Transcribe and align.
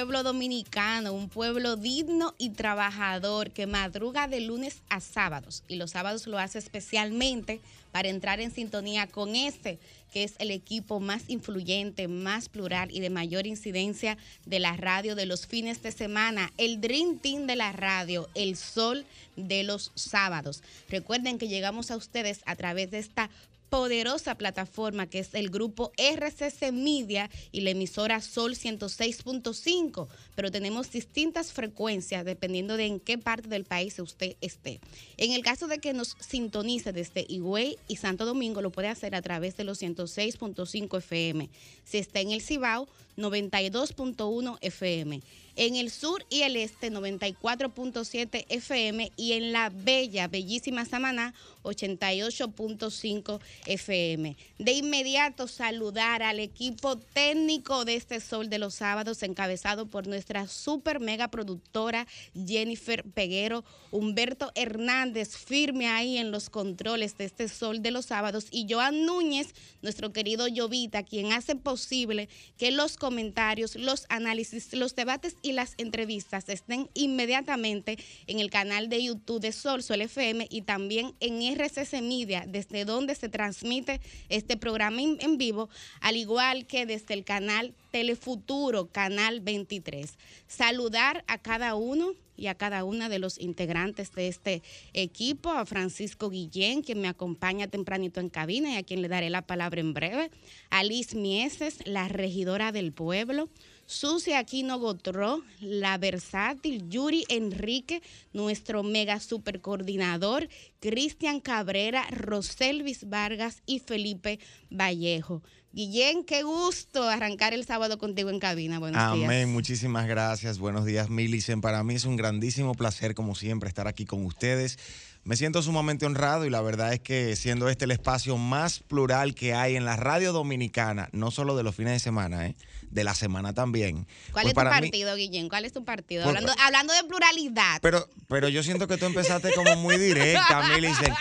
Pueblo 0.00 0.22
dominicano, 0.22 1.12
un 1.12 1.28
pueblo 1.28 1.76
digno 1.76 2.34
y 2.38 2.48
trabajador 2.48 3.50
que 3.50 3.66
madruga 3.66 4.28
de 4.28 4.40
lunes 4.40 4.80
a 4.88 4.98
sábados 4.98 5.62
y 5.68 5.76
los 5.76 5.90
sábados 5.90 6.26
lo 6.26 6.38
hace 6.38 6.58
especialmente 6.58 7.60
para 7.92 8.08
entrar 8.08 8.40
en 8.40 8.50
sintonía 8.50 9.06
con 9.08 9.36
este, 9.36 9.78
que 10.10 10.24
es 10.24 10.36
el 10.38 10.52
equipo 10.52 11.00
más 11.00 11.24
influyente, 11.28 12.08
más 12.08 12.48
plural 12.48 12.90
y 12.90 13.00
de 13.00 13.10
mayor 13.10 13.46
incidencia 13.46 14.16
de 14.46 14.58
la 14.58 14.74
radio 14.74 15.14
de 15.16 15.26
los 15.26 15.46
fines 15.46 15.82
de 15.82 15.92
semana, 15.92 16.50
el 16.56 16.80
Dream 16.80 17.18
Team 17.18 17.46
de 17.46 17.56
la 17.56 17.72
radio, 17.72 18.26
el 18.34 18.56
sol 18.56 19.04
de 19.36 19.64
los 19.64 19.92
sábados. 19.96 20.62
Recuerden 20.88 21.36
que 21.36 21.48
llegamos 21.48 21.90
a 21.90 21.96
ustedes 21.96 22.40
a 22.46 22.56
través 22.56 22.90
de 22.90 23.00
esta 23.00 23.28
poderosa 23.70 24.34
plataforma 24.34 25.06
que 25.06 25.20
es 25.20 25.32
el 25.34 25.48
grupo 25.48 25.92
RCC 25.96 26.72
Media 26.72 27.30
y 27.52 27.60
la 27.60 27.70
emisora 27.70 28.20
Sol 28.20 28.54
106.5, 28.54 30.08
pero 30.34 30.50
tenemos 30.50 30.90
distintas 30.90 31.52
frecuencias 31.52 32.24
dependiendo 32.24 32.76
de 32.76 32.86
en 32.86 33.00
qué 33.00 33.16
parte 33.16 33.48
del 33.48 33.64
país 33.64 33.98
usted 34.00 34.36
esté. 34.40 34.80
En 35.16 35.32
el 35.32 35.42
caso 35.42 35.68
de 35.68 35.78
que 35.78 35.94
nos 35.94 36.16
sintonice 36.18 36.92
desde 36.92 37.24
Higüey 37.28 37.78
y 37.86 37.96
Santo 37.96 38.26
Domingo, 38.26 38.60
lo 38.60 38.70
puede 38.70 38.88
hacer 38.88 39.14
a 39.14 39.22
través 39.22 39.56
de 39.56 39.64
los 39.64 39.80
106.5 39.80 40.98
FM. 40.98 41.48
Si 41.84 41.98
está 41.98 42.20
en 42.20 42.32
el 42.32 42.42
Cibao, 42.42 42.88
92.1 43.20 44.58
FM 44.60 45.20
en 45.60 45.76
el 45.76 45.90
sur 45.90 46.24
y 46.30 46.40
el 46.40 46.56
este 46.56 46.90
94.7 46.90 48.46
FM 48.48 49.12
y 49.16 49.32
en 49.32 49.52
la 49.52 49.68
bella, 49.68 50.26
bellísima 50.26 50.86
Samaná 50.86 51.34
88.5 51.64 53.40
FM. 53.66 54.36
De 54.58 54.72
inmediato 54.72 55.48
saludar 55.48 56.22
al 56.22 56.40
equipo 56.40 56.96
técnico 56.96 57.84
de 57.84 57.96
este 57.96 58.20
Sol 58.20 58.48
de 58.48 58.58
los 58.58 58.74
Sábados 58.74 59.22
encabezado 59.22 59.86
por 59.86 60.06
nuestra 60.06 60.46
super 60.46 60.98
mega 60.98 61.28
productora 61.28 62.06
Jennifer 62.46 63.04
Peguero, 63.04 63.62
Humberto 63.90 64.52
Hernández 64.54 65.36
firme 65.36 65.88
ahí 65.88 66.16
en 66.16 66.30
los 66.30 66.48
controles 66.48 67.18
de 67.18 67.26
este 67.26 67.48
Sol 67.48 67.82
de 67.82 67.90
los 67.90 68.06
Sábados 68.06 68.46
y 68.50 68.66
Joan 68.70 69.04
Núñez, 69.04 69.48
nuestro 69.82 70.12
querido 70.12 70.48
Llovita, 70.48 71.02
quien 71.02 71.32
hace 71.32 71.54
posible 71.54 72.30
que 72.56 72.70
los 72.70 72.96
comentarios, 73.10 73.74
los 73.74 74.06
análisis, 74.08 74.72
los 74.72 74.94
debates 74.94 75.34
y 75.42 75.50
las 75.50 75.74
entrevistas 75.78 76.48
estén 76.48 76.88
inmediatamente 76.94 77.98
en 78.28 78.38
el 78.38 78.50
canal 78.50 78.88
de 78.88 79.02
YouTube 79.02 79.40
de 79.40 79.50
Sol, 79.50 79.82
Sol 79.82 80.00
FM 80.02 80.46
y 80.48 80.62
también 80.62 81.12
en 81.18 81.42
RCC 81.42 82.02
Media, 82.02 82.44
desde 82.46 82.84
donde 82.84 83.16
se 83.16 83.28
transmite 83.28 84.00
este 84.28 84.56
programa 84.56 85.02
en 85.02 85.38
vivo, 85.38 85.68
al 86.00 86.16
igual 86.16 86.66
que 86.66 86.86
desde 86.86 87.14
el 87.14 87.24
canal 87.24 87.74
Telefuturo, 87.90 88.86
canal 88.92 89.40
23. 89.40 90.12
Saludar 90.46 91.24
a 91.26 91.38
cada 91.38 91.74
uno 91.74 92.12
y 92.40 92.46
a 92.46 92.54
cada 92.54 92.84
una 92.84 93.08
de 93.10 93.18
los 93.18 93.38
integrantes 93.38 94.12
de 94.12 94.28
este 94.28 94.62
equipo, 94.94 95.50
a 95.50 95.66
Francisco 95.66 96.30
Guillén, 96.30 96.82
quien 96.82 97.00
me 97.00 97.08
acompaña 97.08 97.68
tempranito 97.68 98.18
en 98.18 98.30
cabina 98.30 98.72
y 98.72 98.76
a 98.76 98.82
quien 98.82 99.02
le 99.02 99.08
daré 99.08 99.28
la 99.28 99.42
palabra 99.42 99.80
en 99.80 99.92
breve, 99.92 100.30
a 100.70 100.82
Liz 100.82 101.14
Mieses, 101.14 101.78
la 101.84 102.08
regidora 102.08 102.72
del 102.72 102.92
pueblo, 102.92 103.50
Sucia 103.86 104.38
Aquino 104.38 104.78
Gotró, 104.78 105.42
la 105.60 105.98
versátil 105.98 106.88
Yuri 106.88 107.24
Enrique, 107.28 108.02
nuestro 108.32 108.84
mega 108.84 109.18
super 109.18 109.60
coordinador, 109.60 110.48
Cristian 110.78 111.40
Cabrera, 111.40 112.06
Roselvis 112.10 113.08
Vargas 113.08 113.62
y 113.66 113.80
Felipe 113.80 114.38
Vallejo. 114.70 115.42
Guillén, 115.72 116.24
qué 116.24 116.42
gusto 116.42 117.08
arrancar 117.08 117.54
el 117.54 117.64
sábado 117.64 117.96
contigo 117.96 118.30
en 118.30 118.40
cabina. 118.40 118.80
Buenos 118.80 119.00
Amén, 119.00 119.18
días. 119.20 119.28
Amén, 119.28 119.52
muchísimas 119.52 120.08
gracias. 120.08 120.58
Buenos 120.58 120.84
días, 120.84 121.10
Milicen. 121.10 121.60
Para 121.60 121.84
mí 121.84 121.94
es 121.94 122.04
un 122.06 122.16
grandísimo 122.16 122.74
placer, 122.74 123.14
como 123.14 123.36
siempre, 123.36 123.68
estar 123.68 123.86
aquí 123.86 124.04
con 124.04 124.26
ustedes. 124.26 124.78
Me 125.22 125.36
siento 125.36 125.62
sumamente 125.62 126.06
honrado 126.06 126.44
y 126.44 126.50
la 126.50 126.60
verdad 126.60 126.92
es 126.92 126.98
que 127.00 127.36
siendo 127.36 127.68
este 127.68 127.84
el 127.84 127.92
espacio 127.92 128.36
más 128.36 128.80
plural 128.80 129.34
que 129.36 129.54
hay 129.54 129.76
en 129.76 129.84
la 129.84 129.94
radio 129.94 130.32
dominicana, 130.32 131.08
no 131.12 131.30
solo 131.30 131.56
de 131.56 131.62
los 131.62 131.76
fines 131.76 131.92
de 131.92 131.98
semana, 132.00 132.46
¿eh? 132.46 132.56
de 132.90 133.04
la 133.04 133.14
semana 133.14 133.52
también. 133.52 134.08
¿Cuál 134.32 134.42
Pues 134.42 134.46
es 134.46 134.50
tu 134.50 134.54
para 134.56 134.70
mí- 134.80 134.88
partido, 134.88 135.14
Guillén? 135.14 135.48
¿Cuál 135.48 135.66
es 135.66 135.72
tu 135.72 135.84
partido? 135.84 136.24
Pues- 136.24 136.34
hablando, 136.36 136.52
hablando 136.60 136.92
de 136.94 137.04
pluralidad. 137.04 137.78
Pero, 137.80 138.08
pero 138.28 138.48
yo 138.48 138.64
siento 138.64 138.88
que 138.88 138.96
tú 138.96 139.04
empezaste 139.06 139.52
como 139.54 139.76
muy 139.76 139.98
directa, 139.98 140.62
Milicen. 140.74 141.14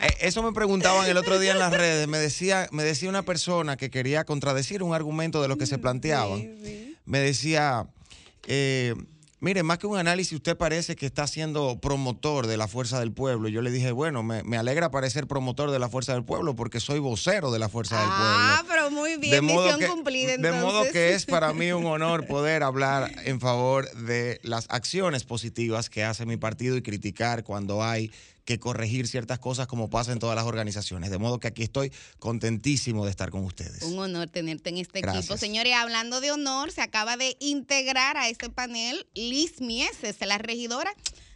Eh, 0.00 0.14
Eso 0.20 0.42
me 0.42 0.52
preguntaban 0.52 1.08
el 1.08 1.16
otro 1.16 1.38
día 1.38 1.52
en 1.52 1.58
las 1.58 1.72
redes. 1.72 2.08
Me 2.08 2.18
decía, 2.18 2.68
me 2.72 2.82
decía 2.84 3.08
una 3.08 3.22
persona 3.22 3.76
que 3.76 3.90
quería 3.90 4.24
contradecir 4.24 4.82
un 4.82 4.94
argumento 4.94 5.42
de 5.42 5.48
lo 5.48 5.58
que 5.58 5.66
se 5.66 5.78
planteaban. 5.78 6.48
Me 7.04 7.18
decía, 7.18 7.86
eh, 8.46 8.94
mire, 9.40 9.62
más 9.62 9.78
que 9.78 9.86
un 9.86 9.98
análisis, 9.98 10.32
usted 10.32 10.56
parece 10.56 10.96
que 10.96 11.06
está 11.06 11.26
siendo 11.26 11.80
promotor 11.80 12.46
de 12.46 12.56
la 12.56 12.68
fuerza 12.68 13.00
del 13.00 13.12
pueblo. 13.12 13.48
Y 13.48 13.52
yo 13.52 13.62
le 13.62 13.70
dije, 13.70 13.90
bueno, 13.92 14.22
me, 14.22 14.42
me 14.44 14.56
alegra 14.56 14.90
parecer 14.90 15.26
promotor 15.26 15.70
de 15.70 15.78
la 15.78 15.88
fuerza 15.88 16.12
del 16.12 16.24
pueblo 16.24 16.54
porque 16.54 16.78
soy 16.80 16.98
vocero 16.98 17.50
de 17.50 17.58
la 17.58 17.68
fuerza 17.68 17.96
del 17.98 18.06
pueblo. 18.08 18.24
ah, 18.24 18.64
pero 18.68 18.90
muy 18.90 19.16
bien, 19.16 19.44
misión 19.44 19.80
cumplida 19.88 20.36
de 20.36 20.52
modo 20.52 20.84
que 20.92 21.14
es 21.14 21.26
para 21.26 21.52
mí 21.52 21.72
un 21.72 21.84
honor 21.86 22.26
poder 22.26 22.62
hablar 22.62 23.10
en 23.24 23.40
favor 23.40 23.90
de 23.92 24.40
las 24.42 24.66
acciones 24.68 25.24
positivas 25.24 25.90
que 25.90 26.04
hace 26.04 26.26
mi 26.26 26.36
partido 26.36 26.76
y 26.76 26.82
criticar 26.82 27.42
cuando 27.44 27.82
hay 27.82 28.10
que 28.50 28.58
corregir 28.58 29.06
ciertas 29.06 29.38
cosas 29.38 29.68
como 29.68 29.90
pasa 29.90 30.10
en 30.10 30.18
todas 30.18 30.34
las 30.34 30.44
organizaciones. 30.44 31.12
De 31.12 31.18
modo 31.18 31.38
que 31.38 31.46
aquí 31.46 31.62
estoy 31.62 31.92
contentísimo 32.18 33.04
de 33.04 33.12
estar 33.12 33.30
con 33.30 33.44
ustedes. 33.44 33.82
Un 33.84 33.96
honor 34.00 34.28
tenerte 34.28 34.70
en 34.70 34.78
este 34.78 34.98
equipo. 34.98 35.36
Señores, 35.36 35.72
hablando 35.76 36.20
de 36.20 36.32
honor, 36.32 36.72
se 36.72 36.82
acaba 36.82 37.16
de 37.16 37.36
integrar 37.38 38.16
a 38.16 38.28
este 38.28 38.50
panel 38.50 39.06
Liz 39.14 39.60
Mieses, 39.60 40.16
la 40.26 40.38
regidora, 40.38 40.92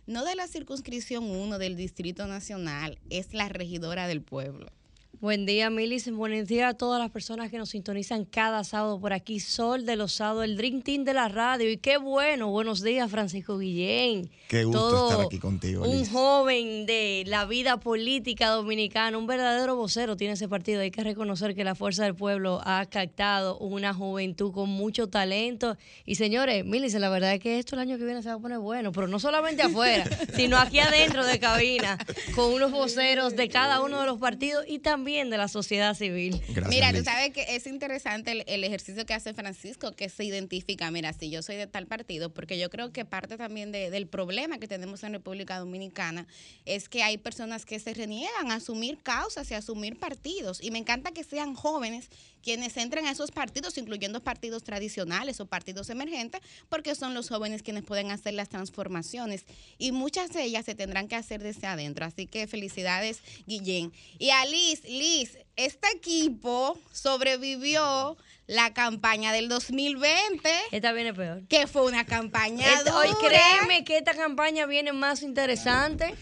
no 0.06 0.24
de 0.24 0.34
la 0.34 0.48
circunscripción 0.48 1.30
1 1.30 1.58
del 1.58 1.76
Distrito 1.76 2.26
Nacional, 2.26 2.98
es 3.10 3.32
la 3.32 3.48
regidora 3.48 4.08
del 4.08 4.20
pueblo. 4.20 4.72
Buen 5.20 5.46
día, 5.46 5.70
Milis. 5.70 6.10
Buen 6.10 6.44
día 6.44 6.68
a 6.68 6.74
todas 6.74 7.00
las 7.00 7.10
personas 7.10 7.50
que 7.50 7.56
nos 7.56 7.70
sintonizan 7.70 8.24
cada 8.24 8.64
sábado 8.64 9.00
por 9.00 9.12
aquí. 9.12 9.40
Sol 9.40 9.86
de 9.86 9.96
los 9.96 10.12
sábados, 10.12 10.44
el 10.44 10.56
Dream 10.56 10.82
Team 10.82 11.04
de 11.04 11.14
la 11.14 11.28
radio. 11.28 11.70
Y 11.70 11.78
qué 11.78 11.96
bueno. 11.98 12.50
Buenos 12.50 12.82
días, 12.82 13.10
Francisco 13.10 13.56
Guillén. 13.58 14.28
Qué 14.48 14.64
gusto 14.64 14.80
Todo 14.80 15.10
estar 15.10 15.26
aquí 15.26 15.38
contigo, 15.38 15.84
Un 15.88 15.98
Liz. 15.98 16.10
joven 16.10 16.84
de 16.84 17.24
la 17.26 17.46
vida 17.46 17.78
política 17.78 18.48
dominicana, 18.48 19.16
un 19.16 19.26
verdadero 19.26 19.76
vocero 19.76 20.16
tiene 20.16 20.34
ese 20.34 20.48
partido. 20.48 20.80
Hay 20.80 20.90
que 20.90 21.04
reconocer 21.04 21.54
que 21.54 21.64
la 21.64 21.74
Fuerza 21.74 22.04
del 22.04 22.14
Pueblo 22.14 22.60
ha 22.64 22.84
captado 22.86 23.56
una 23.58 23.94
juventud 23.94 24.52
con 24.52 24.68
mucho 24.68 25.08
talento. 25.08 25.78
Y 26.04 26.16
señores, 26.16 26.64
Milis, 26.66 26.92
la 26.94 27.08
verdad 27.08 27.34
es 27.34 27.40
que 27.40 27.58
esto 27.58 27.76
el 27.76 27.80
año 27.80 27.96
que 27.98 28.04
viene 28.04 28.22
se 28.22 28.28
va 28.28 28.34
a 28.34 28.38
poner 28.40 28.58
bueno, 28.58 28.92
pero 28.92 29.06
no 29.06 29.18
solamente 29.18 29.62
afuera, 29.62 30.04
sino 30.34 30.58
aquí 30.58 30.80
adentro 30.80 31.24
de 31.24 31.38
cabina, 31.38 31.98
con 32.34 32.52
unos 32.52 32.72
voceros 32.72 33.36
de 33.36 33.48
cada 33.48 33.80
uno 33.80 34.00
de 34.00 34.06
los 34.06 34.18
partidos 34.18 34.64
y 34.68 34.80
también 34.80 35.03
de 35.04 35.36
la 35.36 35.48
sociedad 35.48 35.94
civil. 35.94 36.40
Mira, 36.68 36.92
tú 36.92 37.04
sabes 37.04 37.30
que 37.32 37.42
es 37.54 37.66
interesante 37.66 38.32
el, 38.32 38.44
el 38.46 38.64
ejercicio 38.64 39.04
que 39.06 39.12
hace 39.14 39.34
Francisco, 39.34 39.92
que 39.92 40.08
se 40.08 40.24
identifica, 40.24 40.90
mira, 40.90 41.12
si 41.12 41.30
yo 41.30 41.42
soy 41.42 41.56
de 41.56 41.66
tal 41.66 41.86
partido, 41.86 42.32
porque 42.32 42.58
yo 42.58 42.70
creo 42.70 42.92
que 42.92 43.04
parte 43.04 43.36
también 43.36 43.70
de- 43.70 43.90
del 43.90 44.06
problema 44.06 44.58
que 44.58 44.66
tenemos 44.66 45.02
en 45.04 45.12
República 45.12 45.58
Dominicana 45.58 46.26
es 46.64 46.88
que 46.88 47.02
hay 47.02 47.18
personas 47.18 47.64
que 47.66 47.78
se 47.78 47.92
reniegan 47.94 48.50
a 48.50 48.56
asumir 48.56 48.98
causas 49.02 49.50
y 49.50 49.54
a 49.54 49.58
asumir 49.58 49.98
partidos. 49.98 50.62
Y 50.62 50.70
me 50.70 50.78
encanta 50.78 51.12
que 51.12 51.22
sean 51.24 51.54
jóvenes 51.54 52.08
quienes 52.44 52.76
entren 52.76 53.06
a 53.06 53.10
esos 53.10 53.30
partidos, 53.30 53.78
incluyendo 53.78 54.22
partidos 54.22 54.62
tradicionales 54.62 55.40
o 55.40 55.46
partidos 55.46 55.88
emergentes, 55.90 56.40
porque 56.68 56.94
son 56.94 57.14
los 57.14 57.28
jóvenes 57.28 57.62
quienes 57.62 57.82
pueden 57.84 58.10
hacer 58.10 58.34
las 58.34 58.48
transformaciones. 58.50 59.44
Y 59.78 59.92
muchas 59.92 60.30
de 60.32 60.44
ellas 60.44 60.64
se 60.66 60.74
tendrán 60.74 61.08
que 61.08 61.16
hacer 61.16 61.42
desde 61.42 61.66
adentro. 61.66 62.04
Así 62.04 62.26
que 62.26 62.46
felicidades, 62.46 63.20
Guillén. 63.46 63.92
Y 64.18 64.30
a 64.30 64.44
Liz, 64.44 64.82
Liz, 64.84 65.38
este 65.56 65.88
equipo 65.96 66.78
sobrevivió 66.92 68.16
la 68.46 68.74
campaña 68.74 69.32
del 69.32 69.48
2020. 69.48 70.50
Esta 70.70 70.92
viene 70.92 71.14
peor. 71.14 71.46
Que 71.48 71.66
fue 71.66 71.86
una 71.86 72.04
campaña 72.04 72.66
Esta- 72.74 72.96
hoy 72.98 73.08
dura. 73.08 73.30
créeme 73.30 73.84
que 73.84 73.96
esta 73.96 74.12
campaña 74.14 74.66
viene 74.66 74.92
más 74.92 75.22
interesante. 75.22 76.14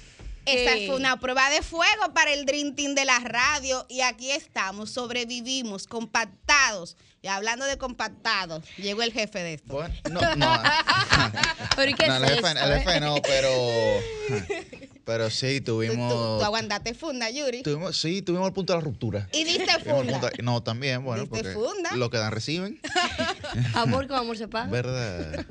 Que- 0.45 0.85
fue 0.87 0.97
una 0.97 1.19
prueba 1.21 1.49
de 1.51 1.63
fuego 1.63 2.13
para 2.15 2.33
el 2.33 2.45
Dream 2.47 2.75
Team 2.75 2.95
de 2.95 3.05
la 3.05 3.19
radio 3.21 3.87
y 3.89 4.01
aquí 4.01 4.31
estamos, 4.31 4.91
sobrevivimos, 4.91 5.87
compactados. 5.87 6.97
Y 7.23 7.29
hablando 7.29 7.65
de 7.67 7.79
compactados, 7.79 8.65
llegó 8.77 9.03
el 9.03 9.13
jefe 9.13 9.39
de 9.39 9.55
esto. 9.55 9.85
No, 10.11 10.21
no. 10.37 10.63
¿Pero 11.77 11.91
y 11.91 11.95
qué 11.95 12.09
No, 12.09 12.17
el 12.17 12.25
jefe, 12.25 12.49
esto, 12.49 12.65
el 12.65 12.73
eh? 12.73 12.79
jefe 12.81 13.01
no, 13.01 13.15
pero. 13.23 13.51
Pero 15.05 15.31
sí, 15.31 15.61
tuvimos. 15.61 16.13
Tú, 16.13 16.39
tú 16.39 16.45
aguantaste 16.45 16.95
funda, 16.95 17.29
Yuri. 17.31 17.63
tuvimos 17.63 18.01
sí, 18.01 18.23
tuvimos 18.23 18.47
el 18.49 18.53
punto 18.53 18.73
de 18.73 18.79
la 18.79 18.85
ruptura. 18.85 19.29
Y 19.33 19.45
diste 19.45 19.67
funda. 19.81 20.21
punto- 20.21 20.31
no, 20.43 20.63
también, 20.63 21.05
bueno, 21.05 21.23
¿Diste 21.25 21.37
porque 21.43 21.53
funda? 21.55 21.95
lo 21.97 22.11
que 22.11 22.19
dan 22.19 22.33
reciben. 22.33 22.81
Amor 23.75 24.07
con 24.09 24.17
amor 24.19 24.37
se 24.39 24.49
paga. 24.49 24.71
¿Verdad? 24.71 25.45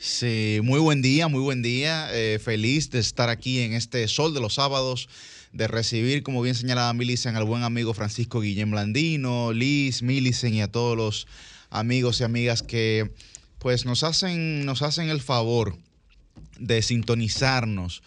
Sí, 0.00 0.60
muy 0.62 0.78
buen 0.80 1.00
día, 1.00 1.28
muy 1.28 1.40
buen 1.40 1.62
día. 1.62 2.08
Eh, 2.12 2.38
feliz 2.38 2.90
de 2.90 2.98
estar 2.98 3.28
aquí 3.28 3.60
en 3.60 3.72
este 3.72 4.06
Sol 4.08 4.34
de 4.34 4.40
los 4.40 4.54
Sábados, 4.54 5.08
de 5.52 5.68
recibir, 5.68 6.22
como 6.22 6.42
bien 6.42 6.54
señalaba 6.54 6.92
Milicen, 6.92 7.36
al 7.36 7.44
buen 7.44 7.62
amigo 7.62 7.94
Francisco 7.94 8.40
Guillén 8.40 8.70
Blandino, 8.70 9.52
Liz, 9.52 10.02
Milicen 10.02 10.54
y 10.54 10.62
a 10.62 10.70
todos 10.70 10.96
los 10.96 11.26
amigos 11.70 12.20
y 12.20 12.24
amigas 12.24 12.62
que 12.62 13.10
pues 13.58 13.86
nos 13.86 14.02
hacen, 14.02 14.66
nos 14.66 14.82
hacen 14.82 15.08
el 15.08 15.20
favor 15.20 15.78
de 16.58 16.82
sintonizarnos 16.82 18.02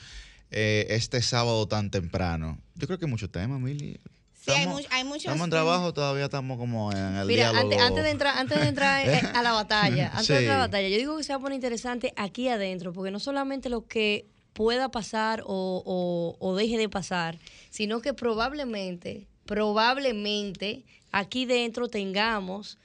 eh, 0.51 0.88
este 0.89 1.21
sábado 1.21 1.68
tan 1.68 1.89
temprano. 1.89 2.59
Yo 2.75 2.88
creo 2.88 3.00
que 3.00 3.07
mucho 3.07 3.30
tema, 3.30 3.57
Mili. 3.57 4.00
Sí, 4.41 4.51
hay, 4.51 4.59
Estamos- 4.59 4.81
much- 4.81 4.88
hay 4.91 5.03
muchos. 5.03 5.24
Estamos 5.25 5.44
en 5.45 5.50
trabajo, 5.50 5.94
todavía 5.94 6.25
estamos 6.25 6.57
como 6.57 6.91
en 6.94 6.97
el 7.18 7.27
Mira, 7.27 7.51
diálogo. 7.51 7.59
antes, 7.62 7.81
antes 7.81 8.03
de 8.03 8.09
entrar, 8.12 8.38
antes 8.38 8.59
de 8.62 8.68
entrar 8.68 9.07
eh, 9.07 9.21
a 9.33 9.41
la 9.44 9.51
batalla, 9.51 10.07
antes 10.13 10.27
de 10.30 10.38
entrar 10.38 10.56
a 10.56 10.59
la 10.59 10.65
batalla, 10.68 10.88
yo 10.88 10.97
digo 10.97 11.18
que 11.18 11.24
se 11.24 11.33
va 11.33 11.38
a 11.38 11.41
poner 11.41 11.56
interesante 11.56 12.13
aquí 12.15 12.47
adentro, 12.47 12.94
porque 12.94 13.12
no 13.12 13.19
solamente 13.19 13.68
lo 13.69 13.86
que 13.86 14.25
pueda 14.53 14.89
pasar 14.89 15.44
o, 15.45 15.83
o- 15.86 16.36
o 16.39 16.56
deje 16.56 16.77
de 16.77 16.88
pasar, 16.89 17.38
sino 17.69 18.01
que 18.01 18.13
probablemente, 18.13 19.27
probablemente 19.45 20.83
aquí 21.12 21.45
dentro 21.45 21.88
tengamos 21.89 22.77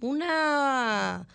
una 0.00 1.26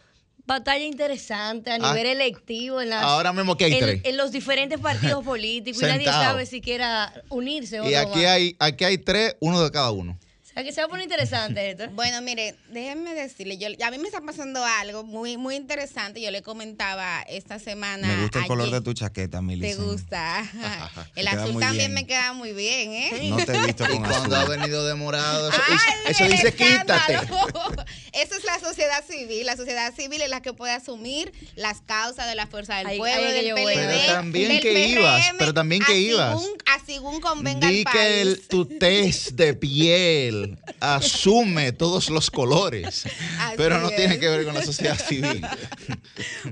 batalla 0.47 0.85
interesante 0.85 1.71
a 1.71 1.75
Ah, 1.75 1.77
nivel 1.93 2.05
electivo 2.07 2.81
en, 2.81 2.89
las- 2.89 3.03
ahora 3.03 3.33
mismo 3.33 3.57
que 3.57 3.65
hay 3.65 3.73
en- 3.73 3.79
tres. 3.79 4.01
en 4.03 4.17
los 4.17 4.31
diferentes 4.31 4.79
partidos 4.79 5.23
políticos 5.25 5.81
y 5.81 5.85
nadie 5.85 6.05
sabe 6.05 6.45
si 6.45 6.61
quiera 6.61 7.13
unirse 7.29 7.79
o 7.79 7.89
Y 7.89 7.93
no. 7.93 7.99
aquí 7.99 8.23
va. 8.23 8.33
hay, 8.33 8.55
aquí 8.59 8.83
hay 8.83 8.97
tres, 8.97 9.35
uno 9.39 9.61
de 9.63 9.71
cada 9.71 9.91
uno. 9.91 10.17
Que 10.55 10.71
se 10.71 10.81
va 10.81 10.85
a 10.85 10.89
poner 10.89 11.03
interesante 11.03 11.71
esto. 11.71 11.85
Bueno, 11.95 12.21
mire, 12.21 12.55
déjenme 12.69 13.13
decirle, 13.13 13.57
yo, 13.57 13.67
a 13.85 13.91
mí 13.91 13.97
me 13.97 14.07
está 14.07 14.21
pasando 14.21 14.63
algo 14.63 15.03
muy 15.03 15.37
muy 15.37 15.55
interesante. 15.55 16.21
Yo 16.21 16.31
le 16.31 16.41
comentaba 16.41 17.21
esta 17.23 17.59
semana. 17.59 18.07
Me 18.07 18.21
gusta 18.23 18.39
el 18.39 18.47
color 18.47 18.71
de 18.71 18.81
tu 18.81 18.93
chaqueta, 18.93 19.41
Mili. 19.41 19.61
¿Te 19.61 19.75
gusta? 19.75 20.43
El 21.15 21.27
azul 21.27 21.59
también 21.59 21.91
bien. 21.91 21.93
me 21.93 22.07
queda 22.07 22.33
muy 22.33 22.53
bien, 22.53 22.91
¿eh? 22.91 23.29
No 23.29 23.37
te 23.37 23.53
he 23.55 23.65
visto 23.65 23.83
Y 23.85 23.87
con 23.87 24.03
cuando 24.03 24.35
ha 24.35 24.45
venido 24.45 24.85
de 24.85 24.95
morado, 24.95 25.49
eso, 25.49 25.61
¡Ay, 25.67 25.77
eso 26.11 26.23
el 26.25 26.31
dice 26.31 26.47
escándalo! 26.49 27.21
quítate. 27.21 27.91
Eso 28.13 28.35
es 28.37 28.43
la 28.43 28.59
sociedad 28.59 29.03
civil. 29.07 29.45
La 29.45 29.55
sociedad 29.57 29.93
civil 29.93 30.21
es 30.21 30.29
la 30.29 30.41
que 30.41 30.53
puede 30.53 30.73
asumir 30.73 31.31
las 31.55 31.81
causas 31.81 32.27
de 32.27 32.35
la 32.35 32.47
fuerza 32.47 32.77
del 32.83 32.97
pueblo, 32.97 33.29
del. 33.31 33.53
PLD, 33.53 33.73
Pero 33.75 34.13
también 34.13 34.49
del 34.49 34.59
que 34.61 34.87
ibas, 34.89 35.25
pero 35.37 35.53
también 35.53 35.83
que 35.83 35.93
así 35.93 36.07
ibas. 36.09 36.35
un- 36.41 36.55
Así 36.65 36.93
según 36.95 37.19
convenga 37.19 37.67
Di 37.69 37.83
al 37.85 37.91
que 37.93 38.21
el- 38.21 38.35
país. 38.35 38.47
tu 38.47 38.65
test 38.65 39.31
de 39.31 39.53
piel 39.53 40.44
asume 40.79 41.71
todos 41.71 42.09
los 42.09 42.31
colores, 42.31 43.05
Así 43.39 43.55
pero 43.57 43.79
no 43.79 43.89
tiene 43.89 44.19
que 44.19 44.29
ver 44.29 44.45
con 44.45 44.53
la 44.53 44.63
sociedad 44.63 44.97
civil. 44.97 45.41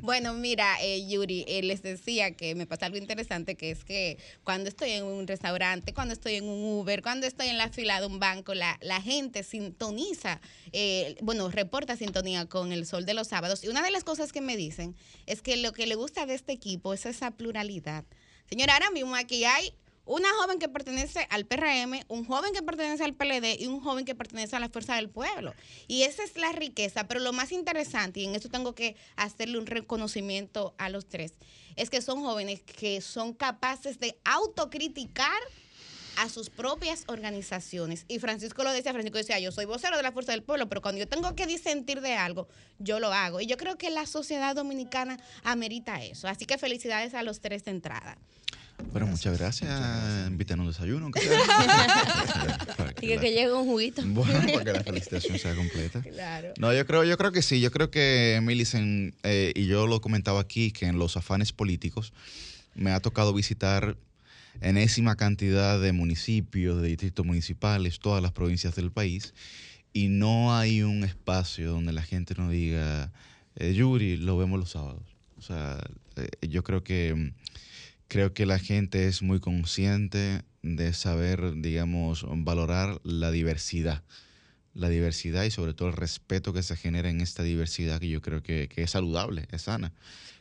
Bueno, 0.01 0.33
mira, 0.33 0.75
eh, 0.81 1.07
Yuri, 1.07 1.45
eh, 1.47 1.61
les 1.63 1.81
decía 1.81 2.35
que 2.35 2.55
me 2.55 2.65
pasa 2.65 2.87
algo 2.87 2.97
interesante, 2.97 3.55
que 3.55 3.71
es 3.71 3.85
que 3.85 4.17
cuando 4.43 4.67
estoy 4.67 4.91
en 4.91 5.05
un 5.05 5.25
restaurante, 5.27 5.93
cuando 5.93 6.13
estoy 6.13 6.35
en 6.35 6.45
un 6.45 6.79
Uber, 6.79 7.01
cuando 7.01 7.25
estoy 7.27 7.47
en 7.47 7.57
la 7.57 7.69
fila 7.69 8.01
de 8.01 8.07
un 8.07 8.19
banco, 8.19 8.53
la, 8.53 8.77
la 8.81 9.01
gente 9.01 9.43
sintoniza, 9.43 10.41
eh, 10.73 11.15
bueno, 11.21 11.49
reporta 11.49 11.95
sintonía 11.95 12.45
con 12.45 12.71
el 12.71 12.85
sol 12.85 13.05
de 13.05 13.13
los 13.13 13.27
sábados. 13.27 13.63
Y 13.63 13.69
una 13.69 13.81
de 13.81 13.91
las 13.91 14.03
cosas 14.03 14.31
que 14.31 14.41
me 14.41 14.57
dicen 14.57 14.95
es 15.25 15.41
que 15.41 15.55
lo 15.57 15.71
que 15.71 15.87
le 15.87 15.95
gusta 15.95 16.25
de 16.25 16.33
este 16.33 16.51
equipo 16.51 16.93
es 16.93 17.05
esa 17.05 17.31
pluralidad. 17.31 18.03
Señora, 18.49 18.73
ahora 18.73 18.91
mismo 18.91 19.15
aquí 19.15 19.45
hay 19.45 19.73
una 20.05 20.29
joven 20.41 20.59
que 20.59 20.67
pertenece 20.67 21.27
al 21.29 21.45
PRM, 21.45 22.01
un 22.09 22.25
joven 22.25 22.53
que 22.53 22.61
pertenece 22.61 23.03
al 23.03 23.13
PLD 23.13 23.59
y 23.59 23.67
un 23.67 23.79
joven 23.79 24.05
que 24.05 24.15
pertenece 24.15 24.55
a 24.55 24.59
la 24.59 24.69
Fuerza 24.69 24.95
del 24.95 25.09
Pueblo. 25.09 25.53
Y 25.87 26.03
esa 26.03 26.23
es 26.23 26.37
la 26.37 26.51
riqueza, 26.51 27.07
pero 27.07 27.19
lo 27.19 27.33
más 27.33 27.51
interesante, 27.51 28.19
y 28.19 28.25
en 28.25 28.35
eso 28.35 28.49
tengo 28.49 28.75
que 28.75 28.95
hacerle 29.15 29.57
un 29.57 29.65
reconocimiento 29.65 30.75
a 30.77 30.89
los 30.89 31.07
tres, 31.07 31.33
es 31.75 31.89
que 31.89 32.01
son 32.01 32.21
jóvenes 32.21 32.61
que 32.61 33.01
son 33.01 33.33
capaces 33.33 33.99
de 33.99 34.17
autocriticar 34.25 35.41
a 36.17 36.29
sus 36.29 36.49
propias 36.49 37.03
organizaciones. 37.07 38.05
Y 38.07 38.19
Francisco 38.19 38.63
lo 38.63 38.71
decía, 38.71 38.91
Francisco 38.91 39.17
decía, 39.17 39.39
yo 39.39 39.51
soy 39.51 39.65
vocero 39.65 39.97
de 39.97 40.03
la 40.03 40.11
Fuerza 40.11 40.31
del 40.31 40.43
Pueblo, 40.43 40.67
pero 40.69 40.81
cuando 40.81 40.99
yo 40.99 41.07
tengo 41.07 41.35
que 41.35 41.47
disentir 41.47 42.01
de 42.01 42.13
algo, 42.13 42.47
yo 42.79 42.99
lo 42.99 43.11
hago. 43.13 43.41
Y 43.41 43.47
yo 43.47 43.57
creo 43.57 43.77
que 43.77 43.89
la 43.89 44.05
sociedad 44.05 44.55
dominicana 44.55 45.19
amerita 45.43 46.01
eso. 46.03 46.27
Así 46.27 46.45
que 46.45 46.57
felicidades 46.57 47.13
a 47.13 47.23
los 47.23 47.39
tres 47.39 47.65
de 47.65 47.71
entrada. 47.71 48.17
Bueno, 48.91 49.07
muchas 49.07 49.37
gracias. 49.37 50.27
Invítanos 50.27 50.65
un 50.65 50.71
desayuno. 50.71 51.11
Y 53.01 53.07
que, 53.07 53.17
que 53.17 53.31
llegue 53.31 53.51
un 53.51 53.65
juguito. 53.65 54.01
Bueno, 54.05 54.39
para 54.53 54.63
que 54.63 54.73
la 54.73 54.83
felicitación 54.83 55.37
sea 55.37 55.55
completa. 55.55 56.01
Claro. 56.01 56.53
No, 56.57 56.73
yo 56.73 56.85
creo, 56.85 57.03
yo 57.03 57.17
creo 57.17 57.33
que 57.33 57.41
sí. 57.41 57.59
Yo 57.59 57.69
creo 57.69 57.91
que 57.91 58.39
Millicent, 58.41 59.13
eh, 59.23 59.51
y 59.55 59.65
yo 59.65 59.87
lo 59.87 59.99
comentaba 59.99 60.39
aquí, 60.39 60.71
que 60.71 60.85
en 60.85 60.97
los 60.97 61.17
afanes 61.17 61.51
políticos 61.51 62.13
me 62.75 62.91
ha 62.91 63.01
tocado 63.01 63.33
visitar 63.33 63.97
enésima 64.61 65.15
cantidad 65.15 65.79
de 65.79 65.91
municipios, 65.91 66.81
de 66.81 66.89
distritos 66.89 67.25
municipales, 67.25 67.99
todas 67.99 68.21
las 68.21 68.31
provincias 68.31 68.75
del 68.75 68.91
país, 68.91 69.33
y 69.93 70.07
no 70.07 70.55
hay 70.55 70.81
un 70.81 71.03
espacio 71.03 71.71
donde 71.71 71.93
la 71.93 72.01
gente 72.01 72.33
no 72.37 72.49
diga, 72.49 73.11
eh, 73.55 73.73
Yuri, 73.73 74.17
lo 74.17 74.37
vemos 74.37 74.59
los 74.59 74.71
sábados. 74.71 75.03
O 75.37 75.41
sea, 75.41 75.79
eh, 76.15 76.47
yo 76.47 76.63
creo 76.63 76.83
que 76.83 77.33
creo 78.07 78.33
que 78.33 78.45
la 78.45 78.59
gente 78.59 79.07
es 79.07 79.23
muy 79.23 79.39
consciente 79.39 80.43
de 80.61 80.93
saber, 80.93 81.55
digamos, 81.61 82.25
valorar 82.27 83.01
la 83.03 83.31
diversidad. 83.31 84.03
La 84.75 84.89
diversidad 84.89 85.43
y 85.43 85.51
sobre 85.51 85.73
todo 85.73 85.89
el 85.89 85.95
respeto 85.95 86.53
que 86.53 86.63
se 86.63 86.75
genera 86.75 87.09
en 87.09 87.21
esta 87.21 87.43
diversidad 87.43 87.99
que 87.99 88.09
yo 88.09 88.21
creo 88.21 88.43
que, 88.43 88.67
que 88.67 88.83
es 88.83 88.91
saludable, 88.91 89.47
es 89.51 89.63
sana. 89.63 89.93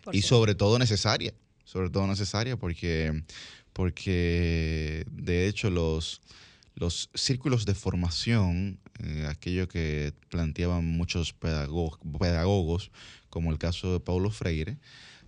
Por 0.04 0.14
y 0.14 0.22
sobre 0.22 0.54
todo 0.54 0.78
necesaria. 0.78 1.32
Sobre 1.64 1.88
todo 1.88 2.06
necesaria 2.06 2.58
porque, 2.58 3.22
porque 3.72 5.04
de 5.10 5.48
hecho 5.48 5.70
los, 5.70 6.20
los 6.74 7.10
círculos 7.14 7.64
de 7.64 7.74
formación, 7.74 8.78
eh, 9.02 9.26
aquello 9.28 9.68
que 9.68 10.12
planteaban 10.28 10.84
muchos 10.84 11.32
pedago- 11.34 11.98
pedagogos, 12.18 12.90
como 13.30 13.50
el 13.50 13.58
caso 13.58 13.92
de 13.92 14.00
Paulo 14.00 14.30
Freire, 14.30 14.78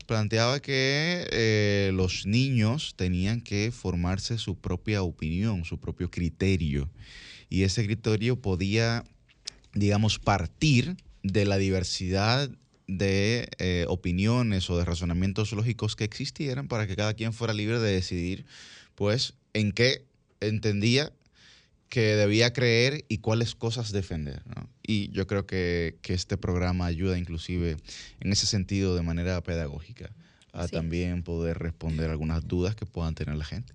planteaba 0.06 0.60
que 0.60 1.26
eh, 1.32 1.90
los 1.94 2.26
niños 2.26 2.94
tenían 2.96 3.40
que 3.40 3.70
formarse 3.72 4.38
su 4.38 4.56
propia 4.56 5.02
opinión, 5.02 5.64
su 5.64 5.78
propio 5.78 6.10
criterio. 6.10 6.90
Y 7.48 7.62
ese 7.62 7.84
criterio 7.84 8.40
podía, 8.40 9.04
digamos, 9.72 10.18
partir 10.18 10.96
de 11.22 11.46
la 11.46 11.56
diversidad 11.56 12.50
de 12.86 13.48
eh, 13.58 13.86
opiniones 13.88 14.68
o 14.70 14.78
de 14.78 14.84
razonamientos 14.84 15.52
lógicos 15.52 15.96
que 15.96 16.04
existieran 16.04 16.68
para 16.68 16.86
que 16.86 16.96
cada 16.96 17.14
quien 17.14 17.32
fuera 17.32 17.54
libre 17.54 17.78
de 17.78 17.92
decidir, 17.92 18.44
pues, 18.94 19.34
en 19.52 19.72
qué 19.72 20.04
entendía 20.40 21.12
que 21.88 22.16
debía 22.16 22.52
creer 22.52 23.04
y 23.08 23.18
cuáles 23.18 23.54
cosas 23.54 23.92
defender. 23.92 24.42
¿no? 24.46 24.68
Y 24.82 25.10
yo 25.10 25.26
creo 25.26 25.46
que, 25.46 25.96
que 26.02 26.12
este 26.14 26.36
programa 26.36 26.86
ayuda 26.86 27.18
inclusive 27.18 27.76
en 28.20 28.32
ese 28.32 28.46
sentido 28.46 28.96
de 28.96 29.02
manera 29.02 29.40
pedagógica 29.42 30.10
a 30.52 30.68
también 30.68 31.22
poder 31.22 31.58
responder 31.58 32.10
algunas 32.10 32.46
dudas 32.46 32.74
que 32.74 32.86
puedan 32.86 33.14
tener 33.14 33.36
la 33.36 33.44
gente. 33.44 33.74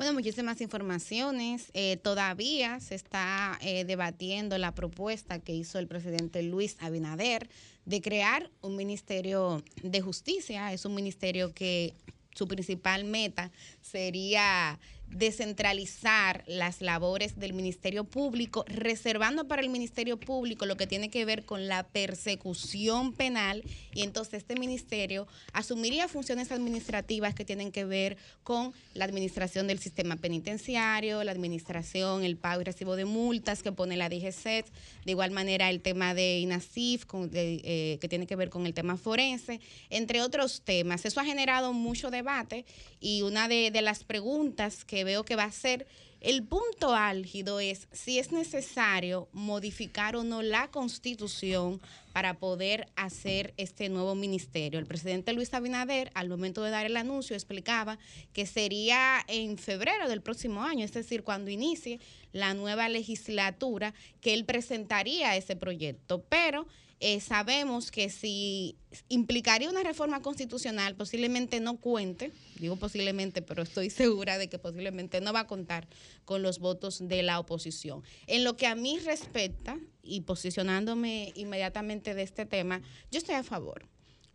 Bueno, 0.00 0.14
muchísimas 0.14 0.60
informaciones. 0.62 1.70
Eh, 1.74 1.98
todavía 1.98 2.80
se 2.80 2.94
está 2.94 3.58
eh, 3.60 3.84
debatiendo 3.84 4.56
la 4.56 4.74
propuesta 4.74 5.40
que 5.40 5.54
hizo 5.54 5.78
el 5.78 5.86
presidente 5.86 6.42
Luis 6.42 6.76
Abinader 6.80 7.50
de 7.84 8.00
crear 8.00 8.50
un 8.60 8.76
ministerio 8.76 9.62
de 9.82 10.00
justicia. 10.00 10.72
Es 10.72 10.84
un 10.84 10.94
ministerio 10.94 11.52
que 11.54 11.94
su 12.34 12.46
principal 12.46 13.04
meta 13.04 13.50
sería 13.80 14.78
descentralizar 15.10 16.44
las 16.46 16.80
labores 16.80 17.38
del 17.38 17.52
Ministerio 17.52 18.04
Público, 18.04 18.64
reservando 18.68 19.48
para 19.48 19.62
el 19.62 19.68
Ministerio 19.68 20.18
Público 20.18 20.66
lo 20.66 20.76
que 20.76 20.86
tiene 20.86 21.10
que 21.10 21.24
ver 21.24 21.44
con 21.44 21.66
la 21.66 21.82
persecución 21.82 23.12
penal 23.12 23.64
y 23.92 24.02
entonces 24.02 24.34
este 24.34 24.54
ministerio 24.54 25.26
asumiría 25.52 26.08
funciones 26.08 26.52
administrativas 26.52 27.34
que 27.34 27.44
tienen 27.44 27.72
que 27.72 27.84
ver 27.84 28.16
con 28.44 28.72
la 28.94 29.04
administración 29.04 29.66
del 29.66 29.80
sistema 29.80 30.16
penitenciario, 30.16 31.24
la 31.24 31.32
administración, 31.32 32.24
el 32.24 32.36
pago 32.36 32.60
y 32.60 32.64
recibo 32.64 32.96
de 32.96 33.04
multas 33.04 33.62
que 33.62 33.72
pone 33.72 33.96
la 33.96 34.08
DGCET, 34.08 34.66
de 35.04 35.10
igual 35.10 35.32
manera 35.32 35.70
el 35.70 35.80
tema 35.80 36.14
de 36.14 36.38
INASIF, 36.38 37.04
eh, 37.32 37.98
que 38.00 38.08
tiene 38.08 38.26
que 38.26 38.36
ver 38.36 38.50
con 38.50 38.66
el 38.66 38.74
tema 38.74 38.96
forense, 38.96 39.60
entre 39.90 40.22
otros 40.22 40.62
temas. 40.62 41.04
Eso 41.04 41.20
ha 41.20 41.24
generado 41.24 41.72
mucho 41.72 42.10
debate 42.10 42.64
y 43.00 43.22
una 43.22 43.48
de 43.48 43.70
las 43.82 44.04
preguntas 44.04 44.84
que 44.84 44.99
veo 45.04 45.24
que 45.24 45.36
va 45.36 45.44
a 45.44 45.52
ser 45.52 45.86
el 46.20 46.42
punto 46.42 46.94
álgido 46.94 47.60
es 47.60 47.88
si 47.92 48.18
es 48.18 48.30
necesario 48.30 49.28
modificar 49.32 50.16
o 50.16 50.22
no 50.22 50.42
la 50.42 50.70
constitución 50.70 51.80
para 52.12 52.34
poder 52.34 52.88
hacer 52.94 53.54
este 53.56 53.88
nuevo 53.88 54.14
ministerio. 54.14 54.78
El 54.78 54.84
presidente 54.84 55.32
Luis 55.32 55.54
Abinader, 55.54 56.10
al 56.12 56.28
momento 56.28 56.62
de 56.62 56.70
dar 56.70 56.84
el 56.84 56.98
anuncio, 56.98 57.34
explicaba 57.34 57.98
que 58.34 58.44
sería 58.44 59.24
en 59.28 59.56
febrero 59.56 60.10
del 60.10 60.20
próximo 60.20 60.62
año, 60.62 60.84
es 60.84 60.92
decir, 60.92 61.22
cuando 61.22 61.50
inicie 61.50 62.00
la 62.32 62.52
nueva 62.52 62.90
legislatura, 62.90 63.94
que 64.20 64.34
él 64.34 64.44
presentaría 64.44 65.36
ese 65.36 65.56
proyecto. 65.56 66.22
Pero 66.28 66.66
eh, 67.00 67.20
sabemos 67.20 67.90
que 67.90 68.10
si 68.10 68.76
implicaría 69.08 69.70
una 69.70 69.82
reforma 69.82 70.20
constitucional, 70.20 70.94
posiblemente 70.94 71.58
no 71.58 71.78
cuente, 71.78 72.30
digo 72.58 72.76
posiblemente, 72.76 73.42
pero 73.42 73.62
estoy 73.62 73.90
segura 73.90 74.36
de 74.36 74.48
que 74.48 74.58
posiblemente 74.58 75.20
no 75.20 75.32
va 75.32 75.40
a 75.40 75.46
contar 75.46 75.88
con 76.24 76.42
los 76.42 76.58
votos 76.58 77.08
de 77.08 77.22
la 77.22 77.40
oposición. 77.40 78.02
En 78.26 78.44
lo 78.44 78.56
que 78.56 78.66
a 78.66 78.74
mí 78.74 78.98
respecta, 78.98 79.78
y 80.02 80.22
posicionándome 80.22 81.32
inmediatamente 81.36 82.14
de 82.14 82.22
este 82.22 82.46
tema, 82.46 82.82
yo 83.10 83.18
estoy 83.18 83.36
a 83.36 83.42
favor. 83.42 83.86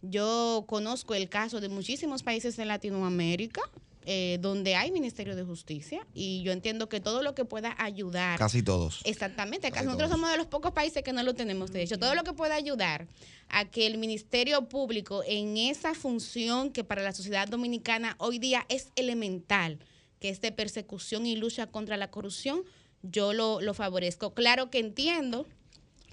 Yo 0.02 0.66
conozco 0.68 1.16
el 1.16 1.30
caso 1.30 1.62
de 1.62 1.70
muchísimos 1.70 2.24
países 2.24 2.58
en 2.60 2.68
Latinoamérica, 2.68 3.62
eh, 4.08 4.38
donde 4.40 4.76
hay 4.76 4.92
Ministerio 4.92 5.36
de 5.36 5.44
Justicia 5.44 6.06
y 6.14 6.44
yo 6.44 6.52
entiendo 6.52 6.88
que 6.90 7.00
todo 7.00 7.24
lo 7.24 7.34
que 7.34 7.44
pueda 7.44 7.76
ayudar. 7.80 8.38
Casi 8.38 8.62
todos. 8.62 9.02
Exactamente, 9.04 9.72
casi 9.72 9.86
nosotros 9.86 10.12
somos 10.12 10.30
de 10.30 10.38
los 10.38 10.46
pocos 10.46 10.72
países 10.74 11.02
que 11.02 11.12
no 11.12 11.24
lo 11.24 11.34
tenemos, 11.34 11.72
de 11.72 11.82
hecho, 11.82 11.98
todo 11.98 12.14
lo 12.14 12.24
que 12.24 12.34
pueda 12.34 12.54
ayudar 12.54 13.08
a 13.50 13.66
que 13.66 13.88
el 13.88 13.98
Ministerio 13.98 14.70
Público 14.70 15.24
en 15.26 15.58
esa 15.58 15.96
función 15.96 16.72
que 16.72 16.84
para 16.84 17.02
la 17.02 17.14
sociedad 17.14 17.48
dominicana 17.48 18.16
hoy 18.20 18.38
día 18.38 18.66
es 18.70 18.92
elemental, 18.96 19.80
que 20.20 20.30
es 20.30 20.40
de 20.40 20.52
persecución 20.52 21.26
y 21.26 21.36
lucha 21.36 21.68
contra 21.68 21.98
la 21.98 22.12
corrupción, 22.12 22.62
yo 23.02 23.34
lo, 23.34 23.60
lo 23.60 23.74
favorezco. 23.74 24.34
Claro 24.34 24.70
que 24.70 24.80
entiendo 24.80 25.48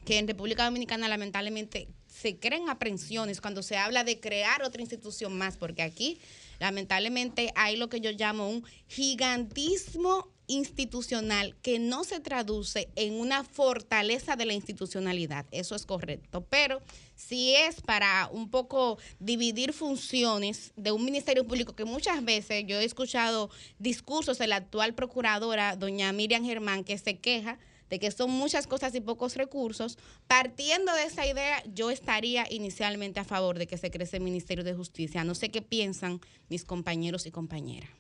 que 0.05 0.19
en 0.19 0.27
República 0.27 0.65
Dominicana 0.65 1.09
lamentablemente 1.09 1.89
se 2.07 2.39
creen 2.39 2.69
aprensiones 2.69 3.41
cuando 3.41 3.63
se 3.63 3.77
habla 3.77 4.05
de 4.05 4.21
crear 4.21 4.63
otra 4.63 4.83
institución 4.83 5.37
más, 5.37 5.57
porque 5.57 5.83
aquí 5.83 6.21
lamentablemente 6.63 7.51
hay 7.57 7.75
lo 7.77 7.89
que 7.89 8.01
yo 8.01 8.13
llamo 8.13 8.49
un 8.49 8.65
gigantismo 8.87 10.31
institucional 10.47 11.57
que 11.61 11.81
no 11.81 12.05
se 12.05 12.21
traduce 12.21 12.89
en 12.95 13.15
una 13.15 13.43
fortaleza 13.43 14.37
de 14.37 14.47
la 14.47 14.53
institucionalidad. 14.53 15.45
Eso 15.51 15.75
es 15.75 15.85
correcto. 15.85 16.47
Pero 16.49 16.81
si 17.17 17.53
es 17.57 17.81
para 17.81 18.29
un 18.31 18.49
poco 18.49 18.99
dividir 19.19 19.73
funciones 19.73 20.73
de 20.77 20.93
un 20.93 21.05
ministerio 21.05 21.45
público 21.49 21.75
que 21.75 21.85
muchas 21.85 22.25
veces 22.25 22.65
yo 22.69 22.79
he 22.79 22.85
escuchado 22.85 23.51
discursos 23.81 24.39
de 24.39 24.47
la 24.47 24.57
actual 24.57 24.95
procuradora, 24.95 25.75
doña 25.75 26.13
Miriam 26.13 26.45
Germán, 26.45 26.85
que 26.85 26.97
se 26.97 27.19
queja 27.19 27.59
de 27.93 27.99
que 27.99 28.11
son 28.11 28.31
muchas 28.31 28.67
cosas 28.67 28.95
y 28.95 29.03
pocos 29.03 29.37
recursos, 29.37 29.99
partiendo 30.27 30.95
de 30.95 31.03
esa 31.03 31.27
idea, 31.27 31.63
yo 31.75 31.91
estaría 31.91 32.47
inicialmente 32.51 33.21
a 33.21 33.25
favor 33.25 33.59
de 33.59 33.67
que 33.67 33.77
se 33.77 33.91
crece 33.91 34.17
el 34.17 34.23
Ministerio 34.23 34.65
de 34.65 34.73
Justicia. 34.73 35.25
No 35.25 35.35
sé 35.35 35.51
qué 35.51 35.61
piensan 35.61 36.19
mis 36.49 36.65
compañeros 36.65 37.27
y 37.27 37.31
compañeras. 37.31 37.91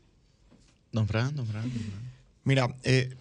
Don 0.92 1.06
Fran, 1.06 1.36
don 1.36 1.46
Fran. 1.46 1.64
Don 1.64 1.72
Fran. 1.72 2.12
Mira, 2.42 2.74
eh, 2.84 3.14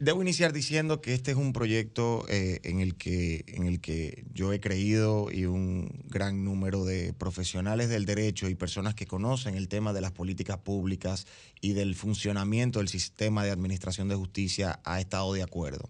debo 0.00 0.22
iniciar 0.22 0.52
diciendo 0.52 1.00
que 1.00 1.14
este 1.14 1.30
es 1.32 1.36
un 1.36 1.52
proyecto 1.52 2.24
eh, 2.28 2.60
en, 2.64 2.80
el 2.80 2.96
que, 2.96 3.44
en 3.48 3.66
el 3.66 3.80
que 3.80 4.24
yo 4.32 4.52
he 4.52 4.60
creído 4.60 5.30
y 5.30 5.46
un 5.46 6.04
gran 6.08 6.44
número 6.44 6.84
de 6.84 7.12
profesionales 7.12 7.88
del 7.88 8.06
derecho 8.06 8.48
y 8.48 8.54
personas 8.54 8.94
que 8.94 9.06
conocen 9.06 9.56
el 9.56 9.68
tema 9.68 9.92
de 9.92 10.00
las 10.00 10.12
políticas 10.12 10.58
públicas 10.58 11.26
y 11.60 11.72
del 11.72 11.94
funcionamiento 11.94 12.78
del 12.78 12.88
sistema 12.88 13.44
de 13.44 13.50
administración 13.50 14.08
de 14.08 14.16
justicia 14.16 14.80
ha 14.84 15.00
estado 15.00 15.32
de 15.32 15.42
acuerdo. 15.42 15.88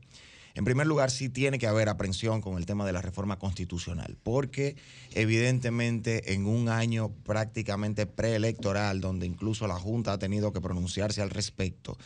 En 0.55 0.65
primer 0.65 0.87
lugar, 0.87 1.11
sí 1.11 1.29
tiene 1.29 1.59
que 1.59 1.67
haber 1.67 1.89
aprensión 1.89 2.41
con 2.41 2.59
el 2.59 2.67
tema 2.67 2.85
de 2.85 2.93
la 2.93 3.01
reforma 3.01 3.39
constitucional, 3.39 4.17
porque 4.23 4.77
evidentemente 5.15 6.35
en 6.35 6.47
un 6.47 6.69
año 6.69 7.13
prácticamente 7.25 8.07
preelectoral, 8.07 9.01
donde 9.01 9.27
incluso 9.27 9.67
la 9.69 9.77
Junta 9.77 10.13
ha 10.13 10.19
tenido 10.19 10.53
que 10.53 10.61
pronunciarse 10.61 11.23
al 11.23 11.31
respecto, 11.31 11.97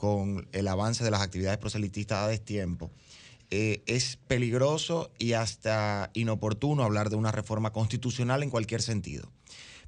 con 0.00 0.48
el 0.52 0.66
avance 0.66 1.04
de 1.04 1.10
las 1.10 1.20
actividades 1.20 1.58
proselitistas 1.58 2.20
a 2.20 2.28
destiempo, 2.28 2.90
eh, 3.50 3.82
es 3.84 4.16
peligroso 4.16 5.10
y 5.18 5.34
hasta 5.34 6.10
inoportuno 6.14 6.84
hablar 6.84 7.10
de 7.10 7.16
una 7.16 7.32
reforma 7.32 7.74
constitucional 7.74 8.42
en 8.42 8.48
cualquier 8.48 8.80
sentido. 8.80 9.30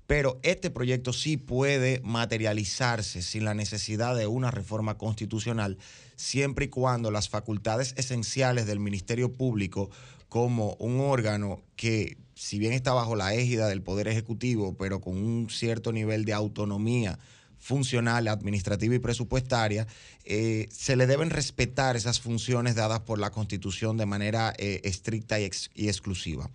Pero 0.06 0.38
este 0.42 0.68
proyecto 0.68 1.14
sí 1.14 1.38
puede 1.38 2.02
materializarse 2.04 3.22
sin 3.22 3.46
la 3.46 3.54
necesidad 3.54 4.14
de 4.14 4.26
una 4.26 4.50
reforma 4.50 4.98
constitucional, 4.98 5.78
siempre 6.14 6.66
y 6.66 6.68
cuando 6.68 7.10
las 7.10 7.30
facultades 7.30 7.94
esenciales 7.96 8.66
del 8.66 8.80
Ministerio 8.80 9.32
Público 9.32 9.88
como 10.28 10.74
un 10.74 11.00
órgano 11.00 11.62
que, 11.74 12.18
si 12.34 12.58
bien 12.58 12.74
está 12.74 12.92
bajo 12.92 13.16
la 13.16 13.32
égida 13.32 13.66
del 13.66 13.80
Poder 13.80 14.08
Ejecutivo, 14.08 14.76
pero 14.76 15.00
con 15.00 15.16
un 15.16 15.48
cierto 15.48 15.90
nivel 15.90 16.26
de 16.26 16.34
autonomía 16.34 17.18
funcional, 17.62 18.26
administrativa 18.26 18.96
y 18.96 18.98
presupuestaria, 18.98 19.86
eh, 20.24 20.68
se 20.72 20.96
le 20.96 21.06
deben 21.06 21.30
respetar 21.30 21.94
esas 21.94 22.20
funciones 22.20 22.74
dadas 22.74 23.00
por 23.00 23.20
la 23.20 23.30
Constitución 23.30 23.96
de 23.96 24.04
manera 24.04 24.52
eh, 24.58 24.80
estricta 24.82 25.38
y, 25.38 25.44
ex- 25.44 25.70
y 25.72 25.86
exclusiva. 25.86 26.50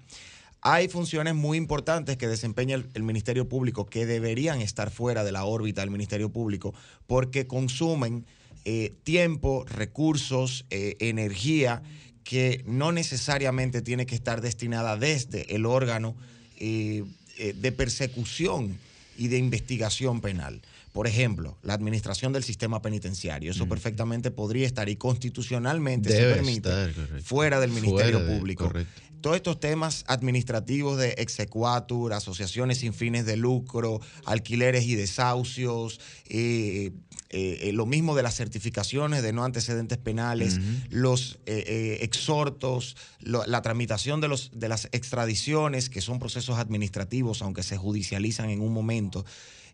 Hay 0.61 0.89
funciones 0.89 1.33
muy 1.33 1.57
importantes 1.57 2.17
que 2.17 2.27
desempeña 2.27 2.83
el, 2.93 3.03
Ministerio 3.03 3.47
Público 3.47 3.85
que 3.85 4.05
deberían 4.05 4.59
estar 4.59 4.91
fuera 4.91 5.23
de 5.23 5.31
la 5.31 5.45
órbita 5.45 5.79
del 5.79 5.91
Ministerio 5.91 6.29
Público 6.29 6.73
porque 7.05 7.47
consumen 7.47 8.25
eh, 8.65 8.93
tiempo, 9.05 9.63
recursos, 9.63 10.65
energía 10.69 11.83
que 12.25 12.65
no 12.67 12.91
necesariamente 12.91 13.81
tiene 13.81 14.05
que 14.05 14.15
estar 14.15 14.41
destinada 14.41 14.97
desde 14.97 15.55
el 15.55 15.65
órgano 15.65 16.17
de 16.59 17.71
persecución 17.71 18.77
y 19.17 19.29
de 19.29 19.37
investigación 19.37 20.19
penal. 20.19 20.61
Por 20.97 21.05
ejemplo, 21.05 21.59
la 21.61 21.75
administración 21.75 22.33
del 22.33 22.43
sistema 22.43 22.81
penitenciario. 22.81 23.51
Eso 23.51 23.69
perfectamente 23.69 24.31
podría 24.31 24.65
estar 24.65 24.89
y 24.89 24.95
constitucionalmente 24.95 26.09
Debe 26.11 26.29
se 26.29 26.33
permite 26.37 26.89
estar, 26.89 27.21
fuera 27.21 27.59
del 27.59 27.69
Ministerio 27.71 28.17
Fuera 28.19 28.19
de- 28.31 28.37
Público 28.39 28.63
correcto. 28.65 29.01
todos 29.21 29.35
estos 29.35 29.59
temas 29.59 30.03
administrativos 30.07 30.97
de 30.97 31.09
exequatur, 31.19 32.13
asociaciones 32.13 32.79
sin 32.79 32.93
fines 32.95 33.27
de 33.27 33.37
lucro, 33.37 33.99
alquileres 34.25 34.85
y 34.85 34.95
desahucios, 34.95 35.99
eh, 36.29 36.91
eh, 37.29 37.59
eh, 37.69 37.71
lo 37.73 37.85
mismo 37.85 38.15
de 38.15 38.23
las 38.23 38.35
certificaciones 38.35 39.21
de 39.21 39.33
no 39.33 39.43
antecedentes 39.43 39.97
penales, 39.99 40.59
los 40.89 41.37
eh, 41.45 41.97
exhortos, 42.01 42.95
lo- 43.19 43.45
la 43.45 43.61
tramitación 43.61 44.19
de, 44.21 44.29
los, 44.29 44.49
de 44.53 44.67
las 44.69 44.87
extradiciones, 44.93 45.89
que 45.89 46.01
son 46.01 46.17
procesos 46.19 46.57
administrativos, 46.57 47.41
aunque 47.43 47.61
se 47.63 47.77
judicializan 47.77 48.49
en 48.49 48.61
un 48.61 48.71
momento 48.73 49.25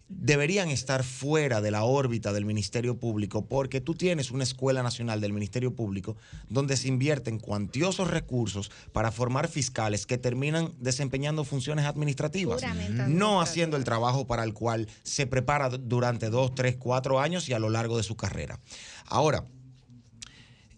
deberían 0.09 0.69
estar 0.69 1.03
fuera 1.03 1.61
de 1.61 1.71
la 1.71 1.83
órbita 1.83 2.33
del 2.33 2.45
Ministerio 2.45 2.97
Público 2.99 3.45
porque 3.45 3.81
tú 3.81 3.95
tienes 3.95 4.31
una 4.31 4.43
escuela 4.43 4.83
nacional 4.83 5.21
del 5.21 5.33
Ministerio 5.33 5.75
Público 5.75 6.17
donde 6.49 6.77
se 6.77 6.87
invierten 6.87 7.39
cuantiosos 7.39 8.09
recursos 8.11 8.71
para 8.91 9.11
formar 9.11 9.47
fiscales 9.47 10.05
que 10.05 10.17
terminan 10.17 10.73
desempeñando 10.79 11.43
funciones 11.43 11.85
administrativas, 11.85 12.61
no 13.07 13.41
haciendo 13.41 13.77
el 13.77 13.83
trabajo 13.83 14.27
para 14.27 14.43
el 14.43 14.53
cual 14.53 14.87
se 15.03 15.25
prepara 15.27 15.69
durante 15.69 16.29
dos, 16.29 16.53
tres, 16.53 16.75
cuatro 16.77 17.19
años 17.19 17.49
y 17.49 17.53
a 17.53 17.59
lo 17.59 17.69
largo 17.69 17.97
de 17.97 18.03
su 18.03 18.15
carrera. 18.15 18.59
Ahora, 19.05 19.45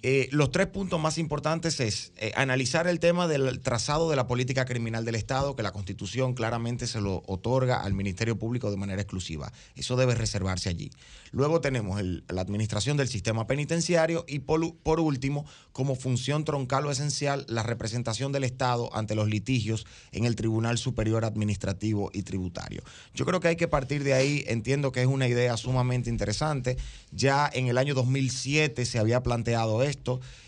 eh, 0.07 0.29
los 0.31 0.51
tres 0.51 0.67
puntos 0.67 1.00
más 1.00 1.17
importantes 1.17 1.79
es 1.79 2.13
eh, 2.17 2.31
analizar 2.35 2.85
el 2.85 3.00
tema 3.00 3.27
del 3.27 3.59
trazado 3.59 4.07
de 4.07 4.15
la 4.15 4.27
política 4.27 4.63
criminal 4.63 5.03
del 5.03 5.15
Estado, 5.15 5.55
que 5.55 5.63
la 5.63 5.71
Constitución 5.71 6.35
claramente 6.35 6.85
se 6.85 7.01
lo 7.01 7.24
otorga 7.25 7.81
al 7.81 7.95
Ministerio 7.95 8.38
Público 8.38 8.69
de 8.69 8.77
manera 8.77 9.01
exclusiva. 9.01 9.51
Eso 9.75 9.95
debe 9.95 10.13
reservarse 10.13 10.69
allí. 10.69 10.91
Luego 11.31 11.59
tenemos 11.59 12.00
la 12.01 12.41
administración 12.41 12.97
del 12.97 13.07
sistema 13.07 13.47
penitenciario 13.47 14.25
y 14.27 14.39
por, 14.39 14.75
por 14.77 15.00
último, 15.00 15.45
como 15.71 15.95
función 15.95 16.45
troncal 16.45 16.85
o 16.85 16.91
esencial, 16.91 17.45
la 17.50 17.63
representación 17.63 18.31
del 18.31 18.43
Estado 18.43 18.95
ante 18.95 19.15
los 19.15 19.27
litigios 19.27 19.88
en 20.12 20.25
el 20.25 20.35
Tribunal 20.35 20.77
Superior 20.77 21.25
Administrativo 21.25 22.12
y 22.13 22.21
Tributario. 22.21 22.83
Yo 23.13 23.25
creo 23.25 23.39
que 23.39 23.47
hay 23.50 23.55
que 23.55 23.67
partir 23.67 24.03
de 24.03 24.13
ahí. 24.13 24.45
Entiendo 24.47 24.91
que 24.91 25.01
es 25.01 25.07
una 25.07 25.27
idea 25.27 25.57
sumamente 25.57 26.09
interesante. 26.09 26.77
Ya 27.12 27.50
en 27.51 27.67
el 27.67 27.77
año 27.77 27.95
2007 27.95 28.85
se 28.85 29.00
había 29.00 29.24
planteado 29.24 29.83
esto, 29.83 29.95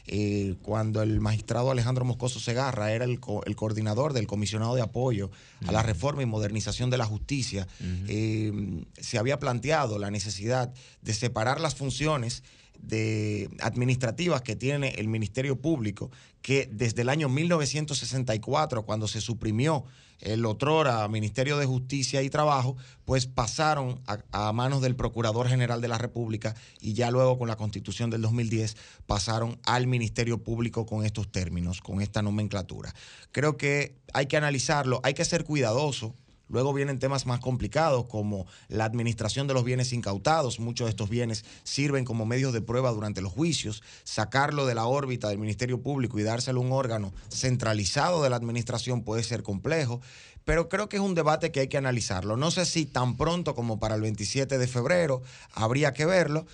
eh, 0.06 0.56
cuando 0.62 1.01
el 1.01 1.20
magistrado 1.20 1.72
Alejandro 1.72 2.06
Moscoso 2.06 2.39
Segarra 2.39 2.92
era 2.92 3.06
el, 3.06 3.20
co- 3.20 3.44
el 3.46 3.56
coordinador 3.56 4.13
del 4.13 4.27
comisionado 4.27 4.75
de 4.75 4.82
apoyo 4.82 5.30
a 5.68 5.72
la 5.72 5.84
reforma 5.84 6.22
y 6.24 6.25
modernización 6.25 6.89
de 6.89 6.98
la 6.98 7.06
justicia. 7.06 7.68
eh, 8.08 8.84
se 9.00 9.18
había 9.18 9.39
planteado 9.39 10.00
la 10.00 10.12
necesidad 10.12 10.74
de 11.01 11.13
separar 11.13 11.60
las 11.62 11.75
funciones 11.75 12.44
de 12.80 13.50
administrativas 13.62 14.42
que 14.44 14.56
tiene 14.56 14.89
el 14.98 15.08
Ministerio 15.08 15.60
Público, 15.60 16.12
que 16.44 16.70
desde 16.72 17.01
el 17.01 17.10
año 17.10 17.27
1964, 17.27 18.84
cuando 18.86 19.08
se 19.08 19.20
suprimió 19.22 19.84
el 20.19 20.45
otrora 20.45 21.07
Ministerio 21.07 21.57
de 21.57 21.65
Justicia 21.65 22.21
y 22.21 22.29
Trabajo, 22.29 22.75
pues 23.05 23.25
pasaron 23.25 24.01
a, 24.07 24.19
a 24.31 24.53
manos 24.53 24.81
del 24.81 24.95
Procurador 24.95 25.47
General 25.47 25.81
de 25.81 25.88
la 25.88 25.97
República 25.97 26.55
y 26.81 26.93
ya 26.93 27.12
luego 27.12 27.38
con 27.38 27.47
la 27.47 27.55
Constitución 27.55 28.09
del 28.09 28.21
2010 28.21 28.75
pasaron 29.05 29.59
al 29.65 29.88
Ministerio 29.88 30.43
Público 30.43 30.86
con 30.86 31.05
estos 31.05 31.31
términos, 31.31 31.81
con 31.81 32.01
esta 32.01 32.21
nomenclatura. 32.21 32.93
Creo 33.31 33.57
que 33.57 33.95
hay 34.13 34.27
que 34.27 34.38
analizarlo, 34.38 35.00
hay 35.03 35.13
que 35.13 35.25
ser 35.25 35.43
cuidadoso 35.43 36.15
Luego 36.50 36.74
vienen 36.74 37.00
temas 37.00 37.25
más 37.25 37.39
complicados 37.39 38.06
como 38.06 38.46
la 38.70 38.86
administración 38.86 39.48
de 39.48 39.54
los 39.54 39.63
bienes 39.63 39.94
incautados. 39.94 40.60
Muchos 40.60 40.86
de 40.86 40.92
estos 40.92 41.10
bienes 41.10 41.44
sirven 41.63 42.06
como 42.06 42.25
medios 42.25 42.54
de 42.54 42.62
prueba 42.62 42.92
durante 42.92 43.22
los 43.22 43.32
juicios. 43.32 43.84
Sacarlo 44.04 44.66
de 44.66 44.75
la 44.75 44.86
órbita 44.86 45.30
del 45.30 45.39
Ministerio 45.39 45.82
Público 45.82 46.20
y 46.20 46.24
dárselo 46.24 46.62
a 46.62 46.63
un 46.63 46.72
órgano 46.72 47.13
centralizado 47.30 48.24
de 48.24 48.30
la 48.30 48.36
administración 48.38 49.04
puede 49.04 49.24
ser 49.24 49.44
complejo. 49.44 50.01
Pero 50.46 50.70
creo 50.70 50.88
que 50.88 50.96
es 50.96 51.01
un 51.01 51.16
debate 51.16 51.51
que 51.51 51.60
hay 51.60 51.68
que 51.68 51.77
analizarlo. 51.77 52.38
No 52.38 52.51
sé 52.51 52.66
si 52.66 52.86
tan 52.86 53.18
pronto 53.18 53.54
como 53.54 53.80
para 53.80 53.96
el 53.96 54.01
27 54.01 54.58
de 54.58 54.68
febrero 54.68 55.22
habría 55.54 55.94
que 55.94 56.06
verlo. 56.06 56.46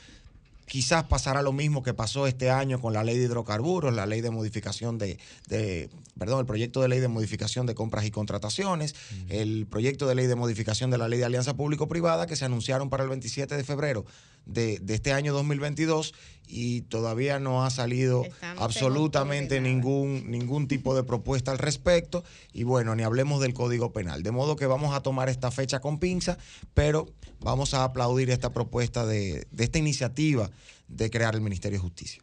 Quizás 0.65 1.03
pasará 1.03 1.41
lo 1.41 1.51
mismo 1.51 1.83
que 1.83 1.93
pasó 1.93 2.27
este 2.27 2.49
año 2.49 2.79
con 2.79 2.93
la 2.93 3.03
ley 3.03 3.17
de 3.17 3.25
hidrocarburos, 3.25 3.93
la 3.93 4.05
ley 4.05 4.21
de 4.21 4.31
modificación 4.31 4.97
de, 4.97 5.19
de 5.47 5.89
perdón, 6.17 6.39
el 6.39 6.45
proyecto 6.45 6.81
de 6.81 6.87
ley 6.87 6.99
de 6.99 7.07
modificación 7.07 7.65
de 7.65 7.75
compras 7.75 8.05
y 8.05 8.11
contrataciones, 8.11 8.95
el 9.29 9.67
proyecto 9.67 10.07
de 10.07 10.15
ley 10.15 10.27
de 10.27 10.35
modificación 10.35 10.89
de 10.89 10.97
la 10.97 11.07
ley 11.07 11.19
de 11.19 11.25
alianza 11.25 11.55
público-privada 11.55 12.27
que 12.27 12.35
se 12.35 12.45
anunciaron 12.45 12.89
para 12.89 13.03
el 13.03 13.09
27 13.09 13.55
de 13.55 13.63
febrero 13.63 14.05
de, 14.45 14.79
de 14.79 14.93
este 14.93 15.13
año 15.13 15.33
2022 15.33 16.13
y 16.47 16.81
todavía 16.81 17.39
no 17.39 17.63
ha 17.63 17.69
salido 17.69 18.23
Estamos 18.25 18.63
absolutamente 18.63 19.61
ningún, 19.61 20.29
ningún 20.29 20.67
tipo 20.67 20.95
de 20.95 21.03
propuesta 21.03 21.51
al 21.51 21.57
respecto 21.57 22.23
y 22.51 22.63
bueno, 22.63 22.95
ni 22.95 23.03
hablemos 23.03 23.41
del 23.41 23.53
Código 23.53 23.91
Penal. 23.93 24.23
De 24.23 24.31
modo 24.31 24.55
que 24.55 24.65
vamos 24.65 24.93
a 24.95 25.01
tomar 25.01 25.29
esta 25.29 25.51
fecha 25.51 25.79
con 25.79 25.99
pinza, 25.99 26.37
pero 26.73 27.07
vamos 27.39 27.73
a 27.73 27.83
aplaudir 27.83 28.29
esta 28.29 28.51
propuesta 28.53 29.05
de, 29.05 29.47
de 29.51 29.63
esta 29.63 29.79
iniciativa 29.79 30.49
de 30.87 31.09
crear 31.09 31.35
el 31.35 31.41
Ministerio 31.41 31.79
de 31.79 31.81
Justicia. 31.81 32.21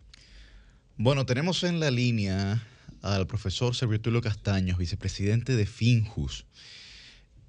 Bueno, 0.97 1.25
tenemos 1.27 1.65
en 1.65 1.81
la 1.81 1.91
línea 1.91 2.63
al 3.03 3.27
profesor 3.27 3.75
Servitulo 3.75 4.21
Castaños, 4.21 4.79
vicepresidente 4.79 5.57
de 5.57 5.67
Finjus, 5.67 6.45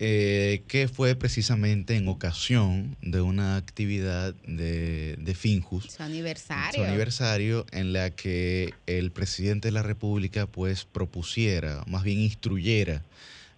eh, 0.04 0.64
que 0.68 0.88
fue 0.88 1.14
precisamente 1.14 1.96
en 1.96 2.08
ocasión 2.08 2.98
de 3.04 3.22
una 3.22 3.56
actividad 3.56 4.34
de, 4.48 5.16
de 5.20 5.36
Finjus, 5.36 5.92
Su 5.96 6.02
aniversario. 6.02 6.82
su 6.82 6.84
aniversario, 6.84 7.68
en 7.72 7.94
la 7.94 8.10
que 8.10 8.74
el 8.88 9.12
presidente 9.12 9.68
de 9.68 9.74
la 9.74 9.84
República 9.84 10.48
pues 10.48 10.86
propusiera, 10.86 11.84
más 11.86 12.04
bien 12.04 12.18
instruyera, 12.18 13.04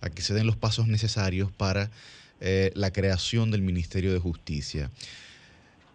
a 0.02 0.10
que 0.10 0.22
se 0.22 0.34
den 0.34 0.46
los 0.46 0.58
pasos 0.58 0.90
necesarios 0.90 1.50
para 1.50 1.90
eh, 2.42 2.74
la 2.76 2.92
creación 2.92 3.50
del 3.50 3.62
Ministerio 3.62 4.12
de 4.12 4.20
Justicia. 4.20 4.92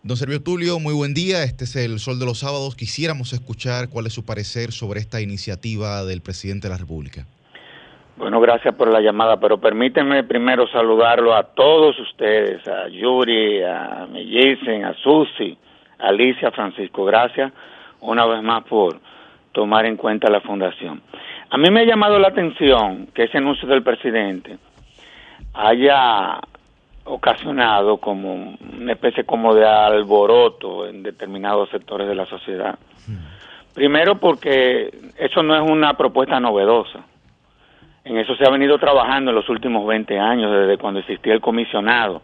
Don 0.03 0.17
Servio 0.17 0.41
Tulio, 0.41 0.79
muy 0.79 0.95
buen 0.95 1.13
día. 1.13 1.45
Este 1.45 1.65
es 1.65 1.77
el 1.77 2.01
Sol 2.01 2.19
de 2.19 2.25
los 2.25 2.39
Sábados. 2.39 2.75
Quisiéramos 2.75 3.35
escuchar 3.35 3.91
cuál 3.91 4.07
es 4.07 4.15
su 4.15 4.25
parecer 4.25 4.73
sobre 4.73 5.01
esta 5.01 5.21
iniciativa 5.21 6.07
del 6.07 6.23
presidente 6.23 6.69
de 6.69 6.73
la 6.73 6.79
República. 6.79 7.27
Bueno, 8.19 8.41
gracias 8.41 8.75
por 8.75 8.93
la 8.93 9.01
llamada, 9.01 9.39
pero 9.39 9.59
permítanme 9.59 10.25
primero 10.25 10.67
saludarlo 10.67 11.37
a 11.37 11.45
todos 11.45 11.97
ustedes, 12.01 12.67
a 12.67 12.89
Yuri, 12.89 13.63
a 13.63 14.09
Mellisen, 14.11 14.85
a 14.85 14.93
Susi, 14.95 15.57
a 16.01 16.09
Alicia, 16.09 16.51
Francisco. 16.51 17.05
Gracias 17.05 17.53
una 18.01 18.27
vez 18.27 18.43
más 18.43 18.65
por 18.65 18.99
tomar 19.53 19.87
en 19.87 19.97
cuenta 19.97 20.29
la 20.29 20.41
fundación. 20.41 21.01
A 21.49 21.57
mí 21.57 21.71
me 21.71 21.83
ha 21.83 21.85
llamado 21.85 22.19
la 22.19 22.29
atención 22.29 23.07
que 23.15 23.23
ese 23.23 23.39
anuncio 23.39 23.69
del 23.69 23.85
presidente 23.85 24.59
haya 25.55 26.41
ocasionado 27.05 27.99
como 27.99 28.57
una 28.81 28.93
especie 28.93 29.23
como 29.23 29.55
de 29.55 29.65
alboroto 29.65 30.89
en 30.89 31.05
determinados 31.05 31.71
sectores 31.71 32.09
de 32.09 32.17
la 32.17 32.27
sociedad. 32.27 32.77
Primero 33.75 34.19
porque 34.19 34.91
eso 35.17 35.41
no 35.45 35.55
es 35.55 35.71
una 35.71 35.95
propuesta 35.95 36.41
novedosa. 36.41 37.05
En 38.09 38.17
eso 38.17 38.35
se 38.37 38.45
ha 38.47 38.51
venido 38.51 38.79
trabajando 38.79 39.31
en 39.31 39.35
los 39.35 39.51
últimos 39.51 39.87
20 39.87 40.19
años, 40.19 40.51
desde 40.51 40.79
cuando 40.79 41.01
existía 41.01 41.35
el 41.35 41.43
comisionado, 41.43 42.23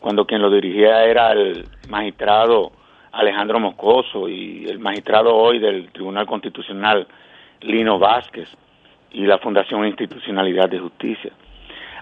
cuando 0.00 0.24
quien 0.24 0.40
lo 0.40 0.50
dirigía 0.50 1.04
era 1.04 1.32
el 1.32 1.66
magistrado 1.90 2.72
Alejandro 3.12 3.60
Moscoso 3.60 4.30
y 4.30 4.64
el 4.66 4.78
magistrado 4.78 5.36
hoy 5.36 5.58
del 5.58 5.90
Tribunal 5.92 6.24
Constitucional 6.24 7.06
Lino 7.60 7.98
Vázquez 7.98 8.48
y 9.10 9.26
la 9.26 9.36
Fundación 9.36 9.86
Institucionalidad 9.86 10.70
de 10.70 10.78
Justicia. 10.78 11.32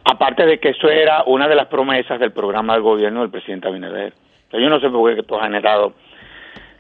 Aparte 0.05 0.47
de 0.47 0.61
que 0.61 0.69
eso 0.69 0.89
era 0.89 1.25
una 1.27 1.49
de 1.49 1.57
las 1.57 1.67
promesas 1.67 2.21
del 2.21 2.31
programa 2.31 2.75
del 2.75 2.83
gobierno 2.83 3.23
del 3.23 3.31
presidente 3.31 3.67
Abinader. 3.67 4.13
Yo 4.53 4.71
no 4.71 4.79
sé 4.79 4.89
por 4.89 5.13
qué 5.13 5.23
esto 5.23 5.41
ha 5.41 5.43
generado 5.43 5.95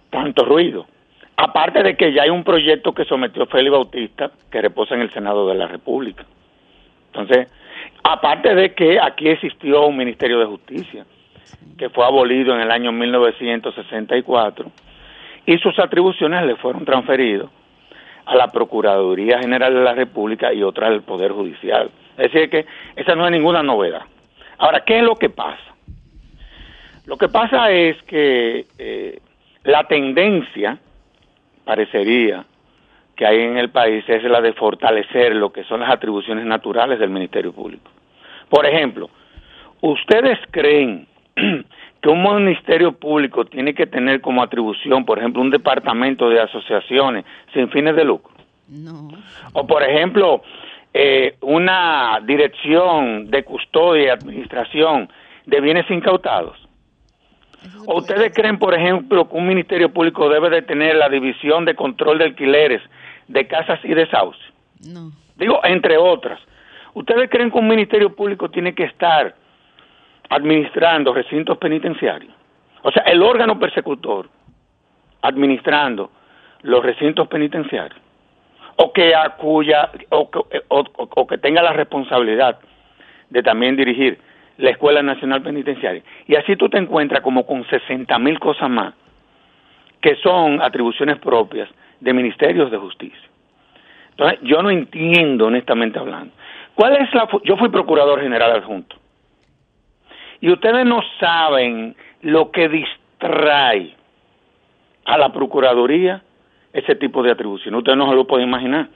tanto 0.08 0.44
ruido. 0.44 0.87
Aparte 1.44 1.83
de 1.83 1.96
que 1.96 2.12
ya 2.12 2.22
hay 2.22 2.31
un 2.31 2.44
proyecto 2.44 2.92
que 2.94 3.05
sometió 3.05 3.46
Félix 3.46 3.72
Bautista 3.72 4.31
que 4.48 4.62
reposa 4.62 4.94
en 4.94 5.00
el 5.00 5.11
Senado 5.11 5.48
de 5.48 5.57
la 5.57 5.66
República. 5.66 6.24
Entonces, 7.07 7.48
aparte 8.05 8.55
de 8.55 8.72
que 8.74 9.00
aquí 9.00 9.28
existió 9.28 9.87
un 9.87 9.96
Ministerio 9.96 10.38
de 10.38 10.44
Justicia 10.46 11.05
que 11.76 11.90
fue 11.90 12.05
abolido 12.05 12.55
en 12.55 12.61
el 12.61 12.70
año 12.70 12.92
1964 12.92 14.70
y 15.44 15.59
sus 15.59 15.76
atribuciones 15.81 16.46
le 16.46 16.55
fueron 16.55 16.85
transferidas 16.85 17.48
a 18.24 18.37
la 18.37 18.46
Procuraduría 18.46 19.40
General 19.40 19.74
de 19.74 19.81
la 19.81 19.94
República 19.94 20.52
y 20.52 20.62
otras 20.62 20.90
al 20.90 21.02
Poder 21.02 21.33
Judicial. 21.33 21.90
Es 22.18 22.33
decir, 22.33 22.50
que 22.50 22.66
esa 22.94 23.16
no 23.16 23.26
es 23.26 23.33
ninguna 23.33 23.64
novedad. 23.64 24.02
Ahora, 24.59 24.85
¿qué 24.85 24.98
es 24.98 25.02
lo 25.02 25.16
que 25.16 25.28
pasa? 25.28 25.74
Lo 27.07 27.16
que 27.16 27.28
pasa 27.28 27.68
es 27.72 28.00
que 28.05 28.66
eh, 28.78 29.18
la 29.64 29.83
tendencia, 29.88 30.78
parecería, 31.64 32.44
que 33.16 33.27
hay 33.27 33.40
en 33.40 33.57
el 33.57 33.70
país 33.70 34.05
es 34.09 34.22
la 34.25 34.40
de 34.40 34.53
fortalecer 34.53 35.35
lo 35.35 35.53
que 35.53 35.64
son 35.64 35.81
las 35.81 35.90
atribuciones 35.90 36.44
naturales 36.46 36.98
del 36.98 37.11
Ministerio 37.11 37.53
Público. 37.53 37.90
Por 38.48 38.66
ejemplo, 38.66 39.11
¿ustedes 39.81 40.38
creen 40.51 41.07
que 41.35 42.09
un 42.09 42.22
ministerio 42.22 42.92
público 42.92 43.44
tiene 43.44 43.75
que 43.75 43.87
tener 43.87 44.20
como 44.20 44.42
atribución, 44.42 45.05
por 45.05 45.18
ejemplo, 45.18 45.42
un 45.42 45.51
departamento 45.51 46.29
de 46.29 46.40
asociaciones 46.40 47.25
sin 47.53 47.68
fines 47.70 47.96
de 47.96 48.05
lucro? 48.05 48.33
No. 48.68 49.09
O, 49.53 49.66
por 49.66 49.83
ejemplo, 49.83 50.42
eh, 50.94 51.37
una 51.40 52.18
dirección 52.25 53.31
de 53.31 53.44
custodia 53.44 54.05
y 54.05 54.09
administración 54.09 55.09
de 55.46 55.61
bienes 55.61 55.90
incautados. 55.90 56.57
¿O 57.87 57.98
ustedes 57.98 58.33
creen, 58.35 58.59
por 58.59 58.75
ejemplo, 58.75 59.29
que 59.29 59.37
un 59.37 59.46
ministerio 59.46 59.92
público 59.92 60.29
debe 60.29 60.51
de 60.51 60.62
tener 60.62 60.96
la 60.96 61.09
división 61.09 61.64
de 61.64 61.75
control 61.75 62.18
de 62.18 62.25
alquileres 62.25 62.83
de 63.29 63.46
casas 63.46 63.81
y 63.85 63.94
desahucios? 63.94 64.53
No. 64.87 65.11
Digo, 65.37 65.61
entre 65.64 65.96
otras. 65.96 66.40
¿Ustedes 66.94 67.31
creen 67.31 67.51
que 67.51 67.59
un 67.59 67.68
ministerio 67.68 68.14
público 68.14 68.51
tiene 68.51 68.75
que 68.75 68.85
estar 68.85 69.35
administrando 70.29 71.12
recintos 71.14 71.59
penitenciarios? 71.59 72.33
O 72.83 72.90
sea, 72.90 73.03
el 73.05 73.22
órgano 73.22 73.59
persecutor 73.59 74.29
administrando 75.22 76.11
los 76.62 76.83
recintos 76.85 77.29
penitenciarios. 77.29 77.98
O 78.77 78.92
que 78.92 79.14
acuya, 79.14 79.90
o- 80.11 80.29
o- 80.68 80.85
o 81.14 81.27
que 81.27 81.38
tenga 81.38 81.62
la 81.62 81.72
responsabilidad 81.72 82.59
de 83.31 83.42
también 83.42 83.77
dirigir 83.77 84.18
la 84.62 84.70
Escuela 84.70 85.03
Nacional 85.03 85.42
Penitenciaria. 85.42 86.05
Y 86.29 86.37
así 86.37 86.55
tú 86.55 86.68
te 86.68 86.79
encuentras 86.79 87.20
como 87.20 87.44
con 87.44 87.68
60 87.68 88.16
mil 88.20 88.38
cosas 88.38 88.70
más 88.70 88.94
que 90.01 90.14
son 90.22 90.62
atribuciones 90.62 91.18
propias 91.18 91.68
de 91.98 92.12
ministerios 92.12 92.70
de 92.70 92.79
justicia. 92.79 93.29
Entonces, 94.11 94.38
yo 94.42 94.62
no 94.62 94.70
entiendo, 94.70 95.46
honestamente 95.46 95.98
hablando. 95.98 96.33
¿Cuál 96.77 96.96
es 96.96 97.12
la 97.12 97.29
yo 97.42 97.57
fui 97.57 97.70
procurador 97.70 98.20
general 98.20 98.53
adjunto. 98.53 98.96
Y 100.40 100.51
ustedes 100.51 100.87
no 100.87 101.01
saben 101.18 101.96
lo 102.20 102.53
que 102.53 102.68
distrae 102.68 103.96
a 105.05 105.18
la 105.18 105.33
procuraduría 105.33 106.22
ese 106.72 106.94
tipo 106.94 107.22
de 107.25 107.33
atribuciones. 107.33 107.79
Ustedes 107.79 107.98
no 107.98 108.09
se 108.09 108.14
lo 108.14 108.29
pueden 108.29 108.46
imaginar. 108.46 108.88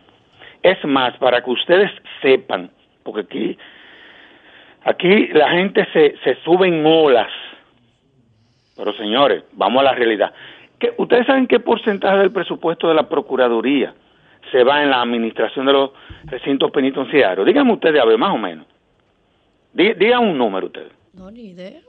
Es 0.63 0.85
más, 0.85 1.17
para 1.19 1.43
que 1.43 1.51
ustedes 1.51 1.91
sepan, 2.23 2.71
porque 3.03 3.21
aquí 3.23 3.59
aquí 4.87 5.29
la 5.29 5.51
gente 5.51 5.87
se, 5.93 6.17
se 6.25 6.37
sube 6.43 6.69
en 6.69 6.85
olas. 6.87 7.31
Pero 8.77 8.93
señores, 8.95 9.45
vamos 9.53 9.81
a 9.81 9.85
la 9.85 9.93
realidad. 9.95 10.33
¿Qué- 10.79 10.93
¿Ustedes 10.99 11.27
saben 11.27 11.47
qué 11.47 11.61
porcentaje 11.61 12.19
del 12.19 12.31
presupuesto 12.33 12.89
de 12.89 12.95
la 12.95 13.09
Procuraduría 13.09 13.95
se 14.53 14.63
va 14.65 14.83
en 14.83 14.91
la 14.91 15.01
administración 15.01 15.67
de 15.67 15.73
los 15.73 15.91
recintos 16.25 16.71
penitenciarios? 16.71 17.47
Díganme 17.47 17.73
ustedes, 17.73 18.01
a 18.01 18.05
ver, 18.05 18.19
más 18.19 18.35
o 18.35 18.39
menos. 18.39 18.67
Dí- 19.73 19.95
Digan 19.95 20.25
un 20.25 20.37
número 20.39 20.67
ustedes. 20.67 20.93
No, 21.15 21.31
ni 21.31 21.47
idea. 21.51 21.81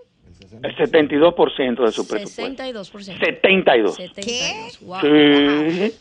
El 0.63 0.75
72% 0.77 1.83
de 1.83 1.91
su 1.91 2.07
presupuesto. 2.07 2.63
62%. 2.63 3.17
72. 3.19 3.95
72. 3.95 4.79
Wow. 4.81 4.99
Sí, 5.01 5.91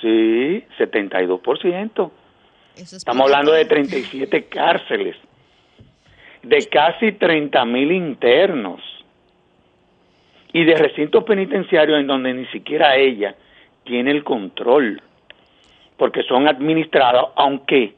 sí, 0.00 0.64
72%. 0.78 2.10
Eso 2.76 2.82
es 2.82 2.92
Estamos 2.94 3.22
hablando 3.24 3.52
de 3.52 3.64
37 3.66 4.44
cárceles, 4.46 5.16
de 6.42 6.66
casi 6.68 7.12
30 7.12 7.64
mil 7.64 7.92
internos 7.92 8.80
y 10.52 10.64
de 10.64 10.74
recintos 10.74 11.24
penitenciarios 11.24 12.00
en 12.00 12.06
donde 12.06 12.34
ni 12.34 12.46
siquiera 12.46 12.96
ella 12.96 13.34
tiene 13.84 14.10
el 14.10 14.24
control, 14.24 15.00
porque 15.96 16.22
son 16.24 16.48
administradas, 16.48 17.26
aunque 17.36 17.94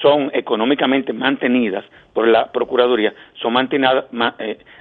son 0.00 0.30
económicamente 0.32 1.12
mantenidas 1.12 1.84
por 2.12 2.26
la 2.26 2.50
Procuraduría, 2.50 3.12
son 3.34 3.52
mantenidas, 3.52 4.06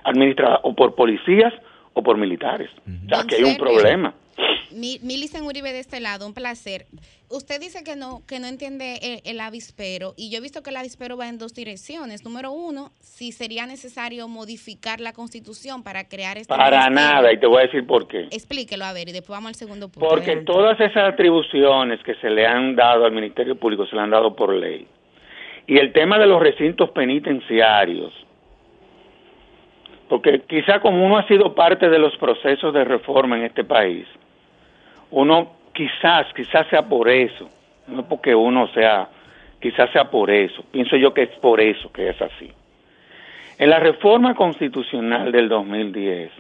administradas 0.03 0.59
o 0.63 0.73
por 0.73 0.95
policías 0.95 1.53
o 1.93 2.01
por 2.01 2.17
militares. 2.17 2.69
O 3.05 3.09
sea, 3.09 3.23
que 3.27 3.35
hay 3.35 3.43
un 3.43 3.57
problema. 3.57 4.13
Mi, 4.71 4.99
Milicen 5.01 5.43
Uribe 5.43 5.71
de 5.71 5.79
este 5.79 5.99
lado, 5.99 6.25
un 6.27 6.33
placer. 6.33 6.85
Usted 7.29 7.59
dice 7.59 7.83
que 7.83 7.95
no, 7.95 8.21
que 8.27 8.39
no 8.39 8.47
entiende 8.47 9.21
el, 9.23 9.39
avispero 9.39 10.13
y 10.17 10.31
yo 10.31 10.39
he 10.39 10.41
visto 10.41 10.63
que 10.63 10.71
el 10.71 10.77
avispero 10.77 11.15
va 11.15 11.27
en 11.27 11.37
dos 11.37 11.53
direcciones. 11.53 12.25
Número 12.25 12.51
uno, 12.51 12.89
si 12.99 13.31
sería 13.31 13.67
necesario 13.67 14.27
modificar 14.27 14.99
la 14.99 15.13
constitución 15.13 15.83
para 15.83 16.07
crear 16.07 16.37
este 16.37 16.53
Para 16.53 16.89
nada, 16.89 17.31
y 17.31 17.39
te 17.39 17.45
voy 17.45 17.59
a 17.59 17.65
decir 17.65 17.85
por 17.85 18.07
qué. 18.07 18.23
Explíquelo, 18.31 18.85
a 18.85 18.93
ver, 18.93 19.09
y 19.09 19.11
después 19.11 19.29
vamos 19.29 19.49
al 19.49 19.55
segundo 19.55 19.89
punto. 19.89 20.09
Porque 20.09 20.37
todas 20.37 20.79
esas 20.79 21.13
atribuciones 21.13 22.01
que 22.03 22.15
se 22.15 22.29
le 22.29 22.47
han 22.47 22.75
dado 22.75 23.05
al 23.05 23.11
Ministerio 23.11 23.55
Público 23.55 23.85
se 23.85 23.95
le 23.95 24.01
han 24.01 24.09
dado 24.09 24.35
por 24.35 24.53
ley. 24.53 24.87
Y 25.67 25.77
el 25.77 25.93
tema 25.93 26.17
de 26.17 26.25
los 26.25 26.41
recintos 26.41 26.89
penitenciarios, 26.89 28.11
porque 30.09 30.41
quizá 30.49 30.79
como 30.79 31.05
uno 31.05 31.19
ha 31.19 31.27
sido 31.27 31.53
parte 31.53 31.89
de 31.89 31.99
los 31.99 32.17
procesos 32.17 32.73
de 32.73 32.83
reforma 32.83 33.37
en 33.37 33.43
este 33.43 33.63
país, 33.63 34.07
uno 35.11 35.51
quizás, 35.73 36.27
quizás 36.33 36.67
sea 36.67 36.83
por 36.83 37.09
eso, 37.09 37.49
no 37.87 38.07
porque 38.07 38.35
uno 38.35 38.67
sea, 38.73 39.09
quizás 39.59 39.89
sea 39.91 40.09
por 40.09 40.29
eso, 40.29 40.63
pienso 40.71 40.95
yo 40.97 41.13
que 41.13 41.23
es 41.23 41.29
por 41.39 41.61
eso 41.61 41.91
que 41.91 42.09
es 42.09 42.21
así. 42.21 42.51
En 43.57 43.69
la 43.69 43.79
reforma 43.79 44.35
constitucional 44.35 45.31
del 45.31 45.49
2010, 45.49 46.31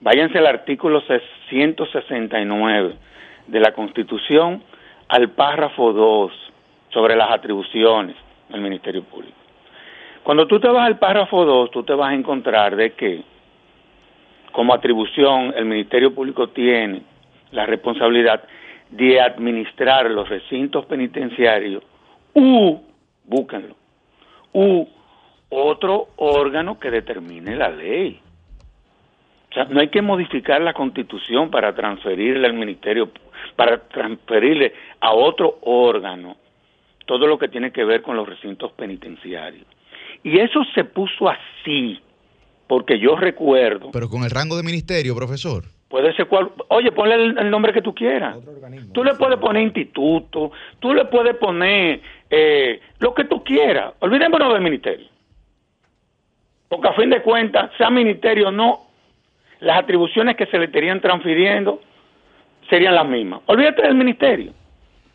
váyanse 0.00 0.38
al 0.38 0.46
artículo 0.46 1.02
169 1.48 2.94
de 3.48 3.60
la 3.60 3.72
Constitución, 3.72 4.62
al 5.08 5.30
párrafo 5.30 5.92
2 5.92 6.32
sobre 6.90 7.16
las 7.16 7.30
atribuciones 7.30 8.16
del 8.48 8.60
Ministerio 8.60 9.02
Público. 9.02 9.36
Cuando 10.22 10.46
tú 10.46 10.60
te 10.60 10.68
vas 10.68 10.86
al 10.86 10.98
párrafo 10.98 11.44
2, 11.44 11.70
tú 11.70 11.82
te 11.82 11.94
vas 11.94 12.10
a 12.10 12.14
encontrar 12.14 12.76
de 12.76 12.92
que 12.92 13.22
como 14.52 14.74
atribución 14.74 15.54
el 15.56 15.64
Ministerio 15.64 16.14
Público 16.14 16.48
tiene 16.48 17.02
la 17.50 17.66
responsabilidad 17.66 18.44
de 18.90 19.20
administrar 19.20 20.10
los 20.10 20.28
recintos 20.28 20.86
penitenciarios 20.86 21.82
u, 22.34 22.78
búsquenlo, 23.24 23.76
u 24.52 24.86
otro 25.50 26.08
órgano 26.16 26.78
que 26.78 26.90
determine 26.90 27.56
la 27.56 27.70
ley. 27.70 28.20
O 29.50 29.54
sea, 29.54 29.64
no 29.64 29.80
hay 29.80 29.88
que 29.88 30.02
modificar 30.02 30.60
la 30.60 30.74
constitución 30.74 31.50
para 31.50 31.74
transferirle 31.74 32.46
al 32.46 32.54
ministerio, 32.54 33.10
para 33.56 33.78
transferirle 33.88 34.74
a 35.00 35.12
otro 35.12 35.58
órgano 35.62 36.36
todo 37.06 37.26
lo 37.26 37.38
que 37.38 37.48
tiene 37.48 37.72
que 37.72 37.84
ver 37.84 38.02
con 38.02 38.16
los 38.16 38.28
recintos 38.28 38.72
penitenciarios. 38.72 39.66
Y 40.22 40.38
eso 40.38 40.60
se 40.74 40.84
puso 40.84 41.28
así, 41.28 41.98
porque 42.66 42.98
yo 42.98 43.16
recuerdo... 43.16 43.90
Pero 43.92 44.10
con 44.10 44.24
el 44.24 44.30
rango 44.30 44.56
de 44.56 44.62
ministerio, 44.62 45.14
profesor. 45.14 45.64
Puede 45.88 46.12
ser 46.14 46.26
cual, 46.26 46.50
oye, 46.68 46.92
ponle 46.92 47.14
el, 47.14 47.50
nombre 47.50 47.72
que 47.72 47.80
tú 47.80 47.94
quieras. 47.94 48.36
Tú 48.92 49.02
le 49.02 49.14
puedes 49.14 49.38
poner 49.38 49.62
instituto, 49.62 50.52
tú 50.80 50.92
le 50.92 51.06
puedes 51.06 51.34
poner 51.36 52.02
eh, 52.28 52.80
lo 52.98 53.14
que 53.14 53.24
tú 53.24 53.42
quieras. 53.42 53.94
Olvidémonos 54.00 54.52
del 54.52 54.62
ministerio. 54.62 55.06
Porque 56.68 56.88
a 56.88 56.92
fin 56.92 57.08
de 57.08 57.22
cuentas, 57.22 57.70
sea 57.78 57.88
ministerio 57.88 58.48
o 58.48 58.52
no, 58.52 58.88
las 59.60 59.78
atribuciones 59.78 60.36
que 60.36 60.44
se 60.46 60.58
le 60.58 60.66
estarían 60.66 61.00
transfiriendo 61.00 61.80
serían 62.68 62.94
las 62.94 63.06
mismas. 63.06 63.40
Olvídate 63.46 63.82
del 63.82 63.94
ministerio. 63.94 64.52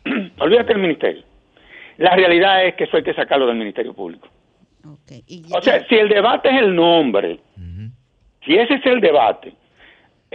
Olvídate 0.38 0.72
del 0.72 0.82
ministerio. 0.82 1.22
La 1.98 2.16
realidad 2.16 2.66
es 2.66 2.74
que 2.74 2.84
eso 2.84 2.96
hay 2.96 3.04
que 3.04 3.14
sacarlo 3.14 3.46
del 3.46 3.56
Ministerio 3.56 3.94
Público. 3.94 4.28
o 4.84 5.62
sea, 5.62 5.86
si 5.86 5.94
el 5.94 6.08
debate 6.08 6.48
es 6.48 6.62
el 6.62 6.74
nombre, 6.74 7.38
si 8.44 8.56
ese 8.56 8.74
es 8.74 8.86
el 8.86 9.00
debate, 9.00 9.54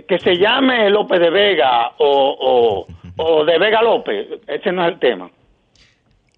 que 0.07 0.19
se 0.19 0.37
llame 0.37 0.89
López 0.89 1.19
de 1.19 1.29
Vega 1.29 1.91
o, 1.97 2.85
o, 3.17 3.45
de 3.45 3.57
Vega 3.57 3.81
López, 3.81 4.27
ese 4.47 4.71
no 4.71 4.85
es 4.85 4.93
el 4.93 4.99
tema. 4.99 5.29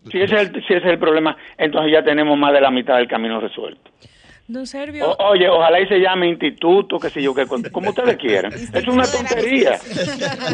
Si 0.10 0.20
ese 0.20 0.36
es 0.36 0.42
el, 0.42 0.54
si 0.66 0.74
ese 0.74 0.88
es 0.88 0.94
el 0.94 1.00
problema, 1.00 1.38
entonces 1.58 1.92
ya 1.92 2.04
tenemos 2.04 2.38
más 2.38 2.54
de 2.54 2.62
la 2.62 2.72
mitad 2.72 2.98
del 2.98 3.08
camino 3.08 3.40
resuelto. 3.40 3.92
Don 4.48 4.68
Servio. 4.68 5.16
oye, 5.20 5.48
ojalá 5.48 5.80
y 5.80 5.88
se 5.88 6.00
llame 6.00 6.30
instituto, 6.30 7.00
qué 7.00 7.10
sé 7.10 7.22
yo, 7.22 7.34
que, 7.34 7.46
como 7.46 7.90
ustedes 7.90 8.18
quieran. 8.18 8.52
es 8.74 8.88
una 8.88 9.04
tontería. 9.04 9.80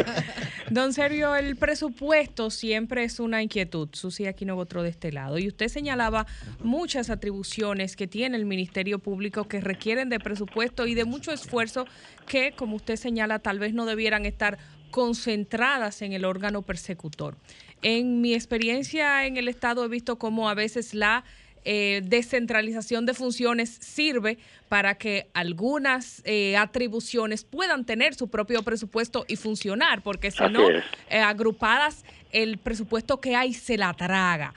Don 0.70 0.92
Servio, 0.92 1.34
el 1.34 1.56
presupuesto 1.56 2.50
siempre 2.50 3.04
es 3.04 3.20
una 3.20 3.42
inquietud. 3.42 3.88
Susi 3.92 4.26
aquí 4.26 4.44
no 4.44 4.56
otro 4.56 4.82
de 4.82 4.90
este 4.90 5.12
lado. 5.12 5.38
Y 5.38 5.48
usted 5.48 5.68
señalaba 5.68 6.26
muchas 6.62 7.08
atribuciones 7.10 7.96
que 7.96 8.06
tiene 8.06 8.36
el 8.36 8.44
Ministerio 8.44 8.98
Público 8.98 9.48
que 9.48 9.60
requieren 9.60 10.10
de 10.10 10.20
presupuesto 10.20 10.86
y 10.86 10.94
de 10.94 11.04
mucho 11.04 11.32
esfuerzo 11.32 11.86
que, 12.26 12.52
como 12.52 12.76
usted 12.76 12.96
señala, 12.96 13.38
tal 13.38 13.58
vez 13.58 13.72
no 13.72 13.86
debieran 13.86 14.26
estar 14.26 14.58
concentradas 14.90 16.02
en 16.02 16.12
el 16.12 16.24
órgano 16.24 16.62
persecutor. 16.62 17.36
En 17.82 18.20
mi 18.20 18.34
experiencia 18.34 19.26
en 19.26 19.36
el 19.36 19.48
Estado 19.48 19.84
he 19.84 19.88
visto 19.88 20.18
cómo 20.18 20.48
a 20.48 20.54
veces 20.54 20.94
la 20.94 21.24
eh, 21.70 22.00
descentralización 22.02 23.04
de 23.04 23.12
funciones 23.12 23.68
sirve 23.68 24.38
para 24.70 24.94
que 24.94 25.26
algunas 25.34 26.22
eh, 26.24 26.56
atribuciones 26.56 27.44
puedan 27.44 27.84
tener 27.84 28.14
su 28.14 28.28
propio 28.28 28.62
presupuesto 28.62 29.26
y 29.28 29.36
funcionar, 29.36 30.00
porque 30.00 30.30
si 30.30 30.44
no, 30.44 30.62
eh, 30.70 30.82
agrupadas, 31.10 32.06
el 32.32 32.56
presupuesto 32.56 33.20
que 33.20 33.36
hay 33.36 33.52
se 33.52 33.76
la 33.76 33.92
traga. 33.92 34.54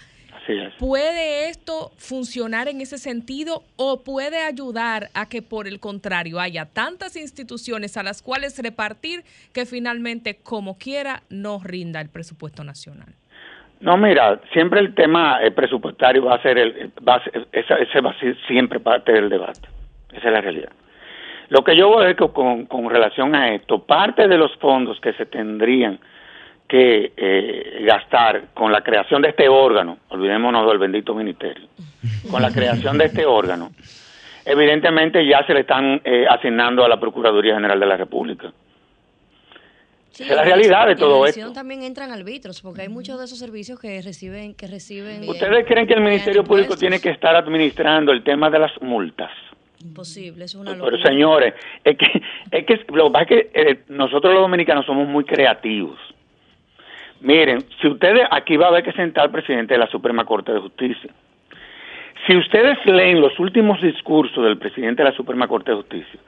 ¿Puede 0.80 1.50
esto 1.50 1.91
funcionar 1.97 2.69
en 2.69 2.80
ese 2.80 2.97
sentido 2.97 3.65
o 3.76 4.04
puede 4.04 4.38
ayudar 4.38 5.10
a 5.13 5.28
que 5.28 5.41
por 5.41 5.67
el 5.67 5.82
contrario 5.82 6.39
haya 6.39 6.65
tantas 6.65 7.17
instituciones 7.17 7.97
a 7.97 8.04
las 8.04 8.21
cuales 8.21 8.58
repartir 8.58 9.26
que 9.52 9.65
finalmente 9.65 10.38
como 10.38 10.78
quiera 10.78 11.24
no 11.30 11.60
rinda 11.62 12.00
el 12.00 12.08
presupuesto 12.08 12.63
nacional? 12.63 13.13
No, 13.81 13.97
mira, 13.97 14.39
siempre 14.53 14.79
el 14.79 14.93
tema 14.93 15.39
presupuestario 15.55 16.23
va 16.25 16.35
a 16.35 16.41
ser 16.41 16.57
el, 16.57 16.91
va 17.07 17.15
a 17.15 17.21
ese, 17.51 18.01
va 18.01 18.11
a 18.11 18.19
ser 18.19 18.37
siempre 18.47 18.79
parte 18.79 19.11
del 19.11 19.27
debate. 19.27 19.67
Esa 20.13 20.27
es 20.27 20.33
la 20.33 20.41
realidad. 20.41 20.69
Lo 21.49 21.63
que 21.63 21.75
yo 21.75 21.89
voy 21.89 22.03
a 22.03 22.07
decir 22.07 22.29
con, 22.31 22.65
con 22.65 22.89
relación 22.89 23.35
a 23.35 23.53
esto, 23.53 23.79
parte 23.79 24.27
de 24.27 24.37
los 24.37 24.55
fondos 24.57 24.99
que 25.01 25.13
se 25.13 25.25
tendrían 25.25 25.99
que 26.67 27.11
eh, 27.17 27.83
gastar 27.85 28.53
con 28.53 28.71
la 28.71 28.81
creación 28.81 29.21
de 29.21 29.29
este 29.29 29.49
órgano, 29.49 29.97
olvidémonos 30.09 30.65
del 30.67 30.77
bendito 30.77 31.13
ministerio, 31.13 31.67
con 32.29 32.41
la 32.41 32.51
creación 32.51 32.97
de 32.97 33.05
este 33.05 33.25
órgano, 33.25 33.71
evidentemente 34.45 35.25
ya 35.25 35.45
se 35.45 35.53
le 35.53 35.61
están 35.61 35.99
eh, 36.05 36.25
asignando 36.29 36.85
a 36.85 36.87
la 36.87 36.99
Procuraduría 36.99 37.55
General 37.55 37.77
de 37.77 37.85
la 37.85 37.97
República 37.97 38.53
es 40.19 40.30
la 40.30 40.43
realidad 40.43 40.88
de 40.88 40.95
todo 40.95 41.26
esto. 41.26 41.54
también 41.54 41.84
entran 41.84 42.12
arbitros, 42.12 42.62
porque 42.62 42.82
hay 42.82 42.89
muchos 42.89 43.17
de 43.17 43.26
esos 43.26 43.39
servicios 43.39 43.80
que 43.80 44.02
reciben... 44.02 44.54
que 44.56 44.67
reciben 44.67 45.28
¿Ustedes 45.28 45.65
creen 45.65 45.88
que 45.88 45.93
el 45.93 46.02
Ministerio 46.02 46.43
Público 46.43 46.76
tiene 46.76 47.00
que 47.00 47.10
estar 47.10 47.36
administrando 47.36 48.12
el 48.12 48.24
tema 48.24 48.50
de 48.50 48.60
las 48.60 48.71
multas? 48.82 49.32
Imposible, 49.84 50.45
es 50.45 50.56
una 50.56 50.71
locura. 50.71 50.91
Pero 50.91 51.04
señores, 51.04 51.54
es 51.84 51.97
que, 51.97 52.21
es 52.52 52.65
que 52.65 52.86
lo 52.93 53.12
que 53.12 53.26
que 53.26 53.52
eh, 53.54 53.80
nosotros 53.89 54.34
los 54.34 54.43
dominicanos 54.43 54.86
somos 54.86 55.08
muy 55.08 55.24
creativos. 55.24 55.97
Miren, 57.21 57.63
si 57.80 57.88
ustedes, 57.88 58.28
aquí 58.32 58.58
va 58.58 58.65
a 58.65 58.69
haber 58.69 58.84
que 58.84 58.91
sentar 58.93 59.26
al 59.26 59.32
presidente 59.32 59.76
de 59.76 59.80
la 59.80 59.88
Suprema 59.88 60.26
Corte 60.26 60.52
de 60.52 60.60
Justicia. 60.60 61.12
Si 62.28 62.36
ustedes 62.36 62.78
leen 62.86 63.21
los 63.21 63.39
últimos 63.39 63.82
discursos 63.82 64.43
del 64.43 64.58
presidente 64.58 65.04
de 65.04 65.10
la 65.10 65.15
Suprema 65.15 65.47
Corte 65.47 65.71
de 65.71 65.78
Justicia, 65.78 66.19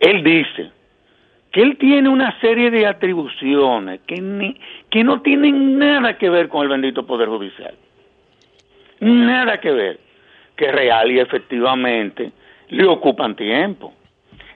él 0.00 0.22
dice 0.22 0.70
que 1.54 1.62
él 1.62 1.78
tiene 1.78 2.08
una 2.08 2.36
serie 2.40 2.68
de 2.68 2.84
atribuciones 2.84 4.00
que, 4.08 4.56
que 4.90 5.04
no 5.04 5.22
tienen 5.22 5.78
nada 5.78 6.18
que 6.18 6.28
ver 6.28 6.48
con 6.48 6.62
el 6.62 6.68
bendito 6.68 7.06
Poder 7.06 7.28
Judicial. 7.28 7.72
Nada 8.98 9.60
que 9.60 9.70
ver. 9.70 10.00
Que 10.56 10.72
real 10.72 11.12
y 11.12 11.20
efectivamente 11.20 12.32
le 12.70 12.84
ocupan 12.86 13.36
tiempo. 13.36 13.94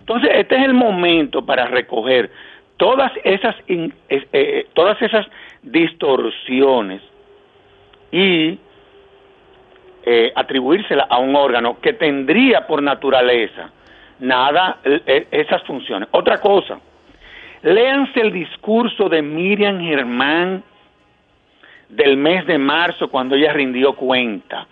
Entonces, 0.01 0.29
este 0.35 0.57
es 0.57 0.65
el 0.65 0.75
momento 0.75 1.47
para 1.47 1.67
recoger 1.67 2.33
todas 2.77 3.13
esas, 3.23 3.55
eh, 3.69 3.91
eh, 4.09 4.67
todas 4.75 5.01
esas 5.01 5.25
distorsiones 5.63 7.01
y 8.11 8.59
eh, 10.03 10.33
atribuírsela 10.35 11.07
a 11.09 11.19
un 11.19 11.37
órgano 11.37 11.79
que 11.81 11.93
tendría 11.93 12.67
por 12.67 12.83
naturaleza 12.83 13.71
nada 14.19 14.81
esas 15.31 15.63
funciones. 15.63 16.09
Otra 16.11 16.41
cosa, 16.41 16.81
Léanse 17.63 18.21
el 18.21 18.33
discurso 18.33 19.09
de 19.09 19.23
Miriam 19.23 19.81
Germán 19.81 20.63
del 21.89 22.17
mes 22.17 22.47
de 22.47 22.59
marzo 22.59 23.09
cuando 23.09 23.35
ella 23.35 23.53
rindió 23.53 23.95
cuenta. 23.95 24.67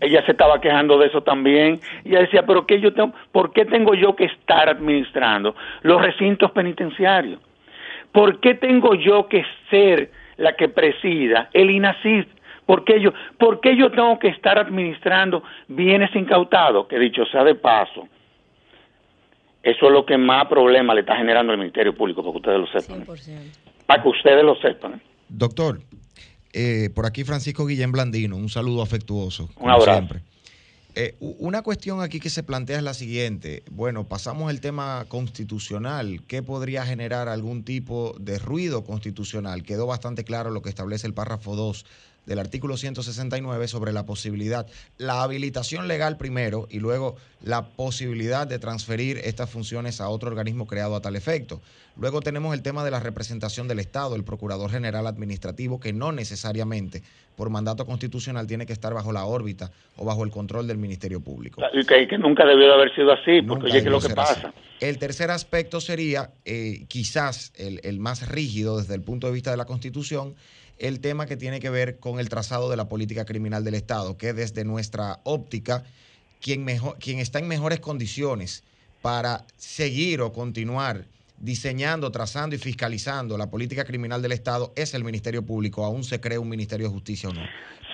Ella 0.00 0.24
se 0.26 0.32
estaba 0.32 0.60
quejando 0.60 0.98
de 0.98 1.06
eso 1.06 1.22
también. 1.22 1.80
Ella 2.04 2.20
decía, 2.20 2.44
pero 2.44 2.66
qué 2.66 2.80
yo 2.80 2.92
tengo, 2.92 3.14
¿por 3.32 3.52
qué 3.52 3.64
tengo 3.64 3.94
yo 3.94 4.14
que 4.14 4.24
estar 4.24 4.68
administrando 4.68 5.54
los 5.82 6.02
recintos 6.02 6.50
penitenciarios? 6.50 7.40
¿Por 8.12 8.40
qué 8.40 8.54
tengo 8.54 8.94
yo 8.94 9.26
que 9.28 9.44
ser 9.70 10.10
la 10.36 10.54
que 10.54 10.68
presida 10.68 11.48
el 11.52 11.70
INACID? 11.70 12.24
¿Por 12.66 12.84
qué 12.84 13.00
yo, 13.00 13.12
por 13.38 13.60
qué 13.60 13.76
yo 13.76 13.90
tengo 13.90 14.18
que 14.18 14.28
estar 14.28 14.58
administrando 14.58 15.42
bienes 15.68 16.14
incautados? 16.14 16.88
Que 16.88 16.98
dicho 16.98 17.24
sea 17.26 17.44
de 17.44 17.54
paso, 17.54 18.08
Eso 19.66 19.86
es 19.86 19.92
lo 19.92 20.06
que 20.06 20.16
más 20.16 20.46
problema 20.46 20.94
le 20.94 21.00
está 21.00 21.16
generando 21.16 21.52
al 21.52 21.58
Ministerio 21.58 21.92
Público, 21.92 22.22
para 22.22 22.32
que 22.32 22.38
ustedes 22.38 22.60
lo 22.60 22.80
sepan. 22.80 23.04
100%. 23.04 23.52
Para 23.84 24.00
que 24.00 24.08
ustedes 24.08 24.44
lo 24.44 24.54
sepan. 24.60 25.02
Doctor, 25.28 25.80
eh, 26.52 26.88
por 26.94 27.04
aquí 27.04 27.24
Francisco 27.24 27.66
Guillén 27.66 27.90
Blandino, 27.90 28.36
un 28.36 28.48
saludo 28.48 28.80
afectuoso. 28.80 29.50
Un 29.58 29.70
abrazo. 29.70 29.92
Siempre. 29.92 30.20
Eh, 30.94 31.16
una 31.20 31.62
cuestión 31.62 32.00
aquí 32.00 32.20
que 32.20 32.30
se 32.30 32.44
plantea 32.44 32.76
es 32.76 32.84
la 32.84 32.94
siguiente. 32.94 33.64
Bueno, 33.72 34.04
pasamos 34.04 34.52
el 34.52 34.60
tema 34.60 35.04
constitucional. 35.08 36.20
¿Qué 36.28 36.44
podría 36.44 36.86
generar 36.86 37.28
algún 37.28 37.64
tipo 37.64 38.14
de 38.20 38.38
ruido 38.38 38.84
constitucional? 38.84 39.64
Quedó 39.64 39.88
bastante 39.88 40.22
claro 40.22 40.50
lo 40.50 40.62
que 40.62 40.68
establece 40.68 41.08
el 41.08 41.12
párrafo 41.12 41.56
2 41.56 41.84
del 42.26 42.38
artículo 42.38 42.76
169 42.76 43.68
sobre 43.68 43.92
la 43.92 44.04
posibilidad, 44.04 44.66
la 44.98 45.22
habilitación 45.22 45.88
legal 45.88 46.16
primero 46.16 46.66
y 46.70 46.80
luego 46.80 47.16
la 47.42 47.68
posibilidad 47.68 48.46
de 48.46 48.58
transferir 48.58 49.18
estas 49.18 49.48
funciones 49.48 50.00
a 50.00 50.08
otro 50.08 50.28
organismo 50.28 50.66
creado 50.66 50.96
a 50.96 51.00
tal 51.00 51.16
efecto. 51.16 51.60
Luego 51.98 52.20
tenemos 52.20 52.52
el 52.54 52.62
tema 52.62 52.84
de 52.84 52.90
la 52.90 53.00
representación 53.00 53.68
del 53.68 53.78
Estado, 53.78 54.16
el 54.16 54.24
Procurador 54.24 54.70
General 54.70 55.06
Administrativo, 55.06 55.80
que 55.80 55.94
no 55.94 56.12
necesariamente 56.12 57.02
por 57.36 57.48
mandato 57.48 57.86
constitucional 57.86 58.46
tiene 58.46 58.66
que 58.66 58.72
estar 58.72 58.92
bajo 58.92 59.12
la 59.12 59.24
órbita 59.24 59.70
o 59.96 60.04
bajo 60.04 60.24
el 60.24 60.30
control 60.30 60.66
del 60.66 60.76
Ministerio 60.78 61.20
Público. 61.20 61.62
Y 61.72 61.86
que, 61.86 62.18
nunca 62.18 62.44
debió 62.44 62.66
de 62.66 62.74
haber 62.74 62.94
sido 62.94 63.12
así, 63.12 63.40
porque 63.42 63.66
oye, 63.66 63.80
¿qué 63.80 63.86
es 63.88 63.92
lo 63.92 64.00
que 64.00 64.14
pasa? 64.14 64.52
El 64.80 64.98
tercer 64.98 65.30
aspecto 65.30 65.80
sería 65.80 66.32
eh, 66.44 66.84
quizás 66.88 67.52
el, 67.56 67.80
el 67.82 67.98
más 67.98 68.28
rígido 68.28 68.78
desde 68.78 68.94
el 68.94 69.02
punto 69.02 69.26
de 69.26 69.32
vista 69.32 69.50
de 69.50 69.56
la 69.56 69.64
Constitución, 69.64 70.34
el 70.78 71.00
tema 71.00 71.26
que 71.26 71.36
tiene 71.36 71.60
que 71.60 71.70
ver 71.70 71.98
con 71.98 72.20
el 72.20 72.28
trazado 72.28 72.70
de 72.70 72.76
la 72.76 72.88
política 72.88 73.24
criminal 73.24 73.64
del 73.64 73.74
Estado, 73.74 74.16
que 74.16 74.32
desde 74.32 74.64
nuestra 74.64 75.20
óptica, 75.24 75.84
quien, 76.40 76.64
mejor, 76.64 76.98
quien 76.98 77.18
está 77.18 77.38
en 77.38 77.48
mejores 77.48 77.80
condiciones 77.80 78.62
para 79.02 79.44
seguir 79.56 80.20
o 80.20 80.32
continuar 80.32 81.04
diseñando, 81.38 82.10
trazando 82.10 82.56
y 82.56 82.58
fiscalizando 82.58 83.36
la 83.36 83.50
política 83.50 83.84
criminal 83.84 84.22
del 84.22 84.32
Estado 84.32 84.72
es 84.74 84.94
el 84.94 85.04
Ministerio 85.04 85.44
Público, 85.44 85.84
aún 85.84 86.02
se 86.04 86.20
cree 86.20 86.38
un 86.38 86.48
Ministerio 86.48 86.88
de 86.88 86.92
Justicia 86.92 87.28
o 87.28 87.32
no. 87.32 87.42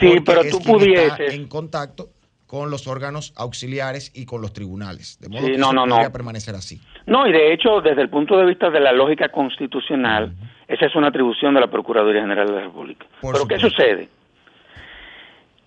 Sí, 0.00 0.20
pero 0.24 0.42
tú 0.48 0.60
pudieses. 0.60 1.34
en 1.34 1.48
contacto 1.48 2.10
con 2.52 2.70
los 2.70 2.86
órganos 2.86 3.32
auxiliares 3.38 4.12
y 4.14 4.26
con 4.26 4.42
los 4.42 4.52
tribunales. 4.52 5.18
De 5.18 5.30
modo 5.30 5.46
que 5.46 5.56
no, 5.56 5.72
no, 5.72 5.86
no. 5.86 5.96
permanecer 6.12 6.54
así. 6.54 6.78
No, 7.06 7.26
y 7.26 7.32
de 7.32 7.50
hecho, 7.54 7.80
desde 7.80 8.02
el 8.02 8.10
punto 8.10 8.36
de 8.36 8.44
vista 8.44 8.68
de 8.68 8.78
la 8.78 8.92
lógica 8.92 9.30
constitucional, 9.30 10.34
esa 10.68 10.84
es 10.84 10.94
una 10.94 11.08
atribución 11.08 11.54
de 11.54 11.60
la 11.60 11.68
Procuraduría 11.68 12.20
General 12.20 12.46
de 12.46 12.52
la 12.52 12.60
República. 12.60 13.06
Pero 13.22 13.48
¿qué 13.48 13.58
sucede? 13.58 14.10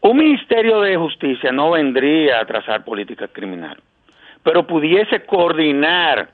Un 0.01 0.17
Ministerio 0.17 0.81
de 0.81 0.95
Justicia 0.95 1.51
no 1.51 1.71
vendría 1.71 2.39
a 2.39 2.45
trazar 2.45 2.85
política 2.85 3.29
criminal, 3.29 3.81
pero 4.43 4.67
pudiese 4.67 5.25
coordinar 5.25 6.29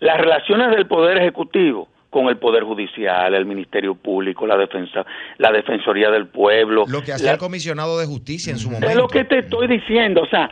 las 0.00 0.18
relaciones 0.18 0.72
del 0.72 0.86
Poder 0.86 1.16
Ejecutivo 1.16 1.88
con 2.14 2.28
el 2.28 2.36
Poder 2.36 2.62
Judicial, 2.62 3.34
el 3.34 3.44
Ministerio 3.44 3.96
Público, 3.96 4.46
la 4.46 4.56
defensa, 4.56 5.04
la 5.38 5.50
Defensoría 5.50 6.12
del 6.12 6.28
Pueblo. 6.28 6.84
Lo 6.86 7.02
que 7.02 7.12
hacía 7.12 7.32
el 7.32 7.38
comisionado 7.38 7.98
de 7.98 8.06
justicia 8.06 8.52
en 8.52 8.58
su 8.60 8.68
momento. 8.68 8.88
Es 8.88 8.94
lo 8.94 9.08
que 9.08 9.24
te 9.24 9.40
estoy 9.40 9.66
diciendo, 9.66 10.22
o 10.22 10.26
sea, 10.26 10.48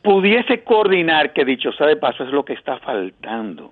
pudiese 0.00 0.62
coordinar, 0.62 1.32
que 1.32 1.44
dicho 1.44 1.72
sea 1.72 1.88
de 1.88 1.96
paso, 1.96 2.22
es 2.22 2.30
lo 2.30 2.44
que 2.44 2.52
está 2.52 2.78
faltando. 2.78 3.70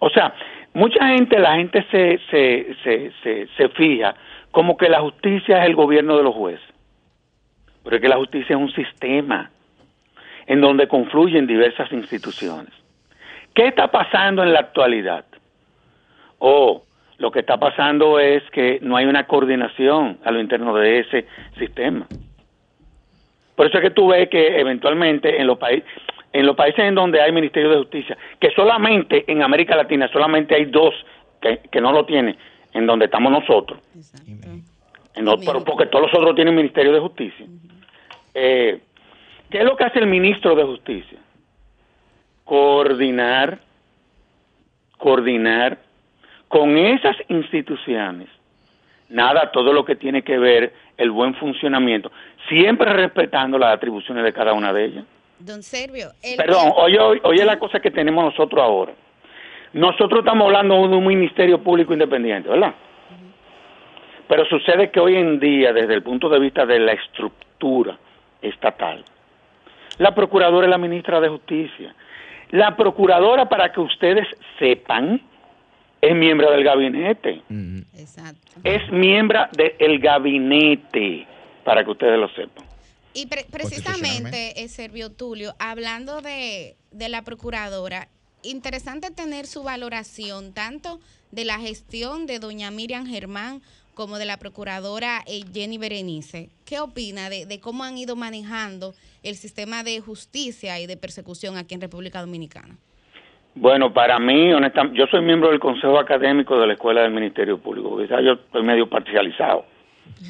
O 0.00 0.08
sea, 0.08 0.34
mucha 0.72 1.08
gente, 1.08 1.38
la 1.38 1.56
gente 1.56 1.84
se, 1.90 2.18
se, 2.30 2.74
se, 2.82 3.12
se, 3.22 3.46
se 3.54 3.68
fija 3.68 4.14
como 4.50 4.78
que 4.78 4.88
la 4.88 5.02
justicia 5.02 5.58
es 5.58 5.66
el 5.66 5.74
gobierno 5.74 6.16
de 6.16 6.22
los 6.22 6.34
jueces, 6.34 6.66
pero 7.82 7.96
es 7.96 8.00
que 8.02 8.08
la 8.08 8.16
justicia 8.16 8.56
es 8.56 8.62
un 8.62 8.72
sistema 8.72 9.50
en 10.46 10.62
donde 10.62 10.88
confluyen 10.88 11.46
diversas 11.46 11.92
instituciones. 11.92 12.72
¿Qué 13.54 13.66
está 13.66 13.88
pasando 13.88 14.42
en 14.42 14.54
la 14.54 14.60
actualidad? 14.60 15.26
O 16.46 16.82
lo 17.16 17.30
que 17.30 17.40
está 17.40 17.56
pasando 17.56 18.20
es 18.20 18.42
que 18.50 18.78
no 18.82 18.96
hay 18.96 19.06
una 19.06 19.26
coordinación 19.26 20.18
a 20.24 20.30
lo 20.30 20.40
interno 20.40 20.74
de 20.74 20.98
ese 20.98 21.26
sistema. 21.58 22.06
Por 23.56 23.66
eso 23.66 23.78
es 23.78 23.84
que 23.84 23.90
tú 23.90 24.08
ves 24.08 24.28
que 24.28 24.60
eventualmente 24.60 25.40
en 25.40 25.46
los 25.46 25.56
países 25.56 25.88
en 26.34 26.44
los 26.44 26.54
países 26.54 26.80
en 26.80 26.96
donde 26.96 27.22
hay 27.22 27.32
Ministerio 27.32 27.70
de 27.70 27.78
Justicia, 27.78 28.18
que 28.40 28.50
solamente 28.50 29.24
en 29.26 29.42
América 29.42 29.76
Latina 29.76 30.10
solamente 30.12 30.54
hay 30.54 30.66
dos 30.66 30.92
que, 31.40 31.80
no 31.80 31.92
lo 31.92 32.04
tienen, 32.04 32.36
en 32.72 32.86
donde 32.86 33.04
estamos 33.04 33.30
nosotros. 33.30 33.78
pero 35.14 35.64
porque 35.64 35.86
todos 35.86 36.10
los 36.10 36.14
otros 36.14 36.34
tienen 36.34 36.56
Ministerio 36.56 36.92
de 36.92 37.00
Justicia. 37.00 37.46
Eh, 38.34 38.80
¿Qué 39.48 39.58
es 39.58 39.64
lo 39.64 39.76
que 39.76 39.84
hace 39.84 40.00
el 40.00 40.08
ministro 40.08 40.56
de 40.56 40.64
Justicia? 40.64 41.18
Coordinar, 42.44 43.60
coordinar 44.98 45.78
con 46.54 46.78
esas 46.78 47.16
instituciones, 47.26 48.28
nada, 49.08 49.50
todo 49.50 49.72
lo 49.72 49.84
que 49.84 49.96
tiene 49.96 50.22
que 50.22 50.38
ver 50.38 50.72
el 50.96 51.10
buen 51.10 51.34
funcionamiento, 51.34 52.12
siempre 52.48 52.92
respetando 52.92 53.58
las 53.58 53.74
atribuciones 53.74 54.22
de 54.22 54.32
cada 54.32 54.52
una 54.52 54.72
de 54.72 54.84
ellas. 54.84 55.04
Don 55.40 55.64
Servio. 55.64 56.10
Perdón, 56.36 56.72
oye, 56.76 56.96
oye 57.24 57.44
la 57.44 57.58
cosa 57.58 57.80
que 57.80 57.90
tenemos 57.90 58.26
nosotros 58.26 58.62
ahora. 58.62 58.92
Nosotros 59.72 60.20
estamos 60.20 60.46
hablando 60.46 60.86
de 60.86 60.94
un 60.94 61.04
ministerio 61.04 61.60
público 61.60 61.92
independiente, 61.92 62.48
¿verdad? 62.48 62.72
Pero 64.28 64.44
sucede 64.44 64.92
que 64.92 65.00
hoy 65.00 65.16
en 65.16 65.40
día, 65.40 65.72
desde 65.72 65.94
el 65.94 66.04
punto 66.04 66.28
de 66.28 66.38
vista 66.38 66.64
de 66.64 66.78
la 66.78 66.92
estructura 66.92 67.98
estatal, 68.40 69.04
la 69.98 70.14
procuradora 70.14 70.68
es 70.68 70.70
la 70.70 70.78
ministra 70.78 71.20
de 71.20 71.30
Justicia. 71.30 71.96
La 72.50 72.76
procuradora, 72.76 73.48
para 73.48 73.72
que 73.72 73.80
ustedes 73.80 74.28
sepan, 74.60 75.20
es 76.04 76.14
miembro 76.14 76.50
del 76.50 76.64
gabinete. 76.64 77.42
Exacto. 77.96 78.52
Es 78.62 78.90
miembro 78.92 79.40
del 79.52 79.98
gabinete, 79.98 81.26
para 81.64 81.84
que 81.84 81.90
ustedes 81.90 82.18
lo 82.18 82.28
sepan. 82.30 82.64
Y 83.14 83.26
precisamente, 83.26 84.62
eh, 84.62 84.68
Servio 84.68 85.10
Tulio, 85.10 85.54
hablando 85.58 86.20
de, 86.20 86.76
de 86.90 87.08
la 87.08 87.22
procuradora, 87.22 88.08
interesante 88.42 89.10
tener 89.10 89.46
su 89.46 89.62
valoración 89.62 90.52
tanto 90.52 91.00
de 91.30 91.44
la 91.44 91.58
gestión 91.58 92.26
de 92.26 92.38
doña 92.40 92.70
Miriam 92.70 93.06
Germán 93.06 93.62
como 93.94 94.18
de 94.18 94.24
la 94.24 94.38
procuradora 94.38 95.22
eh, 95.26 95.44
Jenny 95.52 95.78
Berenice. 95.78 96.50
¿Qué 96.64 96.80
opina 96.80 97.30
de, 97.30 97.46
de, 97.46 97.60
cómo 97.60 97.84
han 97.84 97.96
ido 97.96 98.16
manejando 98.16 98.94
el 99.22 99.36
sistema 99.36 99.84
de 99.84 100.00
justicia 100.00 100.80
y 100.80 100.86
de 100.86 100.96
persecución 100.96 101.56
aquí 101.56 101.74
en 101.74 101.80
República 101.80 102.20
Dominicana? 102.20 102.76
Bueno, 103.54 103.92
para 103.92 104.18
mí, 104.18 104.52
honestamente, 104.52 104.98
yo 104.98 105.06
soy 105.06 105.22
miembro 105.22 105.50
del 105.50 105.60
Consejo 105.60 105.98
Académico 105.98 106.58
de 106.58 106.66
la 106.66 106.72
Escuela 106.72 107.02
del 107.02 107.12
Ministerio 107.12 107.58
Público. 107.58 107.96
Quizás 107.98 108.20
yo 108.24 108.32
estoy 108.32 108.62
medio 108.64 108.88
parcializado, 108.88 109.64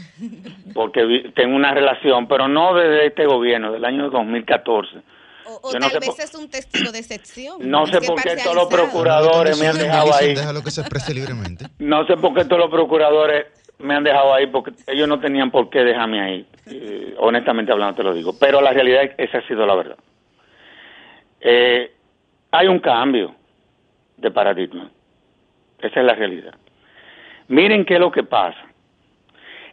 porque 0.75 1.33
tengo 1.35 1.57
una 1.57 1.73
relación, 1.73 2.29
pero 2.29 2.49
no 2.49 2.75
desde 2.75 3.07
este 3.07 3.25
gobierno, 3.25 3.73
del 3.73 3.85
año 3.85 4.11
2014. 4.11 4.99
O, 5.47 5.71
tal 5.71 6.01
vez 6.01 6.19
es 6.19 6.35
un 6.35 6.49
testigo 6.51 6.91
de 6.91 6.99
excepción. 6.99 7.59
No 7.69 7.87
sé 7.87 8.01
por 8.01 8.21
qué 8.23 8.37
todos 8.37 8.57
los 8.57 8.67
procuradores 8.67 9.59
me 9.61 9.69
han 9.69 9.79
dejado 9.79 10.15
ahí. 10.15 10.35
Déjalo 10.35 10.63
que 10.63 10.71
se 10.71 10.81
exprese 10.81 11.15
libremente. 11.15 11.67
No 11.79 12.07
sé 12.07 12.17
por 12.17 12.35
qué 12.35 12.45
todos 12.45 12.59
los 12.59 12.71
procuradores 12.71 13.47
me 13.79 13.95
han 13.95 14.05
dejado 14.05 14.35
ahí, 14.35 14.47
porque 14.47 14.73
ellos 14.87 15.09
no 15.09 15.21
tenían 15.21 15.51
por 15.51 15.69
qué 15.71 15.81
dejarme 15.81 16.21
ahí. 16.21 16.47
Eh, 16.67 17.15
honestamente 17.19 17.73
hablando 17.73 17.97
te 17.97 18.03
lo 18.03 18.15
digo. 18.15 18.35
Pero 18.39 18.61
la 18.61 18.73
realidad 18.73 19.05
es 19.05 19.15
que 19.15 19.25
esa 19.25 19.39
ha 19.39 19.47
sido 19.47 19.67
la 19.67 19.75
verdad. 19.75 19.97
Eh, 21.41 21.94
hay 22.55 22.69
un 22.69 22.79
cambio 22.79 23.35
de 24.17 24.31
paradigma. 24.31 24.89
Esa 25.79 26.01
es 26.01 26.07
la 26.07 26.15
realidad. 26.15 26.55
Miren 27.49 27.85
qué 27.85 27.95
es 27.95 28.01
lo 28.01 28.11
que 28.11 28.23
pasa. 28.23 28.61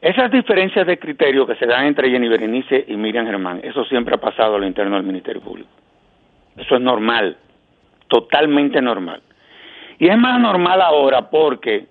Esas 0.01 0.31
diferencias 0.31 0.87
de 0.87 0.97
criterio 0.97 1.45
que 1.45 1.55
se 1.55 1.67
dan 1.67 1.85
entre 1.85 2.09
Jenny 2.09 2.27
Berenice 2.27 2.85
y 2.87 2.97
Miriam 2.97 3.27
Germán, 3.27 3.61
eso 3.63 3.85
siempre 3.85 4.15
ha 4.15 4.17
pasado 4.17 4.55
a 4.55 4.59
lo 4.59 4.65
interno 4.65 4.95
del 4.95 5.05
Ministerio 5.05 5.41
Público. 5.41 5.69
Eso 6.57 6.75
es 6.75 6.81
normal, 6.81 7.37
totalmente 8.07 8.81
normal. 8.81 9.21
Y 9.99 10.07
es 10.07 10.17
más 10.17 10.39
normal 10.39 10.81
ahora 10.81 11.29
porque 11.29 11.85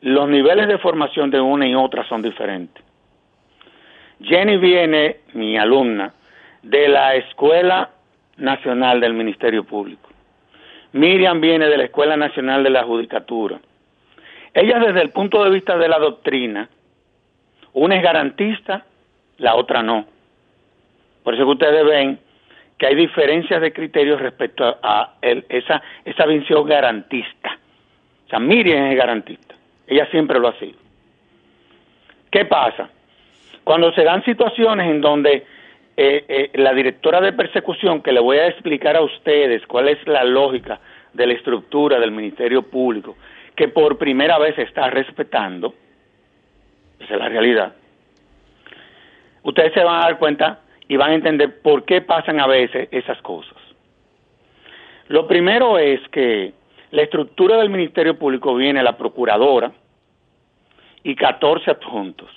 los 0.00 0.26
niveles 0.26 0.68
de 0.68 0.78
formación 0.78 1.30
de 1.30 1.38
una 1.38 1.68
y 1.68 1.74
otra 1.74 2.02
son 2.08 2.22
diferentes. 2.22 2.82
Jenny 4.22 4.56
viene, 4.56 5.18
mi 5.34 5.58
alumna, 5.58 6.14
de 6.62 6.88
la 6.88 7.14
Escuela 7.14 7.90
Nacional 8.38 9.00
del 9.00 9.12
Ministerio 9.12 9.64
Público. 9.64 10.09
Miriam 10.92 11.40
viene 11.40 11.66
de 11.66 11.76
la 11.76 11.84
Escuela 11.84 12.16
Nacional 12.16 12.62
de 12.62 12.70
la 12.70 12.84
Judicatura. 12.84 13.60
Ella 14.52 14.78
desde 14.80 15.02
el 15.02 15.10
punto 15.10 15.44
de 15.44 15.50
vista 15.50 15.76
de 15.76 15.88
la 15.88 15.98
doctrina, 15.98 16.68
una 17.72 17.96
es 17.96 18.02
garantista, 18.02 18.84
la 19.38 19.54
otra 19.54 19.82
no. 19.82 20.04
Por 21.22 21.34
eso 21.34 21.44
que 21.44 21.50
ustedes 21.50 21.84
ven 21.84 22.18
que 22.76 22.86
hay 22.86 22.94
diferencias 22.94 23.60
de 23.60 23.72
criterios 23.72 24.20
respecto 24.20 24.78
a, 24.82 25.14
esa, 25.20 25.82
esa 26.04 26.24
garantista. 26.64 27.58
O 28.26 28.28
sea, 28.30 28.38
Miriam 28.38 28.86
es 28.86 28.96
garantista. 28.96 29.54
Ella 29.86 30.06
siempre 30.10 30.40
lo 30.40 30.48
ha 30.48 30.58
sido. 30.58 30.78
¿Qué 32.30 32.44
pasa? 32.46 32.88
Cuando 33.64 33.92
se 33.92 34.02
dan 34.02 34.24
situaciones 34.24 34.88
en 34.88 35.00
donde 35.00 35.44
eh, 36.02 36.24
eh, 36.28 36.50
la 36.54 36.72
directora 36.72 37.20
de 37.20 37.34
persecución, 37.34 38.00
que 38.00 38.10
le 38.10 38.20
voy 38.20 38.38
a 38.38 38.46
explicar 38.46 38.96
a 38.96 39.02
ustedes 39.02 39.66
cuál 39.66 39.86
es 39.86 39.98
la 40.08 40.24
lógica 40.24 40.80
de 41.12 41.26
la 41.26 41.34
estructura 41.34 42.00
del 42.00 42.10
Ministerio 42.10 42.62
Público, 42.62 43.18
que 43.54 43.68
por 43.68 43.98
primera 43.98 44.38
vez 44.38 44.56
está 44.56 44.88
respetando, 44.88 45.74
esa 46.98 47.12
es 47.12 47.20
la 47.20 47.28
realidad, 47.28 47.74
ustedes 49.42 49.74
se 49.74 49.84
van 49.84 49.96
a 49.96 50.04
dar 50.06 50.18
cuenta 50.18 50.60
y 50.88 50.96
van 50.96 51.10
a 51.10 51.14
entender 51.16 51.60
por 51.60 51.84
qué 51.84 52.00
pasan 52.00 52.40
a 52.40 52.46
veces 52.46 52.88
esas 52.92 53.20
cosas. 53.20 53.58
Lo 55.08 55.28
primero 55.28 55.76
es 55.76 56.00
que 56.08 56.54
la 56.92 57.02
estructura 57.02 57.58
del 57.58 57.68
Ministerio 57.68 58.18
Público 58.18 58.54
viene 58.54 58.82
la 58.82 58.96
procuradora 58.96 59.70
y 61.02 61.14
14 61.14 61.72
adjuntos. 61.72 62.30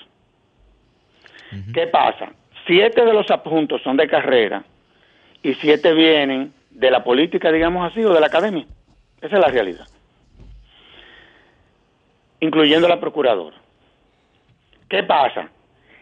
¿Qué 1.73 1.87
pasa? 1.87 2.33
Siete 2.65 3.03
de 3.03 3.13
los 3.13 3.29
adjuntos 3.29 3.81
son 3.81 3.97
de 3.97 4.07
carrera 4.07 4.63
y 5.41 5.53
siete 5.55 5.93
vienen 5.93 6.53
de 6.69 6.89
la 6.89 7.03
política, 7.03 7.51
digamos 7.51 7.91
así, 7.91 8.03
o 8.03 8.13
de 8.13 8.19
la 8.19 8.27
academia. 8.27 8.65
Esa 9.21 9.35
es 9.35 9.41
la 9.41 9.49
realidad. 9.49 9.87
Incluyendo 12.39 12.87
la 12.87 12.99
procuradora. 12.99 13.57
¿Qué 14.89 15.03
pasa? 15.03 15.49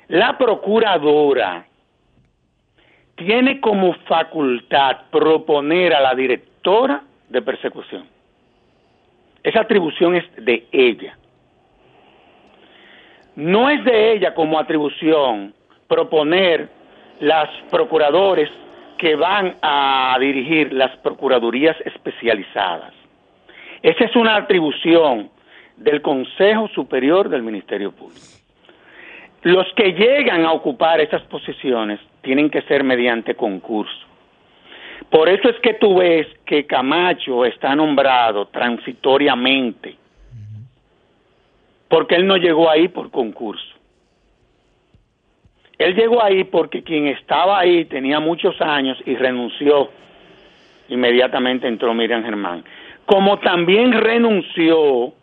La 0.08 0.38
procuradora 0.38 1.66
tiene 3.16 3.60
como 3.60 3.94
facultad 4.06 5.10
proponer 5.12 5.94
a 5.94 6.02
la 6.02 6.16
directora 6.16 7.04
de 7.30 7.42
persecución. 7.42 8.06
Esa 9.44 9.62
atribución 9.62 10.16
es 10.16 10.26
de 10.38 10.68
ella. 10.72 11.18
No 13.36 13.70
es 13.70 13.84
de 13.86 14.14
ella 14.14 14.34
como 14.34 14.60
atribución 14.60 15.54
proponer 15.92 16.70
las 17.20 17.50
procuradores 17.70 18.50
que 18.98 19.14
van 19.16 19.58
a 19.62 20.16
dirigir 20.22 20.72
las 20.72 20.96
procuradurías 21.00 21.76
especializadas. 21.84 22.94
Esa 23.84 24.06
es 24.06 24.16
una 24.16 24.38
atribución 24.38 25.30
del 25.76 26.02
Consejo 26.02 26.70
Superior 26.70 27.28
del 27.28 27.44
Ministerio 27.44 27.92
Público. 27.92 28.26
Los 29.42 29.68
que 29.76 29.92
llegan 29.92 30.46
a 30.46 30.54
ocupar 30.54 31.02
esas 31.02 31.24
posiciones 31.24 32.00
tienen 32.22 32.50
que 32.50 32.62
ser 32.62 32.86
mediante 32.86 33.36
concurso. 33.36 34.06
Por 35.10 35.28
eso 35.28 35.50
es 35.50 35.60
que 35.60 35.74
tú 35.74 35.96
ves 35.96 36.26
que 36.46 36.66
Camacho 36.66 37.44
está 37.44 37.76
nombrado 37.76 38.46
transitoriamente, 38.48 39.98
porque 41.90 42.16
él 42.16 42.26
no 42.26 42.38
llegó 42.38 42.70
ahí 42.70 42.88
por 42.88 43.12
concurso. 43.12 43.81
Él 45.82 45.96
llegó 45.96 46.24
ahí 46.24 46.44
porque 46.44 46.84
quien 46.84 47.08
estaba 47.08 47.60
ahí 47.60 47.86
tenía 47.86 48.20
muchos 48.20 48.60
años 48.62 48.98
y 49.06 49.16
renunció. 49.16 49.90
Inmediatamente 50.90 51.68
entró 51.68 51.94
Miriam 51.94 52.24
Germán. 52.24 52.64
Como 53.06 53.40
también 53.40 53.92
renunció 53.92 55.14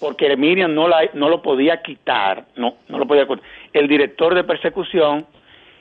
porque 0.00 0.34
Miriam 0.36 0.74
no, 0.74 0.88
lo 0.88 1.42
podía 1.42 1.82
quitar, 1.82 2.46
no, 2.56 2.76
no 2.88 2.98
lo 2.98 3.06
podía 3.06 3.26
el 3.72 3.88
director 3.88 4.34
de 4.34 4.44
persecución, 4.44 5.26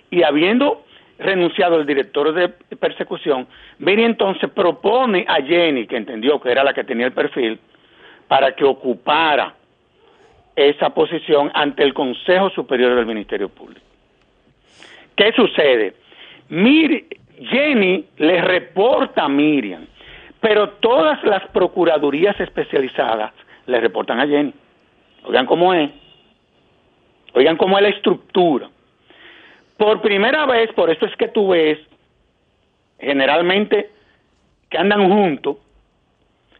y 0.09 0.23
habiendo 0.23 0.83
renunciado 1.17 1.77
el 1.77 1.85
director 1.85 2.33
de 2.33 2.49
persecución, 2.77 3.47
Miriam 3.79 4.11
entonces 4.11 4.49
propone 4.51 5.25
a 5.27 5.41
Jenny, 5.41 5.87
que 5.87 5.97
entendió 5.97 6.39
que 6.39 6.51
era 6.51 6.63
la 6.63 6.73
que 6.73 6.83
tenía 6.83 7.05
el 7.05 7.13
perfil, 7.13 7.59
para 8.27 8.53
que 8.53 8.63
ocupara 8.63 9.53
esa 10.55 10.89
posición 10.91 11.51
ante 11.53 11.83
el 11.83 11.93
Consejo 11.93 12.49
Superior 12.49 12.95
del 12.95 13.05
Ministerio 13.05 13.49
Público. 13.49 13.81
¿Qué 15.15 15.31
sucede? 15.33 15.95
Jenny 16.49 18.05
le 18.17 18.41
reporta 18.41 19.23
a 19.23 19.29
Miriam, 19.29 19.85
pero 20.39 20.69
todas 20.69 21.23
las 21.23 21.45
procuradurías 21.47 22.39
especializadas 22.39 23.33
le 23.65 23.79
reportan 23.79 24.19
a 24.19 24.27
Jenny. 24.27 24.53
Oigan 25.23 25.45
cómo 25.45 25.73
es. 25.73 25.89
Oigan 27.33 27.57
cómo 27.57 27.77
es 27.77 27.83
la 27.83 27.89
estructura. 27.89 28.69
Por 29.77 30.01
primera 30.01 30.45
vez, 30.45 30.71
por 30.73 30.89
eso 30.89 31.05
es 31.05 31.15
que 31.17 31.27
tú 31.27 31.49
ves 31.49 31.79
generalmente 32.99 33.89
que 34.69 34.77
andan 34.77 35.09
juntos 35.09 35.57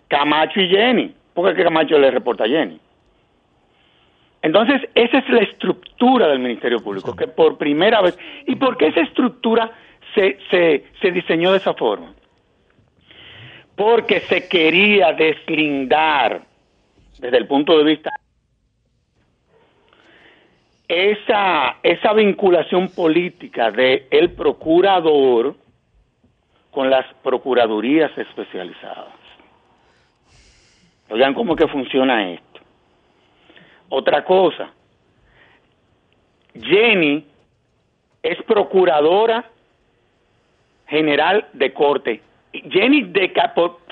Camacho 0.08 0.60
y 0.60 0.70
Jenny. 0.70 1.16
Porque 1.34 1.64
Camacho 1.64 1.98
le 1.98 2.12
reporta 2.12 2.46
a 2.46 2.48
Jenny. 2.48 2.80
Entonces, 4.46 4.80
esa 4.94 5.18
es 5.18 5.30
la 5.30 5.40
estructura 5.40 6.28
del 6.28 6.38
Ministerio 6.38 6.80
Público, 6.80 7.16
que 7.16 7.28
por 7.28 7.58
primera 7.58 8.00
vez, 8.04 8.16
¿y 8.46 8.56
por 8.56 8.78
qué 8.78 8.90
esa 8.90 9.02
estructura 9.02 9.72
se, 10.14 10.38
se, 10.52 10.86
se 11.02 11.10
diseñó 11.10 11.52
de 11.52 11.58
esa 11.58 11.74
forma? 11.74 12.14
Porque 13.76 14.20
se 14.20 14.48
quería 14.48 15.14
deslindar 15.14 16.44
desde 17.18 17.38
el 17.38 17.48
punto 17.48 17.76
de 17.76 17.86
vista 17.86 18.12
esa, 20.88 21.78
esa 21.82 22.14
vinculación 22.14 22.90
política 22.90 23.72
de 23.72 24.06
el 24.12 24.34
procurador 24.34 25.56
con 26.70 26.92
las 26.92 27.12
procuradurías 27.24 28.16
especializadas. 28.16 29.16
Oigan 31.10 31.34
cómo 31.34 31.56
que 31.56 31.68
funciona 31.68 32.30
esto. 32.30 32.45
Otra 33.90 34.24
cosa, 34.24 34.72
Jenny 36.60 37.26
es 38.24 38.42
procuradora 38.44 39.50
general 40.88 41.48
de 41.54 41.74
corte. 41.74 42.22
Jenny, 42.52 43.04
de, 43.04 43.34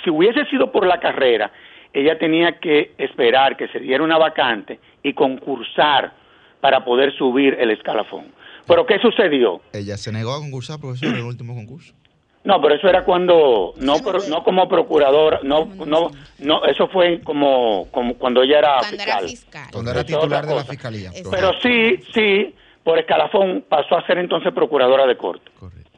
si 0.03 0.09
hubiese 0.09 0.45
sido 0.45 0.71
por 0.71 0.85
la 0.87 0.99
carrera, 0.99 1.51
ella 1.91 2.17
tenía 2.17 2.59
que 2.59 2.93
esperar 2.97 3.57
que 3.57 3.67
se 3.67 3.79
diera 3.79 4.03
una 4.03 4.17
vacante 4.17 4.79
y 5.03 5.13
concursar 5.13 6.13
para 6.61 6.83
poder 6.83 7.15
subir 7.17 7.55
el 7.59 7.71
escalafón. 7.71 8.31
Pero 8.65 8.85
¿qué 8.85 8.97
sucedió? 8.99 9.61
Ella 9.73 9.97
se 9.97 10.11
negó 10.11 10.33
a 10.33 10.39
concursar 10.39 10.77
eso 10.93 11.05
era 11.05 11.17
el 11.17 11.23
último 11.23 11.53
concurso. 11.53 11.93
No, 12.43 12.61
pero 12.61 12.75
eso 12.75 12.89
era 12.89 13.03
cuando 13.05 13.73
no 13.77 13.95
no 14.29 14.43
como 14.43 14.67
procuradora, 14.67 15.39
no 15.43 15.65
no 15.85 16.11
no 16.39 16.65
eso 16.65 16.87
fue 16.87 17.21
como, 17.21 17.87
como 17.89 18.15
cuando 18.15 18.43
ella 18.43 18.59
era 18.59 18.81
fiscal. 18.81 19.25
Cuando 19.71 19.91
era 19.91 20.03
titular 20.03 20.45
de 20.45 20.55
la 20.55 20.65
fiscalía. 20.65 21.11
Pero 21.31 21.51
sí, 21.61 21.97
sí, 22.13 22.53
por 22.83 22.99
escalafón 22.99 23.63
pasó 23.67 23.97
a 23.97 24.05
ser 24.05 24.17
entonces 24.17 24.53
procuradora 24.53 25.05
de 25.05 25.15
corte. 25.15 25.49
Correcto. 25.57 25.89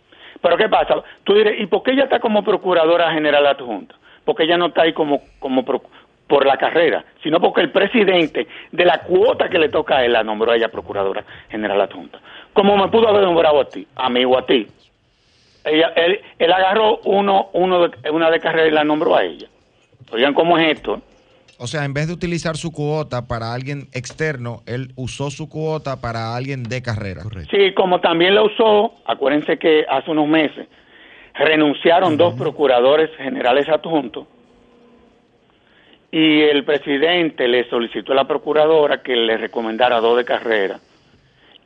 Pero 0.42 0.58
¿qué 0.58 0.70
pasa? 0.70 0.96
Tú 1.24 1.34
dirás, 1.34 1.56
¿y 1.58 1.66
por 1.66 1.82
qué 1.82 1.92
ella 1.92 2.04
está 2.04 2.20
como 2.20 2.44
procuradora 2.44 3.12
general 3.12 3.48
adjunta? 3.48 3.96
porque 4.26 4.44
ella 4.44 4.58
no 4.58 4.68
está 4.68 4.82
ahí 4.82 4.94
como, 4.94 5.22
como 5.40 5.64
por 5.64 6.46
la 6.46 6.58
carrera, 6.58 7.06
sino 7.24 7.40
porque 7.40 7.62
el 7.62 7.72
presidente 7.72 8.48
de 8.72 8.86
la 8.86 9.00
cuota 9.04 9.48
que 9.48 9.60
le 9.60 9.70
toca 9.70 9.98
a 9.98 10.06
él 10.06 10.14
la 10.14 10.24
nombró 10.24 10.52
a 10.52 10.56
ella 10.58 10.70
procuradora 10.70 11.24
general 11.50 11.80
adjunta. 11.80 12.20
Como 12.52 12.76
me 12.76 12.90
pudo 12.90 13.08
haber 13.08 13.24
nombrado 13.24 13.62
a 13.62 13.66
ti, 13.66 13.88
a 13.96 14.10
mí 14.10 14.26
o 14.26 14.38
a 14.38 14.46
ti. 14.46 14.68
Ella, 15.66 15.92
él, 15.96 16.20
él 16.40 16.54
agarró 16.54 17.00
uno, 17.06 17.50
uno 17.54 17.88
de, 17.88 18.10
una 18.12 18.30
de 18.30 18.40
carrera 18.40 18.68
y 18.68 18.72
la 18.72 18.84
nombró 18.84 19.16
a 19.16 19.24
ella. 19.24 19.48
Oigan 20.12 20.34
cómo 20.34 20.58
es 20.58 20.78
esto. 20.78 21.02
O 21.58 21.68
sea, 21.68 21.86
en 21.86 21.94
vez 21.94 22.08
de 22.08 22.14
utilizar 22.14 22.58
su 22.58 22.72
cuota 22.72 23.28
para 23.28 23.54
alguien 23.54 23.88
externo, 23.94 24.62
él 24.66 24.92
usó 24.96 25.32
su 25.32 25.48
cuota 25.48 26.02
para 26.02 26.36
alguien 26.36 26.64
de 26.64 26.82
carrera. 26.82 27.24
Sí, 27.50 27.74
como 27.74 28.02
también 28.02 28.36
la 28.36 28.44
usó, 28.44 28.94
acuérdense 29.06 29.58
que 29.58 29.86
hace 29.90 30.12
unos 30.12 30.28
meses 30.28 30.68
renunciaron 31.34 32.18
dos 32.18 32.34
procuradores 32.36 33.10
generales 33.18 33.68
adjuntos 33.68 34.26
y 36.12 36.42
el 36.44 36.64
presidente 36.64 37.48
le 37.48 37.70
solicitó 37.70 38.14
a 38.14 38.16
la 38.16 38.26
procuradora 38.26 39.02
que 39.02 39.16
le 39.16 39.38
recomendara 39.38 40.00
dos 40.00 40.16
de 40.16 40.24
carrera 40.24 40.80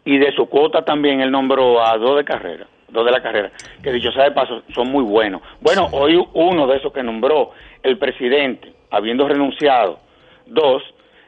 y 0.04 0.18
de 0.18 0.32
su 0.32 0.48
cuota 0.48 0.84
también 0.84 1.22
él 1.22 1.30
nombró 1.30 1.86
a 1.86 1.98
dos 1.98 2.18
de 2.18 2.24
carrera, 2.24 2.66
dos 2.92 3.06
de 3.06 3.12
la 3.12 3.22
carrera, 3.22 3.52
que 3.82 3.92
dicho 3.92 4.12
sea 4.12 4.26
de 4.26 4.32
paso 4.32 4.64
son 4.74 4.90
muy 4.92 5.04
buenos. 5.04 5.42
Bueno, 5.62 5.88
hoy 5.92 6.22
uno 6.34 6.68
de 6.68 6.78
esos 6.78 6.92
que 6.94 7.04
nombró 7.04 7.52
el 7.84 7.98
presidente, 7.98 8.74
habiendo 8.92 9.28
renunciado, 9.28 10.00
dos, 10.46 10.84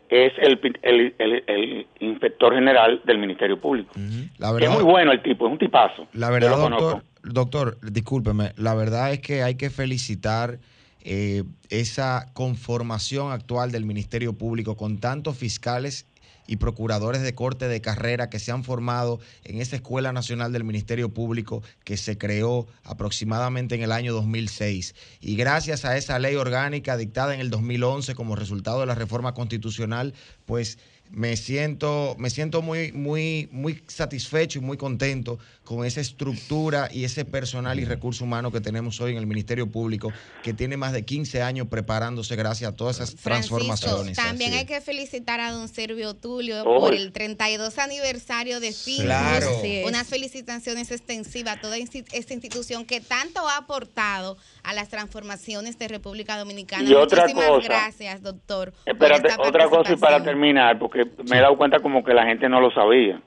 es 0.09 0.33
el, 0.39 0.59
el, 0.81 1.87
inspector 1.99 2.53
general 2.53 3.01
del 3.05 3.17
Ministerio 3.17 3.59
Público. 3.59 3.93
es 3.95 4.69
muy 4.69 4.83
bueno 4.83 5.13
el 5.13 5.21
tipo, 5.21 5.45
es 5.45 5.53
un 5.53 5.57
tipazo. 5.57 6.07
La 6.11 6.29
verdad, 6.29 6.57
doctor, 6.57 7.03
doctor, 7.23 7.77
discúlpeme, 7.81 8.51
la 8.57 8.75
verdad 8.75 9.13
es 9.13 9.19
que 9.19 9.41
hay 9.41 9.55
que 9.55 9.69
felicitar 9.69 10.59
eh, 11.03 11.43
esa 11.69 12.27
conformación 12.33 13.31
actual 13.31 13.71
del 13.71 13.85
Ministerio 13.85 14.33
Público 14.33 14.75
con 14.75 14.99
tantos 14.99 15.37
fiscales 15.37 16.05
y 16.47 16.57
procuradores 16.57 17.21
de 17.21 17.35
corte 17.35 17.67
de 17.67 17.81
carrera 17.81 18.29
que 18.29 18.39
se 18.39 18.51
han 18.51 18.63
formado 18.63 19.19
en 19.43 19.61
esa 19.61 19.75
Escuela 19.75 20.11
Nacional 20.11 20.51
del 20.51 20.63
Ministerio 20.63 21.09
Público 21.09 21.63
que 21.83 21.97
se 21.97 22.17
creó 22.17 22.67
aproximadamente 22.83 23.75
en 23.75 23.81
el 23.81 23.91
año 23.91 24.13
2006. 24.13 24.95
Y 25.21 25.35
gracias 25.35 25.85
a 25.85 25.97
esa 25.97 26.19
ley 26.19 26.35
orgánica 26.35 26.97
dictada 26.97 27.33
en 27.33 27.41
el 27.41 27.49
2011 27.49 28.15
como 28.15 28.35
resultado 28.35 28.81
de 28.81 28.85
la 28.85 28.95
reforma 28.95 29.33
constitucional, 29.33 30.13
pues 30.45 30.77
me 31.11 31.35
siento, 31.35 32.15
me 32.17 32.29
siento 32.29 32.61
muy, 32.61 32.91
muy, 32.93 33.49
muy 33.51 33.83
satisfecho 33.87 34.59
y 34.59 34.61
muy 34.61 34.77
contento 34.77 35.39
con 35.71 35.85
esa 35.85 36.01
estructura 36.01 36.89
y 36.91 37.05
ese 37.05 37.23
personal 37.23 37.79
y 37.79 37.85
recurso 37.85 38.25
humano 38.25 38.51
que 38.51 38.59
tenemos 38.59 38.99
hoy 38.99 39.11
en 39.13 39.17
el 39.17 39.25
Ministerio 39.25 39.71
Público, 39.71 40.11
que 40.43 40.53
tiene 40.53 40.75
más 40.75 40.91
de 40.91 41.05
15 41.05 41.41
años 41.41 41.67
preparándose 41.67 42.35
gracias 42.35 42.73
a 42.73 42.75
todas 42.75 42.97
esas 42.97 43.15
Francisco, 43.15 43.55
transformaciones. 43.57 44.17
también 44.17 44.53
hay 44.53 44.65
que 44.65 44.81
felicitar 44.81 45.39
a 45.39 45.51
don 45.51 45.69
Servio 45.69 46.13
Tulio 46.13 46.63
Oh. 46.65 46.81
por 46.81 46.93
el 46.93 47.13
32 47.13 47.77
aniversario 47.79 48.59
de 48.59 48.73
FIMUS. 48.73 49.05
Claro. 49.05 49.47
Unas 49.85 50.07
felicitaciones 50.07 50.91
extensivas 50.91 51.55
a 51.57 51.61
toda 51.61 51.77
esta 51.77 52.33
institución 52.33 52.83
que 52.85 52.99
tanto 52.99 53.47
ha 53.47 53.55
aportado 53.57 54.35
a 54.63 54.73
las 54.73 54.89
transformaciones 54.89 55.79
de 55.79 55.87
República 55.87 56.37
Dominicana. 56.37 56.83
Y 56.83 56.93
otra 56.93 57.21
Muchísimas 57.23 57.47
cosa. 57.49 57.67
gracias, 57.67 58.21
doctor. 58.21 58.73
Espérate, 58.85 59.29
otra 59.39 59.69
cosa 59.69 59.93
y 59.93 59.95
para 59.95 60.21
terminar, 60.21 60.77
porque 60.79 61.05
me 61.29 61.37
he 61.37 61.41
dado 61.41 61.55
cuenta 61.57 61.79
como 61.79 62.03
que 62.03 62.13
la 62.13 62.25
gente 62.25 62.49
no 62.49 62.59
lo 62.59 62.71
sabía. 62.71 63.21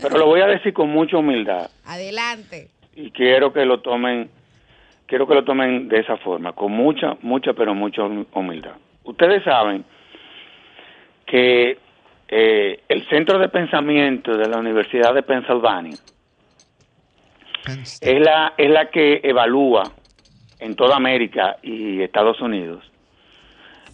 Pero 0.00 0.18
lo 0.18 0.26
voy 0.26 0.40
a 0.40 0.46
decir 0.46 0.72
con 0.72 0.88
mucha 0.90 1.16
humildad 1.18 1.70
Adelante. 1.86 2.68
y 2.94 3.10
quiero 3.10 3.52
que 3.52 3.64
lo 3.64 3.80
tomen, 3.80 4.30
quiero 5.06 5.26
que 5.26 5.34
lo 5.34 5.44
tomen 5.44 5.88
de 5.88 5.98
esa 6.00 6.16
forma, 6.18 6.52
con 6.52 6.72
mucha, 6.72 7.16
mucha, 7.22 7.52
pero 7.54 7.74
mucha 7.74 8.02
hum- 8.02 8.26
humildad. 8.32 8.74
Ustedes 9.04 9.42
saben 9.44 9.84
que 11.26 11.78
eh, 12.28 12.80
el 12.88 13.06
centro 13.08 13.38
de 13.38 13.48
pensamiento 13.48 14.36
de 14.36 14.48
la 14.48 14.58
Universidad 14.58 15.12
de 15.14 15.22
State. 17.82 18.12
es 18.16 18.20
la 18.24 18.54
es 18.56 18.70
la 18.70 18.90
que 18.90 19.20
evalúa 19.24 19.92
en 20.58 20.74
toda 20.76 20.96
América 20.96 21.56
y 21.62 22.00
Estados 22.02 22.40
Unidos 22.40 22.84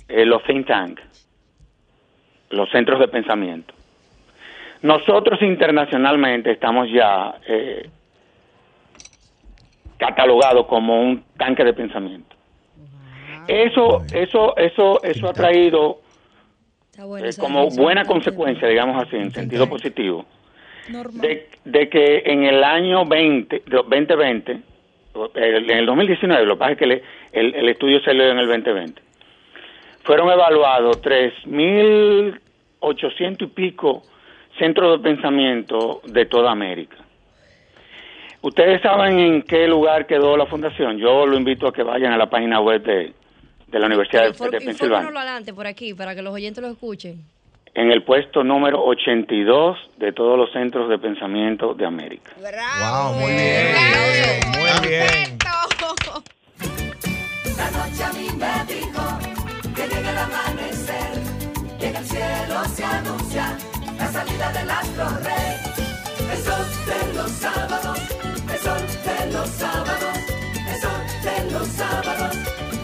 eh, 0.08 0.24
los 0.26 0.42
think 0.44 0.66
tank, 0.66 1.00
los 2.50 2.68
centros 2.70 2.98
de 3.00 3.08
pensamiento. 3.08 3.74
Nosotros 4.82 5.40
internacionalmente 5.42 6.50
estamos 6.52 6.88
ya 6.90 7.34
eh, 7.46 7.88
catalogados 9.98 10.66
como 10.66 11.00
un 11.02 11.22
tanque 11.36 11.64
de 11.64 11.72
pensamiento. 11.74 12.34
Eso, 13.46 14.04
eso, 14.12 14.56
eso, 14.56 15.02
eso 15.02 15.28
ha 15.28 15.34
traído 15.34 16.00
eh, 17.18 17.22
como 17.40 17.64
buena 17.82 18.06
consecuencia, 18.06 18.68
digamos 18.68 19.06
así, 19.06 19.16
en 19.16 19.32
sentido 19.34 19.68
positivo 19.68 20.24
de, 21.20 21.48
de 21.64 21.88
que 21.88 22.22
en 22.26 22.44
el 22.44 22.62
año 22.64 23.04
20, 23.06 23.62
de 23.66 23.76
2020, 23.76 24.60
el- 25.34 25.70
en 25.70 25.78
el 25.78 25.86
2019, 25.86 26.44
lo 26.46 26.54
que 26.54 26.58
pasa 26.58 26.72
es 26.72 26.78
que 26.78 26.86
le- 26.86 27.02
el, 27.32 27.54
el 27.54 27.68
estudio 27.68 28.00
salió 28.02 28.28
en 28.30 28.38
el 28.38 28.46
2020, 28.46 29.02
fueron 30.04 30.30
evaluados 30.30 31.00
3.800 31.02 33.42
y 33.42 33.46
pico 33.48 34.04
centros 34.60 34.98
de 35.02 35.08
pensamiento 35.10 36.00
de 36.04 36.26
toda 36.26 36.52
América. 36.52 36.96
¿Ustedes 38.42 38.80
saben 38.80 39.18
en 39.18 39.42
qué 39.42 39.66
lugar 39.66 40.06
quedó 40.06 40.36
la 40.36 40.46
fundación? 40.46 40.98
Yo 40.98 41.26
lo 41.26 41.36
invito 41.36 41.66
a 41.66 41.72
que 41.72 41.82
vayan 41.82 42.12
a 42.12 42.16
la 42.16 42.30
página 42.30 42.60
web 42.60 42.82
de, 42.82 43.12
de 43.66 43.78
la 43.78 43.86
Universidad 43.86 44.22
de, 44.22 44.30
Infor- 44.32 44.50
de 44.50 44.60
Pensilvania. 44.60 45.08
adelante 45.08 45.52
por 45.52 45.66
aquí 45.66 45.92
para 45.94 46.14
que 46.14 46.22
los 46.22 46.32
oyentes 46.32 46.62
lo 46.62 46.70
escuchen. 46.70 47.22
En 47.74 47.90
el 47.92 48.02
puesto 48.02 48.42
número 48.42 48.82
82 48.84 49.78
de 49.98 50.12
todos 50.12 50.36
los 50.38 50.50
centros 50.52 50.88
de 50.88 50.98
pensamiento 50.98 51.74
de 51.74 51.86
América. 51.86 52.32
Bravo. 52.40 53.12
Wow, 53.12 53.20
muy 53.20 53.32
bien. 53.32 53.66
Bravo. 53.72 54.80
Muy 54.80 54.88
bien. 54.88 55.38
La 57.56 57.70
noche 57.70 58.04
a 58.04 58.12
mí 58.14 58.26
me 58.38 58.74
dijo 58.74 59.18
que 59.76 59.82
llega 59.94 60.10
el 60.10 60.18
amanecer 60.18 61.12
y 61.80 61.84
en 61.84 61.96
el 61.96 62.04
cielo 62.04 62.64
se 62.74 62.84
anuncia 62.84 63.56
la 64.00 64.12
salida 64.12 64.52
del 64.52 64.70
astro 64.70 65.08
rey. 65.24 65.56
El 66.32 66.38
sol 66.44 66.66
de 66.88 67.14
los 67.14 67.30
sábados, 67.32 67.98
el 68.52 68.58
sol 68.66 68.82
de 69.06 69.32
los 69.32 69.48
sábados, 69.50 70.16
el 70.70 70.80
sol 70.80 71.00
de 71.26 71.50
los 71.52 71.68
sábados, 71.68 72.36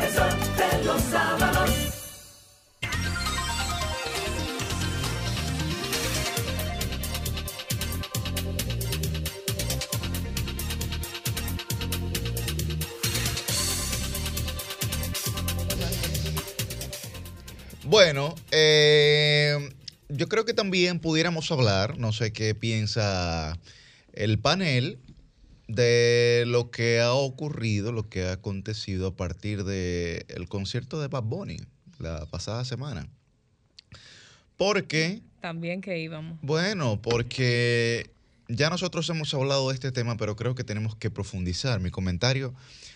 el 0.04 0.14
sol 0.14 0.34
de 0.60 0.84
los 0.84 1.02
sábados. 1.02 1.70
Bueno, 17.84 18.34
eh, 18.50 19.75
yo 20.08 20.28
creo 20.28 20.44
que 20.44 20.54
también 20.54 21.00
pudiéramos 21.00 21.50
hablar, 21.50 21.98
no 21.98 22.12
sé 22.12 22.32
qué 22.32 22.54
piensa 22.54 23.58
el 24.12 24.38
panel, 24.38 24.98
de 25.68 26.44
lo 26.46 26.70
que 26.70 27.00
ha 27.00 27.12
ocurrido, 27.12 27.92
lo 27.92 28.08
que 28.08 28.24
ha 28.24 28.32
acontecido 28.32 29.08
a 29.08 29.16
partir 29.16 29.64
del 29.64 30.48
concierto 30.48 31.00
de 31.00 31.08
Bad 31.08 31.24
Bunny 31.24 31.58
la 31.98 32.26
pasada 32.26 32.64
semana. 32.64 33.08
Porque 34.56 35.22
También 35.40 35.80
que 35.80 35.98
íbamos. 35.98 36.38
bueno, 36.40 37.00
porque 37.02 38.10
ya 38.48 38.70
nosotros 38.70 39.08
hemos 39.10 39.32
hablado 39.34 39.68
de 39.68 39.74
este 39.74 39.92
tema, 39.92 40.16
pero 40.16 40.36
creo 40.36 40.54
que 40.54 40.64
tenemos 40.64 40.96
que 40.96 41.10
profundizar. 41.10 41.80
Mi 41.80 41.90
comentario 41.90 42.54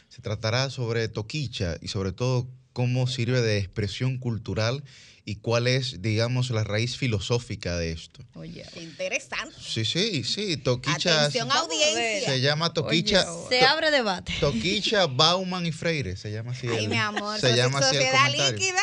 se 0.09 0.23
tratará 0.23 0.71
sobre 0.71 1.09
Toquicha 1.09 1.77
y 1.81 1.89
sobre 1.89 2.13
todo 2.13 2.49
cómo 2.73 3.07
sirve 3.07 3.41
de 3.41 3.59
expresión 3.59 4.19
cultural 4.19 4.85
y 5.25 5.37
cuál 5.37 5.67
es, 5.67 6.01
digamos, 6.03 6.51
la 6.51 6.65
raíz 6.65 6.97
filosófica 6.97 7.77
de 7.77 7.93
esto. 7.93 8.25
Oye, 8.35 8.65
interesante. 8.77 9.55
Sí, 9.61 9.85
sí, 9.85 10.25
sí, 10.25 10.57
Toquicha 10.57 11.21
Atención, 11.27 11.51
audiencia. 11.53 12.31
se 12.33 12.41
llama 12.41 12.73
Toquicha. 12.73 13.25
Se 13.49 13.61
To- 13.61 13.67
abre 13.69 13.91
debate. 13.91 14.33
Toquicha, 14.41 15.07
Bauman 15.07 15.67
y 15.67 15.73
Freire, 15.73 16.17
se 16.17 16.33
llama 16.33 16.53
así. 16.53 16.69
Ay, 16.69 16.85
el- 16.85 16.89
mi 16.91 16.97
amor. 16.97 17.39
Se 17.39 17.55
llama 17.55 17.79
así 17.81 17.97
el 17.97 18.03
sociedad 18.03 18.27
comentario. 18.27 18.57
líquida. 18.57 18.81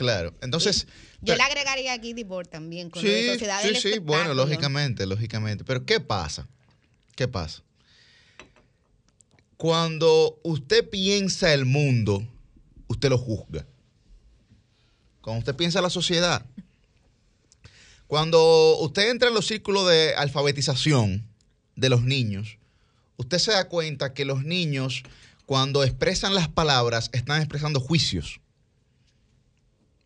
Claro, 0.00 0.32
entonces... 0.40 0.86
Yo 1.20 1.36
le 1.36 1.42
agregaría 1.42 1.92
aquí 1.92 2.14
Dibor 2.14 2.46
también 2.46 2.88
con 2.88 3.02
Sí, 3.02 3.26
sociedad 3.26 3.60
sí, 3.60 3.66
del 3.66 3.76
sí, 3.76 3.98
bueno, 3.98 4.32
lógicamente, 4.32 5.04
lógicamente. 5.04 5.62
Pero 5.62 5.84
¿qué 5.84 6.00
pasa? 6.00 6.48
¿Qué 7.14 7.28
pasa? 7.28 7.62
Cuando 9.58 10.40
usted 10.42 10.88
piensa 10.88 11.52
el 11.52 11.66
mundo, 11.66 12.26
usted 12.88 13.10
lo 13.10 13.18
juzga. 13.18 13.66
Cuando 15.20 15.40
usted 15.40 15.54
piensa 15.54 15.82
la 15.82 15.90
sociedad, 15.90 16.46
cuando 18.06 18.78
usted 18.78 19.10
entra 19.10 19.28
en 19.28 19.34
los 19.34 19.46
círculos 19.46 19.86
de 19.86 20.14
alfabetización 20.14 21.28
de 21.76 21.90
los 21.90 22.04
niños, 22.04 22.56
usted 23.18 23.36
se 23.36 23.52
da 23.52 23.68
cuenta 23.68 24.14
que 24.14 24.24
los 24.24 24.44
niños, 24.44 25.02
cuando 25.44 25.84
expresan 25.84 26.34
las 26.34 26.48
palabras, 26.48 27.10
están 27.12 27.42
expresando 27.42 27.80
juicios. 27.80 28.40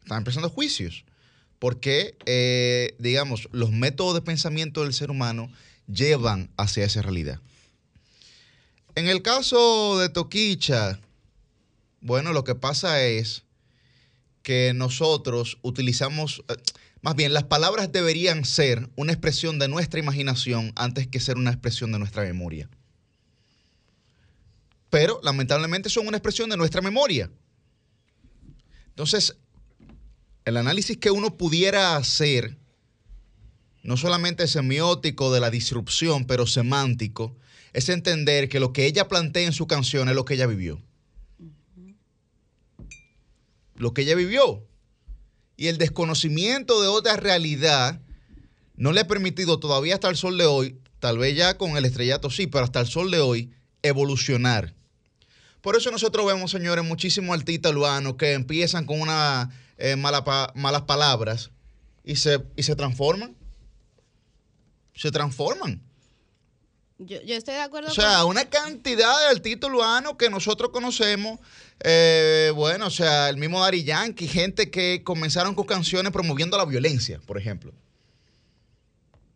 Están 0.04 0.18
expresando 0.18 0.50
juicios 0.50 1.04
porque, 1.58 2.16
eh, 2.26 2.94
digamos, 2.98 3.48
los 3.52 3.70
métodos 3.70 4.14
de 4.14 4.20
pensamiento 4.20 4.82
del 4.82 4.92
ser 4.92 5.10
humano 5.10 5.50
llevan 5.86 6.50
hacia 6.58 6.84
esa 6.84 7.00
realidad. 7.00 7.40
En 8.94 9.08
el 9.08 9.22
caso 9.22 9.98
de 9.98 10.10
Toquicha, 10.10 11.00
bueno, 12.02 12.34
lo 12.34 12.44
que 12.44 12.54
pasa 12.54 13.02
es 13.02 13.44
que 14.42 14.72
nosotros 14.74 15.56
utilizamos, 15.62 16.44
eh, 16.48 16.56
más 17.00 17.16
bien, 17.16 17.32
las 17.32 17.44
palabras 17.44 17.90
deberían 17.90 18.44
ser 18.44 18.90
una 18.94 19.12
expresión 19.12 19.58
de 19.58 19.68
nuestra 19.68 19.98
imaginación 19.98 20.70
antes 20.76 21.06
que 21.06 21.18
ser 21.18 21.38
una 21.38 21.50
expresión 21.50 21.92
de 21.92 21.98
nuestra 21.98 22.24
memoria. 22.24 22.68
Pero, 24.90 25.18
lamentablemente, 25.22 25.88
son 25.88 26.06
una 26.06 26.18
expresión 26.18 26.50
de 26.50 26.58
nuestra 26.58 26.82
memoria. 26.82 27.30
Entonces, 28.88 29.38
el 30.44 30.56
análisis 30.56 30.96
que 30.98 31.10
uno 31.10 31.36
pudiera 31.36 31.96
hacer, 31.96 32.56
no 33.82 33.96
solamente 33.96 34.46
semiótico 34.46 35.32
de 35.32 35.40
la 35.40 35.50
disrupción, 35.50 36.26
pero 36.26 36.46
semántico, 36.46 37.36
es 37.72 37.88
entender 37.88 38.48
que 38.48 38.60
lo 38.60 38.72
que 38.72 38.86
ella 38.86 39.08
plantea 39.08 39.46
en 39.46 39.52
su 39.52 39.66
canción 39.66 40.08
es 40.08 40.14
lo 40.14 40.24
que 40.24 40.34
ella 40.34 40.46
vivió. 40.46 40.80
Lo 43.76 43.92
que 43.92 44.02
ella 44.02 44.14
vivió. 44.14 44.64
Y 45.56 45.68
el 45.68 45.78
desconocimiento 45.78 46.80
de 46.80 46.88
otra 46.88 47.16
realidad 47.16 48.00
no 48.76 48.92
le 48.92 49.00
ha 49.00 49.06
permitido 49.06 49.58
todavía 49.58 49.94
hasta 49.94 50.08
el 50.08 50.16
sol 50.16 50.36
de 50.38 50.46
hoy, 50.46 50.78
tal 50.98 51.18
vez 51.18 51.36
ya 51.36 51.56
con 51.58 51.76
el 51.76 51.84
estrellato 51.84 52.30
sí, 52.30 52.46
pero 52.46 52.64
hasta 52.64 52.80
el 52.80 52.86
sol 52.86 53.10
de 53.10 53.20
hoy, 53.20 53.52
evolucionar. 53.82 54.74
Por 55.60 55.76
eso 55.76 55.90
nosotros 55.90 56.26
vemos, 56.26 56.50
señores, 56.50 56.84
muchísimos 56.84 57.36
artistas 57.36 57.72
urbanos 57.72 58.16
que 58.16 58.32
empiezan 58.32 58.84
con 58.84 59.00
unas 59.00 59.48
eh, 59.78 59.96
mala 59.96 60.24
pa- 60.24 60.52
malas 60.54 60.82
palabras 60.82 61.50
y 62.04 62.16
se, 62.16 62.42
y 62.56 62.62
se 62.62 62.76
transforman. 62.76 63.34
Se 64.94 65.10
transforman. 65.10 65.82
Yo, 66.98 67.20
yo 67.22 67.34
estoy 67.34 67.54
de 67.54 67.60
acuerdo 67.60 67.90
O 67.90 67.92
sea, 67.94 68.20
con... 68.20 68.30
una 68.30 68.44
cantidad 68.48 69.18
de 69.20 69.26
artistas 69.36 69.68
urbanos 69.68 70.14
que 70.16 70.30
nosotros 70.30 70.70
conocemos, 70.70 71.40
eh, 71.80 72.52
bueno, 72.54 72.86
o 72.86 72.90
sea, 72.90 73.28
el 73.28 73.36
mismo 73.36 73.60
Dari 73.60 73.82
Yankee, 73.82 74.28
gente 74.28 74.70
que 74.70 75.02
comenzaron 75.02 75.56
con 75.56 75.66
canciones 75.66 76.12
promoviendo 76.12 76.56
la 76.56 76.64
violencia, 76.64 77.20
por 77.26 77.36
ejemplo. 77.36 77.72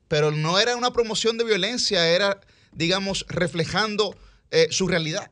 pero 0.06 0.30
no 0.30 0.58
era 0.58 0.76
una 0.76 0.92
promoción 0.92 1.36
de 1.36 1.44
violencia, 1.44 2.08
era, 2.08 2.40
digamos, 2.72 3.26
reflejando 3.28 4.16
eh, 4.50 4.68
su 4.70 4.86
realidad. 4.86 5.30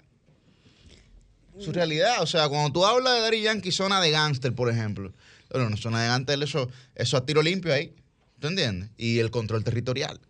Su 1.58 1.72
realidad, 1.72 2.22
o 2.22 2.26
sea, 2.26 2.48
cuando 2.48 2.70
tú 2.72 2.84
hablas 2.84 3.14
de 3.14 3.20
Daddy 3.20 3.42
Yankee, 3.42 3.72
zona 3.72 4.00
de 4.00 4.10
gángster, 4.10 4.54
por 4.54 4.70
ejemplo. 4.70 5.12
Bueno, 5.50 5.70
no, 5.70 5.76
zona 5.76 6.02
de 6.02 6.08
gángster, 6.08 6.42
eso, 6.42 6.68
eso 6.94 7.16
a 7.16 7.24
tiro 7.24 7.42
limpio 7.42 7.72
ahí, 7.72 7.94
¿tú 8.40 8.48
entiendes? 8.48 8.90
Y 8.96 9.18
el 9.20 9.30
control 9.30 9.64
territorial. 9.64 10.20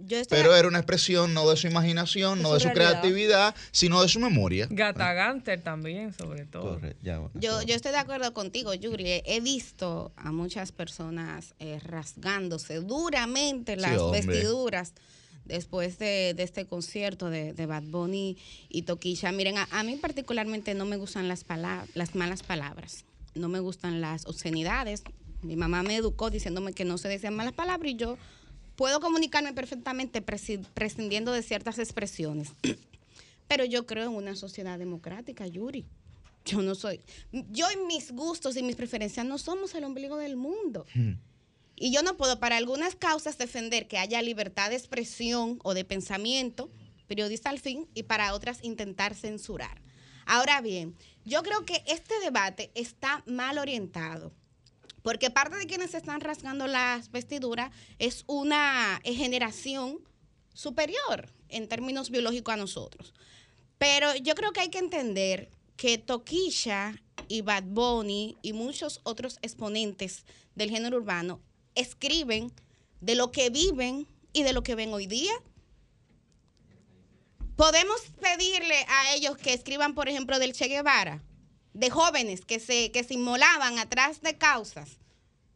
Yo 0.00 0.16
estoy 0.18 0.38
Pero 0.38 0.54
era 0.54 0.68
una 0.68 0.78
expresión 0.78 1.34
no 1.34 1.48
de 1.50 1.56
su 1.56 1.66
imaginación, 1.66 2.38
De 2.38 2.42
no 2.42 2.48
su 2.50 2.54
de 2.54 2.60
su 2.60 2.66
realidad. 2.68 3.00
creatividad, 3.00 3.54
sino 3.72 4.00
de 4.00 4.08
su 4.08 4.20
memoria. 4.20 4.68
Gata 4.70 5.12
Ganter 5.12 5.60
también, 5.60 6.12
sobre 6.12 6.44
todo. 6.46 6.74
Correcto, 6.74 7.00
ya, 7.02 7.18
bueno, 7.18 7.32
Yo, 7.40 7.62
yo 7.62 7.74
estoy 7.74 7.90
de 7.90 7.98
acuerdo 7.98 8.32
contigo, 8.32 8.74
Yuri. 8.74 9.22
He 9.24 9.40
visto 9.40 10.12
a 10.16 10.30
muchas 10.30 10.70
personas 10.70 11.54
eh, 11.58 11.80
rasgándose 11.82 12.76
duramente 12.80 13.76
las 13.76 13.98
vestiduras 14.12 14.92
después 15.48 15.98
de, 15.98 16.34
este 16.38 16.66
concierto 16.66 17.30
de, 17.30 17.66
Bad 17.66 17.84
Bunny 17.84 18.36
y 18.68 18.82
Toquilla. 18.82 19.32
Miren, 19.32 19.58
a, 19.58 19.68
a 19.70 19.82
mí 19.82 19.96
particularmente 19.96 20.74
no 20.74 20.84
me 20.84 20.96
gustan 20.96 21.26
las, 21.26 21.44
las 21.94 22.14
malas 22.14 22.42
palabras, 22.42 23.04
no 23.34 23.48
me 23.48 23.60
gustan 23.60 24.00
las 24.00 24.26
obscenidades. 24.26 25.02
Mi 25.42 25.56
mamá 25.56 25.82
me 25.82 25.96
educó 25.96 26.30
diciéndome 26.30 26.72
que 26.72 26.84
no 26.84 26.98
se 26.98 27.08
decían 27.08 27.34
malas 27.34 27.54
palabras 27.54 27.92
y 27.92 27.96
yo 27.96 28.18
puedo 28.76 29.00
comunicarme 29.00 29.52
perfectamente 29.52 30.22
prescindiendo 30.22 31.32
de 31.32 31.42
ciertas 31.42 31.78
expresiones. 31.78 32.52
Pero 33.48 33.64
yo 33.64 33.86
creo 33.86 34.10
en 34.10 34.16
una 34.16 34.36
sociedad 34.36 34.78
democrática, 34.78 35.46
Yuri. 35.46 35.86
Yo 36.44 36.62
no 36.62 36.74
soy. 36.74 37.00
Yo 37.32 37.66
y 37.70 37.86
mis 37.86 38.12
gustos 38.12 38.56
y 38.56 38.62
mis 38.62 38.76
preferencias 38.76 39.26
no 39.26 39.38
somos 39.38 39.74
el 39.74 39.84
ombligo 39.84 40.16
del 40.16 40.36
mundo. 40.36 40.86
Y 41.80 41.92
yo 41.92 42.02
no 42.02 42.16
puedo 42.16 42.40
para 42.40 42.56
algunas 42.56 42.96
causas 42.96 43.38
defender 43.38 43.86
que 43.86 43.98
haya 43.98 44.20
libertad 44.20 44.70
de 44.70 44.76
expresión 44.76 45.60
o 45.62 45.74
de 45.74 45.84
pensamiento, 45.84 46.72
periodista 47.06 47.50
al 47.50 47.60
fin, 47.60 47.88
y 47.94 48.02
para 48.02 48.34
otras 48.34 48.58
intentar 48.64 49.14
censurar. 49.14 49.80
Ahora 50.26 50.60
bien, 50.60 50.96
yo 51.24 51.42
creo 51.44 51.64
que 51.64 51.84
este 51.86 52.18
debate 52.20 52.72
está 52.74 53.22
mal 53.26 53.58
orientado. 53.58 54.32
Porque 55.02 55.30
parte 55.30 55.56
de 55.56 55.66
quienes 55.66 55.94
están 55.94 56.20
rasgando 56.20 56.66
las 56.66 57.12
vestiduras 57.12 57.70
es 58.00 58.24
una 58.26 59.00
generación 59.04 60.00
superior 60.52 61.32
en 61.48 61.68
términos 61.68 62.10
biológicos 62.10 62.54
a 62.54 62.58
nosotros. 62.58 63.14
Pero 63.78 64.14
yo 64.16 64.34
creo 64.34 64.52
que 64.52 64.60
hay 64.60 64.68
que 64.70 64.80
entender 64.80 65.52
que 65.76 65.96
Toquilla 65.96 67.00
y 67.28 67.42
Bad 67.42 67.64
Bunny 67.64 68.36
y 68.42 68.52
muchos 68.52 69.00
otros 69.04 69.38
exponentes 69.42 70.24
del 70.56 70.70
género 70.70 70.96
urbano 70.96 71.40
escriben 71.80 72.52
de 73.00 73.14
lo 73.14 73.30
que 73.32 73.50
viven 73.50 74.06
y 74.32 74.42
de 74.42 74.52
lo 74.52 74.62
que 74.62 74.74
ven 74.74 74.92
hoy 74.92 75.06
día. 75.06 75.32
Podemos 77.56 78.00
pedirle 78.20 78.86
a 78.88 79.14
ellos 79.14 79.36
que 79.36 79.52
escriban, 79.52 79.94
por 79.94 80.08
ejemplo, 80.08 80.38
del 80.38 80.52
Che 80.52 80.68
Guevara, 80.68 81.22
de 81.72 81.90
jóvenes 81.90 82.44
que 82.44 82.60
se, 82.60 82.92
que 82.92 83.02
se 83.02 83.14
inmolaban 83.14 83.78
atrás 83.78 84.20
de 84.20 84.36
causas, 84.36 84.98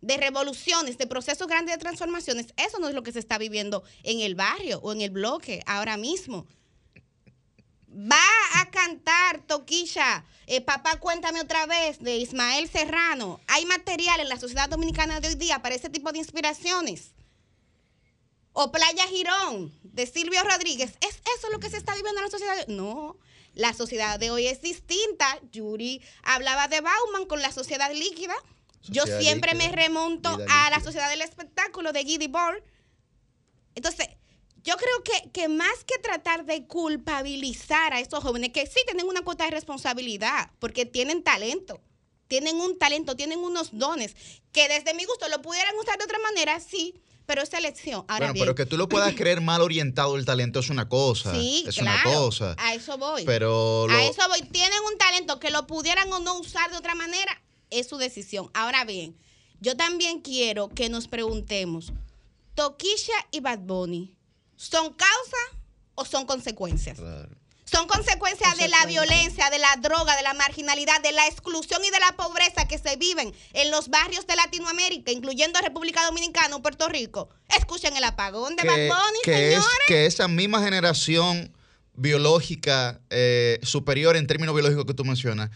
de 0.01 0.17
revoluciones, 0.17 0.99
de 0.99 1.07
procesos 1.07 1.47
grandes 1.47 1.77
de 1.77 1.81
transformaciones. 1.81 2.49
Eso 2.57 2.81
no 2.81 2.89
es 2.89 2.95
lo 2.95 3.05
que 3.05 3.13
se 3.13 3.21
está 3.21 3.39
viviendo 3.39 3.85
en 4.03 4.21
el 4.21 4.35
barrio 4.35 4.81
o 4.83 4.93
en 4.93 5.01
el 5.01 5.11
bloque 5.11 5.63
ahora 5.67 5.97
mismo. 5.97 6.47
Va 7.95 8.61
a 8.61 8.71
cantar 8.71 9.41
Toquilla, 9.47 10.25
eh, 10.47 10.61
Papá 10.63 10.99
Cuéntame 10.99 11.41
otra 11.41 11.67
vez, 11.67 11.99
de 12.01 12.17
Ismael 12.17 12.69
Serrano. 12.71 13.41
Hay 13.49 13.67
material 13.67 14.21
en 14.21 14.29
la 14.29 14.39
sociedad 14.41 14.69
dominicana 14.69 15.21
de 15.21 15.29
hoy 15.29 15.35
día 15.35 15.61
para 15.61 15.75
ese 15.75 15.91
tipo 15.91 16.11
de 16.11 16.19
inspiraciones. 16.19 17.13
O 18.55 18.71
Playa 18.73 19.07
Girón, 19.09 19.73
de 19.83 20.07
Silvio 20.07 20.43
Rodríguez. 20.45 20.93
¿Es 21.01 21.21
eso 21.39 21.51
lo 21.51 21.59
que 21.59 21.71
se 21.71 21.77
está 21.79 21.95
viviendo 21.95 22.21
en 22.21 22.25
la 22.27 22.31
sociedad? 22.31 22.67
de- 22.67 22.73
No, 22.75 23.17
la 23.55 23.73
sociedad 23.75 24.19
de 24.19 24.31
hoy 24.31 24.47
es 24.47 24.61
distinta. 24.63 25.39
Yuri 25.51 26.03
hablaba 26.23 26.69
de 26.69 26.81
Bauman 26.81 27.27
con 27.27 27.41
la 27.43 27.53
sociedad 27.53 27.93
líquida. 27.93 28.35
Yo 28.83 29.05
siempre 29.07 29.53
líquida, 29.53 29.71
me 29.71 29.77
remonto 29.77 30.39
a 30.49 30.71
la 30.71 30.81
sociedad 30.81 31.09
del 31.11 31.23
espectáculo 31.23 31.93
de 31.93 32.05
Giddy 32.05 32.27
Ball. 32.29 32.63
Entonces, 33.75 34.09
yo 34.65 34.77
creo 34.77 35.03
que, 35.05 35.31
que 35.31 35.49
más 35.49 35.85
que 35.87 35.99
tratar 35.99 36.45
de 36.45 36.67
culpabilizar 36.67 37.93
a 37.93 38.01
estos 38.01 38.23
jóvenes, 38.23 38.51
que 38.53 38.67
sí 38.67 38.81
tienen 38.87 39.07
una 39.07 39.23
cuota 39.23 39.45
de 39.45 39.51
responsabilidad, 39.51 40.51
porque 40.59 40.87
tienen 40.87 41.23
talento, 41.23 41.81
tienen 42.29 42.57
un 42.61 42.79
talento, 42.79 43.17
tienen 43.17 43.41
unos 43.41 43.71
dones, 43.73 44.15
que 44.53 44.69
desde 44.69 44.95
mi 44.95 45.05
gusto 45.05 45.29
lo 45.29 45.43
pudieran 45.43 45.77
usar 45.77 45.99
de 45.99 46.05
otra 46.05 46.19
manera, 46.21 46.61
sí, 46.61 46.95
pero 47.27 47.43
es 47.43 47.53
elección. 47.53 48.05
Ahora 48.09 48.27
bueno, 48.27 48.33
bien, 48.35 48.45
pero 48.45 48.55
que 48.55 48.67
tú 48.67 48.77
lo 48.77 48.89
puedas 48.89 49.15
creer 49.15 49.41
mal 49.41 49.61
orientado 49.63 50.17
el 50.17 50.25
talento 50.25 50.61
es 50.61 50.71
una 50.71 50.89
cosa. 50.89 51.35
sí, 51.35 51.65
es 51.67 51.77
claro, 51.77 52.11
una 52.11 52.19
cosa. 52.21 52.57
a 52.59 52.75
eso 52.75 52.99
voy. 52.99 53.25
Pero 53.25 53.87
lo- 53.89 53.95
A 53.95 54.05
eso 54.05 54.23
voy. 54.29 54.43
Tienen 54.43 54.79
un 54.91 54.99
talento 54.99 55.39
que 55.39 55.51
lo 55.51 55.67
pudieran 55.67 56.13
o 56.13 56.19
no 56.21 56.39
usar 56.39 56.71
de 56.71 56.77
otra 56.77 56.95
manera, 56.95 57.43
es 57.71 57.89
su 57.89 57.97
decisión. 57.97 58.51
Ahora 58.55 58.85
bien, 58.85 59.17
yo 59.61 59.77
también 59.77 60.21
quiero 60.21 60.69
que 60.69 60.89
nos 60.89 61.09
preguntemos, 61.09 61.93
¿Toquilla 62.55 63.15
y 63.31 63.41
Bad 63.41 63.61
Bunny 63.61 64.17
son 64.63 64.93
causa 64.93 65.37
o 65.95 66.05
son 66.05 66.27
consecuencias? 66.27 66.99
Claro. 66.99 67.29
Son 67.65 67.89
consecuencias 67.89 68.59
de 68.59 68.69
la 68.69 68.85
violencia, 68.87 69.49
de 69.49 69.59
la 69.59 69.75
droga, 69.81 70.15
de 70.15 70.23
la 70.23 70.35
marginalidad, 70.35 71.01
de 71.01 71.13
la 71.13 71.27
exclusión 71.27 71.83
y 71.83 71.91
de 71.91 71.99
la 72.01 72.13
pobreza 72.17 72.69
que 72.69 72.77
se 72.77 72.97
viven 72.97 73.35
en 73.55 73.71
los 73.71 73.89
barrios 73.89 74.27
de 74.27 74.37
Latinoamérica, 74.37 75.11
incluyendo 75.11 75.59
República 75.61 76.05
Dominicana 76.05 76.55
o 76.55 76.61
Puerto 76.61 76.89
Rico. 76.89 77.31
Escuchen 77.57 77.97
el 77.97 78.05
apagón 78.05 78.57
de 78.57 78.65
Bad 78.65 78.77
Bunny, 78.77 79.19
que 79.25 79.55
es 79.55 79.55
señores. 79.55 79.79
que 79.89 80.07
esa 80.07 80.29
misma 80.29 80.63
generación 80.63 81.57
biológica 81.95 83.01
eh, 83.09 83.59
superior 83.63 84.17
en 84.17 84.27
términos 84.27 84.55
biológicos 84.55 84.85
que 84.85 84.95
tú 84.95 85.05
mencionas 85.05 85.51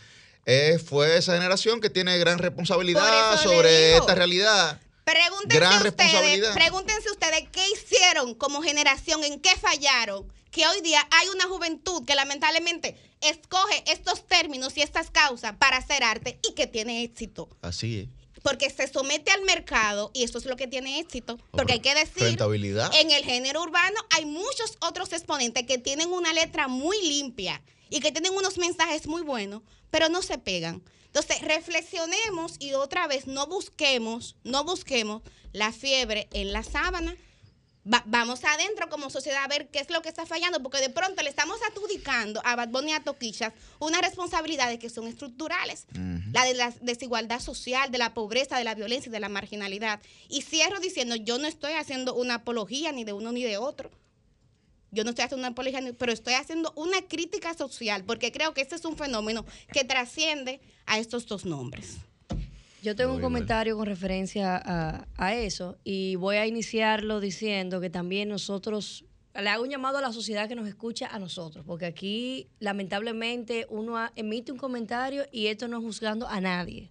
eh, 0.46 0.78
fue 0.78 1.18
esa 1.18 1.34
generación 1.34 1.80
que 1.80 1.90
tiene 1.90 2.16
gran 2.18 2.38
responsabilidad 2.38 3.36
sobre 3.42 3.96
esta 3.96 4.14
realidad. 4.14 4.80
Pregúntense 5.06 5.56
Gran 5.60 5.86
ustedes, 5.86 6.48
pregúntense 6.48 7.10
ustedes 7.12 7.48
qué 7.52 7.62
hicieron 7.70 8.34
como 8.34 8.60
generación, 8.60 9.22
en 9.22 9.38
qué 9.38 9.50
fallaron, 9.50 10.26
que 10.50 10.66
hoy 10.66 10.80
día 10.80 11.06
hay 11.12 11.28
una 11.28 11.44
juventud 11.44 12.04
que 12.04 12.16
lamentablemente 12.16 12.96
escoge 13.20 13.84
estos 13.86 14.26
términos 14.26 14.76
y 14.76 14.82
estas 14.82 15.12
causas 15.12 15.54
para 15.58 15.76
hacer 15.76 16.02
arte 16.02 16.40
y 16.42 16.54
que 16.54 16.66
tiene 16.66 17.04
éxito. 17.04 17.48
Así 17.62 18.00
es. 18.00 18.08
Porque 18.42 18.68
se 18.68 18.88
somete 18.88 19.30
al 19.30 19.42
mercado 19.42 20.10
y 20.12 20.24
eso 20.24 20.38
es 20.38 20.44
lo 20.44 20.56
que 20.56 20.66
tiene 20.66 20.98
éxito. 20.98 21.38
Porque 21.52 21.74
hay 21.74 21.80
que 21.80 21.94
decir, 21.94 22.24
Rentabilidad. 22.24 22.90
en 22.96 23.12
el 23.12 23.22
género 23.22 23.62
urbano 23.62 23.96
hay 24.10 24.24
muchos 24.24 24.76
otros 24.80 25.12
exponentes 25.12 25.64
que 25.68 25.78
tienen 25.78 26.12
una 26.12 26.32
letra 26.32 26.66
muy 26.66 27.00
limpia 27.00 27.62
y 27.90 28.00
que 28.00 28.10
tienen 28.10 28.32
unos 28.32 28.58
mensajes 28.58 29.06
muy 29.06 29.22
buenos, 29.22 29.62
pero 29.92 30.08
no 30.08 30.20
se 30.20 30.36
pegan. 30.38 30.82
Entonces, 31.16 31.40
reflexionemos 31.48 32.56
y 32.58 32.74
otra 32.74 33.06
vez 33.06 33.26
no 33.26 33.46
busquemos, 33.46 34.36
no 34.44 34.64
busquemos 34.64 35.22
la 35.52 35.72
fiebre 35.72 36.28
en 36.34 36.52
la 36.52 36.62
sábana. 36.62 37.16
Va- 37.90 38.02
vamos 38.04 38.44
adentro 38.44 38.90
como 38.90 39.08
sociedad 39.08 39.42
a 39.42 39.48
ver 39.48 39.68
qué 39.68 39.78
es 39.78 39.88
lo 39.88 40.02
que 40.02 40.10
está 40.10 40.26
fallando, 40.26 40.62
porque 40.62 40.76
de 40.78 40.90
pronto 40.90 41.22
le 41.22 41.30
estamos 41.30 41.58
adjudicando 41.70 42.42
a 42.44 42.54
Bad 42.54 42.68
Bunny 42.68 42.90
y 42.90 42.94
a 42.94 43.00
Toquillas 43.02 43.54
unas 43.78 44.02
responsabilidades 44.02 44.78
que 44.78 44.90
son 44.90 45.06
estructurales. 45.06 45.86
La 46.34 46.44
de 46.44 46.52
la 46.52 46.74
desigualdad 46.82 47.40
social, 47.40 47.90
de 47.90 47.96
la 47.96 48.12
pobreza, 48.12 48.58
de 48.58 48.64
la 48.64 48.74
violencia 48.74 49.08
y 49.08 49.12
de 49.12 49.20
la 49.20 49.30
marginalidad. 49.30 50.02
Y 50.28 50.42
cierro 50.42 50.80
diciendo, 50.80 51.16
yo 51.16 51.38
no 51.38 51.48
estoy 51.48 51.72
haciendo 51.72 52.12
una 52.14 52.34
apología 52.34 52.92
ni 52.92 53.04
de 53.04 53.14
uno 53.14 53.32
ni 53.32 53.42
de 53.42 53.56
otro. 53.56 53.90
Yo 54.96 55.04
no 55.04 55.10
estoy 55.10 55.26
haciendo 55.26 55.42
una 55.42 55.52
apología, 55.52 55.78
pero 55.98 56.10
estoy 56.10 56.32
haciendo 56.32 56.72
una 56.74 57.02
crítica 57.02 57.52
social, 57.52 58.02
porque 58.04 58.32
creo 58.32 58.54
que 58.54 58.62
este 58.62 58.76
es 58.76 58.84
un 58.86 58.96
fenómeno 58.96 59.44
que 59.70 59.84
trasciende 59.84 60.58
a 60.86 60.98
estos 60.98 61.26
dos 61.26 61.44
nombres. 61.44 61.98
Yo 62.82 62.96
tengo 62.96 63.10
un 63.10 63.16
Muy 63.16 63.24
comentario 63.24 63.76
con 63.76 63.84
referencia 63.84 64.56
a, 64.56 65.06
a 65.18 65.34
eso 65.34 65.76
y 65.84 66.16
voy 66.16 66.36
a 66.36 66.46
iniciarlo 66.46 67.20
diciendo 67.20 67.78
que 67.78 67.90
también 67.90 68.30
nosotros, 68.30 69.04
le 69.34 69.50
hago 69.50 69.64
un 69.64 69.68
llamado 69.68 69.98
a 69.98 70.00
la 70.00 70.14
sociedad 70.14 70.48
que 70.48 70.54
nos 70.54 70.66
escucha 70.66 71.08
a 71.08 71.18
nosotros, 71.18 71.62
porque 71.66 71.84
aquí 71.84 72.48
lamentablemente 72.58 73.66
uno 73.68 73.98
emite 74.16 74.50
un 74.50 74.56
comentario 74.56 75.26
y 75.30 75.48
esto 75.48 75.68
no 75.68 75.76
es 75.76 75.84
juzgando 75.84 76.26
a 76.26 76.40
nadie. 76.40 76.90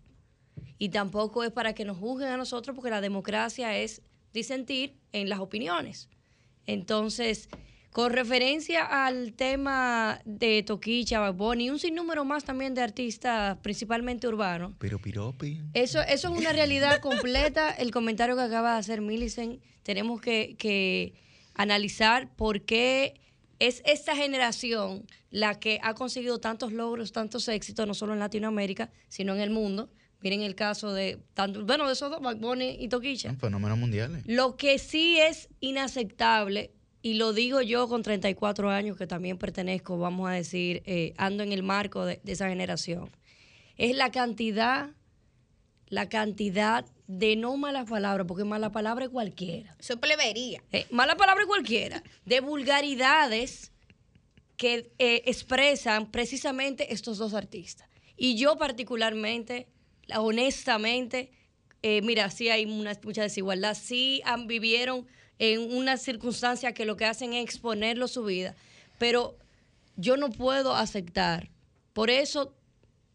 Y 0.77 0.89
tampoco 0.89 1.43
es 1.43 1.51
para 1.51 1.73
que 1.73 1.85
nos 1.85 1.97
juzguen 1.97 2.27
a 2.27 2.37
nosotros, 2.37 2.75
porque 2.75 2.91
la 2.91 3.01
democracia 3.01 3.75
es 3.75 4.03
disentir 4.31 4.95
en 5.11 5.27
las 5.27 5.39
opiniones. 5.39 6.07
Entonces, 6.67 7.49
con 7.95 8.11
referencia 8.11 9.05
al 9.05 9.31
tema 9.31 10.19
de 10.25 10.63
Toquicha, 10.63 11.21
Bad 11.21 11.35
Bunny 11.35 11.67
y 11.67 11.69
un 11.69 11.79
sinnúmero 11.79 12.25
más 12.25 12.43
también 12.43 12.73
de 12.73 12.81
artistas, 12.81 13.57
principalmente 13.59 14.27
urbanos, 14.27 14.73
Pero 14.79 14.99
piropi. 14.99 15.61
eso, 15.73 16.01
eso 16.01 16.27
es 16.33 16.37
una 16.37 16.51
realidad 16.51 16.99
completa. 16.99 17.69
El 17.71 17.91
comentario 17.91 18.35
que 18.35 18.41
acaba 18.41 18.73
de 18.73 18.79
hacer 18.79 18.99
Millicent, 18.99 19.61
tenemos 19.83 20.19
que, 20.19 20.57
que 20.57 21.13
analizar 21.53 22.35
por 22.35 22.63
qué 22.63 23.21
es 23.59 23.81
esta 23.85 24.13
generación 24.13 25.05
la 25.31 25.57
que 25.57 25.79
ha 25.81 25.93
conseguido 25.93 26.39
tantos 26.39 26.73
logros, 26.73 27.13
tantos 27.13 27.47
éxitos, 27.47 27.87
no 27.87 27.93
solo 27.93 28.11
en 28.11 28.19
Latinoamérica, 28.19 28.91
sino 29.07 29.33
en 29.35 29.39
el 29.39 29.51
mundo. 29.51 29.89
Miren 30.19 30.41
el 30.41 30.55
caso 30.55 30.91
de 30.91 31.19
tanto, 31.33 31.65
bueno, 31.65 31.87
de 31.87 31.93
esos 31.93 32.11
dos, 32.11 32.19
Bad 32.19 32.39
Bunny 32.39 32.75
y 32.77 32.89
Toquicha. 32.89 33.33
Fenómenos 33.35 33.77
mundiales. 33.77 34.23
Lo 34.25 34.57
que 34.57 34.79
sí 34.79 35.17
es 35.17 35.47
inaceptable, 35.61 36.71
y 37.05 37.13
lo 37.13 37.33
digo 37.33 37.61
yo 37.61 37.87
con 37.87 38.01
34 38.01 38.71
años, 38.71 38.97
que 38.97 39.05
también 39.05 39.37
pertenezco, 39.37 39.95
vamos 39.99 40.27
a 40.27 40.33
decir, 40.33 40.81
eh, 40.87 41.13
ando 41.17 41.43
en 41.43 41.51
el 41.51 41.61
marco 41.61 42.03
de, 42.03 42.19
de 42.23 42.31
esa 42.31 42.49
generación, 42.49 43.11
es 43.77 43.95
la 43.95 44.09
cantidad, 44.11 44.89
la 45.87 46.09
cantidad 46.09 46.83
de 47.05 47.35
no 47.35 47.57
malas 47.57 47.87
palabras, 47.87 48.25
porque 48.27 48.43
mala 48.43 48.71
palabra 48.71 49.05
es 49.05 49.11
cualquiera. 49.11 49.75
Eso 49.79 49.93
es 49.93 49.99
plebería. 49.99 50.63
Eh, 50.71 50.87
mala 50.89 51.15
palabra 51.15 51.43
es 51.43 51.47
cualquiera, 51.47 52.01
de 52.25 52.39
vulgaridades 52.39 53.71
que 54.57 54.91
eh, 54.97 55.21
expresan 55.27 56.09
precisamente 56.11 56.91
estos 56.91 57.19
dos 57.19 57.35
artistas. 57.35 57.87
Y 58.17 58.35
yo 58.35 58.55
particularmente, 58.57 59.67
la- 60.07 60.21
honestamente, 60.21 61.29
eh, 61.83 62.01
mira, 62.01 62.31
sí 62.31 62.49
hay 62.49 62.65
una, 62.65 62.97
mucha 63.03 63.21
desigualdad, 63.21 63.77
sí 63.79 64.23
han, 64.25 64.47
vivieron 64.47 65.05
en 65.39 65.73
una 65.75 65.97
circunstancia 65.97 66.73
que 66.73 66.85
lo 66.85 66.95
que 66.97 67.05
hacen 67.05 67.33
es 67.33 67.43
exponerlo 67.43 68.07
su 68.07 68.23
vida, 68.23 68.55
pero 68.97 69.37
yo 69.97 70.17
no 70.17 70.29
puedo 70.29 70.75
aceptar. 70.75 71.49
Por 71.93 72.09
eso 72.09 72.53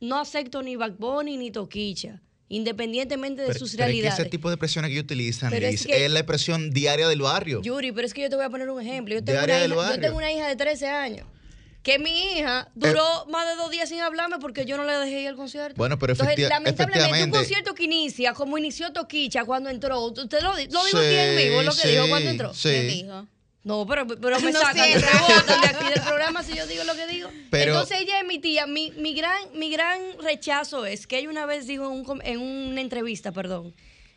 no 0.00 0.18
acepto 0.18 0.62
ni 0.62 0.76
Bunny 0.76 1.36
ni 1.36 1.50
Toquicha, 1.50 2.20
independientemente 2.48 3.42
de 3.42 3.48
Pero- 3.48 3.58
sus 3.58 3.72
pero 3.72 3.84
es 3.84 3.86
que 3.88 3.92
realidades. 3.92 4.20
ese 4.20 4.28
tipo 4.30 4.48
de 4.48 4.54
expresiones 4.54 4.90
que 4.90 5.00
utilizan, 5.00 5.52
es 5.52 5.60
Liz, 5.60 5.86
que- 5.86 6.04
es, 6.04 6.10
la 6.10 6.20
expresión 6.20 6.70
diaria 6.70 7.08
del 7.08 7.20
barrio. 7.22 7.62
Yuri, 7.62 7.92
pero 7.92 8.06
es 8.06 8.14
que 8.14 8.22
yo 8.22 8.30
te 8.30 8.36
voy 8.36 8.44
a 8.44 8.50
poner 8.50 8.68
un 8.70 8.80
ejemplo. 8.80 9.14
Yo 9.14 9.22
tengo, 9.24 9.38
una 9.42 9.64
hija, 9.64 9.94
yo 9.94 10.00
tengo 10.00 10.16
una 10.18 10.32
hija 10.32 10.48
de 10.48 10.56
13 10.56 10.86
años. 10.88 11.26
Que 11.82 11.98
mi 11.98 12.10
hija 12.34 12.68
duró 12.74 13.24
más 13.30 13.46
de 13.48 13.54
dos 13.56 13.70
días 13.70 13.88
sin 13.88 14.00
hablarme 14.00 14.38
porque 14.38 14.66
yo 14.66 14.76
no 14.76 14.84
le 14.84 14.92
dejé 14.98 15.22
ir 15.22 15.28
al 15.28 15.36
concierto. 15.36 15.76
Bueno, 15.78 15.98
pero 15.98 16.12
Entonces, 16.12 16.48
lamentablemente, 16.48 17.24
un 17.24 17.30
concierto 17.30 17.74
que 17.74 17.84
inicia 17.84 18.34
como 18.34 18.58
inició 18.58 18.92
Toquicha 18.92 19.44
cuando 19.46 19.70
entró. 19.70 19.98
¿Usted 20.04 20.42
lo, 20.42 20.54
di- 20.56 20.66
lo 20.66 20.84
dijo 20.84 20.98
Sí, 21.00 21.06
aquí 21.06 21.16
en 21.16 21.36
vivo 21.36 21.62
lo 21.62 21.70
que 21.70 21.76
sí, 21.80 21.88
dijo 21.88 22.08
cuando 22.08 22.30
entró? 22.30 22.52
sí. 22.54 22.68
¿Qué 22.68 22.82
dijo? 22.82 23.26
No, 23.62 23.86
pero, 23.86 24.06
pero 24.06 24.40
me 24.40 24.52
No 24.52 24.60
sacan, 24.60 24.86
sé. 24.88 24.94
me 24.96 25.00
de 25.00 25.66
aquí 25.68 25.84
del 25.94 26.02
programa 26.02 26.42
si 26.42 26.54
yo 26.54 26.66
digo 26.66 26.84
lo 26.84 26.94
que 26.94 27.06
digo. 27.06 27.30
Pero- 27.50 27.72
Entonces 27.72 27.98
ella 28.02 28.20
es 28.20 28.26
mi 28.26 28.38
tía. 28.38 28.66
Mi, 28.66 28.90
mi, 28.92 29.14
gran, 29.14 29.38
mi 29.54 29.70
gran 29.70 30.00
rechazo 30.22 30.84
es 30.86 31.06
que 31.06 31.18
ella 31.18 31.30
una 31.30 31.46
vez 31.46 31.66
dijo 31.66 31.84
en, 31.86 31.92
un 31.92 32.04
com- 32.04 32.20
en 32.24 32.40
una 32.40 32.80
entrevista, 32.82 33.32
perdón, 33.32 33.74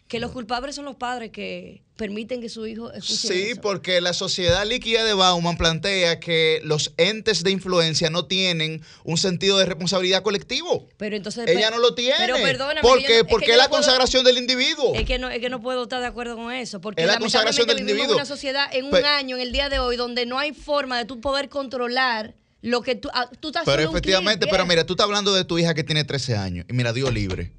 que 0.08 0.20
los 0.20 0.32
culpables 0.32 0.76
son 0.76 0.86
los 0.86 0.96
padres 0.96 1.32
que 1.32 1.82
permiten 1.96 2.42
que 2.42 2.50
su 2.50 2.68
hijo 2.68 2.92
escuche 2.92 3.28
Sí, 3.28 3.42
eso. 3.52 3.62
porque 3.62 4.02
la 4.02 4.14
sociedad 4.14 4.66
líquida 4.66 5.04
de 5.04 5.14
Bauman 5.14 5.58
plantea 5.58 6.20
que 6.20 6.60
los 6.64 6.94
entes 6.98 7.44
de 7.44 7.52
influencia 7.52 8.10
no 8.10 8.26
tienen 8.26 8.82
un 9.04 9.18
sentido 9.18 9.58
de 9.58 9.66
responsabilidad 9.66 10.22
colectivo. 10.22 10.88
Pero 10.98 11.16
entonces 11.16 11.48
Ella 11.48 11.72
no 11.72 11.80
lo 11.80 11.96
tiene. 11.96 12.16
Pero 12.20 12.36
perdóname. 12.36 12.82
Porque 12.82 13.06
que 13.06 13.20
es 13.22 13.28
yo 13.52 13.56
la 13.56 13.64
no 13.64 13.70
puedo- 13.70 13.82
consagración 13.82 14.24
del 14.24 14.38
individuo. 14.38 14.94
Es 14.96 15.06
que, 15.06 15.18
no, 15.18 15.30
es 15.30 15.40
que 15.40 15.50
no 15.50 15.62
puedo 15.62 15.84
estar 15.84 16.02
de 16.02 16.08
acuerdo 16.08 16.36
con 16.36 16.52
eso, 16.52 16.82
porque 16.82 17.02
Es 17.02 17.08
la 17.08 17.18
consagración 17.20 17.66
del 17.68 17.78
vivimos 17.78 17.92
en 17.92 17.98
individuo. 18.00 18.16
una 18.18 18.26
sociedad 18.26 18.68
en 18.76 18.86
un 18.86 18.96
año, 19.06 19.38
en 19.38 19.42
el 19.42 19.52
día 19.52 19.70
de 19.70 19.80
hoy, 19.80 19.96
donde 19.96 20.26
no 20.26 20.38
hay 20.38 20.54
forma 20.54 20.98
de 20.98 21.06
tú 21.06 21.22
poder 21.22 21.50
controlar 21.50 22.36
lo 22.62 22.82
que 22.82 22.96
tú, 22.96 23.10
ah, 23.14 23.30
tú 23.40 23.50
estás 23.50 23.64
Pero 23.66 23.90
efectivamente, 23.90 24.48
pero 24.50 24.66
mira, 24.66 24.86
tú 24.86 24.94
estás 24.94 25.06
hablando 25.06 25.34
de 25.34 25.44
tu 25.46 25.58
hija 25.60 25.74
que 25.74 25.84
tiene 25.84 26.04
13 26.04 26.36
años. 26.36 26.66
Y 26.70 26.74
mira, 26.74 26.94
Dios 26.94 27.12
libre. 27.14 27.52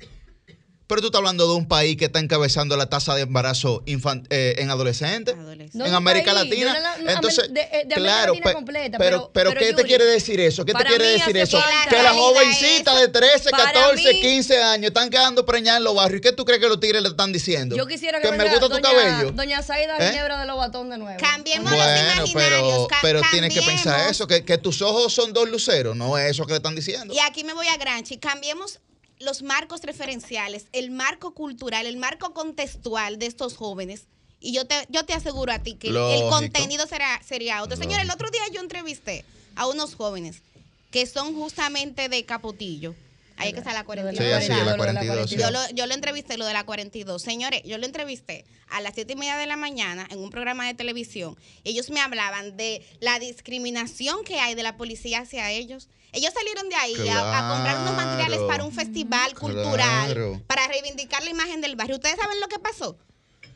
Pero 0.87 1.01
tú 1.01 1.07
estás 1.07 1.21
hablando 1.21 1.49
de 1.49 1.55
un 1.55 1.67
país 1.67 1.97
que 1.97 2.05
está 2.05 2.19
encabezando 2.19 2.77
la 2.77 2.87
tasa 2.91 3.15
de 3.15 3.23
embarazo 3.23 3.83
infan- 3.87 4.27
eh, 4.29 4.57
en 4.59 4.69
adolescentes. 4.69 5.35
Adolescente. 5.35 5.79
No 5.79 5.87
en 5.87 5.91
de 5.93 5.97
América 5.97 6.35
país, 6.35 6.45
Latina. 6.51 6.75
de 6.99 7.13
Entonces, 7.13 7.49
de- 7.49 7.55
de 7.55 7.61
América 7.71 7.95
claro, 7.97 8.33
Latina 8.35 8.45
pe- 8.51 8.53
completa, 8.55 8.99
pero, 8.99 9.17
pero- 9.17 9.31
pero, 9.33 9.51
pero, 9.55 9.61
¿qué 9.61 9.73
te 9.83 9.89
quiere 9.89 10.05
decir 10.05 10.41
eso? 10.41 10.63
¿Qué 10.67 10.75
te 10.75 10.85
quiere 10.85 11.07
decir 11.07 11.35
eso? 11.39 11.59
Que 11.89 12.03
las 12.03 12.13
jovencitas 12.13 13.01
de 13.01 13.09
13, 13.09 13.51
para 13.51 13.73
14, 13.73 14.13
mí- 14.13 14.21
15 14.21 14.63
años 14.63 14.89
están 14.89 15.09
quedando 15.09 15.47
preñadas 15.47 15.79
en 15.79 15.85
los 15.85 15.95
barrios. 15.95 16.19
¿Y 16.19 16.21
qué 16.21 16.33
tú 16.33 16.45
crees 16.45 16.61
que 16.61 16.69
los 16.69 16.79
tigres 16.79 17.01
le 17.01 17.09
están 17.09 17.33
diciendo? 17.33 17.75
Yo 17.77 17.87
quisiera 17.87 18.21
que, 18.21 18.31
me 18.31 18.37
venga 18.37 18.51
gusta 18.51 18.67
tu 18.69 18.75
doña, 18.75 18.83
cabello. 18.83 19.31
Doña 19.33 19.63
Zaida 19.63 19.97
¿Eh? 19.99 20.11
Ginebra 20.11 20.39
de 20.39 20.47
Lobatón 20.47 20.91
de 20.91 20.99
nuevo. 20.99 21.19
Cambiemos 21.19 21.71
los 21.71 21.81
Bueno, 21.81 22.01
imaginarios. 22.17 22.89
pero, 23.01 23.23
tienes 23.31 23.55
que 23.55 23.63
pensar 23.63 24.11
eso, 24.11 24.27
que, 24.27 24.45
que 24.45 24.59
tus 24.59 24.83
ojos 24.83 25.15
son 25.15 25.33
dos 25.33 25.49
luceros, 25.49 25.97
no 25.97 26.19
es 26.19 26.33
eso 26.33 26.45
que 26.45 26.53
le 26.53 26.57
están 26.59 26.75
diciendo. 26.75 27.15
Y 27.15 27.19
aquí 27.21 27.43
me 27.43 27.55
voy 27.55 27.69
a 27.69 27.77
Granchi. 27.79 28.19
Cambiemos 28.19 28.81
los 29.21 29.43
marcos 29.43 29.83
referenciales, 29.83 30.67
el 30.73 30.91
marco 30.91 31.33
cultural, 31.35 31.87
el 31.87 31.97
marco 31.97 32.33
contextual 32.35 33.19
de 33.19 33.27
estos 33.27 33.57
jóvenes. 33.57 34.03
Y 34.41 34.53
yo 34.53 34.67
te, 34.67 34.75
yo 34.91 35.05
te 35.05 35.15
aseguro 35.15 35.53
a 35.53 35.59
ti 35.61 35.75
que 35.75 35.89
el- 35.89 35.95
contenido 36.29 36.87
será, 36.87 37.21
sería 37.27 37.63
otro. 37.63 37.77
Señor, 37.77 38.01
el 38.01 38.11
otro 38.11 38.31
día 38.31 38.43
yo 38.53 38.61
entrevisté 38.61 39.25
a 39.57 39.67
unos 39.67 39.95
jóvenes 39.95 40.43
que 40.91 41.07
son 41.07 41.35
justamente 41.35 42.09
de 42.09 42.25
Capotillo. 42.25 42.95
Ahí 43.37 43.49
es 43.49 43.55
que 43.55 43.61
está 43.61 43.73
la 43.73 43.85
42. 43.85 44.25
Sí, 44.25 44.33
así, 44.33 44.49
¿verdad? 44.49 44.67
la 44.67 44.77
42. 44.77 45.31
sí. 45.31 45.37
Yo 45.37 45.51
lo, 45.51 45.59
yo 45.71 45.87
lo 45.87 45.95
entrevisté, 45.95 46.37
lo 46.39 46.47
de 46.47 46.53
la 46.53 46.65
42. 46.65 47.21
Señores, 47.21 47.63
yo 47.65 47.79
lo 47.79 47.87
entrevisté 47.87 48.45
a 48.69 48.81
las 48.81 48.95
siete 48.95 49.15
y 49.15 49.17
media 49.17 49.37
de 49.37 49.47
la 49.47 49.57
mañana 49.57 50.07
en 50.11 50.19
un 50.21 50.31
programa 50.31 50.67
de 50.67 50.75
televisión. 50.75 51.37
Ellos 51.65 51.91
me 51.91 52.01
hablaban 52.01 52.57
de 52.57 52.87
la 53.01 53.19
discriminación 53.19 54.25
que 54.25 54.41
hay 54.41 54.55
de 54.55 54.63
la 54.63 54.77
policía 54.77 55.21
hacia 55.21 55.51
ellos. 55.51 55.89
Ellos 56.13 56.33
salieron 56.33 56.69
de 56.69 56.77
ahí 56.77 57.09
a, 57.09 57.39
a 57.39 57.55
comprar 57.55 57.79
unos 57.81 57.95
materiales 57.97 58.41
para 58.47 58.65
un 58.65 58.73
festival 58.73 59.35
cultural, 59.35 60.05
Claro. 60.13 60.41
para 60.47 60.67
reivindicar 60.69 61.25
la 61.25 61.31
imagen 61.31 61.61
del 61.61 61.75
barrio. 61.75 61.97
¿Ustedes 61.97 62.17
saben 62.21 62.39
lo 62.41 62.47
que 62.49 62.59
pasó? 62.61 62.97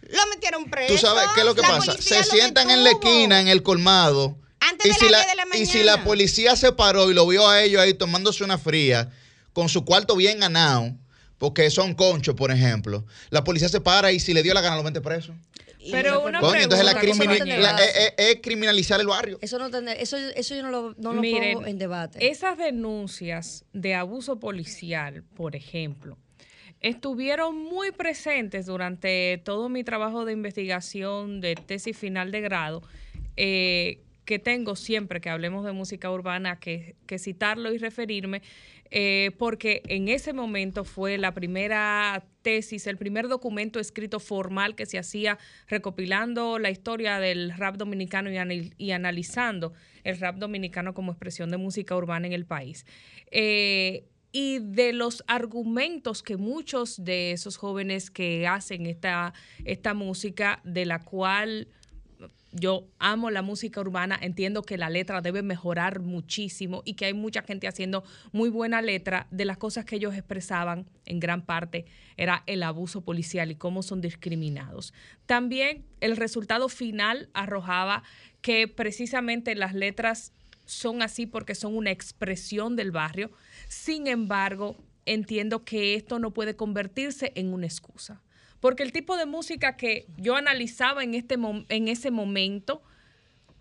Lo 0.03 0.27
metieron 0.35 0.65
preso. 0.69 0.93
Tú 0.95 0.99
sabes 0.99 1.25
qué 1.35 1.41
es 1.41 1.47
lo 1.47 1.55
que 1.55 1.63
la 1.63 1.69
pasa. 1.69 1.97
Se 2.01 2.25
sientan 2.25 2.71
en 2.71 2.83
la 2.83 2.91
esquina, 2.91 3.41
en 3.41 3.49
el 3.49 3.63
colmado. 3.63 4.37
Antes 4.61 4.87
y 4.87 4.89
de 4.89 4.95
si 4.97 5.09
las 5.09 5.13
la, 5.13 5.19
10 5.19 5.29
de 5.29 5.37
la 5.37 5.57
y 5.57 5.67
si 5.67 5.79
la 5.85 5.93
mañana. 5.93 6.05
policía 6.05 6.57
se 6.57 6.73
paró 6.73 7.11
y 7.11 7.15
lo 7.15 7.27
vio 7.29 7.49
a 7.49 7.63
ellos 7.63 7.81
ahí 7.81 7.95
tomándose 7.95 8.43
una 8.43 8.59
fría, 8.59 9.09
con 9.53 9.69
su 9.69 9.85
cuarto 9.85 10.17
bien 10.17 10.41
ganado, 10.41 10.95
porque 11.39 11.71
son 11.71 11.95
conchos, 11.95 12.35
por 12.35 12.51
ejemplo, 12.51 13.05
la 13.31 13.45
policía 13.45 13.69
se 13.69 13.81
para 13.81 14.13
y 14.13 14.21
si 14.21 14.35
le 14.35 14.43
dio 14.43 14.55
la 14.55 14.61
gana 14.61 14.77
lo 14.77 14.83
mete 14.83 15.01
preso. 15.01 15.35
Pero 15.93 16.25
una 16.27 16.41
Coño, 16.41 16.61
entonces 16.61 16.85
la 16.85 16.93
la- 16.95 17.01
tiene 17.01 17.15
es, 17.85 17.97
es- 17.97 18.13
es 18.19 18.37
criminalizar 18.43 19.01
el 19.01 19.07
barrio. 19.07 19.39
Eso, 19.41 19.59
no 19.59 19.71
tener- 19.71 19.97
eso, 20.01 20.17
eso 20.17 20.55
yo 20.57 20.63
no 20.63 20.71
lo, 20.71 20.95
no 20.99 21.15
lo 21.15 21.21
Miren, 21.21 21.55
pongo 21.55 21.67
en 21.69 21.79
debate. 21.79 22.29
Esas 22.29 22.59
denuncias 22.59 23.65
de 23.73 23.95
abuso 23.95 24.39
policial, 24.41 25.23
por 25.37 25.55
ejemplo, 25.57 26.19
estuvieron 26.81 27.57
muy 27.57 27.93
presentes 27.93 28.67
durante 28.67 29.41
todo 29.45 29.69
mi 29.69 29.85
trabajo 29.85 30.25
de 30.25 30.33
investigación 30.33 31.41
de 31.41 31.55
tesis 31.55 31.97
final 31.97 32.31
de 32.33 32.41
grado, 32.41 32.83
eh, 33.37 34.01
que 34.25 34.39
tengo 34.39 34.77
siempre 34.77 35.21
que 35.21 35.31
hablemos 35.31 35.65
de 35.65 35.73
música 35.73 36.11
urbana, 36.11 36.59
que, 36.61 36.97
que 37.07 37.19
citarlo 37.19 37.73
y 37.73 37.79
referirme, 37.79 38.43
eh, 38.91 39.33
porque 39.39 39.83
en 39.87 40.09
ese 40.09 40.33
momento 40.33 40.85
fue 40.85 41.19
la 41.19 41.35
primera 41.35 42.25
tesis, 42.43 42.87
el 42.87 42.97
primer 42.97 43.29
documento 43.29 43.81
escrito 43.81 44.21
formal 44.21 44.75
que 44.75 44.87
se 44.87 44.99
hacía 44.99 45.39
recopilando 45.67 46.59
la 46.59 46.71
historia 46.71 47.19
del 47.19 47.53
rap 47.57 47.77
dominicano 47.77 48.31
y, 48.31 48.37
anal- 48.37 48.75
y 48.79 48.91
analizando 48.93 49.73
el 50.05 50.19
rap 50.19 50.37
dominicano 50.37 50.95
como 50.95 51.13
expresión 51.13 51.51
de 51.51 51.57
música 51.57 51.95
urbana 51.97 52.27
en 52.27 52.33
el 52.33 52.47
país. 52.47 52.87
Eh, 53.31 54.05
y 54.31 54.59
de 54.59 54.93
los 54.93 55.25
argumentos 55.27 56.23
que 56.23 56.37
muchos 56.37 57.03
de 57.03 57.33
esos 57.33 57.57
jóvenes 57.57 58.11
que 58.11 58.47
hacen 58.47 58.85
esta, 58.87 59.33
esta 59.65 59.95
música, 59.95 60.61
de 60.65 60.85
la 60.85 61.03
cual 61.03 61.69
yo 62.53 62.89
amo 62.99 63.31
la 63.31 63.43
música 63.43 63.81
urbana, 63.81 64.19
entiendo 64.21 64.63
que 64.63 64.79
la 64.79 64.89
letra 64.89 65.21
debe 65.21 65.43
mejorar 65.43 66.01
muchísimo 66.01 66.83
y 66.85 66.95
que 66.95 67.05
hay 67.05 67.15
mucha 67.15 67.43
gente 67.43 67.69
haciendo 67.69 68.05
muy 68.33 68.49
buena 68.49 68.81
letra. 68.81 69.27
De 69.31 69.45
las 69.45 69.59
cosas 69.59 69.85
que 69.85 69.97
ellos 69.97 70.15
expresaban, 70.15 70.89
en 71.05 71.21
gran 71.21 71.45
parte, 71.45 71.85
era 72.17 72.45
el 72.47 72.63
abuso 72.63 73.03
policial 73.03 73.51
y 73.51 73.57
cómo 73.57 73.83
son 73.83 74.01
discriminados. 74.01 74.95
También 75.27 75.85
el 76.01 76.17
resultado 76.17 76.69
final 76.69 77.29
arrojaba 77.35 78.03
que 78.41 78.67
precisamente 78.67 79.55
las 79.55 79.75
letras 79.75 80.33
son 80.65 81.03
así 81.03 81.27
porque 81.27 81.55
son 81.55 81.77
una 81.77 81.91
expresión 81.91 82.77
del 82.77 82.93
barrio. 82.93 83.31
Sin 83.69 84.07
embargo, 84.07 84.77
entiendo 85.07 85.65
que 85.65 85.95
esto 85.95 86.19
no 86.19 86.33
puede 86.33 86.57
convertirse 86.57 87.33
en 87.35 87.53
una 87.53 87.67
excusa. 87.67 88.23
Porque 88.61 88.83
el 88.83 88.93
tipo 88.93 89.17
de 89.17 89.27
música 89.27 89.77
que 89.77 90.07
yo 90.17 90.37
analizaba 90.37 91.05
en, 91.05 91.15
este 91.15 91.37
en 91.69 91.89
ese 91.89 92.11
momento 92.11 92.83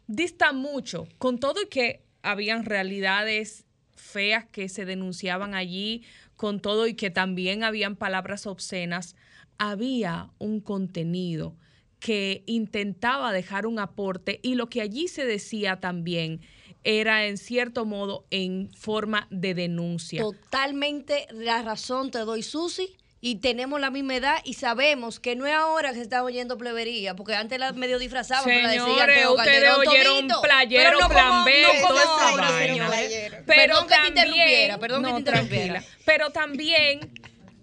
dista 0.08 0.54
mucho, 0.54 1.08
con 1.18 1.40
todo 1.40 1.62
y 1.62 1.68
que 1.68 2.02
habían 2.24 2.66
realidades 2.66 3.66
feas 3.96 4.46
que 4.46 4.70
se 4.70 4.86
denunciaban 4.86 5.54
allí, 5.54 6.04
con 6.36 6.60
todo 6.60 6.88
y 6.88 6.94
que 6.94 7.10
también 7.10 7.64
habían 7.64 7.96
palabras 7.96 8.48
obscenas, 8.48 9.16
había 9.58 10.30
un 10.38 10.62
contenido 10.62 11.56
que 12.00 12.44
intentaba 12.46 13.32
dejar 13.32 13.66
un 13.66 13.80
aporte 13.80 14.40
y 14.44 14.56
lo 14.56 14.70
que 14.70 14.82
allí 14.82 15.08
se 15.08 15.26
decía 15.26 15.80
también 15.80 16.42
era 16.84 17.26
en 17.26 17.38
cierto 17.38 17.86
modo 17.86 18.26
en 18.30 18.72
forma 18.74 19.28
de 19.32 19.56
denuncia. 19.56 20.22
Totalmente 20.22 21.28
la 21.32 21.62
razón 21.64 22.12
te 22.12 22.20
doy, 22.20 22.44
Susi. 22.44 22.97
Y 23.20 23.38
tenemos 23.38 23.82
la 23.82 23.90
misma 23.90 24.16
edad 24.16 24.36
y 24.44 24.54
sabemos 24.54 25.20
que 25.20 25.36
no 25.36 25.48
es 25.48 25.54
ahora 25.54 25.90
que 25.90 25.96
se 25.96 26.02
está 26.04 26.24
oyendo 26.24 26.56
plebería, 26.58 27.16
porque 27.16 27.34
antes 27.36 27.58
la 27.60 27.72
medio 27.74 27.98
disfrazaban. 27.98 28.46
pero 28.46 28.62
la 28.62 28.68
decían 28.70 28.88
Señores, 28.90 29.18
Teo 29.18 29.34
ustedes 29.36 29.54
Calderón 29.64 29.88
oyeron 29.88 30.28
playero, 30.44 31.00
no 31.00 31.10
plan 31.10 31.28
como- 31.30 31.46
B, 31.46 31.62
no 31.64 31.68
toda 31.68 31.82
como 31.88 32.00
esa 32.00 32.30
ahora, 32.30 32.52
vaina. 32.52 32.68
señores. 32.68 32.90
Playero. 32.90 33.38
Pero 33.46 33.46
Perdón 33.74 33.84
que 33.88 33.90
te 33.90 33.96
también, 33.96 34.18
interrumpiera, 34.28 34.78
perdón 34.78 35.04
que 35.04 35.10
no, 35.10 35.16
te 35.16 35.20
interrumpiera. 35.20 35.84
Pero 36.06 36.30
también 36.30 37.00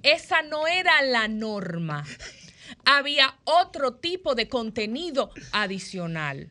esa 0.02 0.42
no 0.42 0.66
era 0.66 1.02
la 1.02 1.28
norma. 1.28 2.04
Había 2.84 3.36
otro 3.44 3.94
tipo 3.94 4.34
de 4.34 4.48
contenido 4.48 5.30
adicional. 5.52 6.50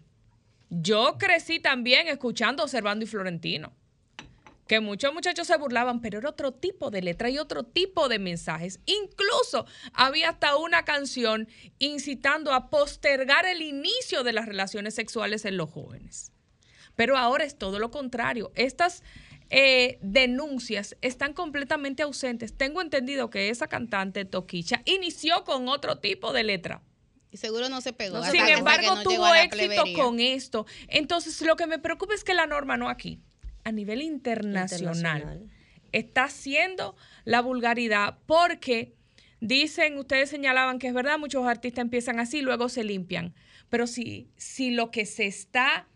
Yo 0.69 1.17
crecí 1.19 1.59
también 1.59 2.07
escuchando 2.07 2.63
Observando 2.63 3.03
y 3.03 3.07
Florentino. 3.07 3.73
Que 4.67 4.79
muchos 4.79 5.13
muchachos 5.13 5.47
se 5.47 5.57
burlaban, 5.57 6.01
pero 6.01 6.19
era 6.19 6.29
otro 6.29 6.53
tipo 6.53 6.89
de 6.89 7.01
letra 7.01 7.29
y 7.29 7.37
otro 7.37 7.63
tipo 7.63 8.07
de 8.07 8.19
mensajes. 8.19 8.79
Incluso 8.85 9.65
había 9.93 10.29
hasta 10.29 10.55
una 10.55 10.85
canción 10.85 11.47
incitando 11.79 12.53
a 12.53 12.69
postergar 12.69 13.45
el 13.45 13.61
inicio 13.61 14.23
de 14.23 14.33
las 14.33 14.45
relaciones 14.45 14.95
sexuales 14.95 15.45
en 15.45 15.57
los 15.57 15.69
jóvenes. 15.69 16.31
Pero 16.95 17.17
ahora 17.17 17.43
es 17.43 17.57
todo 17.57 17.79
lo 17.79 17.91
contrario. 17.91 18.51
Estas 18.55 19.03
eh, 19.49 19.99
denuncias 20.01 20.95
están 21.01 21.33
completamente 21.33 22.03
ausentes. 22.03 22.57
Tengo 22.57 22.81
entendido 22.81 23.29
que 23.29 23.49
esa 23.49 23.67
cantante 23.67 24.25
Toquicha 24.25 24.81
inició 24.85 25.43
con 25.43 25.67
otro 25.67 25.99
tipo 25.99 26.33
de 26.33 26.43
letra. 26.43 26.81
Y 27.29 27.37
seguro 27.37 27.67
no 27.67 27.81
se 27.81 27.93
pegó. 27.93 28.23
Sin 28.25 28.47
embargo, 28.47 28.95
no 28.95 29.03
tuvo 29.03 29.33
éxito 29.33 29.83
con 29.95 30.19
esto. 30.19 30.65
Entonces, 30.87 31.41
lo 31.41 31.55
que 31.55 31.65
me 31.65 31.79
preocupa 31.79 32.13
es 32.13 32.23
que 32.23 32.35
la 32.35 32.45
norma 32.45 32.77
no 32.77 32.89
aquí, 32.89 33.19
a 33.63 33.71
nivel 33.71 34.01
internacional, 34.01 35.19
Internacional. 35.19 35.49
está 35.91 36.25
haciendo 36.25 36.95
la 37.25 37.41
vulgaridad 37.41 38.17
porque 38.25 38.95
dicen, 39.39 39.97
ustedes 39.97 40.29
señalaban 40.29 40.79
que 40.79 40.87
es 40.87 40.93
verdad, 40.93 41.19
muchos 41.19 41.45
artistas 41.45 41.83
empiezan 41.83 42.19
así, 42.19 42.41
luego 42.41 42.69
se 42.69 42.83
limpian. 42.83 43.33
Pero 43.69 43.87
si, 43.87 44.29
si 44.37 44.71
lo 44.71 44.91
que 44.91 45.05
se 45.05 45.25
está 45.25 45.87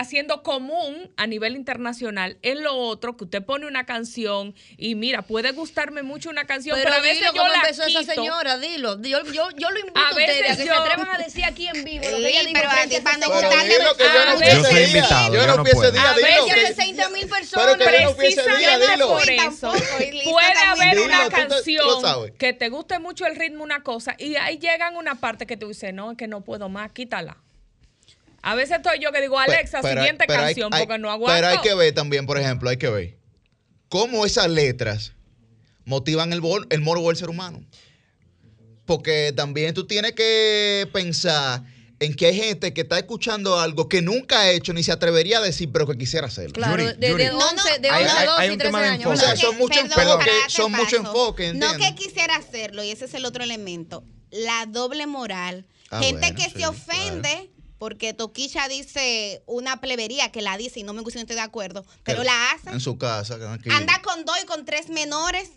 haciendo 0.00 0.42
común 0.42 1.10
a 1.16 1.26
nivel 1.26 1.56
internacional 1.56 2.38
es 2.42 2.58
lo 2.58 2.74
otro, 2.74 3.16
que 3.16 3.24
usted 3.24 3.42
pone 3.44 3.66
una 3.66 3.84
canción 3.86 4.54
y 4.76 4.94
mira, 4.94 5.22
puede 5.22 5.52
gustarme 5.52 6.02
mucho 6.02 6.30
una 6.30 6.46
canción, 6.46 6.76
pero, 6.78 6.90
Pero, 6.90 7.00
a 7.00 7.02
veces 7.02 7.18
dilo 7.20 7.32
yo 7.34 7.48
la 7.48 7.54
empezó 7.56 7.82
esa 7.84 8.00
quito. 8.00 8.12
señora, 8.14 8.58
dilo. 8.58 9.00
Yo, 9.02 9.22
yo, 9.32 9.48
yo 9.56 9.70
lo 9.70 9.78
invito 9.80 10.00
a, 10.00 10.08
A 10.08 10.10
ustedes 10.10 10.52
a 10.52 10.56
que 10.56 10.66
yo- 10.66 10.72
se 10.74 10.78
atrevan 10.80 11.08
a 11.10 11.18
decir 11.18 11.44
aquí 11.44 11.66
en 11.68 11.84
vivo 11.84 12.04
lo 12.10 12.16
que 12.18 12.28
ella 12.28 12.40
Sí, 12.40 12.46
dijo 12.46 12.58
pero 12.60 12.70
a 12.70 12.72
ti 12.72 12.96
gustarle- 12.96 13.70
yo 13.70 13.78
no 13.82 13.90
Yo 14.40 14.64
soy 14.64 14.74
día. 14.74 14.86
invitado, 14.86 15.34
Yo 15.34 15.46
no 15.46 15.56
no 15.56 15.62
hubiese 15.62 15.76
puedo. 15.76 15.92
día, 15.92 16.10
A 16.10 16.14
veces- 16.14 16.44
Tiene 16.44 16.60
que- 16.60 16.66
60 16.68 17.08
mil 17.10 17.22
Pero 17.22 17.34
personas. 17.36 17.76
que 17.76 17.84
yo 17.84 17.90
no 17.90 18.10
hubiese 18.12 18.42
día, 18.42 18.44
Precisamente 18.44 18.90
dilo. 18.92 19.08
por 19.08 19.30
eso 19.30 19.72
puede 20.24 20.58
haber 20.66 21.00
una 21.00 21.28
canción 21.28 22.30
que 22.38 22.52
te 22.52 22.68
guste 22.68 22.98
mucho 22.98 23.26
el 23.26 23.36
ritmo, 23.36 23.62
una 23.64 23.82
cosa, 23.82 24.14
y 24.18 24.36
ahí 24.36 24.58
llegan 24.58 24.96
una 24.96 25.16
parte 25.16 25.46
que 25.46 25.56
tú 25.56 25.68
dices, 25.68 25.92
no, 25.92 26.12
es 26.12 26.16
que 26.16 26.26
no 26.28 26.42
puedo 26.42 26.68
más, 26.68 26.92
quítala. 26.92 27.36
A 28.42 28.54
veces 28.54 28.76
estoy 28.78 28.98
yo 29.00 29.12
que 29.12 29.20
digo, 29.20 29.38
Alexa, 29.38 29.80
Pero- 29.82 30.00
siguiente 30.00 30.24
pero 30.26 30.42
canción, 30.42 30.72
hay- 30.72 30.86
porque 30.86 30.98
no 30.98 31.10
aguanto. 31.10 31.34
Pero 31.36 31.48
hay 31.48 31.58
que 31.58 31.74
ver 31.74 31.92
también, 31.94 32.26
por 32.26 32.38
ejemplo, 32.38 32.70
hay 32.70 32.76
que 32.78 32.88
ver 32.88 33.18
cómo 33.88 34.24
esas 34.24 34.48
letras 34.48 35.12
motivan 35.84 36.32
el, 36.32 36.40
bol- 36.40 36.66
el 36.70 36.80
morbo 36.80 37.08
del 37.08 37.16
ser 37.16 37.28
humano. 37.28 37.62
Porque 38.86 39.32
también 39.36 39.74
tú 39.74 39.86
tienes 39.86 40.12
que 40.12 40.88
pensar 40.92 41.62
en 42.00 42.14
que 42.14 42.26
hay 42.26 42.34
gente 42.34 42.72
que 42.72 42.80
está 42.80 42.98
escuchando 42.98 43.60
algo 43.60 43.88
que 43.88 44.00
nunca 44.00 44.40
ha 44.40 44.50
hecho 44.50 44.72
ni 44.72 44.82
se 44.82 44.90
atrevería 44.90 45.38
a 45.38 45.40
decir, 45.42 45.70
pero 45.70 45.86
que 45.86 45.98
quisiera 45.98 46.26
hacerlo. 46.26 46.54
Claro, 46.54 46.82
Yuri, 46.82 46.96
de, 46.98 47.08
Yuri. 47.10 47.24
de 47.24 47.28
No, 47.30 47.38
no, 47.38 47.46
11, 47.50 47.78
de 47.78 47.90
hay- 47.90 48.04
11, 48.04 48.16
hay- 48.16 48.26
12 48.26 48.42
hay 48.42 48.48
y 48.48 48.52
un 48.52 48.58
13 48.58 48.68
tema 48.72 48.82
de 48.82 48.88
años. 48.88 49.06
O 49.12 49.16
sea, 49.16 49.30
enfoque. 49.32 49.46
son 49.46 49.56
muchos 49.58 49.78
enfoques, 49.84 50.32
paso. 50.46 50.96
enfoques, 50.96 51.54
No 51.54 51.76
que 51.76 51.94
quisiera 51.94 52.36
hacerlo, 52.36 52.82
y 52.82 52.90
ese 52.90 53.04
es 53.04 53.14
el 53.14 53.24
otro 53.26 53.44
elemento. 53.44 54.02
La 54.30 54.64
doble 54.66 55.06
moral. 55.06 55.66
Ah, 55.90 56.00
Gente 56.00 56.20
bueno, 56.20 56.36
que 56.36 56.44
sí, 56.44 56.60
se 56.60 56.66
ofende 56.66 57.50
porque 57.80 58.12
Toquilla 58.12 58.68
dice 58.68 59.42
una 59.46 59.80
plebería 59.80 60.30
que 60.30 60.42
la 60.42 60.58
dice 60.58 60.80
y 60.80 60.82
no 60.82 60.92
me 60.92 61.00
gusta 61.00 61.18
no 61.18 61.22
estoy 61.22 61.36
de 61.36 61.40
acuerdo, 61.40 61.86
pero 62.04 62.22
la 62.22 62.50
hace. 62.50 62.68
En 62.68 62.78
su 62.78 62.98
casa, 62.98 63.36
aquí. 63.54 63.70
Anda 63.70 64.02
con 64.02 64.26
dos 64.26 64.36
y 64.42 64.44
con 64.44 64.66
tres 64.66 64.90
menores. 64.90 65.50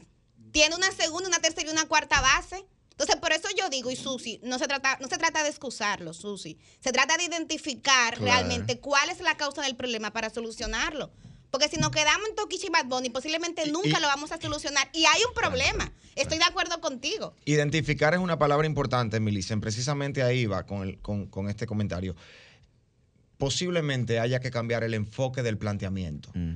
Tiene 0.53 0.73
una 0.73 0.89
segunda, 0.93 1.27
una 1.27 1.39
tercera 1.39 1.67
y 1.67 1.73
una 1.73 1.85
cuarta 1.85 2.21
base. 2.21 2.65
Entonces, 2.91 3.17
por 3.17 3.33
eso 3.33 3.49
yo 3.59 3.67
digo, 3.67 3.91
y 3.91 3.97
Susi, 3.97 4.39
no 4.41 4.57
se 4.57 4.69
trata, 4.69 4.97
no 5.01 5.09
se 5.09 5.17
trata 5.17 5.43
de 5.43 5.49
excusarlo, 5.49 6.13
Susi. 6.13 6.57
Se 6.81 6.93
trata 6.93 7.17
de 7.17 7.25
identificar 7.25 8.13
Claro. 8.17 8.23
realmente 8.23 8.79
cuál 8.79 9.09
es 9.09 9.19
la 9.19 9.35
causa 9.35 9.61
del 9.63 9.75
problema 9.75 10.13
para 10.13 10.29
solucionarlo. 10.29 11.11
Porque 11.53 11.69
si 11.69 11.77
nos 11.77 11.91
quedamos 11.91 12.27
en 12.29 12.35
Toquicha 12.35 12.65
y 12.65 12.69
Bad 12.71 12.85
Bunny, 12.87 13.11
posiblemente 13.11 13.67
nunca 13.71 13.87
y- 13.99 14.01
lo 14.01 14.07
vamos 14.07 14.31
a 14.31 14.41
solucionar. 14.41 14.89
Y 14.91 15.05
hay 15.05 15.21
un 15.27 15.35
problema. 15.35 15.91
Estoy 16.15 16.39
de 16.39 16.45
acuerdo 16.45 16.81
contigo. 16.81 17.35
Identificar 17.45 18.15
es 18.15 18.19
una 18.19 18.39
palabra 18.39 18.65
importante, 18.65 19.19
Milicen. 19.19 19.61
Precisamente 19.61 20.23
ahí 20.23 20.47
va 20.47 20.65
con, 20.65 20.81
el- 20.81 20.97
con- 20.97 21.27
con 21.27 21.49
este 21.51 21.67
comentario. 21.67 22.15
Posiblemente 23.37 24.19
haya 24.19 24.39
que 24.39 24.49
cambiar 24.49 24.83
el 24.83 24.95
enfoque 24.95 25.43
del 25.43 25.59
planteamiento. 25.59 26.31
Mm. 26.33 26.55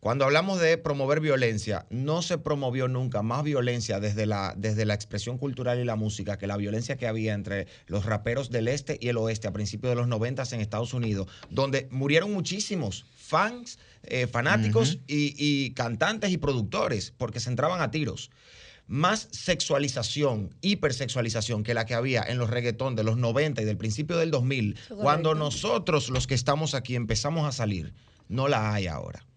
Cuando 0.00 0.24
hablamos 0.24 0.60
de 0.60 0.78
promover 0.78 1.20
violencia, 1.20 1.84
no 1.90 2.22
se 2.22 2.38
promovió 2.38 2.86
nunca 2.86 3.22
más 3.22 3.42
violencia 3.42 3.98
desde 3.98 4.26
la, 4.26 4.54
desde 4.56 4.84
la 4.84 4.94
expresión 4.94 5.38
cultural 5.38 5.80
y 5.80 5.84
la 5.84 5.96
música 5.96 6.38
que 6.38 6.46
la 6.46 6.56
violencia 6.56 6.96
que 6.96 7.08
había 7.08 7.34
entre 7.34 7.66
los 7.88 8.04
raperos 8.04 8.50
del 8.50 8.68
este 8.68 8.96
y 9.00 9.08
el 9.08 9.16
oeste 9.16 9.48
a 9.48 9.52
principios 9.52 9.90
de 9.90 9.96
los 9.96 10.06
90 10.06 10.44
en 10.52 10.60
Estados 10.60 10.94
Unidos, 10.94 11.26
donde 11.50 11.88
murieron 11.90 12.32
muchísimos 12.32 13.06
fans, 13.16 13.80
eh, 14.04 14.28
fanáticos 14.28 15.00
y, 15.08 15.34
y 15.36 15.72
cantantes 15.72 16.30
y 16.30 16.38
productores 16.38 17.12
porque 17.16 17.40
se 17.40 17.50
entraban 17.50 17.80
a 17.80 17.90
tiros. 17.90 18.30
Más 18.86 19.28
sexualización, 19.32 20.54
hipersexualización 20.60 21.64
que 21.64 21.74
la 21.74 21.86
que 21.86 21.94
había 21.94 22.22
en 22.22 22.38
los 22.38 22.50
reggaetón 22.50 22.94
de 22.94 23.02
los 23.02 23.16
90 23.16 23.62
y 23.62 23.64
del 23.64 23.76
principio 23.76 24.16
del 24.16 24.30
2000, 24.30 24.76
cuando 25.02 25.34
nosotros 25.34 26.08
los 26.08 26.28
que 26.28 26.34
estamos 26.34 26.74
aquí 26.74 26.94
empezamos 26.94 27.46
a 27.46 27.52
salir, 27.52 27.92
no 28.28 28.46
la 28.46 28.72
hay 28.72 28.86
ahora. 28.86 29.27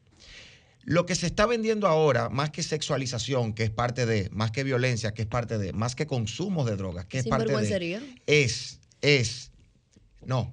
Lo 0.83 1.05
que 1.05 1.15
se 1.15 1.27
está 1.27 1.45
vendiendo 1.45 1.87
ahora, 1.87 2.29
más 2.29 2.49
que 2.49 2.63
sexualización, 2.63 3.53
que 3.53 3.63
es 3.63 3.69
parte 3.69 4.05
de, 4.05 4.29
más 4.31 4.51
que 4.51 4.63
violencia, 4.63 5.13
que 5.13 5.23
es 5.23 5.27
parte 5.27 5.57
de, 5.57 5.73
más 5.73 5.95
que 5.95 6.07
consumo 6.07 6.65
de 6.65 6.75
drogas, 6.75 7.05
que 7.05 7.19
es 7.19 7.27
parte 7.27 7.53
de, 7.55 8.01
es, 8.25 8.79
es, 9.01 9.51
no, 10.25 10.51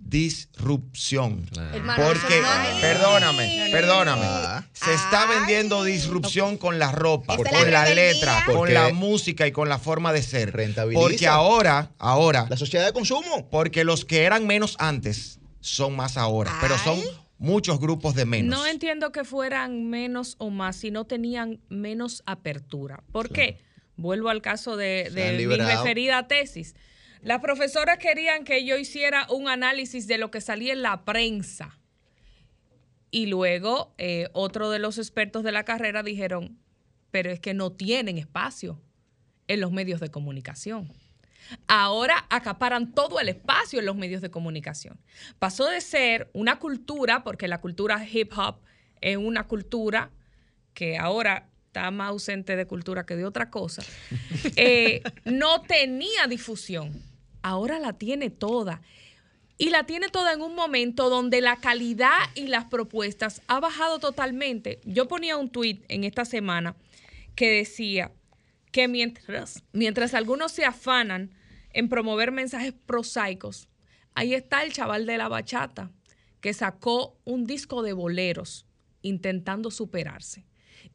disrupción. 0.00 1.48
Porque, 1.96 2.42
perdóname, 2.80 3.68
perdóname, 3.70 4.22
Ah. 4.24 4.64
se 4.72 4.94
está 4.94 5.26
vendiendo 5.26 5.84
disrupción 5.84 6.56
con 6.56 6.78
la 6.78 6.92
ropa, 6.92 7.36
con 7.36 7.70
la 7.70 7.88
letra, 7.92 8.42
¿Por 8.46 8.54
con 8.56 8.74
la 8.74 8.92
música 8.92 9.46
y 9.46 9.52
con 9.52 9.68
la 9.68 9.78
forma 9.78 10.12
de 10.12 10.22
ser. 10.22 10.52
Rentabiliza. 10.52 11.00
Porque 11.00 11.26
ahora, 11.26 11.92
ahora, 11.98 12.46
La 12.48 12.56
sociedad 12.56 12.86
de 12.86 12.92
consumo. 12.92 13.48
porque 13.50 13.84
los 13.84 14.04
que 14.04 14.24
eran 14.24 14.46
menos 14.46 14.76
antes 14.78 15.38
son 15.60 15.94
más 15.94 16.16
ahora, 16.16 16.56
pero 16.60 16.78
son. 16.78 17.00
Muchos 17.38 17.80
grupos 17.80 18.14
de 18.14 18.26
menos. 18.26 18.58
No 18.58 18.66
entiendo 18.66 19.12
que 19.12 19.24
fueran 19.24 19.88
menos 19.88 20.36
o 20.38 20.50
más, 20.50 20.76
sino 20.76 21.06
tenían 21.06 21.60
menos 21.68 22.22
apertura. 22.26 23.02
¿Por 23.12 23.30
qué? 23.30 23.58
Vuelvo 23.96 24.28
al 24.28 24.42
caso 24.42 24.76
de, 24.76 25.10
de 25.10 25.32
mi 25.32 25.46
referida 25.46 26.28
tesis. 26.28 26.74
Las 27.22 27.40
profesoras 27.40 27.98
querían 27.98 28.44
que 28.44 28.64
yo 28.64 28.76
hiciera 28.76 29.26
un 29.30 29.48
análisis 29.48 30.06
de 30.06 30.18
lo 30.18 30.30
que 30.30 30.40
salía 30.40 30.72
en 30.72 30.82
la 30.82 31.04
prensa. 31.04 31.78
Y 33.10 33.26
luego 33.26 33.94
eh, 33.98 34.28
otro 34.34 34.70
de 34.70 34.78
los 34.78 34.98
expertos 34.98 35.42
de 35.42 35.52
la 35.52 35.64
carrera 35.64 36.02
dijeron, 36.02 36.58
pero 37.10 37.30
es 37.30 37.40
que 37.40 37.54
no 37.54 37.72
tienen 37.72 38.18
espacio 38.18 38.80
en 39.48 39.60
los 39.60 39.72
medios 39.72 40.00
de 40.00 40.10
comunicación. 40.10 40.92
Ahora 41.66 42.26
acaparan 42.30 42.92
todo 42.92 43.20
el 43.20 43.28
espacio 43.28 43.78
en 43.78 43.86
los 43.86 43.96
medios 43.96 44.22
de 44.22 44.30
comunicación. 44.30 44.98
Pasó 45.38 45.66
de 45.66 45.80
ser 45.80 46.30
una 46.32 46.58
cultura, 46.58 47.24
porque 47.24 47.48
la 47.48 47.60
cultura 47.60 48.06
hip 48.06 48.32
hop 48.36 48.56
es 49.00 49.16
una 49.16 49.46
cultura 49.46 50.10
que 50.74 50.98
ahora 50.98 51.48
está 51.66 51.90
más 51.90 52.08
ausente 52.08 52.56
de 52.56 52.66
cultura 52.66 53.04
que 53.04 53.16
de 53.16 53.24
otra 53.24 53.50
cosa, 53.50 53.82
eh, 54.56 55.02
no 55.24 55.62
tenía 55.62 56.26
difusión. 56.28 57.02
Ahora 57.42 57.78
la 57.78 57.94
tiene 57.94 58.30
toda. 58.30 58.80
Y 59.60 59.70
la 59.70 59.84
tiene 59.84 60.08
toda 60.08 60.32
en 60.32 60.40
un 60.40 60.54
momento 60.54 61.10
donde 61.10 61.40
la 61.40 61.56
calidad 61.56 62.16
y 62.36 62.46
las 62.46 62.66
propuestas 62.66 63.42
ha 63.48 63.58
bajado 63.58 63.98
totalmente. 63.98 64.80
Yo 64.84 65.08
ponía 65.08 65.36
un 65.36 65.50
tweet 65.50 65.80
en 65.88 66.04
esta 66.04 66.24
semana 66.24 66.76
que 67.34 67.50
decía 67.50 68.12
que 68.70 68.86
mientras, 68.86 69.64
mientras 69.72 70.14
algunos 70.14 70.52
se 70.52 70.64
afanan 70.64 71.32
en 71.78 71.88
promover 71.88 72.32
mensajes 72.32 72.72
prosaicos, 72.72 73.68
ahí 74.14 74.34
está 74.34 74.64
el 74.64 74.72
chaval 74.72 75.06
de 75.06 75.16
la 75.16 75.28
bachata 75.28 75.92
que 76.40 76.52
sacó 76.52 77.16
un 77.24 77.44
disco 77.44 77.82
de 77.82 77.92
boleros 77.92 78.66
intentando 79.00 79.70
superarse. 79.70 80.44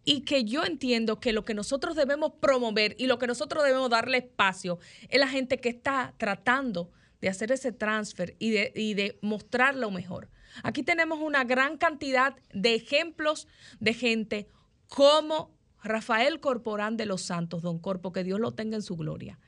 Y 0.04 0.26
que 0.26 0.44
yo 0.44 0.66
entiendo 0.66 1.22
que 1.22 1.32
lo 1.32 1.46
que 1.46 1.54
nosotros 1.54 1.96
debemos 1.96 2.34
promover 2.42 2.98
y 3.00 3.08
lo 3.08 3.18
que 3.18 3.28
nosotros 3.28 3.64
debemos 3.64 3.90
darle 3.90 4.18
espacio 4.18 4.78
es 5.08 5.22
la 5.22 5.30
gente 5.30 5.58
que 5.58 5.70
está 5.70 6.16
tratando 6.18 6.92
de 7.22 7.30
hacer 7.30 7.54
ese 7.54 7.72
transfer 7.72 8.36
y 8.38 8.50
de, 8.50 8.74
y 8.76 8.94
de 8.94 9.18
mostrar 9.22 9.78
lo 9.78 9.90
mejor. 9.90 10.30
Aquí 10.64 10.84
tenemos 10.84 11.20
una 11.22 11.46
gran 11.46 11.78
cantidad 11.78 12.36
de 12.54 12.76
ejemplos 12.76 13.48
de 13.80 13.94
gente 13.94 14.50
como 14.90 15.58
Rafael 15.82 16.42
Corporán 16.42 16.98
de 16.98 17.06
los 17.06 17.22
Santos, 17.22 17.62
don 17.62 17.80
Corpo, 17.80 18.12
que 18.12 18.26
Dios 18.26 18.42
lo 18.42 18.52
tenga 18.52 18.76
en 18.76 18.82
su 18.82 18.98
gloria, 18.98 19.40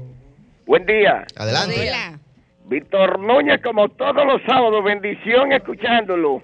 Buen 0.66 0.88
día. 0.88 1.28
Adelante. 1.36 1.80
Hola. 1.80 2.22
Víctor 2.68 3.20
Núñez, 3.20 3.61
como 3.61 3.88
todos 3.89 4.26
los 4.26 4.41
sábados, 4.45 4.84
bendición 4.84 5.51
escuchándolo. 5.53 6.41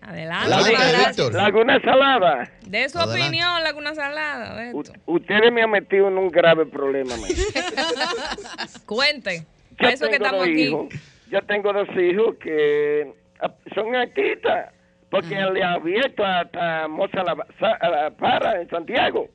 Adelante. 0.00 0.48
Gracias. 0.72 1.16
Víctor. 1.16 1.34
Laguna 1.34 1.80
Salada, 1.80 2.50
De 2.66 2.88
su 2.88 2.98
Adelante. 2.98 3.22
opinión, 3.22 3.62
Laguna 3.62 3.94
Salada. 3.94 4.72
ustedes 5.06 5.52
me 5.52 5.62
han 5.62 5.70
metido 5.70 6.08
en 6.08 6.18
un 6.18 6.28
grave 6.28 6.66
problema. 6.66 7.14
man. 7.16 7.30
Cuente. 8.86 9.44
Yo 9.80 9.88
eso 9.88 10.06
que 10.06 10.18
tengo 10.18 10.24
estamos 10.24 10.40
dos 10.40 10.48
aquí. 10.48 10.62
hijos. 10.64 10.86
Yo 11.30 11.42
tengo 11.42 11.72
dos 11.72 11.88
hijos 11.96 12.34
que 12.42 13.12
ah, 13.40 13.50
son 13.74 13.94
artistas, 13.94 14.70
porque 15.10 15.34
le 15.36 15.62
ha 15.62 15.74
abierto 15.74 16.24
hasta 16.24 16.88
Moza 16.88 17.22
la, 17.22 17.36
la 17.60 18.10
Para 18.10 18.60
en 18.60 18.68
Santiago. 18.68 19.28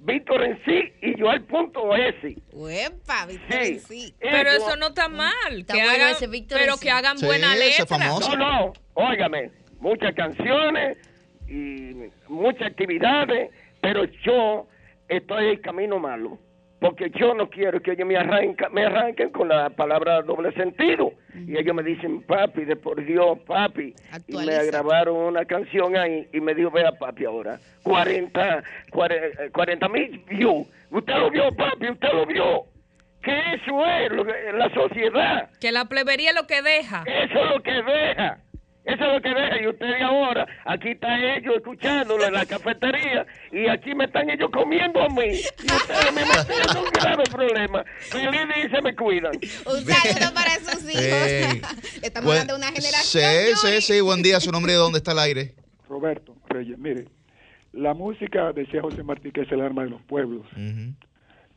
Víctor 0.00 0.42
en 0.44 0.64
sí 0.64 0.92
y 1.02 1.18
yo 1.18 1.28
al 1.28 1.42
punto 1.44 1.94
S. 1.94 2.36
Uepa, 2.52 3.26
Víctor, 3.26 3.62
Sí. 3.64 3.78
sí. 3.80 4.14
Pero 4.20 4.50
eso 4.50 4.76
no 4.76 4.88
está 4.88 5.08
mal. 5.08 5.32
Está 5.50 5.74
que 5.74 5.80
bueno 5.82 5.96
hagan, 6.04 6.10
ese 6.12 6.26
Víctor 6.28 6.58
pero 6.60 6.72
en 6.74 6.78
sí. 6.78 6.84
que 6.84 6.90
hagan 6.90 7.18
Sí, 7.18 7.26
buena 7.26 7.54
ese 7.56 7.82
letra. 7.82 7.86
famoso. 7.98 8.36
No, 8.36 8.66
no, 8.66 8.72
óigame, 8.94 9.50
muchas 9.80 10.14
canciones 10.14 10.98
y 11.48 11.94
muchas 12.28 12.62
actividades, 12.68 13.50
pero 13.80 14.04
yo 14.24 14.68
estoy 15.08 15.48
en 15.48 15.60
camino 15.62 15.98
malo, 15.98 16.38
porque 16.80 17.10
yo 17.10 17.34
no 17.34 17.48
quiero 17.50 17.80
que 17.82 17.92
ellos 17.92 18.06
me, 18.06 18.16
arranca, 18.16 18.68
me 18.68 18.84
arranquen 18.86 19.30
con 19.30 19.48
la 19.48 19.70
palabra 19.70 20.22
doble 20.22 20.52
sentido. 20.52 21.12
Y 21.34 21.56
ellos 21.56 21.74
me 21.74 21.82
dicen, 21.82 22.22
papi, 22.22 22.64
de 22.64 22.76
por 22.76 23.04
Dios, 23.04 23.38
papi. 23.46 23.94
Y 24.28 24.32
me 24.36 24.64
grabaron 24.66 25.16
una 25.16 25.44
canción 25.44 25.96
ahí 25.96 26.28
y 26.32 26.40
me 26.40 26.54
dijo, 26.54 26.70
vea, 26.70 26.92
papi, 26.92 27.24
ahora, 27.24 27.58
40 27.82 28.62
cuare- 28.90 29.50
40 29.52 29.88
mil 29.88 30.18
views. 30.28 30.66
Usted 30.90 31.14
lo 31.14 31.30
vio, 31.30 31.52
papi, 31.54 31.88
usted 31.90 32.08
lo 32.12 32.26
vio. 32.26 32.64
Que 33.22 33.32
eso 33.54 33.84
es 33.84 34.12
lo 34.12 34.24
que- 34.24 34.52
la 34.54 34.72
sociedad. 34.72 35.50
Que 35.60 35.72
la 35.72 35.86
plebería 35.86 36.30
es 36.30 36.36
lo 36.36 36.46
que 36.46 36.62
deja. 36.62 37.02
Eso 37.06 37.44
es 37.44 37.50
lo 37.50 37.62
que 37.62 37.72
deja. 37.72 38.38
Eso 38.88 39.04
es 39.04 39.12
lo 39.14 39.20
que 39.20 39.28
deja. 39.28 39.62
Y 39.62 39.66
ustedes 39.68 40.00
ahora, 40.02 40.46
aquí 40.64 40.88
están 40.90 41.20
ellos 41.22 41.56
escuchándolo 41.56 42.24
en 42.24 42.32
la 42.32 42.46
cafetería 42.46 43.26
y 43.52 43.68
aquí 43.68 43.94
me 43.94 44.04
están 44.06 44.30
ellos 44.30 44.50
comiendo 44.50 45.02
a 45.02 45.08
mí. 45.08 45.26
Y 45.26 45.72
ustedes 45.72 46.12
me 46.14 46.22
meten 46.22 46.70
en 46.70 46.76
un 46.78 46.90
grave 46.90 47.24
problema. 47.30 47.84
Feliz 48.00 48.40
y 48.64 48.68
se 48.70 48.80
me 48.82 48.96
cuidan. 48.96 49.32
Un 49.34 49.84
saludo 49.84 50.34
para 50.34 50.54
sus 50.56 50.82
hijos. 50.90 51.70
Estamos 52.02 52.24
Buen- 52.26 52.40
hablando 52.40 52.54
de 52.54 52.58
una 52.58 52.68
generación. 52.68 53.56
Sí, 53.56 53.66
sí, 53.80 53.80
sí. 53.82 54.00
Buen 54.00 54.22
día, 54.22 54.40
su 54.40 54.50
nombre 54.50 54.72
y 54.72 54.76
dónde 54.76 54.98
está 54.98 55.12
el 55.12 55.18
aire. 55.18 55.54
Roberto 55.88 56.34
Reyes, 56.48 56.78
mire, 56.78 57.04
la 57.72 57.92
música, 57.94 58.52
decía 58.52 58.80
José 58.80 59.02
Martí, 59.02 59.30
que 59.32 59.42
es 59.42 59.52
el 59.52 59.60
arma 59.60 59.84
de 59.84 59.90
los 59.90 60.02
pueblos, 60.02 60.46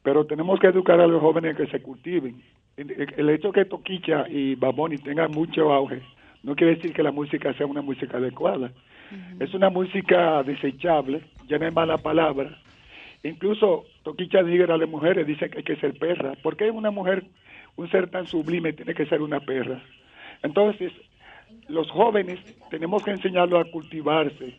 pero 0.04 0.26
tenemos 0.26 0.60
que 0.60 0.68
educar 0.68 1.00
a 1.00 1.08
los 1.08 1.22
jóvenes 1.22 1.56
que 1.56 1.68
se 1.68 1.82
cultiven. 1.82 2.42
El 2.78 3.14
el 3.18 3.30
hecho 3.30 3.52
que 3.52 3.66
Toquicha 3.66 4.26
y 4.30 4.56
Baboni 4.56 4.98
tengan 4.98 5.32
mucho 5.32 5.72
auge 5.72 6.02
no 6.44 6.56
quiere 6.56 6.76
decir 6.76 6.94
que 6.94 7.04
la 7.04 7.12
música 7.12 7.54
sea 7.54 7.66
una 7.66 7.82
música 7.82 8.18
adecuada. 8.18 8.72
Es 9.40 9.54
una 9.54 9.70
música 9.70 10.42
desechable, 10.44 11.22
ya 11.48 11.58
no 11.58 11.66
hay 11.66 11.72
mala 11.72 11.98
palabra. 11.98 12.58
Incluso 13.24 13.86
Toquicha 14.04 14.42
Níger 14.42 14.72
a 14.72 14.78
las 14.78 14.90
mujeres 14.90 15.28
dice 15.28 15.50
que 15.50 15.60
hay 15.60 15.64
que 15.64 15.76
ser 15.76 15.98
perra. 16.00 16.34
¿Por 16.42 16.56
qué 16.56 16.72
una 16.72 16.92
mujer, 16.92 17.26
un 17.76 17.90
ser 17.92 18.10
tan 18.10 18.26
sublime, 18.26 18.74
tiene 18.74 18.94
que 18.94 19.06
ser 19.06 19.22
una 19.22 19.42
perra? 19.42 19.84
Entonces, 20.42 20.92
los 21.68 21.90
jóvenes 21.92 22.40
tenemos 22.70 23.04
que 23.04 23.12
enseñarlos 23.12 23.68
a 23.68 23.72
cultivarse. 23.72 24.56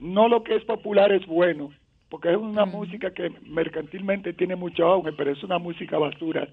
No 0.00 0.28
lo 0.28 0.42
que 0.42 0.54
es 0.54 0.64
popular 0.64 1.12
es 1.12 1.26
bueno, 1.26 1.70
porque 2.08 2.30
es 2.30 2.36
una 2.36 2.64
música 2.64 3.12
que 3.12 3.30
mercantilmente 3.46 4.32
tiene 4.32 4.56
mucho 4.56 4.86
auge, 4.86 5.12
pero 5.12 5.32
es 5.32 5.42
una 5.42 5.58
música 5.58 5.98
basura. 5.98 6.48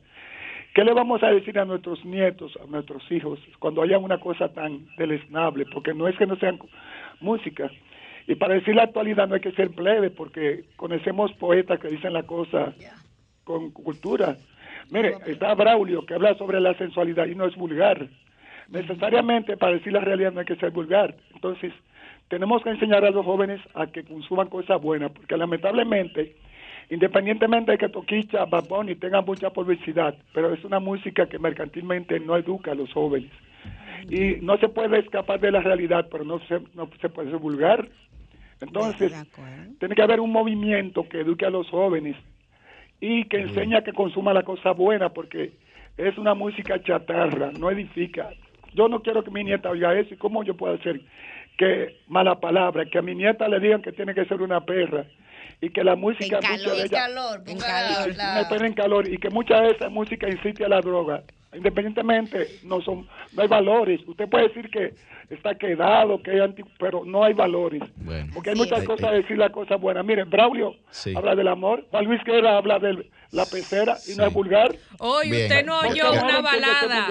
¿Qué 0.76 0.84
le 0.84 0.94
vamos 0.94 1.24
a 1.24 1.32
decir 1.32 1.58
a 1.58 1.64
nuestros 1.64 2.04
nietos, 2.04 2.52
a 2.62 2.68
nuestros 2.68 3.10
hijos, 3.10 3.40
cuando 3.60 3.82
haya 3.82 3.98
una 3.98 4.20
cosa 4.20 4.50
tan 4.50 4.86
deleznable? 4.98 5.66
Porque 5.74 5.94
no 5.94 6.06
es 6.06 6.18
que 6.18 6.28
no 6.28 6.36
sean 6.36 6.60
música. 7.22 7.72
Y 8.28 8.36
para 8.36 8.56
decir 8.56 8.76
la 8.76 8.84
actualidad 8.84 9.30
no 9.30 9.36
hay 9.36 9.40
que 9.40 9.54
ser 9.54 9.70
plebe, 9.70 10.10
porque 10.10 10.66
conocemos 10.76 11.32
poetas 11.36 11.80
que 11.80 11.88
dicen 11.88 12.12
la 12.12 12.24
cosa 12.24 12.74
con 13.46 13.72
cultura. 13.72 14.36
Mire, 14.92 15.16
está 15.28 15.56
Braulio 15.56 16.06
que 16.06 16.16
habla 16.16 16.36
sobre 16.36 16.60
la 16.60 16.74
sensualidad 16.74 17.26
y 17.28 17.36
no 17.36 17.46
es 17.46 17.56
vulgar. 17.56 18.10
Necesariamente 18.68 19.56
para 19.56 19.76
decir 19.76 19.94
la 19.94 20.02
realidad 20.02 20.34
no 20.34 20.42
hay 20.42 20.46
que 20.46 20.58
ser 20.58 20.72
vulgar. 20.72 21.16
Entonces, 21.34 21.72
tenemos 22.28 22.62
que 22.64 22.72
enseñar 22.72 23.06
a 23.06 23.12
los 23.12 23.26
jóvenes 23.26 23.62
a 23.76 23.88
que 23.88 24.04
consuman 24.04 24.50
cosas 24.50 24.82
buenas, 24.82 25.14
porque 25.14 25.38
lamentablemente, 25.38 26.36
independientemente 26.90 27.72
de 27.72 27.78
que 27.78 27.90
Toquicha, 27.90 28.46
Bad 28.46 28.68
Bunny 28.68 28.96
tengan 28.96 29.26
mucha 29.26 29.50
publicidad, 29.50 30.16
pero 30.34 30.54
es 30.54 30.64
una 30.64 30.80
música 30.80 31.28
que 31.28 31.40
mercantilmente 31.40 32.20
no 32.20 32.38
educa 32.38 32.72
a 32.72 32.76
los 32.76 32.92
jóvenes. 32.94 33.32
Y 34.10 34.42
no 34.42 34.58
se 34.58 34.70
puede 34.70 35.00
escapar 35.00 35.40
de 35.40 35.52
la 35.52 35.62
realidad, 35.62 36.08
pero 36.12 36.24
no 36.24 36.40
se, 36.48 36.60
no 36.76 36.90
se 37.02 37.10
puede 37.10 37.32
ser 37.32 37.40
vulgar. 37.40 37.88
Entonces, 38.62 39.14
tiene 39.80 39.96
que 39.96 40.02
haber 40.02 40.20
un 40.20 40.32
movimiento 40.32 41.08
que 41.10 41.22
eduque 41.22 41.46
a 41.46 41.50
los 41.50 41.70
jóvenes 41.70 42.16
y 43.02 43.26
que 43.26 43.38
enseñe 43.38 43.76
a 43.76 43.84
que 43.84 43.94
consuma 43.94 44.34
la 44.34 44.44
cosa 44.44 44.72
buena, 44.72 45.10
porque 45.10 45.54
es 45.98 46.18
una 46.18 46.34
música 46.34 46.82
chatarra, 46.82 47.52
no 47.52 47.72
edifica. 47.72 48.30
Yo 48.74 48.88
no 48.88 49.02
quiero 49.02 49.24
que 49.24 49.32
mi 49.32 49.44
nieta 49.44 49.70
oiga 49.70 49.98
eso, 49.98 50.14
¿y 50.14 50.18
cómo 50.18 50.44
yo 50.44 50.56
puedo 50.56 50.76
hacer 50.76 51.02
que 51.58 51.98
mala 52.08 52.40
palabra, 52.40 52.86
que 52.86 52.98
a 52.98 53.02
mi 53.02 53.16
nieta 53.16 53.48
le 53.48 53.60
digan 53.60 53.82
que 53.82 53.92
tiene 53.92 54.14
que 54.14 54.26
ser 54.26 54.42
una 54.42 54.62
perra 54.62 55.06
y 55.62 55.70
que 55.70 55.84
la 55.84 55.96
música 55.96 56.40
En 56.40 56.58
de 56.58 56.64
En 56.64 56.86
ella- 56.86 56.90
calor, 56.90 57.42
En 57.48 57.58
calor. 57.58 58.16
la- 58.16 58.48
ponen 58.50 58.74
calor 58.74 59.08
y 59.08 59.18
que 59.18 59.30
mucha 59.30 59.62
de 59.62 59.72
esa 59.72 59.90
música 59.90 60.28
incite 60.30 60.66
a 60.66 60.70
la 60.70 60.82
droga. 60.82 61.24
Independientemente, 61.54 62.48
no 62.64 62.82
son, 62.82 63.08
no 63.34 63.42
hay 63.42 63.48
valores. 63.48 64.02
Usted 64.08 64.28
puede 64.30 64.50
decir 64.50 64.70
que 64.70 64.94
está 65.30 65.56
quedado, 65.56 66.22
que 66.22 66.36
es 66.36 66.42
anti, 66.42 66.64
pero 66.78 67.04
no 67.06 67.24
hay 67.24 67.34
valores. 67.34 67.82
Bueno. 67.96 68.30
Porque 68.34 68.50
hay 68.52 68.56
Sí. 68.56 68.62
muchas 68.62 68.84
cosas 68.84 69.06
ay. 69.10 69.16
de 69.16 69.22
decir 69.22 69.38
la 69.38 69.50
cosa 69.50 69.76
buena. 69.78 70.04
Miren, 70.04 70.30
Braulio 70.30 70.76
Sí. 70.90 71.14
habla 71.16 71.34
del 71.36 71.48
amor, 71.48 71.86
Juan 71.92 72.06
Luis 72.06 72.22
Guerra 72.26 72.58
habla 72.58 72.78
de 72.80 73.10
la 73.32 73.46
pecera 73.46 73.96
y 74.06 74.12
no 74.16 74.24
Sí. 74.24 74.28
es 74.28 74.34
vulgar. 74.34 74.76
Hoy 75.00 75.32
usted 75.32 75.66
no 75.66 75.80
oyó 75.80 76.12
una 76.12 76.42
balada. 76.42 77.08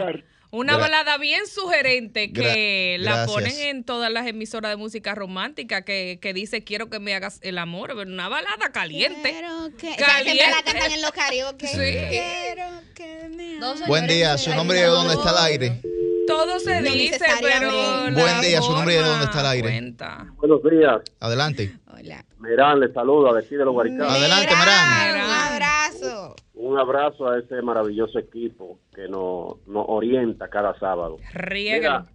Una 0.54 0.74
Gra- 0.76 0.80
balada 0.82 1.18
bien 1.18 1.46
sugerente 1.46 2.32
que 2.32 2.96
Gra- 2.96 3.02
la 3.04 3.10
gracias. 3.16 3.30
ponen 3.34 3.58
en 3.60 3.84
todas 3.84 4.10
las 4.10 4.26
emisoras 4.26 4.70
de 4.70 4.76
música 4.76 5.14
romántica 5.14 5.82
que, 5.82 6.18
que 6.22 6.32
dice 6.32 6.62
quiero 6.62 6.88
que 6.90 7.00
me 7.00 7.14
hagas 7.14 7.40
el 7.42 7.58
amor. 7.58 7.88
pero 7.96 8.02
Una 8.10 8.28
balada 8.28 8.70
caliente. 8.72 9.30
Quiero 9.32 9.70
que... 9.76 9.90
Esa 9.94 10.22
siempre 10.22 10.34
la 10.36 10.52
Caliente. 10.52 10.64
cantan 10.64 10.92
en 10.92 11.02
los 11.02 11.10
karaoke. 11.10 11.66
Sí. 11.66 11.76
Quiero 11.76 12.64
que 12.94 13.28
me 13.36 13.54
No, 13.58 13.74
Buen 13.86 14.06
día, 14.06 14.38
su 14.38 14.54
nombre 14.54 14.78
y 14.78 14.82
una 14.82 14.90
dónde 14.90 15.14
está 15.14 15.30
el 15.30 15.38
aire. 15.52 15.80
Todo 16.26 16.58
se 16.60 16.80
No 16.80 16.90
dice, 16.92 17.18
pero. 17.42 17.70
la 18.10 18.10
Buen 18.12 18.40
día, 18.40 18.62
su 18.62 18.72
nombre 18.72 18.94
y 18.94 18.98
de 18.98 19.02
dónde 19.04 19.24
está 19.26 19.40
el 19.40 19.46
aire. 19.46 19.68
cuenta. 19.68 20.26
Buenos 20.36 20.60
días. 20.62 21.00
Adelante. 21.20 21.76
Hola. 21.92 22.24
Merán, 22.38 22.80
le 22.80 22.92
saludo 22.92 23.30
a 23.30 23.36
decir 23.40 23.58
de 23.58 23.64
los 23.64 23.74
Guaricados. 23.74 24.12
Adelante, 24.12 24.54
Marán. 24.54 25.14
Un 25.16 25.30
abrazo. 25.30 26.36
Un 26.54 26.78
abrazo 26.78 27.28
a 27.28 27.38
ese 27.38 27.60
maravilloso 27.62 28.18
equipo 28.18 28.78
que 28.94 29.08
nos, 29.08 29.66
nos 29.66 29.84
orienta 29.88 30.48
cada 30.48 30.78
sábado. 30.78 31.18
Riega. 31.32 32.00
Mira, 32.00 32.12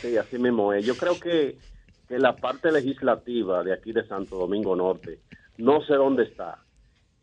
sí, 0.00 0.16
así 0.16 0.38
mismo 0.38 0.72
es. 0.72 0.84
Yo 0.84 0.94
creo 0.96 1.18
que, 1.18 1.56
que 2.08 2.18
la 2.18 2.36
parte 2.36 2.70
legislativa 2.70 3.62
de 3.62 3.72
aquí 3.72 3.92
de 3.92 4.06
Santo 4.06 4.36
Domingo 4.36 4.76
Norte, 4.76 5.20
no 5.58 5.82
sé 5.82 5.94
dónde 5.94 6.24
está. 6.24 6.58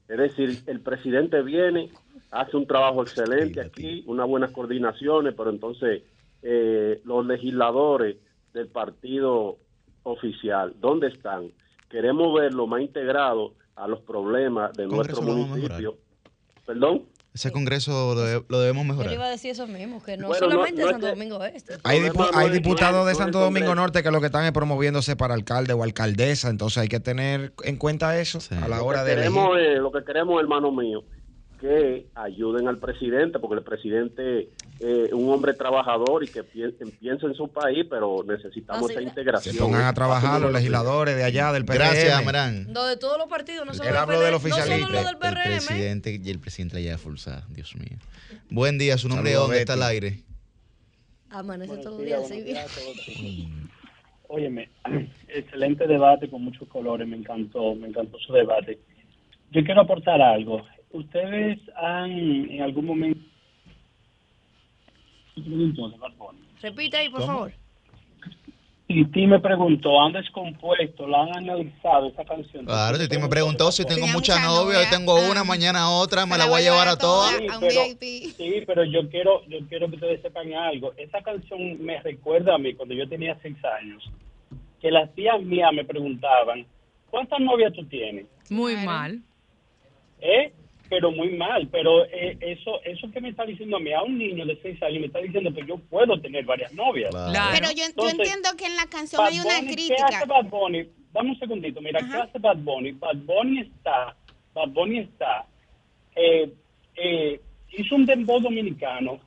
Es 0.08 0.18
decir, 0.18 0.64
el 0.66 0.80
presidente 0.80 1.44
viene, 1.44 1.92
hace 2.32 2.58
un 2.58 2.66
trabajo 2.66 3.04
excelente 3.04 3.62
aquí, 3.62 4.04
unas 4.08 4.28
buenas 4.28 4.52
coordinaciones, 4.52 5.36
pero 5.38 5.52
entonces 5.52 6.02
eh, 6.42 7.00
los 7.06 7.26
legisladores 7.26 8.18
del 8.54 8.68
partido 8.70 9.58
oficial, 10.04 10.74
¿dónde 10.80 11.10
están? 11.10 11.52
Queremos 11.90 12.34
verlo 12.34 12.66
más 12.66 12.82
integrado 12.82 13.54
a 13.76 13.88
los 13.88 14.02
problemas 14.02 14.74
de 14.74 14.88
nuestro 14.88 15.22
municipio. 15.22 15.98
¿Perdón? 16.70 17.02
Ese 17.34 17.52
congreso 17.52 18.14
lo, 18.14 18.22
de- 18.22 18.44
lo 18.48 18.60
debemos 18.60 18.86
Yo 18.86 18.92
mejorar. 18.94 19.12
iba 19.12 19.26
a 19.26 19.30
decir 19.32 19.50
eso 19.50 19.66
mismo, 19.66 20.04
que 20.04 20.18
no 20.18 20.28
Bueno, 20.28 20.48
solamente 20.52 20.82
no 20.84 20.88
es 20.88 20.92
Santo 20.92 21.08
que- 21.08 21.12
Domingo 21.14 21.44
Este. 21.44 21.78
Hay, 21.84 22.00
dipu- 22.00 22.52
diputados 22.52 23.08
de 23.08 23.16
Santo 23.16 23.40
Domingo. 23.40 23.74
Norte 23.74 24.04
que 24.04 24.12
lo 24.12 24.20
que 24.20 24.28
están 24.28 24.46
es 24.46 24.52
promoviéndose 24.52 25.16
para 25.16 25.34
alcalde 25.34 25.74
o 25.74 25.82
alcaldesa, 25.82 26.50
entonces 26.52 26.78
hay 26.78 26.88
que 26.88 27.00
tener 27.00 27.54
en 27.64 27.78
cuenta 27.78 28.20
eso 28.20 28.40
Sí. 28.40 28.54
a 28.54 28.68
la 28.68 28.78
Lo 28.78 28.86
hora 28.86 29.00
que 29.00 29.06
de 29.08 29.14
elegir. 29.14 29.32
queremos, 29.34 29.58
es- 29.58 29.80
lo 29.80 29.92
que 29.92 30.04
queremos, 30.04 30.40
hermano 30.40 30.72
mío, 30.72 31.04
que 31.60 32.08
ayuden 32.16 32.68
al 32.68 32.78
presidente, 32.78 33.38
porque 33.40 33.56
el 33.58 33.64
presidente 33.64 34.50
es 34.80 35.12
un 35.12 35.30
hombre 35.30 35.54
trabajador 35.54 36.24
y 36.24 36.28
que 36.28 36.44
pi- 36.44 36.72
piensa 37.00 37.28
en 37.28 37.34
su 37.34 37.50
país, 37.50 37.86
pero 37.90 38.24
necesitamos 38.26 38.84
Así 38.86 38.94
esa 38.94 39.02
es. 39.02 39.08
integración. 39.08 39.56
Se 39.56 39.62
pongan 39.62 39.84
a 39.84 39.94
trabajar 39.94 40.40
los 40.40 40.54
legisladores 40.54 41.16
de 41.18 41.24
allá 41.24 41.52
del 41.52 41.66
PRM. 41.66 41.76
Gracias, 41.80 42.26
Marán. 42.26 42.72
No, 42.72 42.86
de 42.86 42.96
todos 42.98 43.18
los 43.18 43.28
partidos, 43.28 43.66
no 43.66 43.74
solo 43.74 43.90
Él 43.90 43.94
del 43.94 44.02
habló 44.02 44.20
del 44.22 44.32
PRM, 44.32 44.32
no 44.32 44.38
oficialismo. 44.56 44.88
solo 44.88 45.00
lo 45.00 45.06
del 45.06 45.16
El 45.16 45.20
PRM. 45.20 45.44
presidente 45.66 46.22
y 46.24 46.30
el 46.30 46.40
presidente 46.40 46.76
la 46.76 46.82
lleva 46.82 46.98
forzada, 46.98 47.46
Dios 47.50 47.76
mío. 47.76 47.98
Buen 48.50 48.78
día, 48.78 48.98
su 48.98 49.10
nombre 49.10 49.30
de 49.32 49.36
Saludos, 49.36 49.48
dónde 49.50 49.60
está 49.62 49.74
el 49.74 49.84
aire. 49.84 50.20
Amanece 51.32 51.78
todos 51.78 52.00
los 52.00 52.30
días 52.30 52.68
todos. 52.74 52.98
Óyeme, 54.30 54.70
excelente 55.28 55.88
debate 55.88 56.30
con 56.30 56.44
muchos 56.44 56.68
colores, 56.70 57.08
me 57.08 57.18
encantó, 57.18 57.76
me 57.76 57.88
encantó 57.88 58.18
su 58.20 58.32
debate. 58.34 58.80
Yo 59.52 59.64
quiero 59.64 59.82
aportar 59.82 60.22
algo. 60.22 60.62
Ustedes 60.92 61.60
han 61.76 62.12
en 62.12 62.62
algún 62.62 62.86
momento. 62.86 63.20
Repite 66.62 66.98
ahí, 66.98 67.10
por 67.10 67.22
¿Cómo? 67.22 67.34
favor. 67.34 67.52
Titi 68.88 69.28
me 69.28 69.40
preguntó, 69.40 70.02
¿han 70.02 70.14
descompuesto? 70.14 71.08
¿La 71.08 71.22
han 71.22 71.38
analizado 71.38 72.08
esa 72.08 72.26
canción? 72.26 72.66
Claro, 72.66 72.98
Titi 72.98 73.20
me 73.20 73.28
preguntó 73.30 73.72
si 73.72 73.86
tengo 73.86 74.08
muchas 74.08 74.40
mucha 74.40 74.48
novias, 74.48 74.80
hoy 74.80 74.90
tengo 74.90 75.16
Ah. 75.16 75.30
una, 75.30 75.44
mañana 75.44 75.92
otra, 75.92 76.26
me 76.26 76.40
la 76.40 76.48
voy 76.48 76.62
a 76.62 76.64
llevar 76.64 76.88
a 76.88 76.98
todas. 76.98 77.36
Sí, 77.38 77.46
pero-. 77.60 77.70
Sí, 78.36 78.64
pero 78.66 78.84
yo 78.86 79.08
quiero, 79.10 79.46
yo 79.48 79.60
quiero 79.70 79.90
que 79.90 79.96
ustedes 79.96 80.22
sepan 80.24 80.52
algo. 80.56 80.94
Esa 80.98 81.22
canción 81.22 81.80
me 81.86 82.02
recuerda 82.02 82.56
a 82.56 82.58
mí 82.58 82.74
cuando 82.74 82.96
yo 82.96 83.08
tenía 83.08 83.38
seis 83.44 83.58
años, 83.80 84.04
que 84.82 84.90
las 84.90 85.14
tías 85.14 85.40
mías 85.44 85.72
me 85.72 85.86
preguntaban, 85.86 86.66
¿cuántas 87.12 87.40
novias 87.42 87.72
tú 87.74 87.86
tienes? 87.86 88.26
Muy 88.50 88.76
mal. 88.76 89.22
¿Eh? 90.20 90.52
Pero 90.90 91.12
muy 91.12 91.30
mal. 91.38 91.68
Pero 91.72 92.06
eh, 92.06 92.38
eso, 92.42 92.82
eso 92.84 93.10
que 93.12 93.22
me 93.22 93.30
está 93.30 93.46
diciendo 93.46 93.78
a 93.78 93.80
mí, 93.80 93.92
a 93.94 94.02
un 94.02 94.18
niño 94.18 94.46
de 94.46 94.58
seis 94.62 94.82
años, 94.82 95.00
me 95.02 95.08
está 95.08 95.20
diciendo 95.20 95.54
que 95.54 95.66
yo 95.66 95.78
puedo 95.78 96.20
tener 96.20 96.46
varias 96.46 96.74
novias. 96.74 97.12
Claro. 97.12 97.32
Claro. 97.32 97.52
Pero 97.60 97.72
yo, 97.72 97.84
yo 98.04 98.10
entiendo 98.10 98.50
que 98.58 98.66
en 98.66 98.76
la 98.76 98.86
canción 98.88 99.20
Bad 99.24 99.32
hay 99.32 99.40
una 99.40 99.56
Bunny, 99.60 99.68
¿Qué 99.68 99.74
crítica. 99.74 100.06
hace 100.08 100.26
Bad 100.26 100.46
Bunny? 100.46 100.88
Dame 101.14 101.30
un 101.32 101.40
segundito, 101.40 101.82
mira, 101.82 102.00
¿qué 102.00 102.06
Ajá. 102.06 102.24
hace 102.24 102.40
Bad 102.40 102.58
Bunny? 102.58 102.92
Bad 102.92 103.16
Bunny 103.18 103.62
está, 103.62 104.16
Bad 104.54 104.70
Bunny 104.70 105.00
está, 105.00 105.46
eh, 106.16 106.52
eh, 106.96 107.40
hizo 107.78 107.96
un 107.96 108.06
dembow 108.06 108.40
dominicano 108.40 109.20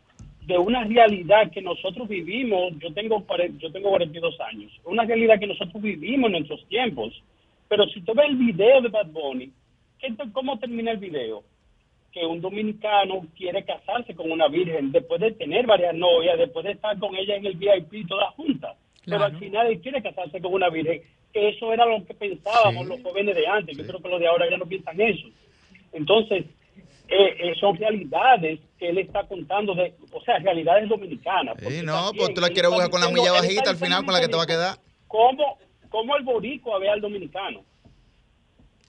de 0.47 0.59
una 0.59 0.85
realidad 0.85 1.51
que 1.53 1.61
nosotros 1.63 2.09
vivimos, 2.09 2.73
yo 2.79 2.93
tengo, 2.93 3.25
yo 3.59 3.71
tengo 3.73 3.91
42 3.91 4.41
años, 4.41 4.73
una 4.85 5.05
realidad 5.05 5.39
que 5.41 5.47
nosotros 5.47 5.81
vivimos 5.83 6.27
en 6.29 6.33
nuestros 6.33 6.67
tiempos. 6.69 7.21
Pero 7.69 7.87
si 7.89 8.01
tú 8.03 8.13
ves 8.15 8.27
el 8.29 8.37
video 8.37 8.81
de 8.81 8.89
Bad 8.89 9.07
Bunny, 9.07 9.51
¿qué- 9.99 10.15
¿cómo 10.33 10.59
termina 10.59 10.91
el 10.93 10.99
video? 10.99 11.43
Que 12.13 12.27
un 12.27 12.41
dominicano 12.41 13.27
quiere 13.37 13.65
casarse 13.65 14.15
con 14.15 14.31
una 14.31 14.49
virgen 14.49 14.93
después 14.93 15.21
de 15.21 15.33
tener 15.33 15.67
varias 15.67 15.95
novias, 15.95 16.39
después 16.39 16.65
de 16.65 16.73
estar 16.73 16.99
con 16.99 17.17
ella 17.17 17.37
en 17.37 17.47
el 17.47 17.57
VIP 17.57 18.07
todas 18.07 18.35
juntas. 18.35 18.77
Pero 19.05 19.25
al 19.25 19.37
final 19.39 19.67
él 19.67 19.81
quiere 19.81 20.03
casarse 20.03 20.41
con 20.41 20.53
una 20.53 20.69
virgen, 20.69 21.03
eso 21.33 21.73
era 21.73 21.87
lo 21.87 22.05
que 22.05 22.15
pensábamos 22.15 22.87
los 22.87 23.03
jóvenes 23.03 23.35
de 23.35 23.47
antes. 23.47 23.77
Yo 23.77 23.87
creo 23.87 24.01
que 24.01 24.09
los 24.09 24.21
de 24.21 24.29
ahora 24.29 24.49
ya 24.49 24.59
no 24.59 24.67
piensan 24.67 25.01
eso. 25.01 25.27
Entonces, 25.93 26.45
eh, 27.09 27.37
eh, 27.41 27.55
son 27.59 27.77
realidades 27.77 28.61
que 28.79 28.91
él 28.91 28.99
está 28.99 29.27
contando, 29.27 29.75
de, 29.75 29.95
o 30.13 30.23
sea, 30.23 30.39
realidades 30.39 30.89
dominicanas. 30.89 31.57
Sí, 31.59 31.81
no, 31.83 32.07
también 32.07 32.17
pues 32.17 32.35
tú 32.35 32.41
la 32.41 32.49
quieres 32.49 32.71
jugar 32.71 32.91
con 32.91 33.01
la 33.01 33.09
milla 33.09 33.33
bajita 33.33 33.71
al 33.71 33.77
final 33.77 34.05
con 34.05 34.15
la 34.15 34.21
que 34.21 34.29
te 34.29 34.37
va 34.37 34.45
a 34.45 34.47
quedar. 34.47 34.77
¿Cómo, 35.09 35.59
cómo 35.89 36.17
el 36.17 36.25
boricua 36.25 36.79
ve 36.79 36.89
al 36.89 37.01
dominicano? 37.01 37.65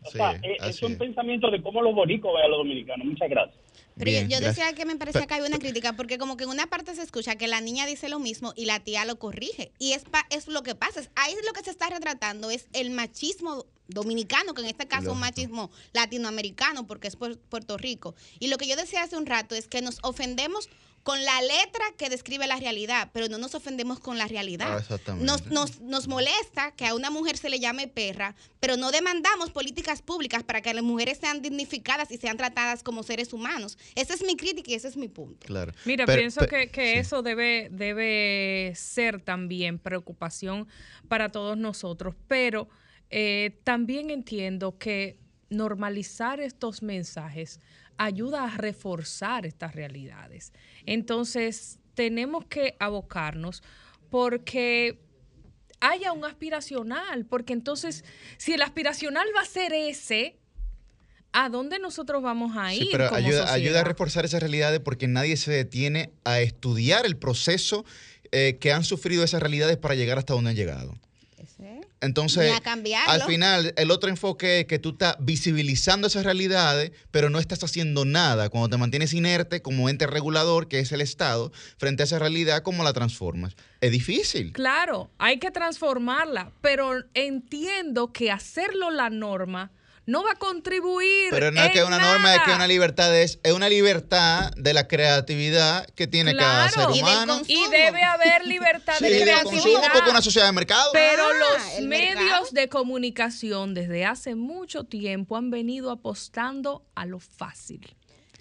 O 0.06 0.12
Sí, 0.12 0.18
sea, 0.18 0.32
eh, 0.44 0.58
es 0.68 0.82
un 0.84 0.94
es. 0.94 0.98
pensamiento 0.98 1.50
de 1.52 1.62
cómo 1.62 1.82
los 1.82 1.94
boricuas 1.96 2.34
ven 2.36 2.44
a 2.46 2.48
los 2.48 2.58
dominicanos. 2.60 3.06
Muchas 3.08 3.30
gracias. 3.30 3.58
Pero 3.96 4.10
yo, 4.10 4.18
Bien, 4.18 4.24
yo 4.30 4.38
gracias. 4.40 4.56
decía 4.56 4.74
que 4.76 4.86
me 4.86 4.96
parecía 4.96 5.26
que 5.28 5.34
había 5.36 5.48
una 5.48 5.60
crítica, 5.60 5.94
porque 5.94 6.18
como 6.18 6.36
que 6.36 6.46
en 6.46 6.50
una 6.50 6.66
parte 6.68 6.96
se 6.96 7.04
escucha 7.04 7.36
que 7.36 7.48
la 7.48 7.62
niña 7.62 7.86
dice 7.86 8.10
lo 8.10 8.20
mismo 8.20 8.52
y 8.56 8.66
la 8.66 8.80
tía 8.80 9.06
lo 9.06 9.18
corrige. 9.20 9.72
Y 9.78 9.92
es, 9.94 10.04
pa- 10.04 10.26
es 10.32 10.48
lo 10.48 10.64
que 10.64 10.74
pasa. 10.76 11.00
Es- 11.02 11.12
Ahí 11.16 11.34
lo 11.46 11.54
que 11.54 11.64
se 11.64 11.70
está 11.70 11.90
retratando 11.90 12.50
es 12.50 12.68
el 12.74 12.90
machismo 12.90 13.66
dominicano, 13.88 14.54
que 14.56 14.62
en 14.64 14.68
este 14.70 14.88
caso 14.88 15.10
es 15.10 15.14
un 15.14 15.20
machismo 15.20 15.70
latinoamericano, 15.94 16.86
porque 16.88 17.08
es 17.08 17.18
Puer- 17.20 17.38
Puerto 17.50 17.78
Rico. 17.78 18.16
Y 18.40 18.48
lo 18.48 18.58
que 18.58 18.68
yo 18.68 18.76
decía 18.76 19.04
hace 19.04 19.18
un 19.18 19.26
rato 19.26 19.56
es 19.56 19.68
que 19.68 19.82
nos 19.82 20.00
ofendemos 20.04 20.70
con 21.04 21.24
la 21.26 21.42
letra 21.42 21.84
que 21.98 22.10
describe 22.10 22.48
la 22.48 22.56
realidad, 22.56 23.10
pero 23.14 23.28
no 23.28 23.38
nos 23.38 23.54
ofendemos 23.56 24.00
con 24.00 24.18
la 24.18 24.26
realidad. 24.28 24.74
Ah, 24.76 24.80
exactamente. 24.80 25.26
Nos, 25.26 25.46
nos, 25.48 25.82
nos 25.82 26.08
molesta 26.08 26.72
que 26.72 26.86
a 26.86 26.96
una 26.96 27.10
mujer 27.10 27.36
se 27.38 27.50
le 27.50 27.60
llame 27.60 27.90
perra, 27.90 28.36
pero 28.62 28.78
no 28.78 28.90
demandamos 28.92 29.52
políticas 29.52 30.02
públicas 30.02 30.44
para 30.44 30.62
que 30.62 30.74
las 30.74 30.84
mujeres 30.84 31.18
sean 31.18 31.42
dignificadas 31.42 32.10
y 32.10 32.18
sean 32.18 32.38
tratadas 32.38 32.84
como 32.84 33.04
seres 33.04 33.34
humanos. 33.34 33.78
Esa 33.96 34.14
es 34.14 34.24
mi 34.24 34.38
crítica 34.38 34.72
y 34.72 34.76
ese 34.76 34.88
es 34.88 34.96
mi 34.96 35.10
punto. 35.10 35.46
Claro. 35.46 35.74
Mira, 35.84 36.06
Pero- 36.06 36.20
pienso 36.20 36.48
que, 36.48 36.70
que 36.72 36.94
sí. 36.94 37.00
eso 37.00 37.22
debe, 37.22 37.68
debe 37.72 38.72
ser 38.76 39.20
también 39.22 39.80
preocupación 39.80 40.68
para 41.10 41.32
todos 41.34 41.58
nosotros, 41.58 42.16
pero 42.30 42.70
eh, 43.10 43.60
también 43.66 44.10
entiendo 44.10 44.78
que 44.78 45.20
normalizar 45.50 46.40
estos 46.40 46.82
mensajes 46.82 47.60
ayuda 47.98 48.46
a 48.46 48.58
reforzar 48.58 49.46
estas 49.46 49.76
realidades. 49.76 50.54
Entonces, 50.86 51.80
tenemos 51.94 52.46
que 52.46 52.76
abocarnos 52.80 53.64
porque 54.10 55.00
haya 55.80 56.12
un 56.14 56.24
aspiracional, 56.26 57.26
porque 57.26 57.54
entonces, 57.54 58.06
si 58.38 58.54
el 58.54 58.62
aspiracional 58.62 59.28
va 59.36 59.42
a 59.42 59.46
ser 59.46 59.74
ese, 59.74 60.38
¿a 61.34 61.50
dónde 61.50 61.80
nosotros 61.80 62.24
vamos 62.24 62.56
a 62.56 62.74
ir? 62.74 62.84
Sí, 62.84 62.90
pero 62.92 63.10
como 63.10 63.18
ayuda, 63.18 63.52
ayuda 63.52 63.82
a 63.82 63.84
reforzar 63.84 64.24
esas 64.26 64.42
realidades 64.42 64.80
porque 64.80 65.08
nadie 65.08 65.36
se 65.36 65.52
detiene 65.52 66.14
a 66.24 66.40
estudiar 66.40 67.06
el 67.06 67.18
proceso 67.18 67.86
eh, 68.32 68.58
que 68.60 68.72
han 68.72 68.84
sufrido 68.84 69.24
esas 69.24 69.42
realidades 69.42 69.78
para 69.78 69.96
llegar 69.96 70.18
hasta 70.18 70.34
donde 70.34 70.52
han 70.52 70.56
llegado. 70.56 70.96
Entonces, 72.04 72.52
al 73.08 73.24
final, 73.24 73.74
el 73.78 73.90
otro 73.90 74.10
enfoque 74.10 74.60
es 74.60 74.66
que 74.66 74.78
tú 74.78 74.90
estás 74.90 75.16
visibilizando 75.20 76.08
esas 76.08 76.26
realidades, 76.26 76.92
pero 77.12 77.30
no 77.30 77.40
estás 77.40 77.64
haciendo 77.64 78.04
nada. 78.04 78.50
Cuando 78.50 78.68
te 78.70 78.78
mantienes 78.78 79.14
inerte 79.14 79.62
como 79.62 79.88
ente 79.88 80.06
regulador, 80.06 80.68
que 80.68 80.80
es 80.80 80.92
el 80.92 81.00
Estado, 81.00 81.54
frente 81.78 82.04
a 82.04 82.06
esa 82.06 82.20
realidad, 82.20 82.62
¿cómo 82.62 82.84
la 82.84 82.92
transformas? 82.92 83.56
Es 83.80 83.92
difícil. 83.92 84.52
Claro, 84.52 85.12
hay 85.18 85.40
que 85.40 85.50
transformarla, 85.50 86.52
pero 86.60 86.92
entiendo 87.14 88.12
que 88.12 88.32
hacerlo 88.32 88.92
la 88.92 89.10
norma 89.10 89.72
no 90.06 90.24
va 90.24 90.32
a 90.32 90.36
contribuir. 90.36 91.30
Pero 91.30 91.52
no 91.52 91.62
es 91.64 91.72
que 91.72 91.84
una 91.84 91.98
norma, 92.00 92.36
es 92.36 92.42
que 92.44 92.52
una 92.52 92.68
libertad 92.68 93.16
es, 93.18 93.40
es 93.44 93.54
una 93.54 93.70
libertad 93.70 94.52
de 94.58 94.74
la 94.74 94.88
creatividad 94.88 95.86
que 95.96 96.08
tiene 96.08 96.36
cada 96.36 96.66
ser 96.70 96.74
Claro. 96.88 96.94
humano. 96.94 97.42
Y 97.48 97.62
debe 97.70 98.04
haber 98.04 98.46
libertad 98.46 98.96
Sí, 98.98 99.06
de 99.06 99.22
creatividad. 99.22 99.44
consumo 99.64 99.82
porque 99.94 100.10
una 100.10 100.22
sociedad 100.22 100.48
de 100.48 100.52
mercado. 100.54 100.90
Pero 100.94 101.24
Ah, 101.26 101.34
los 101.78 101.86
medios 101.88 102.16
mercado. 102.20 102.48
de 102.52 102.70
comunicación 102.70 103.74
desde 103.74 104.06
hace 104.06 104.36
mucho 104.36 104.84
tiempo 104.84 105.38
han 105.38 105.50
venido 105.52 105.92
apostando 105.92 106.86
a 106.96 107.06
lo 107.06 107.20
fácil. 107.20 107.96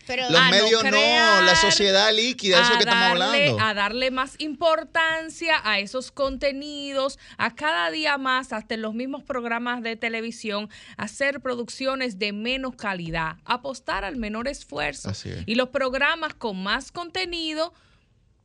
Pero 0.07 0.29
Los 0.31 0.41
a 0.41 0.45
no 0.45 0.51
medios 0.51 0.85
no, 0.85 1.43
la 1.43 1.55
sociedad 1.55 2.13
líquida, 2.13 2.61
eso 2.61 2.73
que 2.73 2.81
estamos 2.81 3.11
hablando. 3.11 3.61
A 3.61 3.75
darle 3.75 4.11
más 4.11 4.35
importancia 4.39 5.61
a 5.65 5.79
esos 5.79 6.11
contenidos, 6.11 7.19
a 7.39 7.55
cada 7.55 7.91
día 7.91 8.19
más, 8.19 8.53
hasta 8.53 8.75
en 8.75 8.83
los 8.83 8.95
mismos 8.95 9.23
programas 9.23 9.83
de 9.83 9.97
televisión, 9.97 10.69
hacer 10.97 11.41
producciones 11.41 12.19
de 12.19 12.33
menos 12.33 12.75
calidad, 12.77 13.37
apostar 13.45 14.05
al 14.05 14.17
menor 14.17 14.49
esfuerzo. 14.49 15.11
Así 15.11 15.31
es. 15.31 15.45
Y 15.47 15.55
los 15.55 15.69
programas 15.69 16.35
con 16.35 16.63
más 16.63 16.91
contenido 16.91 17.73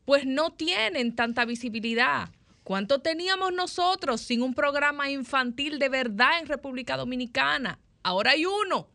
pues 0.05 0.25
no 0.25 0.53
tienen 0.53 1.15
tanta 1.15 1.43
visibilidad. 1.43 2.29
¿Cuánto 2.63 2.99
teníamos 2.99 3.53
nosotros 3.53 4.21
sin 4.21 4.41
un 4.41 4.53
programa 4.53 5.09
infantil 5.09 5.79
de 5.79 5.89
verdad 5.89 6.39
en 6.39 6.47
República 6.47 6.97
Dominicana? 6.97 7.79
Ahora 8.03 8.31
hay 8.31 8.45
uno. 8.45 8.89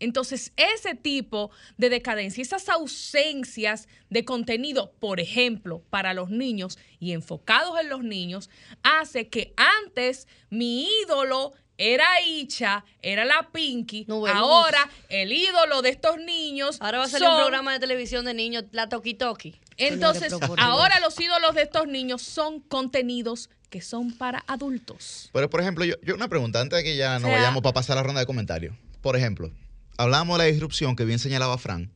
Entonces, 0.00 0.52
ese 0.56 0.94
tipo 0.94 1.50
de 1.76 1.88
decadencia, 1.88 2.42
esas 2.42 2.68
ausencias 2.68 3.88
de 4.10 4.24
contenido, 4.24 4.92
por 5.00 5.20
ejemplo, 5.20 5.82
para 5.90 6.14
los 6.14 6.30
niños 6.30 6.78
y 7.00 7.12
enfocados 7.12 7.78
en 7.80 7.88
los 7.88 8.02
niños, 8.02 8.50
hace 8.82 9.28
que 9.28 9.54
antes 9.56 10.26
mi 10.50 10.88
ídolo 11.02 11.52
era 11.78 12.06
Icha, 12.26 12.84
era 13.02 13.24
la 13.26 13.50
Pinky, 13.52 14.06
ahora 14.32 14.88
el 15.10 15.30
ídolo 15.32 15.82
de 15.82 15.90
estos 15.90 16.16
niños. 16.18 16.78
Ahora 16.80 16.98
va 16.98 17.04
a 17.04 17.08
salir 17.08 17.28
un 17.28 17.34
son- 17.34 17.42
programa 17.42 17.72
de 17.74 17.80
televisión 17.80 18.24
de 18.24 18.32
niños, 18.34 18.64
la 18.72 18.88
Toki 18.88 19.12
Toki. 19.14 19.60
Entonces, 19.76 20.32
ahora 20.58 21.00
los 21.00 21.20
ídolos 21.20 21.54
de 21.54 21.62
estos 21.62 21.86
niños 21.86 22.22
son 22.22 22.60
contenidos 22.60 23.50
que 23.68 23.82
son 23.82 24.16
para 24.16 24.42
adultos. 24.46 25.28
Pero, 25.34 25.50
por 25.50 25.60
ejemplo, 25.60 25.84
yo, 25.84 25.96
yo 26.02 26.14
una 26.14 26.28
pregunta 26.28 26.60
antes 26.62 26.78
de 26.78 26.84
que 26.84 26.96
ya 26.96 27.14
nos 27.18 27.24
O 27.24 27.26
sea- 27.26 27.36
vayamos 27.38 27.62
para 27.62 27.74
pasar 27.74 27.98
a 27.98 28.00
la 28.00 28.04
ronda 28.04 28.20
de 28.20 28.26
comentarios. 28.26 28.74
Por 29.02 29.14
ejemplo, 29.16 29.50
hablamos 29.96 30.38
de 30.38 30.44
la 30.44 30.50
disrupción 30.50 30.96
que 30.96 31.04
bien 31.04 31.18
señalaba 31.18 31.58
Fran. 31.58 31.90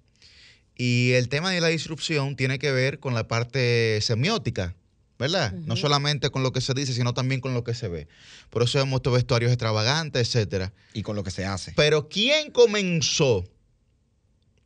Y 0.77 1.13
el 1.13 1.29
tema 1.29 1.51
de 1.51 1.61
la 1.61 1.69
disrupción 1.69 2.37
tiene 2.37 2.59
que 2.59 2.73
ver 2.73 3.01
con 3.01 3.15
la 3.15 3.29
parte 3.29 4.01
semiótica, 4.01 4.75
¿verdad? 5.19 5.53
No 5.53 5.77
solamente 5.77 6.31
con 6.31 6.43
lo 6.43 6.53
que 6.53 6.63
se 6.63 6.73
dice, 6.73 6.95
sino 6.95 7.13
también 7.13 7.43
con 7.43 7.53
lo 7.53 7.65
que 7.65 7.75
se 7.75 7.89
ve. 7.89 8.09
Por 8.49 8.63
eso 8.63 8.81
hemos 8.81 9.01
visto 9.01 9.13
vestuarios 9.13 9.53
extravagantes, 9.53 10.27
etcétera. 10.27 10.73
Y 10.95 11.03
con 11.03 11.17
lo 11.17 11.23
que 11.23 11.31
se 11.31 11.45
hace. 11.45 11.75
Pero 11.77 12.09
¿quién 12.09 12.51
comenzó, 12.51 13.45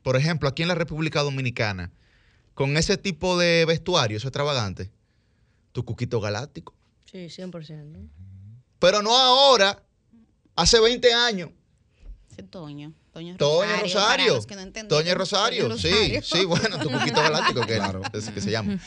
por 0.03 0.17
ejemplo, 0.17 0.49
aquí 0.49 0.63
en 0.63 0.69
la 0.69 0.77
República 0.77 1.23
Dominicana, 1.23 1.91
con 2.55 2.77
ese 2.77 2.97
tipo 2.97 3.37
de 3.37 3.65
vestuarios 3.65 4.23
extravagantes? 4.25 4.91
Tu 5.73 5.85
cuquito 5.85 6.21
galáctico. 6.21 6.75
Sí, 7.11 7.27
100%. 7.27 7.85
¿no? 7.87 8.09
Pero 8.79 9.03
no 9.03 9.17
ahora, 9.17 9.83
hace 10.55 10.79
20 10.79 11.13
años. 11.13 11.51
Ese 12.31 12.45
Toño. 12.45 12.93
Toño 13.15 13.37
Toño 13.39 13.71
para 13.71 13.81
Rosario. 13.83 14.35
los 14.35 14.47
que 14.47 14.57
no 14.57 14.61
entendieron. 14.63 15.03
Toño 15.05 15.15
Rosario. 15.15 15.63
Toño 15.69 15.79
Sí, 15.79 15.89
Rosario. 15.91 16.23
sí, 16.23 16.45
bueno, 16.45 16.79
tu 16.81 16.91
cuquito 16.91 17.23
galáctico, 17.23 17.61
que, 17.67 17.81
es 18.19 18.29
que 18.31 18.41
se 18.41 18.51
llama. 18.51 18.79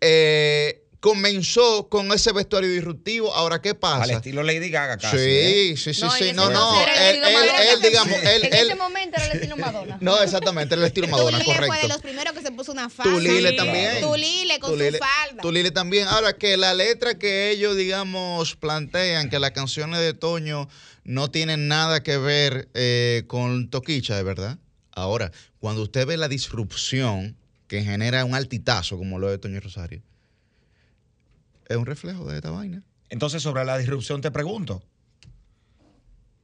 Eh, 0.00 0.82
comenzó 1.00 1.88
con 1.88 2.10
ese 2.10 2.32
vestuario 2.32 2.70
disruptivo. 2.70 3.32
Ahora, 3.34 3.60
¿qué 3.60 3.74
pasa? 3.74 4.04
Al 4.04 4.10
estilo 4.10 4.42
Lady 4.42 4.70
Gaga 4.70 4.96
casi. 4.96 5.16
Sí, 5.18 5.22
¿eh? 5.24 5.74
sí, 5.76 5.94
sí, 5.94 6.00
No, 6.02 6.10
sí. 6.10 6.32
No, 6.32 6.50
no. 6.50 6.80
Él, 6.80 6.88
estilo 7.22 7.28
él, 7.28 7.48
él, 7.74 7.80
digamos, 7.82 8.18
él, 8.18 8.44
en 8.44 8.54
él. 8.54 8.66
ese 8.66 8.74
momento 8.76 9.16
era 9.16 9.26
el 9.26 9.32
estilo 9.32 9.56
Madonna. 9.56 9.98
No, 10.00 10.20
exactamente, 10.22 10.74
era 10.74 10.82
el 10.82 10.86
estilo 10.88 11.08
Madonna, 11.08 11.38
Tulile 11.38 11.44
fue 11.54 11.62
de 11.62 11.68
correcto. 11.68 11.88
los 11.88 11.98
primeros 12.02 12.32
que 12.34 12.42
se 12.42 12.50
puso 12.52 12.72
una 12.72 12.88
falda. 12.90 13.12
Tulile 13.12 13.50
Sí. 13.50 13.56
también. 13.56 14.00
Tulile 14.00 14.58
con 14.58 14.72
Tulile- 14.72 14.92
su 14.92 15.04
falda. 15.04 15.42
Tulile 15.42 15.70
también. 15.70 16.08
Ahora 16.08 16.32
que 16.36 16.56
la 16.56 16.74
letra 16.74 17.18
que 17.18 17.50
ellos, 17.50 17.76
digamos, 17.76 18.56
plantean, 18.56 19.28
que 19.30 19.38
las 19.38 19.50
canciones 19.52 20.00
de 20.00 20.14
Toño 20.14 20.68
no 21.06 21.30
tienen 21.30 21.68
nada 21.68 22.02
que 22.02 22.18
ver 22.18 22.68
eh, 22.74 23.24
con 23.28 23.70
Toquicha, 23.70 24.16
de 24.16 24.24
verdad. 24.24 24.58
Ahora, 24.90 25.30
cuando 25.60 25.82
usted 25.82 26.04
ve 26.06 26.16
la 26.16 26.28
disrupción 26.28 27.36
que 27.68 27.82
genera 27.84 28.24
un 28.24 28.34
altitazo 28.34 28.98
como 28.98 29.18
lo 29.18 29.30
de 29.30 29.38
Toño 29.38 29.60
Rosario, 29.60 30.02
es 31.68 31.76
un 31.76 31.86
reflejo 31.86 32.26
de 32.26 32.36
esta 32.36 32.50
vaina. 32.50 32.82
Entonces, 33.08 33.42
sobre 33.42 33.64
la 33.64 33.78
disrupción 33.78 34.20
te 34.20 34.32
pregunto. 34.32 34.82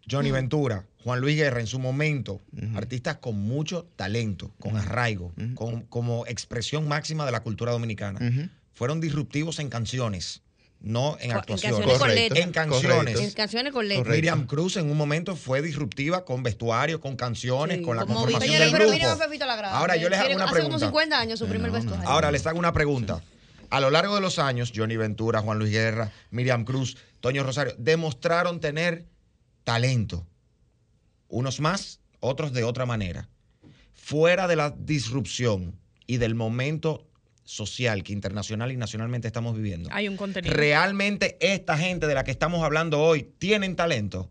Johnny 0.08 0.30
Ventura, 0.30 0.86
Juan 1.02 1.20
Luis 1.20 1.36
Guerra 1.36 1.60
en 1.60 1.66
su 1.66 1.78
momento, 1.78 2.40
artistas 2.74 3.16
con 3.18 3.38
mucho 3.38 3.86
talento, 3.96 4.52
con 4.58 4.76
arraigo, 4.76 5.32
con, 5.54 5.82
como 5.82 6.26
expresión 6.26 6.88
máxima 6.88 7.24
de 7.24 7.32
la 7.32 7.42
cultura 7.42 7.72
dominicana, 7.72 8.50
fueron 8.74 9.00
disruptivos 9.00 9.58
en 9.60 9.68
canciones, 9.68 10.41
no 10.82 11.16
en 11.20 11.30
en 11.30 11.36
actuaciones. 11.36 11.78
canciones 11.78 11.98
con 11.98 12.08
Correcto. 12.08 12.34
letras. 12.34 12.44
En 12.46 12.52
canciones. 12.52 13.20
En 13.20 13.30
canciones 13.32 13.72
con 13.72 13.88
letras. 13.88 14.14
Miriam 14.16 14.46
Cruz 14.46 14.76
en 14.76 14.90
un 14.90 14.96
momento 14.96 15.36
fue 15.36 15.62
disruptiva 15.62 16.24
con 16.24 16.42
vestuario, 16.42 17.00
con 17.00 17.16
canciones, 17.16 17.80
con 17.82 17.96
la 17.96 18.02
Como 18.02 18.14
conformación 18.14 18.42
Señores, 18.52 18.72
del 18.72 18.72
pero 18.72 18.90
grupo. 18.90 19.46
la. 19.46 19.70
Ahora 19.70 19.96
yo 19.96 20.08
les 20.08 20.18
hago 20.18 20.34
una 20.34 20.44
Hace 20.44 20.52
pregunta. 20.54 20.76
como 20.76 20.86
50 20.90 21.18
años 21.20 21.38
su 21.38 21.46
primer 21.46 21.70
vestuario. 21.70 22.08
Ahora 22.08 22.30
les 22.32 22.46
hago 22.46 22.58
una 22.58 22.72
pregunta. 22.72 23.22
A 23.70 23.80
lo 23.80 23.90
largo 23.90 24.14
de 24.16 24.20
los 24.20 24.38
años, 24.38 24.72
Johnny 24.74 24.96
Ventura, 24.96 25.40
Juan 25.40 25.58
Luis 25.58 25.70
Guerra, 25.70 26.12
Miriam 26.30 26.64
Cruz, 26.64 26.96
Toño 27.20 27.42
Rosario, 27.42 27.74
demostraron 27.78 28.60
tener 28.60 29.06
talento. 29.64 30.26
Unos 31.28 31.60
más, 31.60 32.00
otros 32.20 32.52
de 32.52 32.64
otra 32.64 32.84
manera. 32.86 33.28
Fuera 33.94 34.46
de 34.48 34.56
la 34.56 34.70
disrupción 34.76 35.78
y 36.06 36.18
del 36.18 36.34
momento 36.34 37.06
social 37.52 38.02
que 38.02 38.14
internacional 38.14 38.72
y 38.72 38.76
nacionalmente 38.78 39.26
estamos 39.28 39.54
viviendo. 39.54 39.90
Hay 39.92 40.08
un 40.08 40.16
contenido. 40.16 40.54
¿Realmente 40.54 41.36
esta 41.40 41.76
gente 41.76 42.06
de 42.06 42.14
la 42.14 42.24
que 42.24 42.30
estamos 42.30 42.64
hablando 42.64 43.00
hoy 43.00 43.28
tienen 43.38 43.76
talento? 43.76 44.30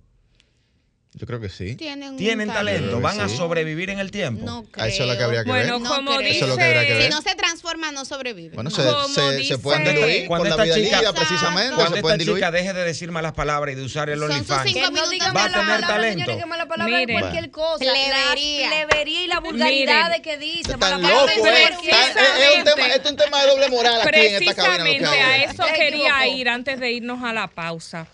Yo 1.14 1.28
creo 1.28 1.42
que 1.42 1.50
sí. 1.50 1.76
Tienen, 1.76 2.16
¿Tienen 2.16 2.48
talento? 2.48 3.02
¿Van 3.02 3.20
a 3.20 3.28
Sí. 3.28 3.36
sobrevivir 3.36 3.90
en 3.90 4.00
el 4.00 4.12
tiempo? 4.12 4.46
No 4.46 4.66
A 4.78 4.88
eso 4.88 5.04
es 5.04 5.10
lo 5.10 5.18
que 5.18 5.24
habría 5.24 5.44
que 5.44 5.50
Bueno, 5.50 5.80
ver. 5.82 5.90
como 5.90 6.16
creo. 6.18 6.22
Eso 6.22 6.46
es 6.46 6.50
lo 6.50 6.56
que 6.56 6.64
habría 6.64 6.88
que 6.88 7.04
Si 7.04 7.10
no 7.10 7.22
se 7.22 7.36
transforma, 7.36 7.92
no 7.92 8.06
sobrevive. 8.06 8.56
Bueno, 8.56 8.70
se, 8.70 8.82
se, 8.82 9.14
se 9.14 9.36
dice- 9.36 9.58
pueden 9.58 9.84
diluir 9.84 10.26
Cuando 10.28 10.48
por 10.48 10.58
la 10.58 10.64
esta 10.64 10.78
vida 10.80 11.00
chica- 11.00 11.14
precisamente. 11.14 11.76
Cuando 11.76 11.92
se 11.92 11.96
esta 11.98 12.02
pueden 12.02 12.20
chica 12.22 12.52
deje 12.52 12.74
de 12.74 12.84
decir 12.86 13.12
malas 13.12 13.34
palabras 13.34 13.74
y 13.74 13.76
de 13.76 13.84
usar 13.84 14.10
el 14.10 14.24
OnlyFans, 14.24 14.74
no 14.74 14.82
Va 14.82 14.88
a 14.88 15.10
tener 15.10 15.34
palabras, 15.34 15.82
talento. 15.82 16.20
señores, 16.20 16.38
que 16.38 16.46
mala 16.46 16.66
palabra 16.68 16.98
Miren. 16.98 17.16
es 17.18 17.22
cualquier 17.22 17.52
cosa. 17.52 17.78
Plebería. 17.80 18.70
La 18.70 18.88
plebería 18.88 19.22
y 19.24 19.28
la 19.28 19.40
vulgaridad 19.42 19.96
Miren. 20.06 20.12
de 20.14 20.22
que 20.22 20.38
dice. 20.38 20.72
Están 20.72 21.02
locos, 21.02 21.10
palabra 21.10 21.34
¿eh? 21.34 21.36
es 21.36 21.40
cualquier 21.42 21.94
Están- 21.94 22.26
es, 22.26 22.58
un 22.58 22.64
tema, 22.64 22.88
esto 22.88 23.04
es 23.08 23.12
un 23.12 23.18
tema 23.18 23.42
de 23.44 23.48
doble 23.50 23.70
moral 23.70 24.02
aquí 24.02 24.20
en 24.20 24.44
esta 24.44 24.56
cabina. 24.56 24.84
Precisamente 24.86 25.22
a 25.22 25.44
eso 25.44 25.64
Se 25.66 25.74
quería 25.74 26.28
ir 26.28 26.48
antes 26.48 26.80
de 26.80 26.90
irnos 26.94 27.22
a 27.22 27.34
la 27.34 27.48
pausa. 27.48 28.08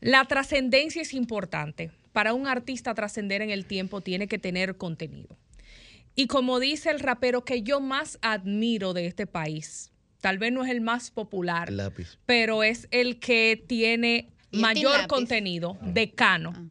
La 0.00 0.24
trascendencia 0.26 1.02
es 1.02 1.14
importante. 1.14 1.90
Para 2.12 2.34
un 2.34 2.46
artista 2.46 2.94
trascender 2.94 3.42
en 3.42 3.50
el 3.50 3.64
tiempo 3.64 4.00
tiene 4.00 4.28
que 4.28 4.38
tener 4.38 4.76
contenido. 4.76 5.36
Y 6.14 6.26
como 6.26 6.58
dice 6.58 6.90
el 6.90 7.00
rapero 7.00 7.44
que 7.44 7.62
yo 7.62 7.80
más 7.80 8.18
admiro 8.22 8.92
de 8.92 9.06
este 9.06 9.26
país, 9.26 9.92
tal 10.20 10.38
vez 10.38 10.52
no 10.52 10.64
es 10.64 10.70
el 10.70 10.80
más 10.80 11.10
popular, 11.10 11.68
El 11.68 11.76
lápiz. 11.76 12.18
pero 12.26 12.64
es 12.64 12.88
el 12.90 13.20
que 13.20 13.62
tiene 13.66 14.30
¿Y 14.50 14.56
el 14.56 14.62
mayor 14.62 15.06
contenido, 15.06 15.78
decano. 15.82 16.70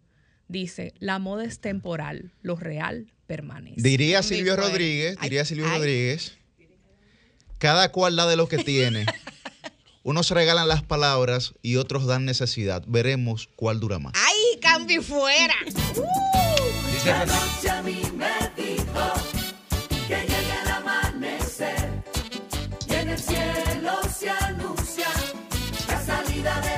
Dice, 0.49 0.93
la 0.99 1.19
moda 1.19 1.43
es 1.45 1.59
temporal, 1.59 2.33
lo 2.41 2.55
real 2.55 3.11
permanece. 3.25 3.81
Diría 3.81 4.23
Silvio. 4.23 4.55
Rodríguez, 4.55 5.17
diría 5.21 5.45
Silvio 5.45 5.65
ay. 5.69 5.77
Rodríguez, 5.77 6.37
cada 7.57 7.91
cual 7.91 8.15
da 8.15 8.27
de 8.27 8.35
lo 8.35 8.47
que 8.47 8.57
tiene. 8.57 9.05
Unos 10.07 10.31
regalan 10.31 10.69
las 10.69 10.83
palabras 10.83 11.53
y 11.61 11.75
otros 11.75 12.05
dan 12.05 12.23
necesidad. 12.23 12.81
Veremos 12.87 13.49
cuál 13.57 13.81
dura 13.81 13.99
más. 13.99 14.13
¡Ay, 14.15 14.57
cambio 14.61 15.03
fuera! 15.03 15.53
dice 15.65 17.09
La 17.09 17.25
noche 17.25 17.69
a 17.69 17.81
mí 17.81 18.01
me 18.15 18.31
dijo 18.55 19.13
que 20.07 20.15
llegue 20.15 20.61
el 20.63 20.71
amanecer 20.71 22.03
y 22.89 22.93
en 22.93 23.09
el 23.09 23.19
cielo 23.19 23.91
se 24.17 24.29
anuncia 24.29 25.09
la 25.89 26.05
salida 26.05 26.61
del 26.61 26.76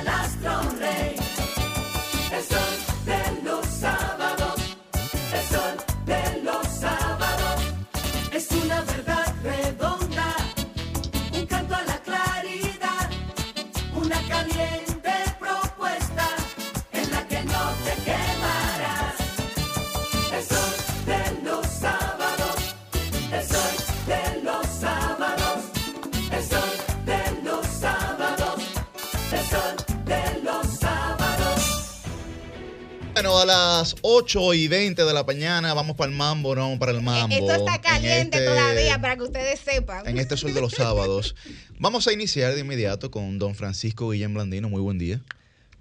Bueno, 33.30 33.42
a 33.42 33.46
las 33.78 33.94
8 34.02 34.54
y 34.54 34.66
20 34.66 35.04
de 35.04 35.14
la 35.14 35.22
mañana 35.22 35.72
vamos 35.72 35.94
para 35.94 36.10
el 36.10 36.16
mambo, 36.16 36.52
no 36.56 36.62
vamos 36.62 36.78
para 36.80 36.90
el 36.90 37.00
mambo. 37.00 37.32
Esto 37.32 37.52
está 37.52 37.76
En 37.76 37.80
caliente 37.80 38.38
este- 38.38 38.44
todavía 38.44 39.00
para 39.00 39.16
que 39.16 39.22
ustedes 39.22 39.60
sepan. 39.60 40.04
En 40.08 40.18
este 40.18 40.36
sol 40.36 40.52
de 40.52 40.60
los 40.60 40.72
sábados. 40.72 41.36
Vamos 41.78 42.08
a 42.08 42.12
iniciar 42.12 42.54
de 42.54 42.60
inmediato 42.60 43.12
con 43.12 43.38
don 43.38 43.54
Francisco 43.54 44.10
Guillén 44.10 44.34
Blandino. 44.34 44.68
Muy 44.68 44.80
buen 44.80 44.98
día. 44.98 45.20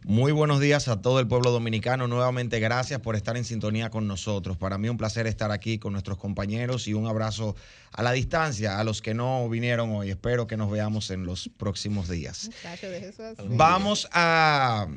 Muy 0.03 0.31
buenos 0.31 0.59
días 0.61 0.87
a 0.89 1.01
todo 1.01 1.19
el 1.19 1.27
pueblo 1.27 1.49
dominicano. 1.49 2.07
Nuevamente 2.07 2.59
gracias 2.59 3.01
por 3.01 3.15
estar 3.15 3.35
en 3.35 3.43
sintonía 3.43 3.89
con 3.89 4.07
nosotros. 4.07 4.55
Para 4.55 4.77
mí 4.77 4.87
un 4.87 4.97
placer 4.97 5.25
estar 5.25 5.51
aquí 5.51 5.79
con 5.79 5.91
nuestros 5.93 6.19
compañeros 6.19 6.87
y 6.87 6.93
un 6.93 7.07
abrazo 7.07 7.55
a 7.91 8.03
la 8.03 8.11
distancia 8.11 8.79
a 8.79 8.83
los 8.83 9.01
que 9.01 9.15
no 9.15 9.49
vinieron 9.49 9.89
hoy. 9.95 10.11
Espero 10.11 10.45
que 10.45 10.55
nos 10.55 10.69
veamos 10.69 11.09
en 11.09 11.25
los 11.25 11.49
próximos 11.57 12.07
días. 12.09 12.51
Vamos 13.49 14.07
a 14.13 14.87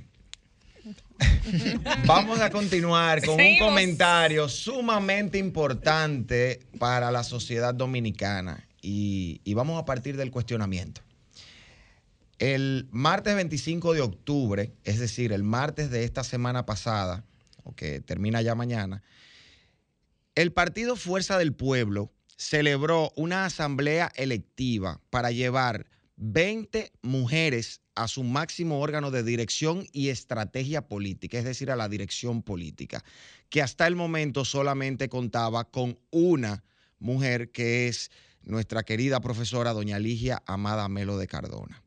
Vamos 2.06 2.40
a 2.40 2.50
continuar 2.50 3.24
con 3.24 3.40
un 3.40 3.58
comentario 3.58 4.48
sumamente 4.48 5.38
importante 5.38 6.60
para 6.78 7.10
la 7.10 7.24
sociedad 7.24 7.74
dominicana 7.74 8.66
y, 8.80 9.40
y 9.44 9.54
vamos 9.54 9.80
a 9.80 9.84
partir 9.84 10.16
del 10.16 10.30
cuestionamiento. 10.30 11.00
El 12.38 12.88
martes 12.90 13.36
25 13.36 13.94
de 13.94 14.00
octubre, 14.00 14.72
es 14.84 14.98
decir, 14.98 15.32
el 15.32 15.44
martes 15.44 15.90
de 15.90 16.04
esta 16.04 16.24
semana 16.24 16.66
pasada, 16.66 17.24
o 17.62 17.74
que 17.74 18.00
termina 18.00 18.42
ya 18.42 18.54
mañana, 18.54 19.02
el 20.34 20.52
Partido 20.52 20.96
Fuerza 20.96 21.38
del 21.38 21.52
Pueblo 21.52 22.10
celebró 22.36 23.12
una 23.16 23.44
asamblea 23.44 24.10
electiva 24.16 25.00
para 25.10 25.30
llevar 25.30 25.86
20 26.16 26.90
mujeres 27.02 27.81
a 27.94 28.08
su 28.08 28.22
máximo 28.22 28.80
órgano 28.80 29.10
de 29.10 29.22
dirección 29.22 29.86
y 29.92 30.08
estrategia 30.08 30.88
política, 30.88 31.38
es 31.38 31.44
decir, 31.44 31.70
a 31.70 31.76
la 31.76 31.88
dirección 31.88 32.42
política, 32.42 33.04
que 33.50 33.62
hasta 33.62 33.86
el 33.86 33.96
momento 33.96 34.44
solamente 34.44 35.08
contaba 35.08 35.70
con 35.70 35.98
una 36.10 36.64
mujer 36.98 37.50
que 37.52 37.88
es 37.88 38.10
nuestra 38.42 38.82
querida 38.82 39.20
profesora 39.20 39.72
doña 39.72 39.98
Ligia 39.98 40.42
Amada 40.46 40.88
Melo 40.88 41.18
de 41.18 41.26
Cardona. 41.26 41.82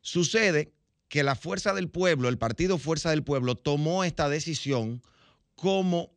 Sucede 0.00 0.72
que 1.08 1.22
la 1.22 1.36
Fuerza 1.36 1.72
del 1.72 1.88
Pueblo, 1.88 2.28
el 2.28 2.38
Partido 2.38 2.78
Fuerza 2.78 3.10
del 3.10 3.24
Pueblo, 3.24 3.54
tomó 3.54 4.04
esta 4.04 4.28
decisión 4.28 5.02
como 5.54 6.12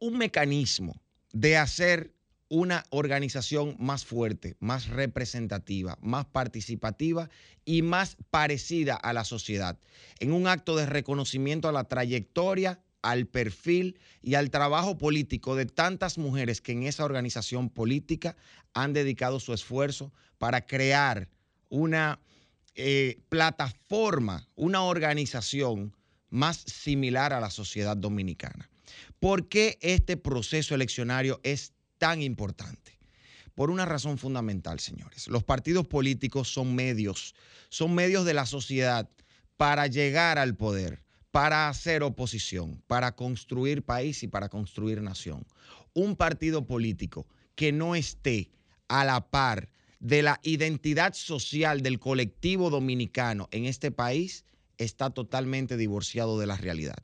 un 0.00 0.18
mecanismo 0.18 1.00
de 1.32 1.56
hacer 1.56 2.14
una 2.48 2.84
organización 2.90 3.76
más 3.78 4.04
fuerte, 4.04 4.56
más 4.58 4.88
representativa, 4.88 5.98
más 6.00 6.24
participativa 6.26 7.28
y 7.64 7.82
más 7.82 8.16
parecida 8.30 8.94
a 8.94 9.12
la 9.12 9.24
sociedad, 9.24 9.78
en 10.18 10.32
un 10.32 10.46
acto 10.46 10.76
de 10.76 10.86
reconocimiento 10.86 11.68
a 11.68 11.72
la 11.72 11.84
trayectoria, 11.84 12.80
al 13.02 13.26
perfil 13.26 13.98
y 14.22 14.34
al 14.34 14.50
trabajo 14.50 14.98
político 14.98 15.54
de 15.54 15.66
tantas 15.66 16.18
mujeres 16.18 16.60
que 16.60 16.72
en 16.72 16.82
esa 16.84 17.04
organización 17.04 17.70
política 17.70 18.36
han 18.74 18.92
dedicado 18.92 19.40
su 19.40 19.52
esfuerzo 19.52 20.12
para 20.38 20.66
crear 20.66 21.28
una 21.68 22.18
eh, 22.74 23.20
plataforma, 23.28 24.48
una 24.56 24.82
organización 24.82 25.94
más 26.30 26.58
similar 26.58 27.32
a 27.32 27.40
la 27.40 27.50
sociedad 27.50 27.96
dominicana. 27.96 28.70
¿Por 29.20 29.48
qué 29.48 29.78
este 29.80 30.16
proceso 30.16 30.74
eleccionario 30.74 31.40
es 31.42 31.72
tan 31.98 32.22
importante? 32.22 32.98
Por 33.54 33.70
una 33.70 33.84
razón 33.84 34.18
fundamental, 34.18 34.78
señores. 34.78 35.28
Los 35.28 35.42
partidos 35.42 35.86
políticos 35.86 36.48
son 36.48 36.74
medios, 36.74 37.34
son 37.68 37.94
medios 37.94 38.24
de 38.24 38.34
la 38.34 38.46
sociedad 38.46 39.10
para 39.56 39.88
llegar 39.88 40.38
al 40.38 40.56
poder, 40.56 41.02
para 41.32 41.68
hacer 41.68 42.02
oposición, 42.04 42.82
para 42.86 43.16
construir 43.16 43.84
país 43.84 44.22
y 44.22 44.28
para 44.28 44.48
construir 44.48 45.02
nación. 45.02 45.44
Un 45.92 46.14
partido 46.14 46.66
político 46.66 47.26
que 47.56 47.72
no 47.72 47.96
esté 47.96 48.52
a 48.86 49.04
la 49.04 49.28
par 49.28 49.68
de 49.98 50.22
la 50.22 50.38
identidad 50.44 51.14
social 51.14 51.82
del 51.82 51.98
colectivo 51.98 52.70
dominicano 52.70 53.48
en 53.50 53.64
este 53.64 53.90
país 53.90 54.44
está 54.78 55.10
totalmente 55.10 55.76
divorciado 55.76 56.38
de 56.38 56.46
la 56.46 56.56
realidad. 56.56 57.02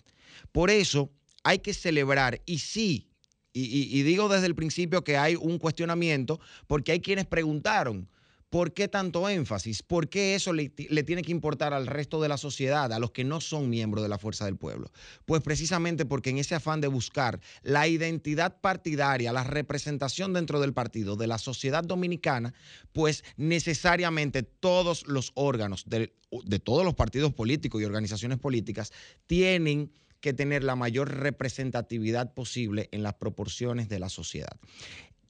Por 0.52 0.70
eso 0.70 1.10
hay 1.42 1.58
que 1.58 1.74
celebrar 1.74 2.40
y 2.46 2.58
sí, 2.58 3.08
y, 3.56 4.02
digo 4.02 4.28
desde 4.28 4.46
el 4.46 4.54
principio 4.56 5.04
que 5.04 5.16
hay 5.16 5.36
un 5.36 5.58
cuestionamiento 5.58 6.40
porque 6.66 6.92
hay 6.92 7.00
quienes 7.00 7.24
preguntaron, 7.26 8.08
¿por 8.50 8.72
qué 8.72 8.86
tanto 8.88 9.28
énfasis? 9.28 9.82
¿Por 9.82 10.08
qué 10.08 10.34
eso 10.34 10.52
le, 10.52 10.72
le 10.76 11.02
tiene 11.02 11.22
que 11.22 11.32
importar 11.32 11.72
al 11.72 11.86
resto 11.86 12.20
de 12.20 12.28
la 12.28 12.36
sociedad, 12.36 12.92
a 12.92 12.98
los 12.98 13.10
que 13.10 13.24
no 13.24 13.40
son 13.40 13.68
miembros 13.70 14.02
de 14.02 14.08
la 14.08 14.18
Fuerza 14.18 14.44
del 14.44 14.56
Pueblo? 14.56 14.90
Pues 15.24 15.42
precisamente 15.42 16.04
porque 16.04 16.30
en 16.30 16.38
ese 16.38 16.54
afán 16.54 16.80
de 16.80 16.88
buscar 16.88 17.40
la 17.62 17.88
identidad 17.88 18.60
partidaria, 18.60 19.32
la 19.32 19.44
representación 19.44 20.32
dentro 20.32 20.60
del 20.60 20.72
partido 20.72 21.16
de 21.16 21.26
la 21.26 21.38
sociedad 21.38 21.82
dominicana, 21.82 22.54
pues 22.92 23.24
necesariamente 23.36 24.42
todos 24.42 25.06
los 25.06 25.32
órganos 25.34 25.84
del- 25.86 26.12
de 26.44 26.58
todos 26.58 26.84
los 26.84 26.94
partidos 26.94 27.32
políticos 27.32 27.80
y 27.80 27.84
organizaciones 27.84 28.38
políticas 28.38 28.92
tienen 29.26 29.92
que 30.24 30.32
tener 30.32 30.64
la 30.64 30.74
mayor 30.74 31.14
representatividad 31.14 32.32
posible 32.32 32.88
en 32.92 33.02
las 33.02 33.12
proporciones 33.12 33.90
de 33.90 33.98
la 33.98 34.08
sociedad. 34.08 34.56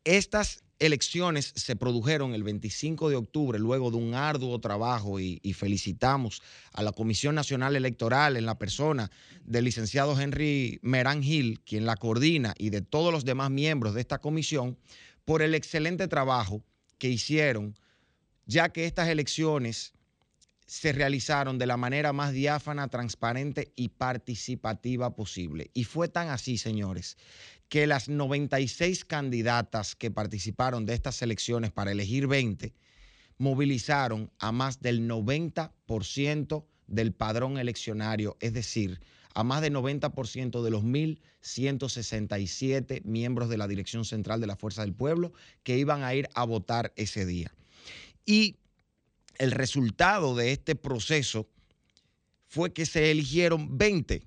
Estas 0.05 0.63
elecciones 0.79 1.53
se 1.57 1.75
produjeron 1.75 2.33
el 2.33 2.45
25 2.45 3.11
de 3.11 3.17
octubre, 3.17 3.59
luego 3.59 3.91
de 3.91 3.97
un 3.97 4.15
arduo 4.15 4.61
trabajo, 4.61 5.19
y, 5.19 5.41
y 5.43 5.53
felicitamos 5.55 6.43
a 6.73 6.85
la 6.85 6.93
Comisión 6.93 7.35
Nacional 7.35 7.75
Electoral 7.75 8.37
en 8.37 8.47
la 8.47 8.57
persona 8.57 9.11
del 9.43 9.65
licenciado 9.65 10.17
Henry 10.17 10.79
Merán 10.83 11.25
Gil, 11.25 11.59
quien 11.65 11.87
la 11.87 11.97
coordina, 11.97 12.55
y 12.57 12.71
de 12.71 12.81
todos 12.81 13.13
los 13.13 13.25
demás 13.25 13.51
miembros 13.51 13.95
de 13.95 14.01
esta 14.01 14.19
comisión, 14.19 14.79
por 15.25 15.43
el 15.43 15.57
excelente 15.57 16.07
trabajo 16.07 16.63
que 16.99 17.09
hicieron, 17.09 17.77
ya 18.47 18.69
que 18.69 18.85
estas 18.85 19.09
elecciones 19.09 19.94
se 20.67 20.93
realizaron 20.93 21.59
de 21.59 21.67
la 21.67 21.77
manera 21.77 22.13
más 22.13 22.33
diáfana, 22.33 22.89
transparente 22.89 23.73
y 23.77 23.91
participativa 23.91 25.15
posible. 25.15 25.71
Y 25.75 25.85
fue 25.85 26.09
tan 26.09 26.29
así, 26.29 26.59
señores, 26.59 27.17
que 27.69 27.87
las 27.87 28.09
96 28.09 29.05
candidatas 29.05 29.95
que 29.95 30.11
participaron 30.11 30.87
de 30.87 30.95
estas 30.95 31.23
elecciones 31.23 31.71
para 31.71 31.93
elegir 31.93 32.27
20 32.27 32.75
movilizaron 33.37 34.31
a 34.39 34.53
más 34.53 34.81
del 34.81 35.09
90% 35.09 36.65
del 36.87 37.13
padrón 37.13 37.59
eleccionario, 37.59 38.37
es 38.41 38.53
decir, 38.53 39.01
a 39.35 39.43
más 39.43 39.61
del 39.61 39.75
90% 39.75 40.63
de 40.63 40.71
los 40.71 40.85
1.167 40.85 43.03
miembros 43.05 43.49
de 43.49 43.59
la 43.59 43.67
Dirección 43.67 44.05
Central 44.05 44.41
de 44.41 44.47
la 44.47 44.55
Fuerza 44.57 44.83
del 44.83 44.95
Pueblo 44.95 45.33
que 45.65 45.77
iban 45.77 46.05
a 46.05 46.15
ir 46.15 46.29
a 46.35 46.45
votar 46.45 46.93
ese 46.97 47.27
día. 47.27 47.53
Y 48.25 48.59
el 49.39 49.51
resultado 49.51 50.35
de 50.35 50.53
este 50.53 50.75
proceso 50.75 51.49
fue 52.47 52.73
que 52.73 52.87
se 52.87 53.11
eligieron 53.11 53.77
20 53.79 54.23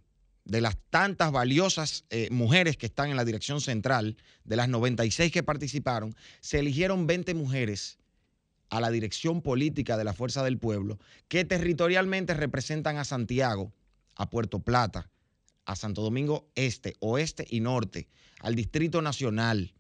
de 0.46 0.62
las 0.62 0.78
tantas 0.90 1.32
valiosas 1.32 2.06
eh, 2.10 2.30
mujeres 2.32 2.78
que 2.78 2.86
están 2.86 3.10
en 3.10 3.18
la 3.18 3.26
dirección 3.26 3.60
central, 3.60 4.18
de 4.46 4.56
las 4.56 4.70
96 4.70 5.32
que 5.32 5.44
participaron, 5.44 6.16
se 6.40 6.60
eligieron 6.60 7.06
20 7.06 7.34
mujeres 7.34 7.98
a 8.70 8.80
la 8.82 8.90
dirección 8.90 9.42
política 9.42 9.98
de 9.98 10.04
la 10.04 10.14
Fuerza 10.14 10.44
del 10.44 10.58
Pueblo, 10.58 11.00
que 11.28 11.46
territorialmente 11.46 12.34
representan 12.34 12.98
a 12.98 13.06
Santiago, 13.06 13.74
a 14.16 14.30
Puerto 14.30 14.60
Plata, 14.60 15.10
a 15.66 15.76
Santo 15.76 16.02
Domingo 16.02 16.50
Este, 16.56 16.96
Oeste 17.00 17.46
y 17.50 17.60
Norte, 17.60 18.08
al 18.40 18.56
Distrito 18.56 19.02
Nacional, 19.02 19.74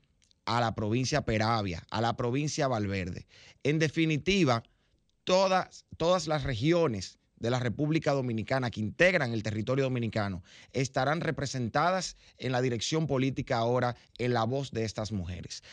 a 0.45 0.61
la 0.61 0.75
provincia 0.75 1.23
Peravia, 1.23 1.85
a 1.89 2.01
la 2.01 2.15
provincia 2.15 2.67
Valverde. 2.67 3.27
En 3.63 3.79
definitiva, 3.79 4.63
todas, 5.27 5.83
todas 5.97 6.25
las 6.27 6.45
regiones 6.45 7.19
de 7.35 7.49
la 7.49 7.59
República 7.59 8.13
Dominicana 8.13 8.71
que 8.71 8.79
integran 8.79 9.33
el 9.33 9.43
territorio 9.43 9.83
dominicano 9.83 10.41
estarán 10.71 11.19
representadas 11.19 12.15
en 12.37 12.53
la 12.53 12.61
dirección 12.61 13.07
política 13.07 13.57
ahora 13.57 13.97
en 14.17 14.33
la 14.33 14.45
voz 14.45 14.71
de 14.71 14.85
estas 14.85 15.11
mujeres. 15.11 15.63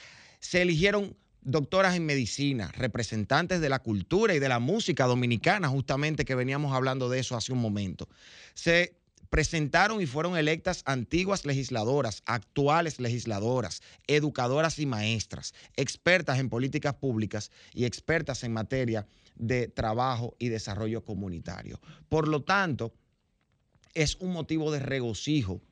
Se 0.40 0.60
eligieron 0.60 1.16
doctoras 1.40 1.94
en 1.94 2.04
medicina, 2.04 2.72
representantes 2.76 3.60
de 3.60 3.68
la 3.68 3.78
cultura 3.78 4.34
y 4.34 4.40
de 4.40 4.48
la 4.48 4.58
música 4.58 5.06
dominicana, 5.06 5.68
justamente 5.68 6.24
que 6.24 6.34
veníamos 6.34 6.74
hablando 6.74 7.08
de 7.08 7.20
eso 7.20 7.36
hace 7.36 7.52
un 7.52 7.60
momento. 7.60 8.08
Se 8.54 8.96
presentaron 9.30 10.00
y 10.00 10.06
fueron 10.06 10.36
electas 10.36 10.82
antiguas 10.84 11.44
legisladoras, 11.44 12.22
actuales 12.26 12.98
legisladoras, 12.98 13.82
educadoras 14.08 14.80
y 14.80 14.86
maestras, 14.86 15.54
expertas 15.76 16.40
en 16.40 16.48
políticas 16.48 16.94
públicas 16.94 17.52
y 17.72 17.84
expertas 17.84 18.42
en 18.42 18.52
materia 18.52 19.06
de 19.34 19.68
trabajo 19.68 20.36
y 20.38 20.48
desarrollo 20.48 21.04
comunitario. 21.04 21.80
Por 22.08 22.28
lo 22.28 22.42
tanto, 22.42 22.94
es 23.94 24.16
un 24.16 24.32
motivo 24.32 24.70
de 24.70 24.80
regocijo, 24.80 25.62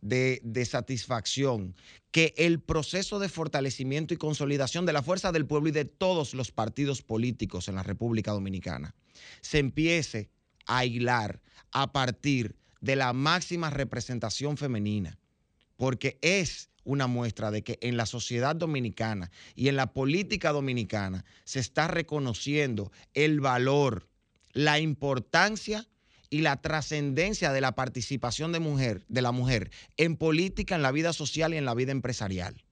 de, 0.00 0.66
satisfacción, 0.68 1.74
que 2.10 2.34
el 2.36 2.60
proceso 2.60 3.18
de 3.18 3.28
fortalecimiento 3.28 4.14
y 4.14 4.16
consolidación 4.16 4.86
de 4.86 4.92
la 4.92 5.02
fuerza 5.02 5.32
del 5.32 5.46
pueblo 5.46 5.68
y 5.68 5.72
de 5.72 5.84
todos 5.84 6.34
los 6.34 6.52
partidos 6.52 7.02
políticos 7.02 7.68
en 7.68 7.74
la 7.74 7.82
República 7.82 8.32
Dominicana 8.32 8.94
se 9.40 9.58
empiece 9.58 10.30
a 10.66 10.84
hilar 10.84 11.40
a 11.72 11.92
partir 11.92 12.56
de 12.80 12.96
la 12.96 13.12
máxima 13.12 13.70
representación 13.70 14.56
femenina, 14.56 15.18
porque 15.76 16.18
es 16.22 16.67
una 16.84 17.06
muestra 17.06 17.50
de 17.50 17.62
que 17.62 17.78
en 17.82 17.96
la 17.96 18.06
sociedad 18.06 18.56
dominicana 18.56 19.30
y 19.54 19.68
en 19.68 19.76
la 19.76 19.92
política 19.92 20.52
dominicana 20.52 21.24
se 21.44 21.60
está 21.60 21.88
reconociendo 21.88 22.92
el 23.14 23.40
valor, 23.40 24.08
la 24.52 24.78
importancia 24.78 25.86
y 26.30 26.42
la 26.42 26.60
trascendencia 26.60 27.52
de 27.52 27.60
la 27.60 27.74
participación 27.74 28.52
de, 28.52 28.60
mujer, 28.60 29.04
de 29.08 29.22
la 29.22 29.32
mujer 29.32 29.70
en 29.96 30.16
política, 30.16 30.74
en 30.74 30.82
la 30.82 30.92
vida 30.92 31.12
social 31.12 31.54
y 31.54 31.56
en 31.56 31.64
la 31.64 31.74
vida 31.74 31.92
empresarial. 31.92 32.62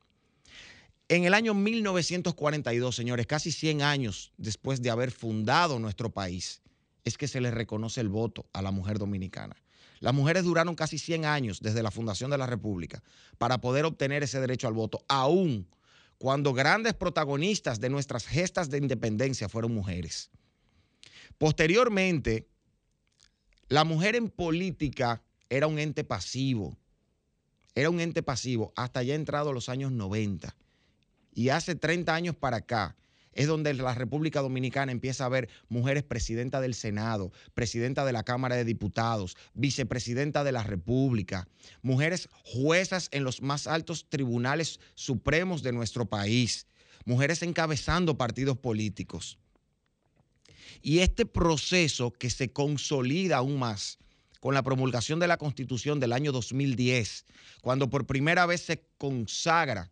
En 1.09 1.25
el 1.25 1.35
año 1.35 1.55
1942, 1.55 2.95
señores, 2.95 3.27
casi 3.27 3.53
100 3.53 3.83
años 3.83 4.33
después 4.37 4.83
de 4.83 4.91
haber 4.91 5.13
fundado 5.13 5.79
nuestro 5.79 6.11
país, 6.11 6.63
es 7.05 7.17
que 7.17 7.29
se 7.29 7.41
le 7.41 7.53
reconoce 7.53 8.01
el 8.01 8.09
voto 8.09 8.47
a 8.53 8.61
la 8.61 8.73
mujer 8.73 8.99
dominicana. 8.99 9.57
Las 10.01 10.15
mujeres 10.15 10.45
duraron 10.45 10.75
casi 10.75 10.99
100 10.99 11.25
años 11.25 11.61
desde 11.61 11.83
la 11.83 11.91
fundación 11.91 12.31
de 12.31 12.39
la 12.39 12.47
República 12.47 13.03
para 13.39 13.61
poder 13.61 13.85
obtener 13.85 14.23
ese 14.23 14.41
derecho 14.41 14.69
al 14.69 14.75
voto, 14.75 15.05
aún 15.09 15.69
cuando 16.19 16.53
grandes 16.53 16.95
protagonistas 16.95 17.81
de 17.81 17.91
nuestras 17.91 18.27
gestas 18.27 18.71
de 18.71 18.79
independencia 18.79 19.49
fueron 19.49 19.75
mujeres. 19.75 20.31
Posteriormente, 21.39 22.49
la 23.69 23.85
mujer 23.85 24.17
en 24.17 24.31
política 24.31 25.23
era 25.51 25.67
un 25.67 25.79
ente 25.79 26.05
pasivo, 26.05 26.77
era 27.75 27.91
un 27.91 28.01
ente 28.01 28.23
pasivo 28.23 28.73
hasta 28.77 29.03
ya 29.03 29.15
entrado 29.15 29.53
los 29.53 29.69
años 29.69 29.93
90. 29.93 30.55
Y 31.35 31.51
hace 31.51 31.75
30 31.75 32.15
años 32.15 32.35
para 32.35 32.59
acá 32.59 32.97
es 33.37 33.47
donde 33.47 33.75
la 33.75 33.95
República 33.95 34.41
Dominicana 34.41 34.91
empieza 34.91 35.27
a 35.27 35.29
ver 35.29 35.49
mujeres 35.69 36.03
presidenta 36.03 36.61
del 36.61 36.75
Senado, 36.75 37.31
presidenta 37.55 38.05
de 38.05 38.13
la 38.13 38.25
Cámara 38.25 38.57
de 38.57 38.65
Diputados, 38.65 39.37
vicepresidenta 39.55 40.43
de 40.43 40.53
la 40.53 40.63
República, 40.63 41.47
mujeres 41.83 42.29
juezas 42.45 43.09
en 43.13 43.25
los 43.25 43.43
más 43.43 43.67
altos 43.67 44.07
tribunales 44.09 44.81
supremos 44.95 45.63
de 45.63 45.73
nuestro 45.73 46.07
país, 46.07 46.67
mujeres 47.05 47.43
encabezando 47.43 48.17
partidos 48.17 48.57
políticos. 48.57 49.39
Y 50.81 51.01
este 51.01 51.27
proceso 51.27 52.13
que 52.13 52.31
se 52.31 52.53
consolida 52.53 53.37
aún 53.37 53.59
más 53.59 53.99
con 54.41 54.55
la 54.55 54.63
promulgación 54.63 55.21
de 55.21 55.27
la 55.27 55.37
Constitución 55.37 56.01
del 56.01 56.13
año 56.13 56.33
2010, 56.33 57.27
cuando 57.61 57.91
por 57.91 58.07
primera 58.07 58.47
vez 58.47 58.63
se 58.63 58.83
consagra 58.97 59.91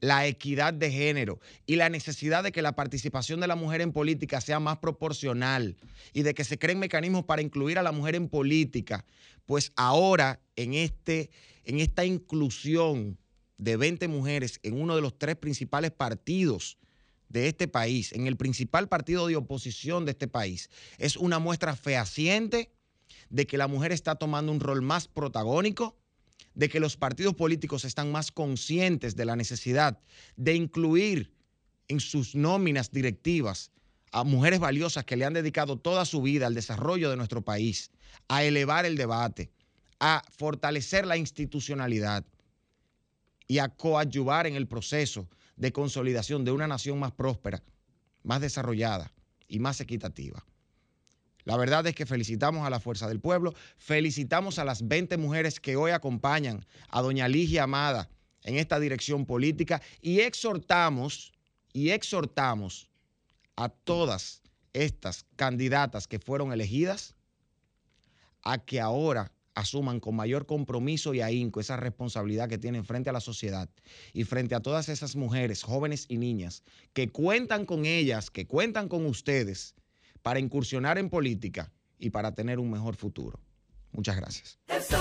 la 0.00 0.26
equidad 0.26 0.72
de 0.72 0.90
género 0.90 1.40
y 1.66 1.76
la 1.76 1.88
necesidad 1.88 2.42
de 2.42 2.52
que 2.52 2.62
la 2.62 2.76
participación 2.76 3.40
de 3.40 3.46
la 3.46 3.56
mujer 3.56 3.80
en 3.80 3.92
política 3.92 4.40
sea 4.40 4.60
más 4.60 4.78
proporcional 4.78 5.76
y 6.12 6.22
de 6.22 6.34
que 6.34 6.44
se 6.44 6.58
creen 6.58 6.78
mecanismos 6.78 7.24
para 7.24 7.42
incluir 7.42 7.78
a 7.78 7.82
la 7.82 7.92
mujer 7.92 8.14
en 8.14 8.28
política, 8.28 9.04
pues 9.46 9.72
ahora 9.76 10.40
en, 10.56 10.74
este, 10.74 11.30
en 11.64 11.80
esta 11.80 12.04
inclusión 12.04 13.18
de 13.56 13.76
20 13.76 14.08
mujeres 14.08 14.60
en 14.62 14.80
uno 14.80 14.94
de 14.94 15.02
los 15.02 15.18
tres 15.18 15.36
principales 15.36 15.90
partidos 15.90 16.78
de 17.28 17.48
este 17.48 17.68
país, 17.68 18.12
en 18.12 18.26
el 18.26 18.36
principal 18.36 18.88
partido 18.88 19.26
de 19.26 19.36
oposición 19.36 20.04
de 20.04 20.12
este 20.12 20.28
país, 20.28 20.70
es 20.96 21.16
una 21.16 21.38
muestra 21.38 21.76
fehaciente 21.76 22.72
de 23.28 23.46
que 23.46 23.58
la 23.58 23.68
mujer 23.68 23.92
está 23.92 24.14
tomando 24.14 24.52
un 24.52 24.60
rol 24.60 24.80
más 24.80 25.08
protagónico, 25.08 25.97
de 26.58 26.68
que 26.68 26.80
los 26.80 26.96
partidos 26.96 27.34
políticos 27.34 27.84
están 27.84 28.10
más 28.10 28.32
conscientes 28.32 29.14
de 29.14 29.24
la 29.24 29.36
necesidad 29.36 30.00
de 30.36 30.56
incluir 30.56 31.32
en 31.86 32.00
sus 32.00 32.34
nóminas 32.34 32.90
directivas 32.90 33.70
a 34.10 34.24
mujeres 34.24 34.58
valiosas 34.58 35.04
que 35.04 35.16
le 35.16 35.24
han 35.24 35.34
dedicado 35.34 35.78
toda 35.78 36.04
su 36.04 36.20
vida 36.20 36.48
al 36.48 36.54
desarrollo 36.54 37.10
de 37.10 37.16
nuestro 37.16 37.42
país, 37.42 37.92
a 38.26 38.42
elevar 38.42 38.86
el 38.86 38.96
debate, 38.96 39.52
a 40.00 40.24
fortalecer 40.36 41.06
la 41.06 41.16
institucionalidad 41.16 42.26
y 43.46 43.58
a 43.58 43.68
coadyuvar 43.68 44.48
en 44.48 44.56
el 44.56 44.66
proceso 44.66 45.28
de 45.56 45.72
consolidación 45.72 46.44
de 46.44 46.50
una 46.50 46.66
nación 46.66 46.98
más 46.98 47.12
próspera, 47.12 47.62
más 48.24 48.40
desarrollada 48.40 49.12
y 49.46 49.60
más 49.60 49.80
equitativa. 49.80 50.44
La 51.48 51.56
verdad 51.56 51.86
es 51.86 51.94
que 51.94 52.04
felicitamos 52.04 52.66
a 52.66 52.68
la 52.68 52.78
Fuerza 52.78 53.08
del 53.08 53.20
Pueblo, 53.20 53.54
felicitamos 53.78 54.58
a 54.58 54.66
las 54.66 54.86
20 54.86 55.16
mujeres 55.16 55.60
que 55.60 55.76
hoy 55.76 55.92
acompañan 55.92 56.66
a 56.90 57.00
doña 57.00 57.26
Ligia 57.26 57.62
Amada 57.62 58.10
en 58.42 58.56
esta 58.58 58.78
dirección 58.78 59.24
política 59.24 59.80
y 60.02 60.20
exhortamos 60.20 61.32
y 61.72 61.88
exhortamos 61.88 62.90
a 63.56 63.70
todas 63.70 64.42
estas 64.74 65.24
candidatas 65.36 66.06
que 66.06 66.18
fueron 66.18 66.52
elegidas 66.52 67.14
a 68.42 68.58
que 68.58 68.78
ahora 68.78 69.32
asuman 69.54 70.00
con 70.00 70.16
mayor 70.16 70.44
compromiso 70.44 71.14
y 71.14 71.22
ahínco 71.22 71.60
esa 71.60 71.78
responsabilidad 71.78 72.50
que 72.50 72.58
tienen 72.58 72.84
frente 72.84 73.08
a 73.08 73.14
la 73.14 73.20
sociedad 73.20 73.70
y 74.12 74.24
frente 74.24 74.54
a 74.54 74.60
todas 74.60 74.90
esas 74.90 75.16
mujeres, 75.16 75.62
jóvenes 75.62 76.04
y 76.10 76.18
niñas 76.18 76.62
que 76.92 77.08
cuentan 77.08 77.64
con 77.64 77.86
ellas, 77.86 78.30
que 78.30 78.46
cuentan 78.46 78.86
con 78.90 79.06
ustedes 79.06 79.74
para 80.28 80.40
incursionar 80.40 80.98
en 80.98 81.08
política 81.08 81.72
y 81.98 82.10
para 82.10 82.34
tener 82.34 82.58
un 82.58 82.70
mejor 82.70 82.96
futuro. 82.96 83.40
Muchas 83.92 84.14
gracias. 84.14 84.58
El 84.66 84.82
sol 84.82 85.00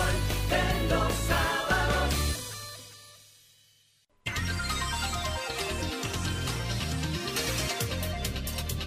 de 0.49 0.87
los 0.87 1.13
sábados. 1.27 2.13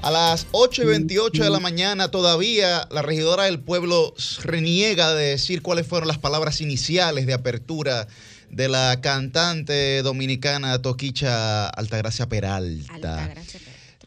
A 0.00 0.10
las 0.10 0.46
8 0.52 0.82
y 0.82 0.86
28 0.86 1.44
de 1.44 1.50
la 1.50 1.60
mañana 1.60 2.10
todavía 2.10 2.88
la 2.90 3.02
regidora 3.02 3.44
del 3.44 3.60
pueblo 3.60 4.14
reniega 4.42 5.12
de 5.12 5.32
decir 5.32 5.60
cuáles 5.60 5.86
fueron 5.86 6.08
las 6.08 6.16
palabras 6.16 6.62
iniciales 6.62 7.26
de 7.26 7.34
apertura 7.34 8.08
de 8.48 8.70
la 8.70 9.02
cantante 9.02 10.00
dominicana 10.02 10.80
Toquicha 10.80 11.68
Altagracia 11.68 12.30
Peralta. 12.30 13.30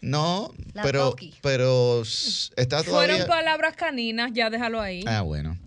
No, 0.04 0.54
La 0.74 0.84
pero, 0.84 1.12
Toqui. 1.12 1.34
pero 1.42 2.02
está 2.02 2.84
todavía... 2.84 3.16
Fueron 3.16 3.28
palabras 3.28 3.76
caninas, 3.78 4.32
ya 4.34 4.50
déjalo 4.50 4.82
ahí. 4.82 5.06
Ah, 5.08 5.22
bueno. 5.22 5.58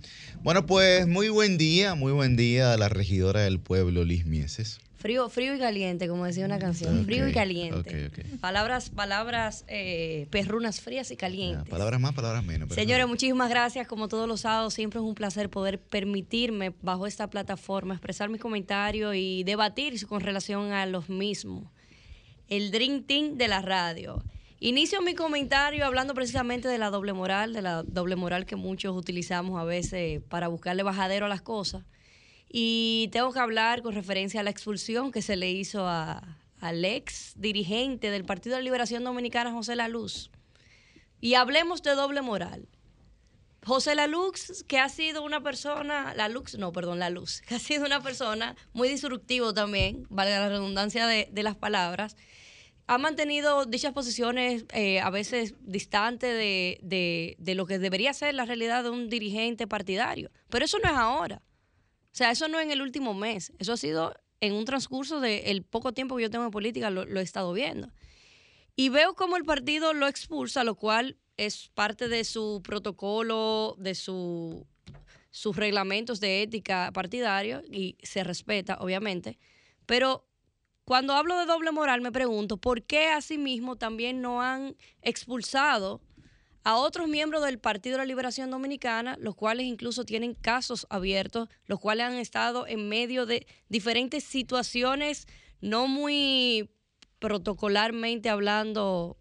Bueno, 0.42 0.66
pues 0.66 1.06
muy 1.06 1.30
buen 1.30 1.56
día, 1.56 1.94
muy 1.94 2.12
buen 2.12 2.36
día 2.36 2.74
a 2.74 2.76
la 2.76 2.90
regidora 2.90 3.40
del 3.40 3.58
pueblo, 3.58 4.04
Liz 4.04 4.26
Mieses. 4.26 4.78
Frío, 4.98 5.30
frío 5.30 5.54
y 5.54 5.58
caliente, 5.58 6.06
como 6.06 6.26
decía 6.26 6.44
una 6.44 6.58
canción. 6.58 7.04
Frío 7.06 7.26
y 7.26 7.32
caliente. 7.32 8.08
ok, 8.10 8.12
ok. 8.12 8.40
Palabras, 8.40 8.90
palabras 8.90 9.64
eh, 9.68 10.26
perrunas 10.30 10.82
frías 10.82 11.10
y 11.10 11.16
calientes. 11.16 11.66
Palabras 11.68 11.98
más, 11.98 12.12
palabras 12.12 12.44
menos. 12.44 12.74
Señores, 12.74 13.06
muchísimas 13.06 13.48
gracias. 13.48 13.86
Como 13.86 14.08
todos 14.08 14.28
los 14.28 14.42
sábados, 14.42 14.74
siempre 14.74 15.00
es 15.00 15.04
un 15.04 15.14
placer 15.14 15.48
poder 15.48 15.80
permitirme 15.80 16.74
bajo 16.82 17.06
esta 17.06 17.30
plataforma 17.30 17.94
expresar 17.94 18.28
mis 18.28 18.40
comentarios 18.40 19.14
y 19.16 19.44
debatir 19.44 20.06
con 20.06 20.20
relación 20.20 20.72
a 20.72 20.84
los 20.84 21.08
mismos. 21.08 21.64
El 22.48 22.70
Dream 22.70 23.02
Team 23.04 23.36
de 23.38 23.48
la 23.48 23.60
radio. 23.62 24.22
Inicio 24.60 25.02
mi 25.02 25.14
comentario 25.14 25.84
hablando 25.84 26.14
precisamente 26.14 26.68
de 26.68 26.78
la 26.78 26.90
doble 26.90 27.12
moral, 27.12 27.52
de 27.52 27.62
la 27.62 27.82
doble 27.82 28.16
moral 28.16 28.46
que 28.46 28.56
muchos 28.56 28.96
utilizamos 28.96 29.60
a 29.60 29.64
veces 29.64 30.22
para 30.28 30.48
buscarle 30.48 30.82
bajadero 30.82 31.26
a 31.26 31.28
las 31.28 31.42
cosas. 31.42 31.84
Y 32.48 33.08
tengo 33.12 33.32
que 33.32 33.40
hablar 33.40 33.82
con 33.82 33.94
referencia 33.94 34.40
a 34.40 34.42
la 34.44 34.50
expulsión 34.50 35.10
que 35.12 35.22
se 35.22 35.36
le 35.36 35.50
hizo 35.50 35.86
a- 35.86 36.38
al 36.60 36.84
ex 36.84 37.34
dirigente 37.36 38.10
del 38.10 38.24
Partido 38.24 38.56
de 38.56 38.62
Liberación 38.62 39.04
Dominicana, 39.04 39.52
José 39.52 39.76
La 39.76 39.88
Luz. 39.88 40.30
Y 41.20 41.34
hablemos 41.34 41.82
de 41.82 41.94
doble 41.94 42.22
moral. 42.22 42.68
José 43.66 43.96
La 43.96 44.06
Luz, 44.06 44.64
que 44.68 44.78
ha 44.78 44.88
sido 44.88 45.24
una 45.24 45.42
persona, 45.42 46.14
La 46.14 46.28
Luz, 46.28 46.54
no, 46.56 46.72
perdón, 46.72 47.00
La 47.00 47.10
Luz, 47.10 47.40
que 47.48 47.56
ha 47.56 47.58
sido 47.58 47.84
una 47.84 48.00
persona 48.00 48.54
muy 48.72 48.88
disruptivo 48.88 49.52
también, 49.52 50.06
valga 50.08 50.38
la 50.38 50.48
redundancia 50.48 51.06
de, 51.08 51.28
las 51.42 51.56
palabras, 51.56 52.16
ha 52.86 52.98
mantenido 52.98 53.64
dichas 53.66 53.92
posiciones 53.92 54.64
eh, 54.72 55.00
a 55.00 55.10
veces 55.10 55.54
distantes 55.62 56.32
de, 56.32 56.78
de- 56.82 57.34
de 57.40 57.54
lo 57.56 57.66
que 57.66 57.80
debería 57.80 58.12
ser 58.14 58.34
la 58.34 58.44
realidad 58.44 58.84
de 58.84 58.90
un 58.90 59.08
dirigente 59.08 59.66
partidario. 59.66 60.30
Pero 60.48 60.64
eso 60.64 60.78
no 60.78 60.88
es 60.88 60.96
ahora. 60.96 61.42
O 62.12 62.16
sea, 62.16 62.30
eso 62.30 62.46
no 62.46 62.60
es 62.60 62.66
en 62.66 62.70
el 62.70 62.80
último 62.82 63.12
mes. 63.12 63.52
Eso 63.58 63.72
ha 63.72 63.76
sido 63.76 64.14
en 64.40 64.52
un 64.52 64.64
transcurso 64.64 65.18
del 65.20 65.64
poco 65.64 65.92
tiempo 65.92 66.14
que 66.16 66.22
yo 66.22 66.30
tengo 66.30 66.44
en 66.44 66.52
política, 66.52 66.90
lo, 66.90 67.04
lo 67.04 67.18
he 67.18 67.24
estado 67.24 67.52
viendo. 67.52 67.90
Y 68.76 68.90
veo 68.90 69.14
cómo 69.14 69.36
el 69.36 69.44
partido 69.44 69.92
lo 69.92 70.06
expulsa, 70.06 70.62
lo 70.62 70.76
cual 70.76 71.16
es 71.36 71.68
parte 71.74 72.08
de 72.08 72.24
su 72.24 72.62
protocolo, 72.64 73.76
de 73.78 73.94
su, 73.94 74.66
sus 75.30 75.56
reglamentos 75.56 76.20
de 76.20 76.42
ética 76.42 76.90
partidario 76.92 77.62
y 77.70 77.96
se 78.02 78.24
respeta, 78.24 78.78
obviamente. 78.80 79.38
Pero 79.84 80.26
cuando 80.84 81.14
hablo 81.14 81.38
de 81.38 81.46
doble 81.46 81.72
moral, 81.72 82.00
me 82.00 82.12
pregunto 82.12 82.56
por 82.56 82.82
qué 82.82 83.08
asimismo 83.08 83.76
también 83.76 84.20
no 84.20 84.42
han 84.42 84.76
expulsado 85.02 86.00
a 86.62 86.76
otros 86.76 87.06
miembros 87.06 87.44
del 87.44 87.60
Partido 87.60 87.94
de 87.94 87.98
la 87.98 88.06
Liberación 88.06 88.50
Dominicana, 88.50 89.16
los 89.20 89.36
cuales 89.36 89.66
incluso 89.66 90.04
tienen 90.04 90.34
casos 90.34 90.86
abiertos, 90.90 91.48
los 91.66 91.78
cuales 91.78 92.06
han 92.06 92.14
estado 92.14 92.66
en 92.66 92.88
medio 92.88 93.24
de 93.24 93.46
diferentes 93.68 94.24
situaciones 94.24 95.28
no 95.60 95.86
muy 95.86 96.70
protocolarmente 97.18 98.28
hablando 98.28 99.16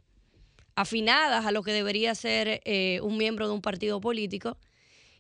afinadas 0.76 1.46
a 1.46 1.52
lo 1.52 1.64
que 1.64 1.74
debería 1.74 2.16
ser 2.16 2.62
eh, 2.66 3.00
un 3.02 3.18
miembro 3.18 3.48
de 3.48 3.54
un 3.54 3.62
partido 3.62 4.00
político. 4.02 4.58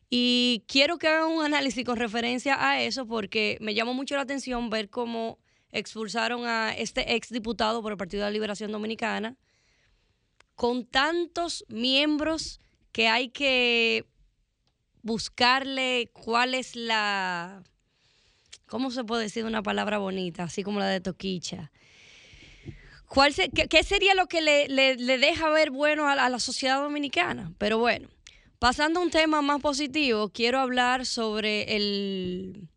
Y 0.10 0.64
quiero 0.68 0.98
que 0.98 1.08
hagan 1.08 1.32
un 1.32 1.44
análisis 1.44 1.84
con 1.84 1.98
referencia 1.98 2.70
a 2.70 2.82
eso 2.82 3.08
porque 3.08 3.58
me 3.62 3.74
llamó 3.74 3.94
mucho 3.94 4.16
la 4.16 4.22
atención 4.22 4.70
ver 4.70 4.90
cómo 4.90 5.40
expulsaron 5.72 6.46
a 6.48 6.74
este 6.76 7.16
ex 7.16 7.30
diputado 7.30 7.82
por 7.82 7.92
el 7.92 7.98
Partido 7.98 8.24
de 8.24 8.30
la 8.30 8.34
Liberación 8.34 8.72
Dominicana 8.72 9.36
con 10.56 10.86
tantos 10.86 11.66
miembros 11.68 12.62
que 12.92 13.10
hay 13.10 13.30
que 13.30 14.06
buscarle 15.02 16.10
cuál 16.14 16.54
es 16.54 16.76
la, 16.76 17.62
¿cómo 18.66 18.90
se 18.90 19.04
puede 19.04 19.24
decir 19.24 19.44
una 19.46 19.62
palabra 19.62 19.98
bonita? 19.98 20.44
Así 20.44 20.64
como 20.64 20.80
la 20.80 20.88
de 20.88 21.02
Toquicha. 21.02 21.72
¿Cuál 23.16 23.34
se- 23.34 23.50
qué, 23.50 23.70
qué 23.70 23.82
sería 23.82 24.14
lo 24.14 24.28
que 24.28 24.42
le, 24.42 24.68
le- 24.68 24.98
le 24.98 25.18
deja 25.18 25.50
ver 25.50 25.72
bueno 25.72 26.10
a 26.10 26.16
la, 26.18 26.38
sociedad 26.40 26.82
dominicana? 26.82 27.54
Pero 27.58 27.78
bueno, 27.78 28.10
pasando 28.60 29.00
a 29.00 29.04
un 29.04 29.10
tema 29.10 29.42
más 29.42 29.62
positivo, 29.62 30.28
quiero 30.34 30.60
hablar 30.60 31.06
sobre 31.06 31.78
el, 31.78 32.68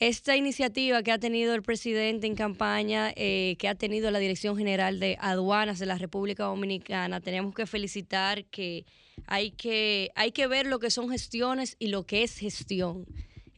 esta 0.00 0.34
iniciativa 0.34 1.04
que 1.04 1.12
ha 1.12 1.20
tenido 1.20 1.54
el 1.54 1.62
presidente 1.62 2.26
en 2.26 2.34
campaña, 2.34 3.12
eh, 3.14 3.54
que 3.60 3.68
ha 3.68 3.76
tenido 3.76 4.10
la 4.10 4.18
Dirección 4.18 4.56
General 4.56 4.98
de 4.98 5.16
Aduanas 5.20 5.78
de 5.78 5.86
la 5.86 5.98
República 5.98 6.42
Dominicana, 6.42 7.20
tenemos 7.20 7.54
que 7.54 7.66
felicitar 7.66 8.44
que 8.46 8.86
hay 9.28 9.52
que, 9.52 10.10
hay 10.16 10.32
que 10.32 10.48
ver 10.48 10.66
lo 10.66 10.80
que 10.80 10.90
son 10.90 11.08
gestiones 11.10 11.76
y 11.78 11.88
lo 11.88 12.04
que 12.06 12.24
es 12.24 12.36
gestión. 12.38 13.06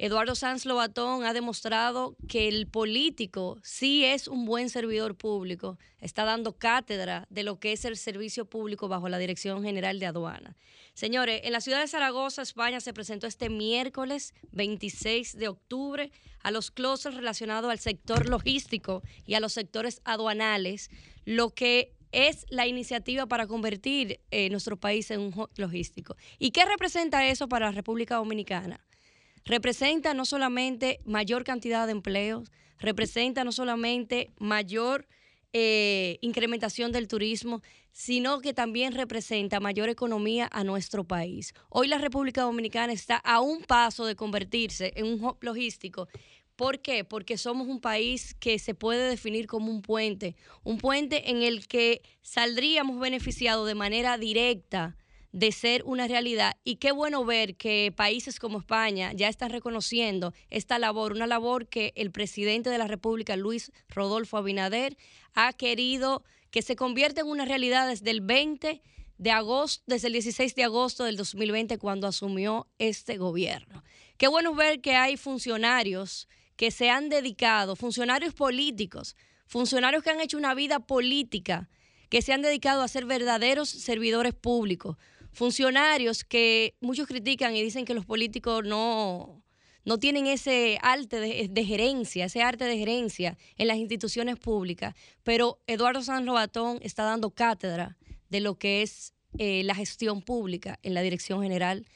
Eduardo 0.02 0.35
Sanz 0.35 0.64
Lobatón 0.64 1.24
ha 1.24 1.35
demostrado 1.35 2.16
que 2.27 2.48
el 2.48 2.66
político 2.66 3.59
sí 3.62 4.02
es 4.02 4.28
un 4.28 4.47
buen 4.47 4.70
servidor 4.70 5.14
público, 5.14 5.78
está 6.01 6.24
dando 6.24 6.56
cátedra 6.56 7.27
de 7.28 7.43
lo 7.43 7.60
que 7.60 7.72
es 7.72 7.85
el 7.85 7.98
servicio 7.98 8.47
público 8.47 8.89
bajo 8.89 9.10
la 9.10 9.18
Dirección 9.18 9.62
General 9.62 10.01
de 10.01 10.06
Aduanas. 10.06 10.56
Señores, 10.94 11.43
en 11.44 11.52
la 11.52 11.60
ciudad 11.60 11.81
de 11.81 11.86
Zaragoza, 11.86 12.40
España, 12.40 12.81
se 12.81 12.94
presentó 12.94 13.27
este 13.27 13.51
miércoles 13.51 14.32
26 14.52 15.36
de 15.36 15.48
octubre 15.48 16.10
a 16.43 16.51
los 16.51 16.70
closets 16.70 17.16
relacionados 17.16 17.70
al 17.70 17.78
sector 17.78 18.27
logístico 18.27 19.02
y 19.27 19.35
a 19.35 19.40
los 19.40 19.52
sectores 19.52 20.01
aduanales, 20.06 20.90
lo 21.27 21.51
que 21.51 21.93
es 22.10 22.47
la 22.48 22.66
iniciativa 22.66 23.27
para 23.27 23.47
convertir 23.47 24.18
eh, 24.31 24.48
nuestro 24.48 24.78
país 24.78 25.10
en 25.10 25.20
un 25.20 25.47
logístico. 25.56 26.16
¿Y 26.39 26.52
qué 26.52 26.64
representa 26.64 27.28
eso 27.28 27.51
para 27.51 27.66
la 27.66 27.72
República 27.72 28.16
Dominicana? 28.16 28.81
Representa 29.44 30.14
no 30.14 30.24
solamente 30.24 31.00
mayor 31.04 31.44
cantidad 31.44 31.86
de 31.86 31.92
empleos, 31.92 32.50
representa 32.78 33.44
no 33.44 33.52
solamente 33.52 34.30
mayor 34.38 35.06
eh, 35.52 36.18
incrementación 36.20 36.92
del 36.92 37.08
turismo, 37.08 37.62
sino 37.92 38.40
que 38.40 38.54
también 38.54 38.94
representa 38.94 39.58
mayor 39.58 39.88
economía 39.88 40.48
a 40.52 40.62
nuestro 40.62 41.04
país. 41.04 41.54
Hoy 41.68 41.88
la 41.88 41.98
República 41.98 42.42
Dominicana 42.42 42.92
está 42.92 43.16
a 43.16 43.40
un 43.40 43.62
paso 43.62 44.06
de 44.06 44.14
convertirse 44.14 44.92
en 44.94 45.06
un 45.06 45.24
hub 45.24 45.38
logístico. 45.40 46.08
¿Por 46.54 46.80
qué? 46.80 47.04
Porque 47.04 47.38
somos 47.38 47.66
un 47.66 47.80
país 47.80 48.34
que 48.34 48.58
se 48.58 48.74
puede 48.74 49.08
definir 49.08 49.46
como 49.46 49.72
un 49.72 49.82
puente, 49.82 50.36
un 50.62 50.78
puente 50.78 51.30
en 51.30 51.42
el 51.42 51.66
que 51.66 52.02
saldríamos 52.22 53.00
beneficiados 53.00 53.66
de 53.66 53.74
manera 53.74 54.18
directa 54.18 54.96
de 55.32 55.52
ser 55.52 55.82
una 55.85 56.09
realidad. 56.09 56.57
Y 56.65 56.77
qué 56.77 56.93
bueno 56.93 57.24
ver 57.24 57.57
que 57.57 57.93
países 57.94 58.39
como 58.39 58.59
España 58.59 59.12
ya 59.12 59.28
están 59.28 59.51
reconociendo 59.51 60.32
esta 60.48 60.78
labor, 60.78 61.12
una 61.12 61.27
labor 61.27 61.69
que 61.69 61.93
el 61.97 62.11
presidente 62.11 62.70
de 62.70 62.78
la 62.78 62.89
República, 62.89 63.36
Luis 63.36 63.73
Rodolfo 63.89 64.36
Abinader, 64.36 64.97
ha 65.35 65.52
querido 65.52 66.24
que 66.51 66.62
se 66.62 66.77
convierta 66.77 67.20
en 67.20 67.28
una 67.28 67.44
realidad 67.44 67.89
desde 67.89 68.11
el 68.11 68.20
20 68.20 68.82
de 69.19 69.31
agosto, 69.31 69.85
desde 69.86 70.09
el 70.09 70.15
16 70.15 70.55
de 70.55 70.65
agosto 70.65 71.05
del 71.05 71.16
2020, 71.16 71.78
cuando 71.78 72.07
asumió 72.07 72.66
este 72.78 73.16
gobierno. 73.16 73.85
Qué 74.16 74.27
bueno 74.28 74.55
ver 74.55 74.81
que 74.81 74.97
hay 74.97 75.16
funcionarios 75.16 76.27
que 76.57 76.70
se 76.70 76.90
han 76.90 77.09
dedicado, 77.09 77.77
funcionarios 77.77 78.35
políticos, 78.35 79.16
funcionarios 79.47 80.02
que 80.02 80.11
han 80.11 80.20
hecho 80.20 80.39
una 80.39 80.55
vida 80.55 80.81
política, 80.81 81.69
que 82.09 82.23
se 82.23 82.32
han 82.32 82.43
dedicado 82.43 82.82
a 82.82 82.89
ser 82.89 83.05
verdaderos 83.07 83.69
servidores 83.69 84.35
públicos, 84.35 84.97
funcionarios 85.32 86.24
que 86.24 86.74
muchos 86.81 87.07
critican 87.07 87.55
y 87.55 87.62
dicen 87.62 87.85
que 87.85 87.94
los 87.94 88.07
políticos 88.07 88.65
no, 88.65 89.43
no 89.85 89.98
tienen 89.98 90.27
ese 90.27 90.78
arte 90.82 91.20
de, 91.20 91.65
gerencia, 91.65 92.27
ese 92.27 92.43
arte 92.43 92.65
de 92.65 92.78
gerencia 92.78 93.36
en 93.57 93.69
las 93.69 93.78
instituciones 93.78 94.39
públicas, 94.39 94.94
pero 95.23 95.61
Eduardo 95.66 96.02
San 96.02 96.27
Robatón 96.27 96.78
está 96.82 97.05
dando 97.05 97.31
cátedra 97.31 97.97
de 98.28 98.40
lo 98.40 98.59
que 98.59 98.82
es 98.82 99.15
eh, 99.39 99.62
la 99.65 99.74
gestión 99.74 100.23
pública 100.23 100.78
en 100.82 100.94
la 100.94 101.02
Dirección 101.02 101.43
General 101.43 101.86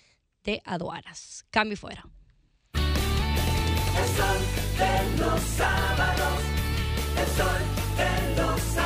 de 0.44 0.62
Aduanas. 0.64 1.44
Cambio 1.50 1.76
fuera. 1.76 2.06
El 2.74 2.80
sol 4.16 4.38
de 4.78 5.18
los 5.18 5.40
sábados, 5.40 6.40
el 7.18 7.26
sol 7.36 7.62
de 7.96 8.36
los 8.36 8.60
sábados, 8.60 8.83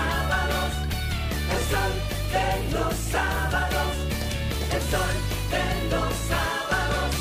sol 4.91 5.01
de 5.51 5.91
los 5.91 6.15
sábados. 6.15 7.15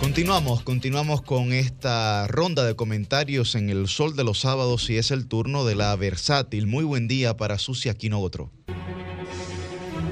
Continuamos, 0.00 0.62
continuamos 0.62 1.22
con 1.22 1.52
esta 1.52 2.26
ronda 2.26 2.64
de 2.64 2.74
comentarios 2.74 3.54
en 3.54 3.70
el 3.70 3.88
Sol 3.88 4.16
de 4.16 4.24
los 4.24 4.40
Sábados 4.40 4.90
y 4.90 4.96
es 4.96 5.10
el 5.10 5.28
turno 5.28 5.64
de 5.64 5.76
la 5.76 5.94
versátil. 5.96 6.66
Muy 6.66 6.84
buen 6.84 7.06
día 7.08 7.36
para 7.36 7.58
Susi 7.58 7.88
Aquino 7.88 8.20
Otro. 8.20 8.50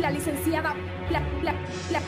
La 0.00 0.10
licenciada, 0.10 0.74
la, 1.10 1.20
la, 1.42 1.52
la, 1.90 2.00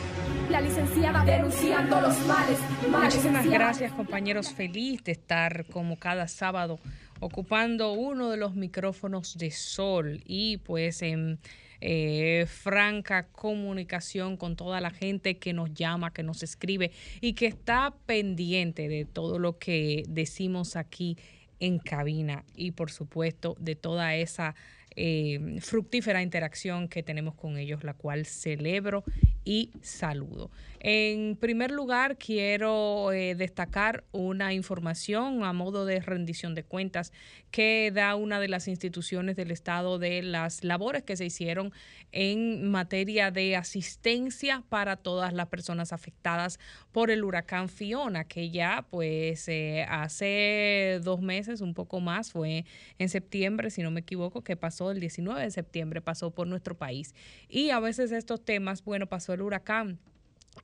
la 0.49 0.61
licenciada 0.61 1.23
denunciando 1.25 2.01
los 2.01 2.17
males. 2.25 2.59
males 2.89 3.15
Muchísimas 3.15 3.45
gracias 3.45 3.91
compañeros, 3.93 4.53
feliz 4.53 5.03
de 5.03 5.11
estar 5.13 5.65
como 5.65 5.97
cada 5.97 6.27
sábado 6.27 6.79
ocupando 7.19 7.93
uno 7.93 8.29
de 8.29 8.37
los 8.37 8.55
micrófonos 8.55 9.37
de 9.37 9.51
Sol 9.51 10.21
y 10.25 10.57
pues 10.57 11.01
en 11.01 11.39
eh, 11.81 12.45
franca 12.47 13.27
comunicación 13.27 14.37
con 14.37 14.55
toda 14.55 14.81
la 14.81 14.89
gente 14.89 15.37
que 15.37 15.53
nos 15.53 15.73
llama, 15.73 16.13
que 16.13 16.23
nos 16.23 16.43
escribe 16.43 16.91
y 17.21 17.33
que 17.33 17.47
está 17.47 17.93
pendiente 18.05 18.87
de 18.87 19.05
todo 19.05 19.39
lo 19.39 19.57
que 19.57 20.03
decimos 20.07 20.75
aquí 20.75 21.17
en 21.59 21.79
cabina 21.79 22.43
y 22.55 22.71
por 22.71 22.91
supuesto 22.91 23.55
de 23.59 23.75
toda 23.75 24.15
esa 24.15 24.55
eh, 24.95 25.57
fructífera 25.61 26.21
interacción 26.21 26.87
que 26.87 27.03
tenemos 27.03 27.35
con 27.35 27.57
ellos, 27.57 27.83
la 27.83 27.93
cual 27.93 28.25
celebro 28.25 29.03
y 29.43 29.71
saludo. 29.81 30.51
En 30.79 31.35
primer 31.35 31.71
lugar, 31.71 32.17
quiero 32.17 33.11
eh, 33.11 33.35
destacar 33.35 34.03
una 34.11 34.53
información 34.53 35.43
a 35.43 35.51
modo 35.51 35.85
de 35.85 35.99
rendición 35.99 36.53
de 36.53 36.63
cuentas 36.63 37.11
que 37.51 37.91
da 37.93 38.15
una 38.15 38.39
de 38.39 38.47
las 38.47 38.67
instituciones 38.67 39.35
del 39.35 39.51
Estado 39.51 39.97
de 39.97 40.21
las 40.21 40.63
labores 40.63 41.03
que 41.03 41.17
se 41.17 41.25
hicieron 41.25 41.73
en 42.11 42.69
materia 42.69 43.31
de 43.31 43.55
asistencia 43.55 44.63
para 44.69 44.95
todas 44.95 45.33
las 45.33 45.47
personas 45.47 45.91
afectadas 45.91 46.59
por 46.91 47.11
el 47.11 47.23
huracán 47.23 47.69
Fiona, 47.69 48.25
que 48.25 48.51
ya 48.51 48.85
pues 48.89 49.47
eh, 49.47 49.85
hace 49.89 50.99
dos 51.03 51.21
meses, 51.21 51.61
un 51.61 51.73
poco 51.73 51.99
más, 51.99 52.31
fue 52.31 52.65
en 52.99 53.09
septiembre, 53.09 53.69
si 53.69 53.81
no 53.81 53.91
me 53.91 54.01
equivoco, 54.01 54.43
que 54.43 54.55
pasó 54.55 54.84
el 54.91 54.99
19 54.99 55.41
de 55.41 55.51
septiembre, 55.51 56.01
pasó 56.01 56.31
por 56.31 56.47
nuestro 56.47 56.77
país. 56.77 57.13
Y 57.49 57.69
a 57.69 57.79
veces 57.79 58.11
estos 58.11 58.43
temas, 58.43 58.83
bueno, 58.83 59.07
pasó 59.07 59.33
el 59.33 59.41
huracán 59.41 59.99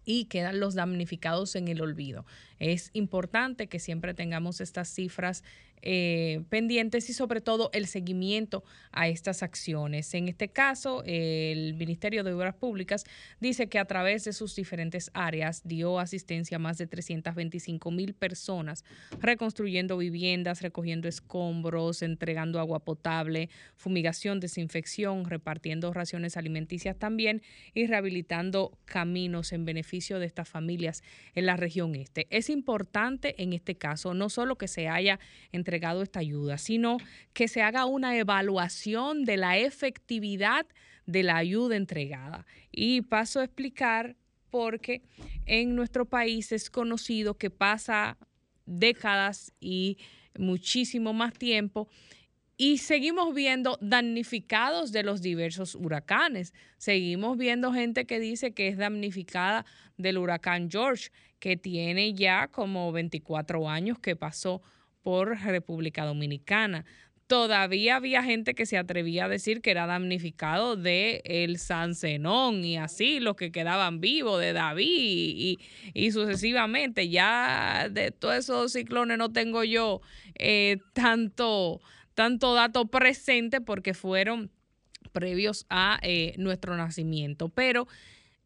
y 0.05 0.25
quedan 0.25 0.59
los 0.59 0.75
damnificados 0.75 1.55
en 1.55 1.67
el 1.67 1.81
olvido. 1.81 2.25
Es 2.61 2.91
importante 2.93 3.65
que 3.65 3.79
siempre 3.79 4.13
tengamos 4.13 4.61
estas 4.61 4.87
cifras 4.87 5.43
eh, 5.83 6.43
pendientes 6.49 7.09
y 7.09 7.13
sobre 7.13 7.41
todo 7.41 7.71
el 7.73 7.87
seguimiento 7.87 8.63
a 8.91 9.07
estas 9.07 9.41
acciones. 9.41 10.13
En 10.13 10.27
este 10.27 10.47
caso, 10.47 11.01
el 11.07 11.73
Ministerio 11.73 12.23
de 12.23 12.33
Obras 12.33 12.53
Públicas 12.53 13.03
dice 13.39 13.67
que 13.67 13.79
a 13.79 13.85
través 13.85 14.23
de 14.25 14.33
sus 14.33 14.55
diferentes 14.55 15.09
áreas 15.15 15.61
dio 15.63 15.97
asistencia 15.99 16.57
a 16.57 16.59
más 16.59 16.77
de 16.77 16.85
325 16.85 17.89
mil 17.89 18.13
personas, 18.13 18.85
reconstruyendo 19.19 19.97
viviendas, 19.97 20.61
recogiendo 20.61 21.07
escombros, 21.07 22.03
entregando 22.03 22.59
agua 22.59 22.81
potable, 22.81 23.49
fumigación, 23.75 24.39
desinfección, 24.39 25.25
repartiendo 25.25 25.91
raciones 25.93 26.37
alimenticias 26.37 26.95
también 26.95 27.41
y 27.73 27.87
rehabilitando 27.87 28.77
caminos 28.85 29.51
en 29.51 29.65
beneficio 29.65 30.19
de 30.19 30.27
estas 30.27 30.47
familias 30.47 31.01
en 31.33 31.47
la 31.47 31.57
región 31.57 31.95
este. 31.95 32.27
Es 32.29 32.50
importante 32.51 33.41
en 33.41 33.53
este 33.53 33.75
caso 33.75 34.13
no 34.13 34.29
solo 34.29 34.57
que 34.57 34.67
se 34.67 34.87
haya 34.87 35.19
entregado 35.51 36.01
esta 36.01 36.19
ayuda, 36.19 36.57
sino 36.57 36.97
que 37.33 37.47
se 37.47 37.61
haga 37.61 37.85
una 37.85 38.17
evaluación 38.17 39.25
de 39.25 39.37
la 39.37 39.57
efectividad 39.57 40.65
de 41.05 41.23
la 41.23 41.37
ayuda 41.37 41.75
entregada. 41.75 42.45
Y 42.71 43.01
paso 43.01 43.39
a 43.39 43.45
explicar 43.45 44.15
porque 44.49 45.01
en 45.45 45.75
nuestro 45.75 46.05
país 46.05 46.51
es 46.51 46.69
conocido 46.69 47.37
que 47.37 47.49
pasa 47.49 48.17
décadas 48.65 49.53
y 49.59 49.97
muchísimo 50.37 51.13
más 51.13 51.33
tiempo 51.33 51.87
y 52.63 52.77
seguimos 52.77 53.33
viendo 53.33 53.79
damnificados 53.81 54.91
de 54.91 55.01
los 55.01 55.23
diversos 55.23 55.73
huracanes. 55.73 56.53
Seguimos 56.77 57.35
viendo 57.35 57.73
gente 57.73 58.05
que 58.05 58.19
dice 58.19 58.53
que 58.53 58.67
es 58.67 58.77
damnificada 58.77 59.65
del 59.97 60.19
huracán 60.19 60.69
George, 60.69 61.09
que 61.41 61.57
tiene 61.57 62.13
ya 62.13 62.47
como 62.47 62.93
24 62.93 63.67
años 63.67 63.99
que 63.99 64.15
pasó 64.15 64.61
por 65.01 65.37
República 65.39 66.05
Dominicana. 66.05 66.85
Todavía 67.25 67.95
había 67.95 68.23
gente 68.23 68.53
que 68.53 68.67
se 68.67 68.77
atrevía 68.77 69.25
a 69.25 69.29
decir 69.29 69.61
que 69.61 69.71
era 69.71 69.87
damnificado 69.87 70.75
de 70.75 71.21
el 71.25 71.57
San 71.57 71.95
Zenón 71.95 72.63
y 72.63 72.77
así 72.77 73.19
los 73.19 73.35
que 73.35 73.51
quedaban 73.51 74.01
vivos 74.01 74.39
de 74.39 74.53
David 74.53 74.85
y, 74.85 75.59
y 75.93 76.11
sucesivamente. 76.11 77.09
Ya 77.09 77.87
de 77.89 78.11
todos 78.11 78.35
esos 78.35 78.73
ciclones 78.73 79.17
no 79.17 79.31
tengo 79.31 79.63
yo 79.63 80.01
eh, 80.35 80.77
tanto, 80.93 81.81
tanto 82.13 82.53
dato 82.53 82.85
presente 82.85 83.61
porque 83.61 83.93
fueron 83.95 84.51
previos 85.11 85.65
a 85.69 85.99
eh, 86.03 86.35
nuestro 86.37 86.77
nacimiento. 86.77 87.49
Pero 87.49 87.87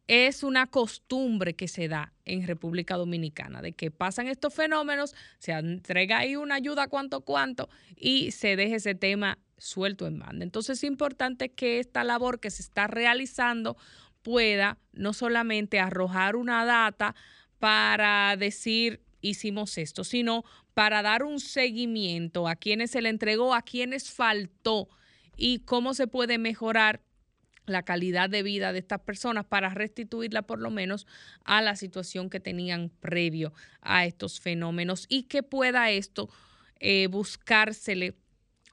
es 0.08 0.42
una 0.42 0.66
costumbre 0.66 1.54
que 1.54 1.68
se 1.68 1.88
da 1.88 2.12
en 2.24 2.46
República 2.46 2.96
Dominicana, 2.96 3.62
de 3.62 3.72
que 3.72 3.90
pasan 3.90 4.28
estos 4.28 4.54
fenómenos, 4.54 5.14
se 5.38 5.52
entrega 5.52 6.18
ahí 6.18 6.36
una 6.36 6.56
ayuda 6.56 6.88
cuanto 6.88 7.22
cuanto 7.22 7.68
y 7.96 8.30
se 8.30 8.56
deje 8.56 8.76
ese 8.76 8.94
tema 8.94 9.38
suelto 9.58 10.06
en 10.06 10.18
banda. 10.18 10.44
Entonces 10.44 10.78
es 10.78 10.84
importante 10.84 11.50
que 11.50 11.80
esta 11.80 12.04
labor 12.04 12.40
que 12.40 12.50
se 12.50 12.62
está 12.62 12.86
realizando 12.86 13.76
pueda 14.22 14.78
no 14.92 15.12
solamente 15.12 15.78
arrojar 15.80 16.36
una 16.36 16.64
data 16.64 17.14
para 17.58 18.36
decir 18.36 19.00
hicimos 19.20 19.78
esto, 19.78 20.04
sino 20.04 20.44
para 20.74 21.02
dar 21.02 21.22
un 21.22 21.40
seguimiento 21.40 22.48
a 22.48 22.56
quienes 22.56 22.90
se 22.90 23.02
le 23.02 23.08
entregó, 23.08 23.54
a 23.54 23.62
quienes 23.62 24.10
faltó 24.10 24.88
y 25.36 25.60
cómo 25.60 25.94
se 25.94 26.06
puede 26.06 26.38
mejorar 26.38 27.02
la 27.66 27.82
calidad 27.82 28.30
de 28.30 28.42
vida 28.42 28.72
de 28.72 28.78
estas 28.78 29.00
personas 29.00 29.44
para 29.44 29.70
restituirla 29.70 30.42
por 30.42 30.60
lo 30.60 30.70
menos 30.70 31.06
a 31.44 31.62
la 31.62 31.76
situación 31.76 32.30
que 32.30 32.40
tenían 32.40 32.90
previo 33.00 33.52
a 33.80 34.06
estos 34.06 34.40
fenómenos 34.40 35.06
y 35.08 35.24
que 35.24 35.42
pueda 35.42 35.90
esto 35.90 36.28
eh, 36.80 37.08
buscársele 37.08 38.14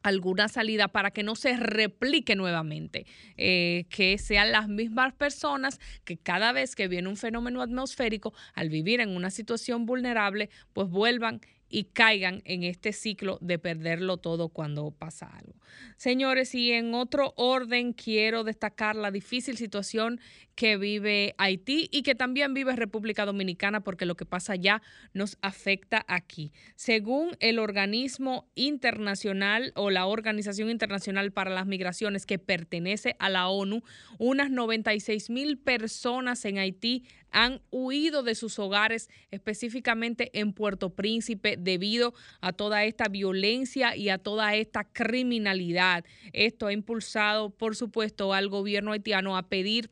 alguna 0.04 0.50
salida 0.50 0.90
para 0.90 1.12
que 1.12 1.24
no 1.24 1.36
se 1.36 1.56
replique 1.56 2.36
nuevamente, 2.36 3.06
eh, 3.38 3.86
que 3.90 4.18
sean 4.18 4.52
las 4.52 4.68
mismas 4.68 5.14
personas 5.14 5.80
que 6.04 6.18
cada 6.18 6.52
vez 6.52 6.76
que 6.76 6.90
viene 6.90 7.08
un 7.08 7.18
fenómeno 7.18 7.62
atmosférico, 7.62 8.34
al 8.54 8.70
vivir 8.70 9.00
en 9.00 9.16
una 9.16 9.32
situación 9.32 9.86
vulnerable, 9.86 10.50
pues 10.74 10.90
vuelvan 10.90 11.40
y 11.74 11.86
caigan 11.86 12.44
en 12.46 12.62
este 12.62 12.94
ciclo 12.94 13.40
de 13.42 13.58
perderlo 13.58 14.18
todo 14.18 14.50
cuando 14.50 14.92
pasa 14.92 15.26
algo. 15.26 15.56
Señores, 15.98 16.54
y 16.54 16.72
en 16.72 16.94
otro 16.94 17.34
orden 17.36 17.94
quiero 17.94 18.44
destacar 18.44 18.96
la 18.96 19.10
difícil 19.10 19.58
situación 19.58 20.22
que 20.56 20.78
vive 20.78 21.36
Haití 21.38 21.90
y 21.92 22.04
que 22.04 22.16
también 22.16 22.54
vive 22.54 22.76
República 22.76 23.26
Dominicana 23.26 23.82
porque 23.82 24.06
lo 24.06 24.16
que 24.16 24.26
pasa 24.26 24.54
allá 24.54 24.82
nos 25.14 25.38
afecta 25.42 26.06
aquí. 26.08 26.52
Según 26.76 27.36
el 27.40 27.60
organismo 27.60 28.50
internacional 28.56 29.72
o 29.76 29.90
la 29.90 30.06
Organización 30.06 30.70
Internacional 30.70 31.32
para 31.32 31.52
las 31.52 31.66
Migraciones 31.66 32.26
que 32.26 32.40
pertenece 32.40 33.16
a 33.20 33.30
la 33.30 33.48
ONU, 33.48 33.82
unas 34.20 34.52
96 34.52 35.30
mil 35.30 35.58
personas 35.58 36.46
en 36.46 36.58
Haití 36.58 37.04
han 37.34 37.62
huido 37.72 38.22
de 38.22 38.36
sus 38.36 38.60
hogares, 38.60 39.10
específicamente 39.32 40.30
en 40.40 40.54
Puerto 40.54 40.92
Príncipe, 40.92 41.58
debido 41.58 42.14
a 42.42 42.54
toda 42.54 42.86
esta 42.86 43.10
violencia 43.10 43.96
y 43.96 44.10
a 44.10 44.20
toda 44.20 44.56
esta 44.56 44.84
criminalidad. 44.86 46.06
Esto 46.32 46.68
ha 46.68 46.74
impulsado, 46.74 47.50
por 47.50 47.76
supuesto, 47.76 48.34
al 48.34 48.50
gobierno 48.50 48.92
haitiano 48.92 49.36
a 49.36 49.50
pedir 49.50 49.90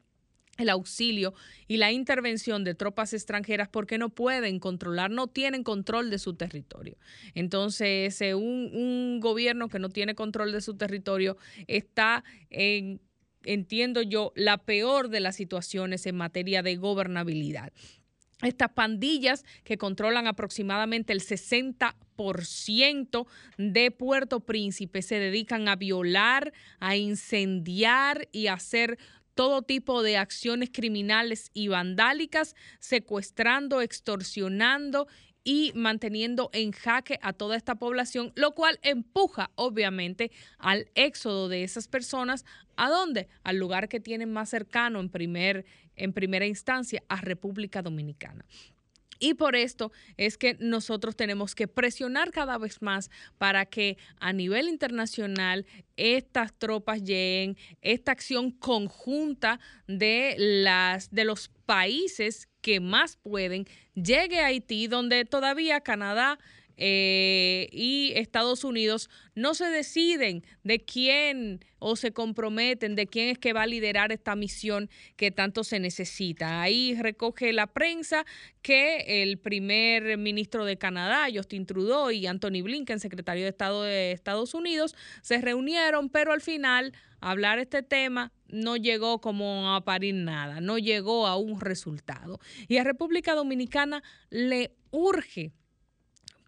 el 0.58 0.70
auxilio 0.70 1.34
y 1.68 1.78
la 1.78 1.92
intervención 1.92 2.64
de 2.64 2.76
tropas 2.76 3.14
extranjeras 3.14 3.70
porque 3.70 3.98
no 3.98 4.10
pueden 4.10 4.60
controlar, 4.60 5.10
no 5.10 5.28
tienen 5.28 5.64
control 5.64 6.10
de 6.10 6.20
su 6.20 6.36
territorio. 6.36 6.98
Entonces, 7.34 8.22
eh, 8.22 8.36
un, 8.36 8.70
un 8.74 9.20
gobierno 9.20 9.70
que 9.70 9.80
no 9.80 9.90
tiene 9.90 10.16
control 10.16 10.52
de 10.52 10.62
su 10.62 10.76
territorio 10.76 11.38
está 11.68 12.24
en 12.50 13.02
entiendo 13.44 14.02
yo, 14.02 14.32
la 14.36 14.60
peor 14.60 15.10
de 15.10 15.20
las 15.20 15.36
situaciones 15.36 16.06
en 16.06 16.16
materia 16.16 16.62
de 16.62 16.76
gobernabilidad. 16.76 17.74
Estas 18.42 18.72
pandillas 18.72 19.46
que 19.64 19.78
controlan 19.78 20.26
aproximadamente 20.26 21.14
el 21.14 21.22
60% 21.22 23.28
de 23.58 23.92
Puerto 23.92 24.40
Príncipe 24.40 25.04
se 25.04 25.20
dedican 25.20 25.68
a 25.68 25.76
violar, 25.76 26.52
a 26.80 26.96
incendiar 26.96 28.28
y 28.32 28.48
a 28.48 28.54
hacer 28.54 28.98
todo 29.42 29.64
tipo 29.64 30.04
de 30.04 30.18
acciones 30.18 30.70
criminales 30.72 31.50
y 31.52 31.68
vandálicas, 31.68 32.56
secuestrando, 32.78 33.82
extorsionando 33.82 35.08
y 35.44 35.72
manteniendo 35.74 36.52
en 36.54 36.72
jaque 36.72 37.18
a 37.24 37.34
toda 37.34 37.56
esta 37.56 37.74
población, 37.74 38.34
lo 38.36 38.52
cual 38.52 38.78
empuja 38.84 39.50
obviamente 39.56 40.30
al 40.60 40.92
éxodo 40.94 41.50
de 41.50 41.64
esas 41.64 41.88
personas. 41.88 42.46
¿A 42.76 42.92
dónde? 42.92 43.30
Al 43.42 43.58
lugar 43.58 43.90
que 43.90 44.00
tienen 44.00 44.32
más 44.32 44.50
cercano 44.50 45.00
en, 45.00 45.10
primer, 45.10 45.66
en 45.96 46.14
primera 46.14 46.46
instancia, 46.46 47.02
a 47.10 47.16
República 47.16 47.82
Dominicana. 47.82 48.46
Y 49.24 49.36
por 49.36 49.56
esto 49.56 49.92
es 50.18 50.36
que 50.36 50.58
nosotros 50.60 51.16
tenemos 51.16 51.54
que 51.54 51.68
presionar 51.68 52.32
cada 52.32 52.58
vez 52.58 52.82
más 52.82 53.12
para 53.38 53.68
que 53.68 54.00
a 54.20 54.34
nivel 54.34 54.68
internacional 54.68 55.68
estas 55.96 56.58
tropas 56.58 57.04
lleguen, 57.04 57.56
esta 57.84 58.14
acción 58.14 58.50
conjunta 58.50 59.60
de, 59.86 60.34
las, 60.38 61.12
de 61.12 61.26
los 61.26 61.50
países 61.68 62.50
que 62.62 62.80
más 62.80 63.18
pueden, 63.18 63.68
llegue 63.94 64.40
a 64.40 64.48
Haití, 64.48 64.88
donde 64.88 65.24
todavía 65.26 65.82
Canadá 65.82 66.40
eh, 66.84 67.70
y 67.72 68.12
Estados 68.16 68.64
Unidos 68.64 69.08
no 69.36 69.54
se 69.54 69.66
deciden 69.66 70.44
de 70.64 70.84
quién 70.84 71.64
o 71.78 71.96
se 71.96 72.12
comprometen 72.12 72.96
de 72.96 73.06
quién 73.06 73.30
es 73.30 73.38
que 73.38 73.54
va 73.54 73.62
a 73.62 73.68
liderar 73.68 74.12
esta 74.12 74.36
misión 74.36 74.90
que 75.16 75.30
tanto 75.30 75.64
se 75.64 75.80
necesita. 75.80 76.60
Ahí 76.60 76.96
recoge 77.00 77.54
la 77.54 77.68
prensa 77.68 78.26
que 78.64 79.22
el 79.22 79.38
primer 79.38 80.18
ministro 80.18 80.66
de 80.66 80.78
Canadá, 80.78 81.28
Justin 81.32 81.68
Trudeau, 81.68 82.10
y 82.10 82.26
Anthony 82.26 82.64
Blinken, 82.64 83.00
secretario 83.00 83.44
de 83.44 83.50
Estado 83.50 83.84
de 83.84 84.12
Estados 84.12 84.56
Unidos, 84.56 84.96
se 85.22 85.40
reunieron, 85.40 86.10
pero 86.10 86.34
al 86.34 86.42
final 86.42 86.94
hablar 87.20 87.60
este 87.60 87.84
tema 87.84 88.32
no 88.48 88.76
llegó 88.76 89.22
como 89.22 89.76
a 89.76 89.82
parir 89.86 90.16
nada, 90.16 90.62
no 90.62 90.80
llegó 90.80 91.28
a 91.28 91.38
un 91.38 91.62
resultado. 91.62 92.40
Y 92.68 92.78
a 92.78 92.84
República 92.84 93.36
Dominicana 93.36 94.02
le 94.32 94.72
urge 94.90 95.54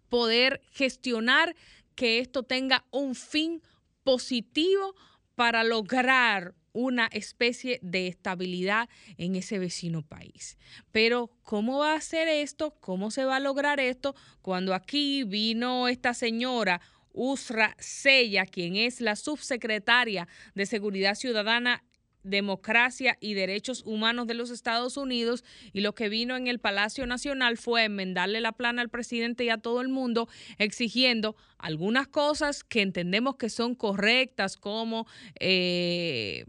poder 0.08 0.60
gestionar 0.72 1.54
que 1.94 2.18
esto 2.18 2.42
tenga 2.42 2.84
un 2.90 3.14
fin 3.14 3.62
positivo 4.02 4.94
para 5.34 5.64
lograr 5.64 6.54
una 6.72 7.06
especie 7.06 7.78
de 7.82 8.08
estabilidad 8.08 8.88
en 9.16 9.36
ese 9.36 9.58
vecino 9.58 10.02
país. 10.02 10.58
Pero 10.90 11.30
¿cómo 11.42 11.78
va 11.78 11.94
a 11.94 12.00
ser 12.00 12.26
esto? 12.26 12.72
¿Cómo 12.80 13.10
se 13.10 13.24
va 13.24 13.36
a 13.36 13.40
lograr 13.40 13.78
esto 13.78 14.14
cuando 14.42 14.74
aquí 14.74 15.22
vino 15.22 15.88
esta 15.88 16.14
señora 16.14 16.80
Usra 17.12 17.76
Sella, 17.78 18.44
quien 18.44 18.74
es 18.74 19.00
la 19.00 19.14
subsecretaria 19.14 20.26
de 20.56 20.66
Seguridad 20.66 21.14
Ciudadana 21.14 21.84
democracia 22.24 23.16
y 23.20 23.34
derechos 23.34 23.82
humanos 23.86 24.26
de 24.26 24.34
los 24.34 24.50
Estados 24.50 24.96
Unidos 24.96 25.44
y 25.72 25.80
lo 25.82 25.94
que 25.94 26.08
vino 26.08 26.36
en 26.36 26.48
el 26.48 26.58
Palacio 26.58 27.06
Nacional 27.06 27.56
fue 27.56 27.84
enmendarle 27.84 28.40
la 28.40 28.52
plana 28.52 28.82
al 28.82 28.88
presidente 28.88 29.44
y 29.44 29.50
a 29.50 29.58
todo 29.58 29.80
el 29.80 29.88
mundo 29.88 30.28
exigiendo 30.58 31.36
algunas 31.58 32.08
cosas 32.08 32.64
que 32.64 32.82
entendemos 32.82 33.36
que 33.36 33.50
son 33.50 33.74
correctas 33.74 34.56
como 34.56 35.06
eh, 35.38 36.46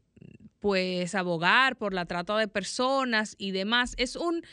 pues 0.59 1.13
abogar 1.13 1.77
por 1.77 1.93
la 1.93 2.05
trata 2.05 2.37
de 2.37 2.47
personas 2.47 3.35
y 3.37 3.51
demás. 3.51 3.93
Es 3.97 4.15
un, 4.15 4.43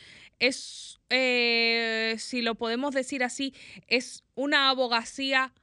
es, 0.41 1.01
eh, 1.09 2.17
si 2.19 2.43
lo 2.43 2.57
podemos 2.57 2.95
decir 2.95 3.25
así, 3.25 3.55
es 3.87 4.25
una 4.35 4.69
abogacía 4.69 5.55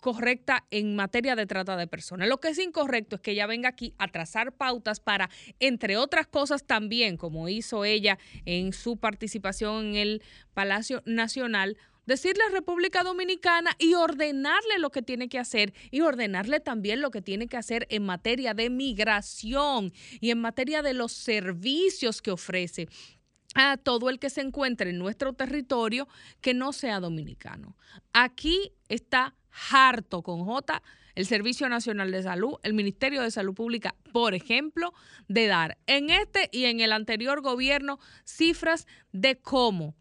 correcta 0.00 0.64
en 0.70 0.96
materia 0.96 1.36
de 1.36 1.46
trata 1.46 1.76
de 1.76 1.86
personas. 1.86 2.28
Lo 2.28 2.38
que 2.38 2.48
es 2.48 2.58
incorrecto 2.58 3.16
es 3.16 3.22
que 3.22 3.32
ella 3.32 3.46
venga 3.46 3.68
aquí 3.68 3.94
a 3.98 4.08
trazar 4.08 4.52
pautas 4.52 5.00
para, 5.00 5.30
entre 5.60 5.96
otras 5.96 6.26
cosas 6.26 6.64
también, 6.64 7.16
como 7.16 7.48
hizo 7.48 7.84
ella 7.84 8.18
en 8.44 8.72
su 8.72 8.96
participación 8.98 9.86
en 9.86 9.96
el 9.96 10.22
Palacio 10.54 11.02
Nacional, 11.06 11.76
decirle 12.06 12.44
a 12.44 12.52
República 12.52 13.02
Dominicana 13.02 13.72
y 13.78 13.94
ordenarle 13.94 14.78
lo 14.78 14.90
que 14.90 15.02
tiene 15.02 15.28
que 15.28 15.38
hacer 15.38 15.74
y 15.90 16.00
ordenarle 16.00 16.60
también 16.60 17.00
lo 17.00 17.10
que 17.10 17.20
tiene 17.20 17.48
que 17.48 17.56
hacer 17.56 17.86
en 17.90 18.04
materia 18.04 18.54
de 18.54 18.70
migración 18.70 19.92
y 20.20 20.30
en 20.30 20.40
materia 20.40 20.82
de 20.82 20.94
los 20.94 21.12
servicios 21.12 22.22
que 22.22 22.30
ofrece 22.30 22.88
a 23.54 23.76
todo 23.76 24.10
el 24.10 24.18
que 24.18 24.30
se 24.30 24.42
encuentre 24.42 24.90
en 24.90 24.98
nuestro 24.98 25.32
territorio 25.32 26.06
que 26.40 26.54
no 26.54 26.72
sea 26.72 27.00
dominicano. 27.00 27.76
Aquí 28.12 28.72
está 28.88 29.34
harto 29.70 30.22
con 30.22 30.44
J 30.44 30.82
el 31.16 31.26
Servicio 31.26 31.68
Nacional 31.68 32.12
de 32.12 32.22
Salud, 32.22 32.56
el 32.62 32.74
Ministerio 32.74 33.22
de 33.22 33.30
Salud 33.30 33.54
Pública, 33.54 33.96
por 34.12 34.34
ejemplo, 34.34 34.92
de 35.28 35.46
dar 35.46 35.78
en 35.86 36.10
este 36.10 36.48
y 36.52 36.66
en 36.66 36.80
el 36.80 36.92
anterior 36.92 37.40
gobierno 37.40 37.98
cifras 38.24 38.86
de 39.12 39.36
cómo 39.36 39.96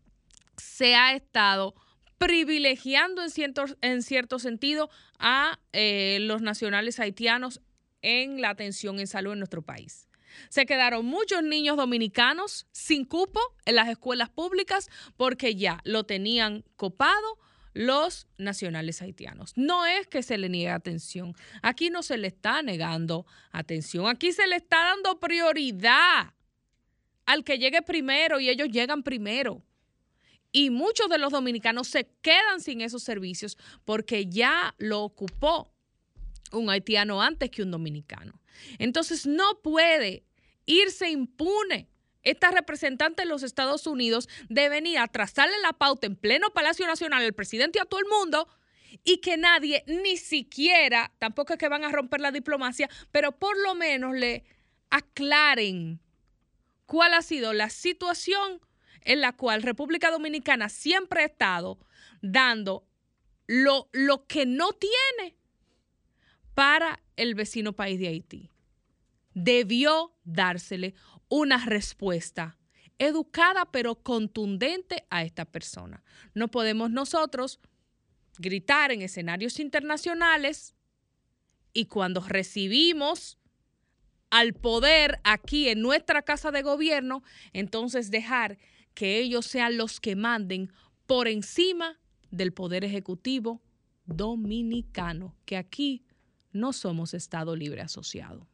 se 0.57 0.95
ha 0.95 1.13
estado 1.13 1.73
privilegiando 2.17 3.23
en 3.23 3.29
cierto, 3.29 3.65
en 3.81 4.03
cierto 4.03 4.39
sentido 4.39 4.89
a 5.17 5.59
eh, 5.71 6.17
los 6.21 6.41
nacionales 6.41 6.99
haitianos 6.99 7.61
en 8.01 8.41
la 8.41 8.49
atención 8.49 8.99
en 8.99 9.07
salud 9.07 9.33
en 9.33 9.39
nuestro 9.39 9.61
país. 9.61 10.09
Se 10.49 10.65
quedaron 10.65 11.05
muchos 11.05 11.43
niños 11.43 11.77
dominicanos 11.77 12.67
sin 12.73 13.05
cupo 13.05 13.39
en 13.63 13.75
las 13.75 13.87
escuelas 13.87 14.29
públicas 14.29 14.89
porque 15.15 15.55
ya 15.55 15.79
lo 15.85 16.03
tenían 16.03 16.65
copado 16.75 17.39
los 17.75 18.27
nacionales 18.37 19.01
haitianos. 19.01 19.51
No 19.57 19.85
es 19.85 20.07
que 20.07 20.23
se 20.23 20.37
le 20.37 20.47
niegue 20.47 20.69
atención. 20.69 21.35
Aquí 21.61 21.89
no 21.89 22.03
se 22.03 22.17
le 22.17 22.27
está 22.27 22.63
negando 22.63 23.27
atención. 23.51 24.07
Aquí 24.07 24.31
se 24.31 24.47
le 24.47 24.55
está 24.55 24.77
dando 24.77 25.19
prioridad 25.19 26.33
al 27.25 27.43
que 27.43 27.59
llegue 27.59 27.81
primero 27.81 28.39
y 28.39 28.49
ellos 28.49 28.69
llegan 28.69 29.03
primero. 29.03 29.61
Y 30.53 30.69
muchos 30.69 31.09
de 31.09 31.17
los 31.17 31.33
dominicanos 31.33 31.89
se 31.89 32.09
quedan 32.21 32.61
sin 32.61 32.79
esos 32.79 33.03
servicios 33.03 33.57
porque 33.83 34.27
ya 34.27 34.73
lo 34.77 35.03
ocupó 35.03 35.69
un 36.53 36.69
haitiano 36.69 37.21
antes 37.21 37.51
que 37.51 37.61
un 37.61 37.71
dominicano. 37.71 38.39
Entonces 38.79 39.27
no 39.27 39.61
puede 39.61 40.23
irse 40.65 41.09
impune 41.09 41.89
esta 42.25 42.51
representante 42.51 43.21
de 43.21 43.29
los 43.29 43.43
Estados 43.43 43.87
Unidos 43.87 44.27
de 44.49 44.67
venir 44.67 44.97
a 44.97 45.07
trazarle 45.07 45.55
la 45.61 45.73
pauta 45.73 46.07
en 46.07 46.15
pleno 46.15 46.49
Palacio 46.49 46.85
Nacional 46.85 47.23
al 47.23 47.33
presidente 47.33 47.79
y 47.79 47.81
a 47.81 47.85
todo 47.85 48.01
el 48.01 48.07
mundo 48.07 48.49
y 49.03 49.17
que 49.17 49.37
nadie, 49.37 49.83
ni 49.87 50.17
siquiera, 50.17 51.13
tampoco 51.19 51.53
es 51.53 51.59
que 51.59 51.69
van 51.69 51.83
a 51.83 51.91
romper 51.91 52.21
la 52.21 52.31
diplomacia, 52.31 52.89
pero 53.11 53.33
por 53.33 53.57
lo 53.57 53.75
menos 53.75 54.15
le 54.15 54.45
aclaren 54.89 56.01
cuál 56.85 57.13
ha 57.13 57.21
sido 57.21 57.53
la 57.53 57.69
situación 57.69 58.61
en 59.01 59.21
la 59.21 59.33
cual 59.33 59.61
República 59.61 60.11
Dominicana 60.11 60.69
siempre 60.69 61.21
ha 61.21 61.25
estado 61.25 61.79
dando 62.21 62.87
lo, 63.47 63.89
lo 63.91 64.25
que 64.25 64.45
no 64.45 64.71
tiene 64.73 65.37
para 66.53 67.03
el 67.15 67.35
vecino 67.35 67.73
país 67.73 67.99
de 67.99 68.07
Haití. 68.07 68.49
Debió 69.33 70.15
dársele 70.23 70.95
una 71.29 71.63
respuesta 71.65 72.57
educada 72.97 73.65
pero 73.71 73.95
contundente 73.95 75.05
a 75.09 75.23
esta 75.23 75.45
persona. 75.45 76.03
No 76.33 76.49
podemos 76.49 76.91
nosotros 76.91 77.59
gritar 78.37 78.91
en 78.91 79.01
escenarios 79.01 79.59
internacionales 79.59 80.75
y 81.73 81.85
cuando 81.85 82.21
recibimos 82.21 83.37
al 84.29 84.53
poder 84.53 85.19
aquí 85.23 85.69
en 85.69 85.81
nuestra 85.81 86.21
casa 86.21 86.51
de 86.51 86.61
gobierno, 86.61 87.23
entonces 87.53 88.11
dejar 88.11 88.57
que 88.93 89.19
ellos 89.19 89.45
sean 89.45 89.77
los 89.77 89.99
que 89.99 90.15
manden 90.15 90.71
por 91.05 91.27
encima 91.27 91.99
del 92.31 92.53
poder 92.53 92.83
ejecutivo 92.83 93.61
dominicano, 94.05 95.35
que 95.45 95.57
aquí 95.57 96.05
no 96.51 96.73
somos 96.73 97.13
Estado 97.13 97.55
libre 97.55 97.81
asociado. 97.81 98.47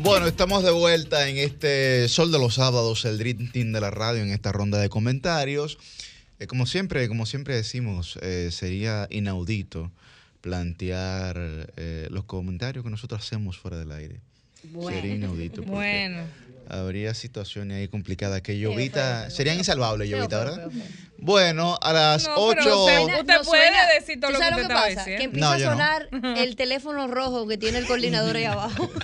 Bueno, 0.00 0.26
estamos 0.26 0.64
de 0.64 0.70
vuelta 0.70 1.28
en 1.28 1.36
este 1.36 2.08
Sol 2.08 2.32
de 2.32 2.38
los 2.38 2.54
Sábados, 2.54 3.04
el 3.04 3.18
Dream 3.18 3.50
Team 3.52 3.72
de 3.72 3.80
la 3.80 3.90
radio, 3.90 4.22
en 4.22 4.30
esta 4.30 4.52
ronda 4.52 4.78
de 4.78 4.88
comentarios. 4.88 5.78
Eh, 6.38 6.46
como 6.46 6.66
siempre, 6.66 7.06
como 7.08 7.26
siempre 7.26 7.54
decimos, 7.54 8.18
eh, 8.22 8.48
sería 8.50 9.06
inaudito 9.10 9.92
plantear 10.40 11.36
eh, 11.76 12.08
los 12.10 12.24
comentarios 12.24 12.84
que 12.84 12.90
nosotros 12.90 13.20
hacemos 13.20 13.58
fuera 13.58 13.78
del 13.78 13.92
aire. 13.92 14.20
Sería 14.88 15.14
inaudito. 15.14 15.62
porque 15.62 15.70
Bueno. 15.70 16.22
Habría 16.72 17.14
situaciones 17.14 17.78
ahí 17.78 17.88
complicadas 17.88 18.42
que 18.42 18.58
Llovita... 18.58 19.28
serían 19.30 19.58
insalvables, 19.58 20.08
Llovita, 20.08 20.38
feo, 20.44 20.56
¿verdad? 20.56 20.70
feo, 20.70 20.82
Bueno, 21.18 21.76
a 21.82 21.92
las 21.92 22.26
No, 22.28 22.34
8... 22.36 22.56
pero 22.58 22.84
usted- 22.84 23.00
usted 23.20 23.34
No 23.38 23.42
puede 23.42 23.62
suena- 23.66 23.86
decir 23.98 24.20
todo 24.20 24.30
¿tú 24.30 24.34
lo 24.34 24.56
que 24.56 24.62
estaba 24.62 24.80
pasa? 24.82 25.04
Que 25.04 25.10
diciendo. 25.10 25.24
empieza 25.24 25.46
No, 25.48 25.52
a 25.52 25.58
no. 25.58 25.70
sonar 25.70 26.36
el 26.38 26.56
teléfono 26.56 27.08
rojo 27.08 27.46
que 27.48 27.58
tiene 27.58 27.78
el 27.78 27.86
coordinador 27.86 28.36
ahí 28.36 28.44
abajo. 28.44 28.88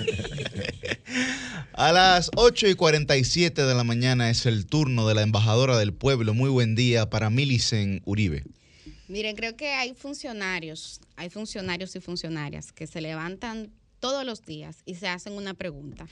A 1.73 1.93
las 1.93 2.31
8 2.37 2.69
y 2.69 2.75
47 2.75 3.63
de 3.65 3.75
la 3.75 3.85
mañana 3.85 4.31
es 4.31 4.47
el 4.47 4.67
turno 4.67 5.07
de 5.07 5.15
la 5.15 5.23
embajadora 5.23 5.77
del 5.79 5.93
pueblo. 5.93 6.33
Muy 6.35 6.49
buen 6.51 6.75
día 6.75 7.11
para 7.11 7.31
Milicen 7.31 8.01
Uribe. 8.05 8.45
Miren, 9.09 9.37
creo 9.37 9.57
que 9.57 9.71
hay 9.73 9.95
funcionarios, 9.95 11.01
hay 11.17 11.31
funcionarios 11.31 11.95
y 11.97 12.01
funcionarias 12.01 12.73
que 12.73 12.87
se 12.87 13.01
levantan 13.01 13.71
todos 14.01 14.25
los 14.25 14.45
días 14.45 14.79
y 14.85 14.95
se 14.95 15.09
hacen 15.09 15.35
una 15.35 15.55
pregunta. 15.55 16.07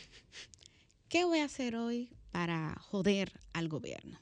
¿Qué 1.15 1.25
voy 1.25 1.39
a 1.39 1.45
hacer 1.45 1.77
hoy 1.77 2.11
para 2.33 2.77
joder 2.91 3.39
al 3.53 3.69
gobierno? 3.69 4.19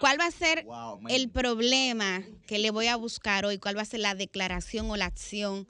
¿Cuál 0.00 0.18
va 0.18 0.26
a 0.26 0.32
ser 0.32 0.66
el 1.08 1.28
problema 1.28 2.24
que 2.48 2.58
le 2.58 2.72
voy 2.72 2.88
a 2.88 2.96
buscar 2.96 3.44
hoy? 3.44 3.58
¿Cuál 3.58 3.78
va 3.78 3.82
a 3.82 3.84
ser 3.84 4.00
la 4.00 4.16
declaración 4.16 4.90
o 4.90 4.96
la 4.96 5.04
acción 5.04 5.68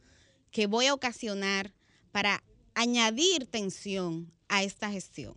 que 0.51 0.67
voy 0.67 0.87
a 0.87 0.95
ocasionar 0.95 1.75
para 2.13 2.43
añadir 2.73 3.45
tensión 3.45 4.33
a 4.49 4.63
esta 4.63 4.91
gestión? 4.91 5.35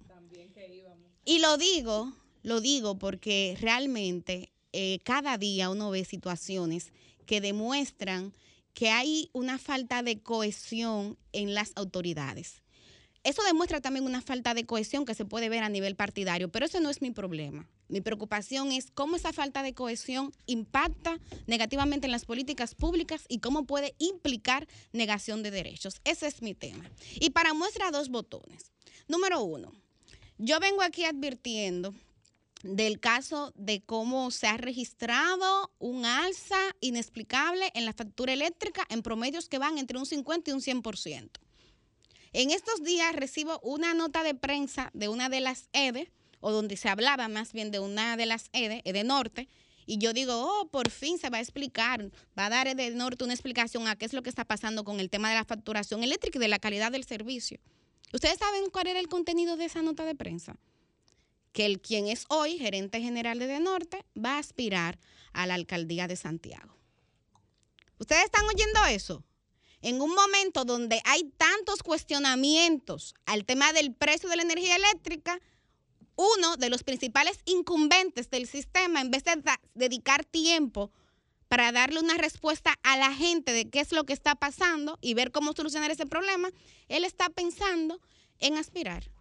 Y 1.26 1.40
lo 1.40 1.58
digo, 1.58 2.14
lo 2.42 2.62
digo 2.62 2.98
porque 2.98 3.58
realmente 3.60 4.54
eh, 4.72 5.00
cada 5.04 5.38
día 5.38 5.70
uno 5.70 5.90
ve 5.90 6.06
situaciones 6.06 6.94
que 7.26 7.42
demuestran 7.42 8.34
que 8.74 8.92
hay 8.92 9.30
una 9.34 9.58
falta 9.58 10.04
de 10.04 10.22
cohesión 10.22 11.18
en 11.34 11.54
las 11.54 11.74
autoridades. 11.76 12.62
Eso 13.24 13.44
demuestra 13.44 13.82
también 13.82 14.06
una 14.06 14.22
falta 14.22 14.54
de 14.54 14.66
cohesión 14.66 15.06
que 15.06 15.14
se 15.14 15.26
puede 15.26 15.50
ver 15.50 15.64
a 15.64 15.70
nivel 15.70 15.96
partidario, 15.96 16.50
pero 16.50 16.66
ese 16.66 16.80
no 16.80 16.90
es 16.90 17.02
mi 17.02 17.12
problema. 17.12 17.68
Mi 17.90 18.02
preocupación 18.02 18.72
es 18.72 18.92
cómo 18.92 19.18
esa 19.18 19.34
falta 19.34 19.62
de 19.62 19.74
cohesión 19.74 20.32
impacta 20.46 21.20
negativamente 21.46 22.08
en 22.08 22.12
las 22.12 22.26
políticas 22.26 22.76
públicas 22.76 23.26
y 23.28 23.40
cómo 23.40 23.66
puede 23.66 23.94
implicar 23.98 24.68
negación 24.94 25.44
de 25.44 25.52
derechos. 25.52 26.00
Ese 26.06 26.28
es 26.28 26.42
mi 26.42 26.54
tema. 26.54 26.90
Y 27.20 27.32
para 27.32 27.54
muestra 27.54 27.92
dos 27.92 28.10
botones. 28.10 28.72
Número 29.08 29.42
uno, 29.42 29.74
yo 30.38 30.60
vengo 30.60 30.82
aquí 30.82 31.04
advirtiendo 31.04 31.94
del 32.64 33.00
caso 33.00 33.52
de 33.56 33.82
cómo 33.82 34.32
se 34.32 34.48
ha 34.48 34.58
registrado 34.58 35.72
un 35.80 36.06
alza 36.06 36.60
inexplicable 36.82 37.72
en 37.74 37.86
la 37.86 37.94
factura 37.94 38.34
eléctrica 38.34 38.86
en 38.90 39.02
promedios 39.02 39.50
que 39.50 39.58
van 39.58 39.78
entre 39.78 39.98
un 39.98 40.06
50 40.06 40.52
y 40.52 40.54
un 40.54 40.62
100%. 40.62 41.30
En 42.32 42.52
estos 42.52 42.84
días 42.84 43.16
recibo 43.16 43.60
una 43.62 43.94
nota 43.94 44.24
de 44.24 44.36
prensa 44.36 44.92
de 44.94 45.08
una 45.08 45.30
de 45.30 45.40
las 45.40 45.68
EDE, 45.74 46.12
o 46.42 46.52
donde 46.52 46.78
se 46.78 46.88
hablaba 46.88 47.28
más 47.28 47.54
bien 47.54 47.72
de 47.72 47.80
una 47.80 48.16
de 48.18 48.26
las 48.26 48.50
EDE, 48.54 48.82
EDE 48.86 49.04
Norte, 49.04 49.48
y 49.86 49.98
yo 49.98 50.14
digo, 50.14 50.34
oh, 50.36 50.70
por 50.70 50.92
fin 50.92 51.18
se 51.18 51.32
va 51.32 51.38
a 51.38 51.42
explicar, 51.42 52.12
va 52.38 52.46
a 52.46 52.50
dar 52.50 52.68
EDE 52.68 52.92
Norte 52.92 53.24
una 53.24 53.34
explicación 53.34 53.88
a 53.88 53.96
qué 53.96 54.06
es 54.06 54.14
lo 54.14 54.22
que 54.22 54.30
está 54.30 54.46
pasando 54.46 54.84
con 54.84 55.00
el 55.00 55.10
tema 55.10 55.30
de 55.30 55.36
la 55.36 55.46
facturación 55.46 56.04
eléctrica 56.04 56.38
y 56.38 56.42
de 56.42 56.48
la 56.48 56.60
calidad 56.60 56.92
del 56.92 57.06
servicio. 57.06 57.60
¿Ustedes 58.14 58.38
saben 58.38 58.70
cuál 58.70 58.88
era 58.88 59.00
el 59.00 59.08
contenido 59.08 59.58
de 59.58 59.66
esa 59.66 59.82
nota 59.82 60.06
de 60.06 60.14
prensa? 60.14 60.58
Que 61.52 61.66
el 61.66 61.82
quien 61.82 62.08
es 62.08 62.26
hoy 62.30 62.60
gerente 62.60 63.02
general 63.02 63.40
de 63.40 63.46
EDE 63.46 63.60
Norte 63.60 64.06
va 64.16 64.36
a 64.36 64.40
aspirar 64.40 65.00
a 65.34 65.48
la 65.48 65.56
alcaldía 65.56 66.08
de 66.08 66.16
Santiago. 66.16 66.76
¿Ustedes 67.98 68.26
están 68.26 68.46
oyendo 68.46 68.86
eso? 68.86 69.24
En 69.82 70.02
un 70.02 70.14
momento 70.14 70.66
donde 70.66 71.02
hay 71.06 71.24
tantos 71.38 71.84
cuestionamientos 71.84 73.16
al 73.26 73.46
tema 73.46 73.74
del 73.74 73.94
precio 73.94 74.30
de 74.30 74.36
la 74.36 74.44
energía 74.44 74.76
eléctrica, 74.76 75.40
uno 76.16 76.58
de 76.58 76.70
los 76.70 76.84
principales 76.84 77.40
incumbentes 77.46 78.30
del 78.30 78.46
sistema, 78.48 79.00
en 79.00 79.10
vez 79.10 79.24
de 79.24 79.42
dedicar 79.74 80.26
tiempo 80.26 80.92
para 81.48 81.72
darle 81.72 82.00
una 82.00 82.16
respuesta 82.16 82.76
a 82.84 82.98
la 82.98 83.14
gente 83.14 83.54
de 83.54 83.70
qué 83.70 83.80
es 83.80 83.92
lo 83.92 84.04
que 84.04 84.14
está 84.14 84.36
pasando 84.36 84.98
y 85.02 85.14
ver 85.14 85.32
cómo 85.32 85.54
solucionar 85.54 85.92
ese 85.92 86.06
problema, 86.06 86.50
él 86.90 87.04
está 87.04 87.30
pensando 87.30 88.00
en 88.40 88.58
aspirar. 88.58 89.12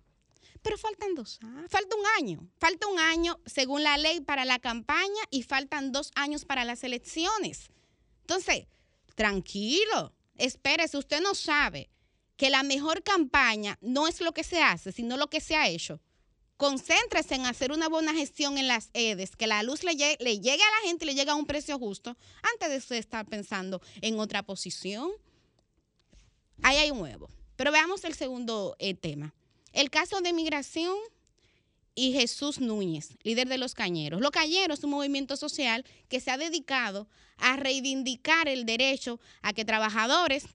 Pero 0.62 0.76
faltan 0.76 1.14
dos, 1.14 1.38
ah, 1.42 1.64
falta 1.68 1.96
un 1.96 2.04
año, 2.18 2.50
falta 2.58 2.88
un 2.88 2.98
año 2.98 3.38
según 3.46 3.84
la 3.84 3.96
ley 3.96 4.20
para 4.20 4.44
la 4.44 4.58
campaña 4.58 5.22
y 5.30 5.42
faltan 5.44 5.92
dos 5.92 6.10
años 6.16 6.44
para 6.44 6.64
las 6.64 6.82
elecciones. 6.82 7.70
Entonces, 8.22 8.66
tranquilo, 9.14 10.12
espérese, 10.38 10.96
usted 10.96 11.20
no 11.20 11.34
sabe 11.34 11.90
que 12.36 12.50
la 12.50 12.62
mejor 12.62 13.02
campaña 13.02 13.78
no 13.80 14.06
es 14.08 14.20
lo 14.20 14.32
que 14.32 14.44
se 14.44 14.62
hace, 14.62 14.92
sino 14.92 15.16
lo 15.16 15.28
que 15.28 15.40
se 15.40 15.56
ha 15.56 15.68
hecho. 15.68 16.00
Concéntrese 16.56 17.34
en 17.34 17.46
hacer 17.46 17.70
una 17.72 17.88
buena 17.88 18.14
gestión 18.14 18.58
en 18.58 18.66
las 18.66 18.90
EDES, 18.92 19.36
que 19.36 19.46
la 19.46 19.62
luz 19.62 19.84
le 19.84 19.94
llegue, 19.94 20.16
le 20.20 20.40
llegue 20.40 20.62
a 20.62 20.80
la 20.80 20.88
gente 20.88 21.04
y 21.04 21.08
le 21.08 21.14
llegue 21.14 21.30
a 21.30 21.34
un 21.34 21.46
precio 21.46 21.78
justo, 21.78 22.16
antes 22.52 22.70
de 22.70 22.78
usted 22.78 22.96
estar 22.96 23.26
pensando 23.26 23.80
en 24.00 24.18
otra 24.18 24.42
posición. 24.42 25.10
Ahí 26.62 26.76
hay 26.76 26.90
un 26.90 27.00
huevo. 27.00 27.28
Pero 27.56 27.72
veamos 27.72 28.04
el 28.04 28.14
segundo 28.14 28.76
eh, 28.78 28.94
tema. 28.94 29.34
El 29.72 29.90
caso 29.90 30.20
de 30.20 30.32
migración 30.32 30.96
y 31.98 32.12
Jesús 32.12 32.60
Núñez, 32.60 33.16
líder 33.24 33.48
de 33.48 33.58
los 33.58 33.74
Cañeros. 33.74 34.20
Los 34.20 34.30
Cañeros 34.30 34.78
es 34.78 34.84
un 34.84 34.90
movimiento 34.90 35.36
social 35.36 35.84
que 36.08 36.20
se 36.20 36.30
ha 36.30 36.38
dedicado 36.38 37.08
a 37.38 37.56
reivindicar 37.56 38.46
el 38.46 38.66
derecho 38.66 39.18
a 39.42 39.52
que 39.52 39.64
trabajadores 39.64 40.46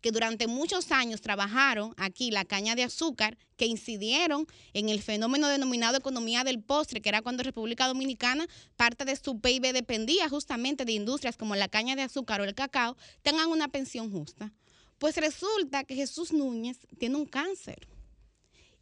que 0.00 0.10
durante 0.10 0.46
muchos 0.46 0.92
años 0.92 1.20
trabajaron 1.20 1.92
aquí 1.98 2.30
la 2.30 2.46
caña 2.46 2.74
de 2.74 2.84
azúcar, 2.84 3.36
que 3.58 3.66
incidieron 3.66 4.46
en 4.72 4.88
el 4.88 5.02
fenómeno 5.02 5.48
denominado 5.48 5.98
economía 5.98 6.44
del 6.44 6.62
postre, 6.62 7.02
que 7.02 7.10
era 7.10 7.20
cuando 7.20 7.42
República 7.42 7.88
Dominicana 7.88 8.48
parte 8.76 9.04
de 9.04 9.16
su 9.16 9.38
PIB 9.38 9.74
dependía 9.74 10.30
justamente 10.30 10.86
de 10.86 10.92
industrias 10.92 11.36
como 11.36 11.56
la 11.56 11.68
caña 11.68 11.94
de 11.94 12.02
azúcar 12.02 12.40
o 12.40 12.44
el 12.44 12.54
cacao, 12.54 12.96
tengan 13.20 13.50
una 13.50 13.68
pensión 13.68 14.10
justa. 14.10 14.50
Pues 14.98 15.18
resulta 15.18 15.84
que 15.84 15.94
Jesús 15.94 16.32
Núñez 16.32 16.78
tiene 16.98 17.16
un 17.16 17.26
cáncer 17.26 17.86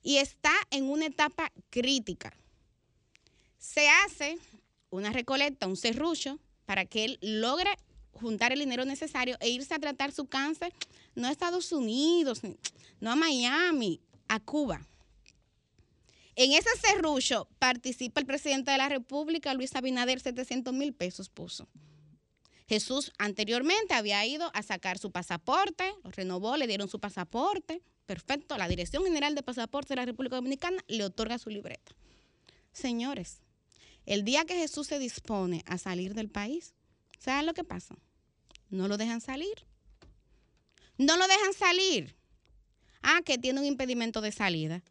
y 0.05 0.19
está 0.19 0.53
en 0.71 0.85
una 0.89 1.07
etapa 1.07 1.51
crítica. 1.71 2.33
Se 3.59 3.89
hace 3.89 4.39
una 4.91 5.11
recolecta, 5.11 5.67
un 5.67 5.77
serrucho 5.77 6.39
para 6.67 6.85
que 6.85 7.05
él 7.05 7.19
logre 7.21 7.71
juntar 8.13 8.53
el 8.53 8.61
dinero 8.61 8.85
necesario 8.85 9.37
e 9.41 9.49
irse 9.49 9.75
a 9.75 9.79
tratar 9.81 10.13
su 10.13 10.27
cáncer, 10.27 10.73
no 11.17 11.27
a 11.27 11.33
Estados 11.33 11.73
Unidos, 11.73 12.45
ni- 12.45 12.57
no 13.01 13.11
a 13.11 13.17
Miami, 13.17 14.01
a 14.29 14.39
Cuba. 14.39 14.87
En 16.37 16.53
ese 16.53 16.69
serrucho 16.81 17.49
participa 17.59 18.21
el 18.21 18.27
presidente 18.27 18.71
de 18.71 18.79
la 18.79 18.89
República, 18.89 19.55
Luis 19.55 19.75
Abinader, 19.75 20.21
700 20.21 20.73
mil 20.75 20.93
pesos 20.93 21.29
puso. 21.29 21.67
Jesús 22.69 23.13
anteriormente 23.19 23.95
había 23.95 24.25
ido 24.27 24.51
a 24.55 24.63
sacar 24.63 24.99
su 24.99 25.11
pasaporte, 25.11 25.95
lo 26.03 26.11
renovó, 26.11 26.57
le 26.57 26.67
dieron 26.67 26.89
su 26.89 26.99
pasaporte. 26.99 27.83
Perfecto, 28.07 28.59
la 28.59 28.69
Dirección 28.69 29.05
General 29.05 29.35
de 29.35 29.43
Pasaportes 29.43 29.89
de 29.89 29.97
la 29.97 30.05
República 30.05 30.37
Dominicana 30.37 30.83
le 30.89 31.05
otorga 31.05 31.39
su 31.39 31.51
libreta. 31.51 31.95
Señores, 32.73 33.41
el 34.05 34.25
día 34.25 34.45
que 34.45 34.57
Jesús 34.57 34.89
se 34.89 34.99
dispone 34.99 35.63
a 35.67 35.79
salir 35.79 36.15
del 36.15 36.29
país, 36.29 36.75
¿saben 37.19 37.47
lo 37.47 37.55
que 37.55 37.65
pasa? 37.65 37.97
No 38.69 38.89
lo 38.89 38.99
dejan 38.99 39.21
salir. 39.21 39.67
No 40.99 41.17
lo 41.17 41.27
dejan 41.27 41.55
salir. 41.55 42.17
Ah, 43.03 43.21
que 43.25 43.39
tiene 43.39 43.61
un 43.61 43.67
impedimento 43.67 44.21
de 44.21 44.33
salida. 44.33 44.83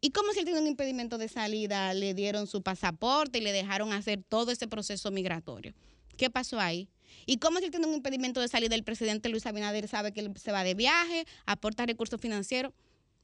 ¿Y 0.00 0.10
cómo 0.10 0.32
si 0.32 0.40
él 0.40 0.44
tiene 0.44 0.60
un 0.60 0.66
impedimento 0.66 1.16
de 1.18 1.28
salida 1.28 1.94
le 1.94 2.12
dieron 2.12 2.46
su 2.46 2.62
pasaporte 2.62 3.38
y 3.38 3.40
le 3.40 3.52
dejaron 3.52 3.92
hacer 3.92 4.22
todo 4.22 4.52
ese 4.52 4.68
proceso 4.68 5.10
migratorio? 5.10 5.74
¿Qué 6.16 6.28
pasó 6.30 6.60
ahí? 6.60 6.88
¿Y 7.26 7.38
cómo 7.38 7.58
si 7.58 7.64
él 7.66 7.70
tiene 7.70 7.86
un 7.86 7.94
impedimento 7.94 8.40
de 8.40 8.48
salida 8.48 8.74
el 8.74 8.84
presidente 8.84 9.28
Luis 9.28 9.46
Abinader 9.46 9.88
sabe 9.88 10.12
que 10.12 10.20
él 10.20 10.32
se 10.36 10.52
va 10.52 10.64
de 10.64 10.74
viaje, 10.74 11.26
aporta 11.46 11.86
recursos 11.86 12.20
financieros? 12.20 12.72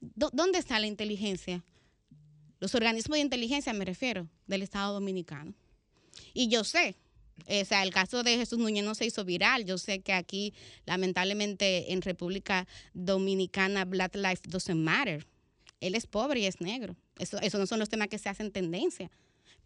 ¿Dó- 0.01 0.31
¿Dónde 0.33 0.59
está 0.59 0.79
la 0.81 0.87
inteligencia? 0.87 1.63
Los 2.61 2.75
organismos 2.75 3.17
de 3.17 3.23
inteligencia, 3.23 3.73
me 3.73 3.85
refiero, 3.85 4.29
del 4.47 4.63
Estado 4.63 4.93
Dominicano. 4.95 5.55
Y 6.35 6.49
yo 6.49 6.63
sé, 6.65 6.95
eh, 7.47 7.63
o 7.63 7.65
sea, 7.65 7.83
el 7.83 7.93
caso 7.93 8.23
de 8.23 8.37
Jesús 8.37 8.59
Núñez 8.59 8.85
no 8.85 8.95
se 8.95 9.07
hizo 9.07 9.25
viral. 9.25 9.65
Yo 9.65 9.79
sé 9.79 10.01
que 10.01 10.13
aquí, 10.13 10.55
lamentablemente, 10.87 11.93
en 11.93 12.03
República 12.03 12.67
Dominicana, 12.95 13.85
Black 13.85 14.15
Life 14.17 14.43
doesn't 14.49 14.79
matter. 14.81 15.27
Él 15.81 15.95
es 15.97 16.07
pobre 16.07 16.41
y 16.41 16.47
es 16.47 16.61
negro. 16.61 16.95
Eso, 17.19 17.39
eso 17.41 17.59
no 17.59 17.67
son 17.67 17.79
los 17.81 17.89
temas 17.89 18.09
que 18.09 18.19
se 18.19 18.29
hacen 18.29 18.53
tendencia. 18.53 19.11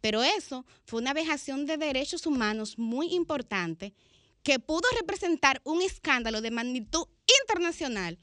Pero 0.01 0.23
eso 0.23 0.65
fue 0.85 1.01
una 1.01 1.15
vejación 1.15 1.67
de 1.67 1.77
derechos 1.77 2.27
humanos 2.27 2.79
muy 2.79 3.15
importante 3.15 3.95
que 4.43 4.61
pudo 4.61 4.89
representar 4.99 5.61
un 5.65 5.83
escándalo 5.83 6.41
de 6.41 6.51
magnitud 6.51 7.07
internacional, 7.43 8.19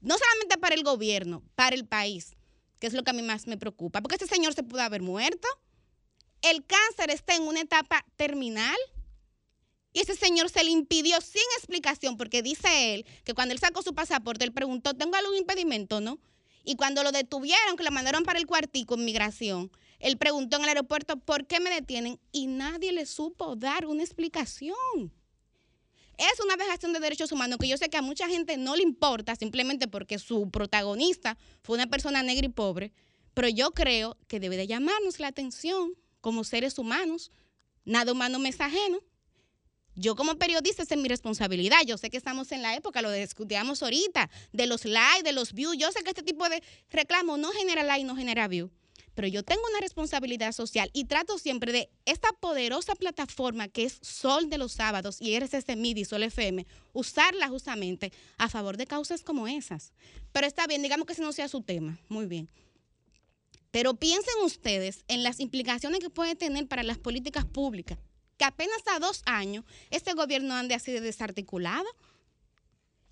no 0.00 0.16
solamente 0.16 0.56
para 0.56 0.74
el 0.74 0.82
gobierno, 0.82 1.42
para 1.54 1.76
el 1.76 1.86
país, 1.86 2.34
que 2.80 2.86
es 2.86 2.94
lo 2.94 3.02
que 3.02 3.10
a 3.10 3.14
mí 3.14 3.22
más 3.22 3.46
me 3.46 3.58
preocupa, 3.58 4.00
porque 4.00 4.14
este 4.14 4.26
señor 4.26 4.54
se 4.54 4.62
pudo 4.62 4.80
haber 4.80 5.02
muerto, 5.02 5.48
el 6.42 6.64
cáncer 6.64 7.10
está 7.10 7.34
en 7.34 7.42
una 7.42 7.60
etapa 7.60 8.04
terminal 8.16 8.76
y 9.92 10.00
ese 10.00 10.14
señor 10.14 10.50
se 10.50 10.62
le 10.62 10.70
impidió 10.70 11.20
sin 11.20 11.42
explicación, 11.56 12.16
porque 12.16 12.42
dice 12.42 12.94
él 12.94 13.06
que 13.24 13.34
cuando 13.34 13.52
él 13.52 13.60
sacó 13.60 13.82
su 13.82 13.94
pasaporte, 13.94 14.44
él 14.44 14.52
preguntó, 14.52 14.94
¿tengo 14.94 15.16
algún 15.16 15.36
impedimento, 15.36 16.00
no? 16.00 16.18
Y 16.64 16.76
cuando 16.76 17.02
lo 17.02 17.12
detuvieron, 17.12 17.76
que 17.76 17.84
lo 17.84 17.90
mandaron 17.90 18.24
para 18.24 18.38
el 18.38 18.46
cuartico 18.46 18.94
en 18.94 19.04
migración, 19.04 19.70
él 19.98 20.16
preguntó 20.18 20.56
en 20.56 20.62
el 20.62 20.68
aeropuerto, 20.68 21.16
¿por 21.16 21.46
qué 21.46 21.60
me 21.60 21.70
detienen? 21.70 22.18
Y 22.32 22.46
nadie 22.46 22.92
le 22.92 23.06
supo 23.06 23.56
dar 23.56 23.86
una 23.86 24.02
explicación. 24.02 25.12
Es 26.18 26.40
una 26.42 26.56
vejación 26.56 26.92
de 26.92 27.00
derechos 27.00 27.30
humanos 27.32 27.58
que 27.58 27.68
yo 27.68 27.76
sé 27.76 27.90
que 27.90 27.96
a 27.98 28.02
mucha 28.02 28.26
gente 28.26 28.56
no 28.56 28.74
le 28.74 28.82
importa 28.82 29.36
simplemente 29.36 29.86
porque 29.86 30.18
su 30.18 30.50
protagonista 30.50 31.36
fue 31.62 31.76
una 31.76 31.86
persona 31.86 32.22
negra 32.22 32.46
y 32.46 32.48
pobre, 32.48 32.92
pero 33.34 33.48
yo 33.48 33.72
creo 33.72 34.16
que 34.26 34.40
debe 34.40 34.56
de 34.56 34.66
llamarnos 34.66 35.20
la 35.20 35.28
atención 35.28 35.92
como 36.22 36.42
seres 36.42 36.78
humanos. 36.78 37.30
Nada 37.84 38.12
humano 38.12 38.38
me 38.38 38.48
es 38.48 38.60
ajeno. 38.60 38.98
Yo 39.94 40.16
como 40.16 40.36
periodista 40.36 40.82
esa 40.82 40.94
es 40.94 41.00
mi 41.00 41.08
responsabilidad. 41.08 41.78
Yo 41.86 41.98
sé 41.98 42.10
que 42.10 42.16
estamos 42.16 42.50
en 42.52 42.62
la 42.62 42.74
época, 42.76 43.02
lo 43.02 43.10
discutíamos 43.10 43.82
ahorita, 43.82 44.30
de 44.52 44.66
los 44.66 44.84
likes, 44.84 45.22
de 45.22 45.32
los 45.32 45.52
views. 45.52 45.76
Yo 45.78 45.92
sé 45.92 46.02
que 46.02 46.10
este 46.10 46.22
tipo 46.22 46.48
de 46.48 46.62
reclamo 46.90 47.36
no 47.36 47.50
genera 47.52 47.82
like, 47.82 48.04
no 48.04 48.16
genera 48.16 48.48
view. 48.48 48.70
Pero 49.16 49.28
yo 49.28 49.42
tengo 49.42 49.62
una 49.70 49.80
responsabilidad 49.80 50.52
social 50.52 50.90
y 50.92 51.06
trato 51.06 51.38
siempre 51.38 51.72
de 51.72 51.88
esta 52.04 52.28
poderosa 52.38 52.94
plataforma 52.94 53.66
que 53.66 53.84
es 53.84 53.98
Sol 54.02 54.50
de 54.50 54.58
los 54.58 54.72
Sábados 54.72 55.16
y 55.22 55.34
RCC 55.34 55.74
MIDI, 55.74 56.04
Sol 56.04 56.22
FM, 56.22 56.66
usarla 56.92 57.48
justamente 57.48 58.12
a 58.36 58.50
favor 58.50 58.76
de 58.76 58.86
causas 58.86 59.22
como 59.22 59.48
esas. 59.48 59.94
Pero 60.32 60.46
está 60.46 60.66
bien, 60.66 60.82
digamos 60.82 61.06
que 61.06 61.14
ese 61.14 61.22
no 61.22 61.32
sea 61.32 61.48
su 61.48 61.62
tema. 61.62 61.98
Muy 62.10 62.26
bien. 62.26 62.50
Pero 63.70 63.94
piensen 63.94 64.34
ustedes 64.44 65.02
en 65.08 65.22
las 65.22 65.40
implicaciones 65.40 66.00
que 66.00 66.10
puede 66.10 66.34
tener 66.36 66.68
para 66.68 66.82
las 66.82 66.98
políticas 66.98 67.46
públicas, 67.46 67.98
que 68.36 68.44
apenas 68.44 68.82
a 68.86 68.98
dos 68.98 69.22
años 69.24 69.64
este 69.90 70.12
gobierno 70.12 70.54
ande 70.54 70.74
así 70.74 70.92
de 70.92 71.00
desarticulado. 71.00 71.86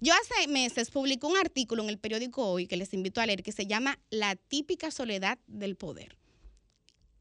Yo 0.05 0.13
hace 0.13 0.49
meses 0.49 0.91
publicé 0.91 1.25
un 1.25 1.39
artículo 1.39 1.83
en 1.83 1.89
el 1.89 1.97
periódico 1.97 2.47
Hoy 2.47 2.67
que 2.67 2.77
les 2.77 2.93
invito 2.93 3.23
a 3.23 3.27
leer 3.27 3.43
que 3.43 3.53
se 3.53 3.67
llama 3.67 3.99
La 4.11 4.37
típica 4.37 4.91
soledad 4.91 5.39
del 5.47 5.77
poder. 5.77 6.19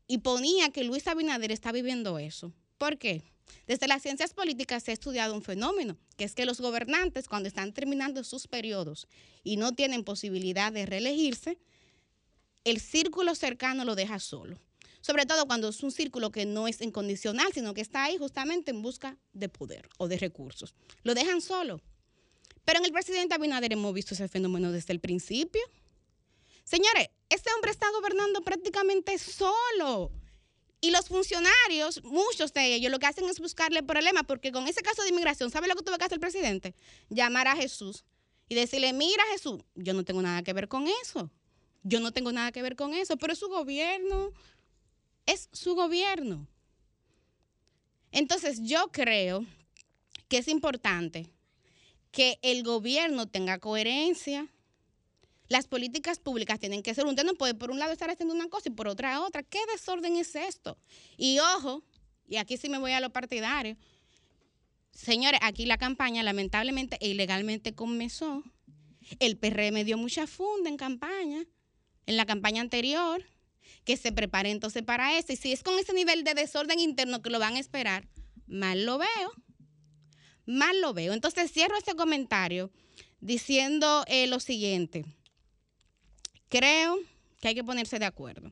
Y 0.05 0.17
ponía 0.17 0.69
que 0.69 0.83
Luis 0.83 1.07
Abinader 1.07 1.53
está 1.53 1.71
viviendo 1.71 2.19
eso. 2.19 2.51
¿Por 2.77 2.97
qué? 2.97 3.23
Desde 3.67 3.87
las 3.87 4.01
ciencias 4.01 4.33
políticas 4.33 4.83
se 4.83 4.91
ha 4.91 4.93
estudiado 4.93 5.33
un 5.33 5.41
fenómeno, 5.41 5.97
que 6.17 6.25
es 6.25 6.35
que 6.35 6.45
los 6.45 6.59
gobernantes 6.59 7.29
cuando 7.29 7.47
están 7.47 7.71
terminando 7.71 8.21
sus 8.25 8.49
periodos 8.49 9.07
y 9.45 9.55
no 9.55 9.71
tienen 9.71 10.03
posibilidad 10.03 10.73
de 10.73 10.85
reelegirse, 10.85 11.59
el 12.65 12.81
círculo 12.81 13.33
cercano 13.33 13.85
lo 13.85 13.95
deja 13.95 14.19
solo. 14.19 14.59
Sobre 14.99 15.25
todo 15.25 15.45
cuando 15.45 15.69
es 15.69 15.81
un 15.83 15.91
círculo 15.93 16.33
que 16.33 16.45
no 16.45 16.67
es 16.67 16.81
incondicional, 16.81 17.53
sino 17.53 17.73
que 17.73 17.79
está 17.79 18.03
ahí 18.03 18.17
justamente 18.17 18.71
en 18.71 18.81
busca 18.81 19.17
de 19.31 19.47
poder 19.47 19.87
o 19.97 20.09
de 20.09 20.17
recursos. 20.17 20.75
Lo 21.03 21.13
dejan 21.13 21.39
solo. 21.39 21.79
Pero 22.65 22.79
en 22.79 22.85
el 22.85 22.91
presidente 22.91 23.35
Abinader 23.35 23.73
hemos 23.73 23.93
visto 23.93 24.13
ese 24.13 24.27
fenómeno 24.27 24.71
desde 24.71 24.93
el 24.93 24.99
principio. 24.99 25.61
Señores, 26.63 27.09
este 27.29 27.51
hombre 27.53 27.71
está 27.71 27.89
gobernando 27.91 28.41
prácticamente 28.41 29.17
solo. 29.17 30.11
Y 30.79 30.91
los 30.91 31.07
funcionarios, 31.07 32.03
muchos 32.03 32.53
de 32.53 32.75
ellos, 32.75 32.91
lo 32.91 32.99
que 32.99 33.05
hacen 33.05 33.25
es 33.25 33.39
buscarle 33.39 33.83
problemas, 33.83 34.23
porque 34.27 34.51
con 34.51 34.67
ese 34.67 34.81
caso 34.81 35.01
de 35.01 35.09
inmigración, 35.09 35.49
¿sabe 35.49 35.67
lo 35.67 35.75
que 35.75 35.83
tuvo 35.83 35.97
que 35.97 36.05
hacer 36.05 36.17
el 36.17 36.19
presidente? 36.19 36.75
Llamar 37.09 37.47
a 37.47 37.55
Jesús 37.55 38.03
y 38.49 38.55
decirle, 38.55 38.91
mira 38.91 39.23
Jesús, 39.31 39.61
yo 39.75 39.93
no 39.93 40.03
tengo 40.03 40.21
nada 40.21 40.43
que 40.43 40.53
ver 40.53 40.67
con 40.67 40.87
eso. 41.01 41.31
Yo 41.83 41.99
no 41.99 42.11
tengo 42.11 42.31
nada 42.31 42.51
que 42.51 42.61
ver 42.61 42.75
con 42.75 42.93
eso, 42.93 43.17
pero 43.17 43.33
es 43.33 43.39
su 43.39 43.47
gobierno. 43.47 44.31
Es 45.25 45.49
su 45.51 45.75
gobierno. 45.75 46.47
Entonces 48.11 48.59
yo 48.61 48.89
creo 48.91 49.45
que 50.27 50.37
es 50.37 50.47
importante 50.47 51.32
que 52.13 52.37
el 52.43 52.63
gobierno 52.63 53.27
tenga 53.27 53.57
coherencia. 53.57 54.47
Las 55.49 55.67
políticas 55.67 56.19
públicas 56.19 56.59
tienen 56.59 56.83
que 56.83 56.93
ser, 56.93 57.05
usted 57.05 57.25
no 57.25 57.33
puede 57.33 57.55
por 57.55 57.71
un 57.71 57.79
lado 57.79 57.91
estar 57.91 58.09
haciendo 58.09 58.33
una 58.33 58.47
cosa 58.47 58.69
y 58.69 58.71
por 58.71 58.87
otra 58.87 59.19
otra. 59.21 59.41
¿Qué 59.43 59.59
desorden 59.73 60.15
es 60.15 60.35
esto? 60.35 60.77
Y 61.17 61.39
ojo, 61.39 61.83
y 62.27 62.37
aquí 62.37 62.55
sí 62.55 62.69
me 62.69 62.77
voy 62.77 62.91
a 62.91 63.01
lo 63.01 63.09
partidario. 63.09 63.75
Señores, 64.91 65.39
aquí 65.43 65.65
la 65.65 65.77
campaña 65.77 66.21
lamentablemente 66.21 66.97
e 67.01 67.09
ilegalmente 67.09 67.73
comenzó. 67.73 68.43
El 69.19 69.37
PRM 69.37 69.83
dio 69.83 69.97
mucha 69.97 70.27
funda 70.27 70.69
en 70.69 70.77
campaña, 70.77 71.43
en 72.05 72.15
la 72.15 72.27
campaña 72.27 72.61
anterior, 72.61 73.25
que 73.85 73.97
se 73.97 74.11
prepare 74.11 74.51
entonces 74.51 74.83
para 74.83 75.17
eso. 75.17 75.33
Y 75.33 75.35
si 75.35 75.51
es 75.51 75.63
con 75.63 75.77
ese 75.79 75.93
nivel 75.93 76.23
de 76.23 76.35
desorden 76.35 76.79
interno 76.79 77.23
que 77.23 77.31
lo 77.31 77.39
van 77.39 77.55
a 77.55 77.59
esperar, 77.59 78.07
mal 78.45 78.85
lo 78.85 78.99
veo 78.99 79.42
mal 80.45 80.79
lo 80.81 80.93
veo. 80.93 81.13
Entonces 81.13 81.51
cierro 81.51 81.77
este 81.77 81.95
comentario 81.95 82.71
diciendo 83.21 84.03
eh, 84.07 84.27
lo 84.27 84.39
siguiente. 84.39 85.05
Creo 86.49 86.99
que 87.39 87.49
hay 87.49 87.55
que 87.55 87.63
ponerse 87.63 87.99
de 87.99 88.05
acuerdo 88.05 88.49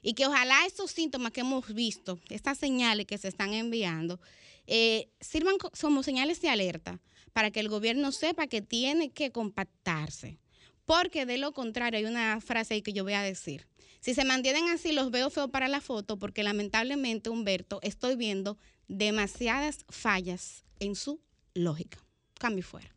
y 0.00 0.14
que 0.14 0.26
ojalá 0.26 0.66
estos 0.66 0.90
síntomas 0.90 1.32
que 1.32 1.40
hemos 1.40 1.72
visto, 1.74 2.18
estas 2.28 2.58
señales 2.58 3.06
que 3.06 3.18
se 3.18 3.28
están 3.28 3.52
enviando, 3.54 4.20
eh, 4.66 5.08
sirvan 5.20 5.58
co- 5.58 5.70
como 5.80 6.02
señales 6.02 6.40
de 6.40 6.48
alerta 6.48 7.00
para 7.32 7.50
que 7.50 7.60
el 7.60 7.68
gobierno 7.68 8.10
sepa 8.12 8.46
que 8.46 8.62
tiene 8.62 9.10
que 9.10 9.30
compactarse. 9.30 10.38
Porque 10.86 11.24
de 11.26 11.38
lo 11.38 11.52
contrario, 11.52 11.98
hay 11.98 12.04
una 12.04 12.40
frase 12.40 12.74
ahí 12.74 12.82
que 12.82 12.92
yo 12.92 13.04
voy 13.04 13.12
a 13.12 13.22
decir. 13.22 13.66
Si 14.00 14.14
se 14.14 14.24
mantienen 14.24 14.68
así, 14.68 14.90
los 14.92 15.12
veo 15.12 15.30
feo 15.30 15.48
para 15.48 15.68
la 15.68 15.80
foto, 15.80 16.18
porque 16.18 16.42
lamentablemente, 16.42 17.30
Humberto, 17.30 17.78
estoy 17.82 18.16
viendo 18.16 18.58
demasiadas 18.88 19.84
fallas 19.88 20.64
en 20.80 20.96
su 20.96 21.20
lógica. 21.54 21.98
Cambio 22.38 22.64
fuera. 22.64 22.90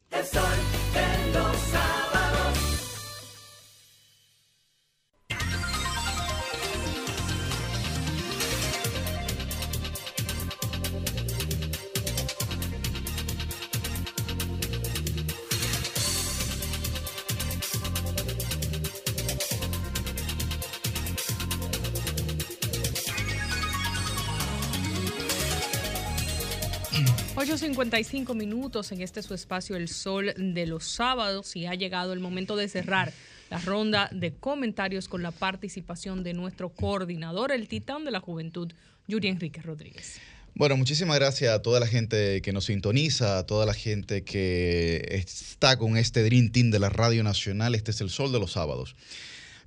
8.55 27.47 28.34
minutos 28.34 28.91
en 28.91 29.01
este 29.01 29.22
su 29.22 29.35
espacio 29.35 29.76
El 29.76 29.88
Sol 29.88 30.34
de 30.35 30.65
los 30.65 30.84
sábados 30.85 31.55
y 31.55 31.67
ha 31.67 31.76
llegado 31.76 32.11
el 32.11 32.19
momento 32.19 32.55
de 32.55 32.67
cerrar 32.67 33.13
la 33.51 33.59
ronda 33.59 34.09
de 34.11 34.34
comentarios 34.34 35.07
con 35.07 35.22
la 35.22 35.30
participación 35.30 36.23
de 36.23 36.34
nuestro 36.34 36.69
coordinador, 36.69 37.51
el 37.51 37.67
titán 37.67 38.03
de 38.03 38.09
la 38.09 38.19
juventud, 38.19 38.72
Yuri 39.07 39.27
Enrique 39.27 39.61
Rodríguez. 39.61 40.19
Bueno, 40.55 40.76
muchísimas 40.76 41.19
gracias 41.19 41.53
a 41.53 41.61
toda 41.61 41.80
la 41.80 41.85
gente 41.85 42.41
que 42.41 42.51
nos 42.51 42.65
sintoniza, 42.65 43.38
a 43.38 43.45
toda 43.45 43.67
la 43.67 43.76
gente 43.76 44.23
que 44.23 45.05
está 45.11 45.77
con 45.77 45.97
este 45.97 46.23
Dream 46.23 46.49
Team 46.51 46.72
de 46.72 46.80
la 46.80 46.89
Radio 46.89 47.23
Nacional. 47.23 47.76
Este 47.76 47.91
es 47.91 48.01
el 48.01 48.09
sol 48.09 48.31
de 48.31 48.39
los 48.39 48.53
sábados. 48.53 48.95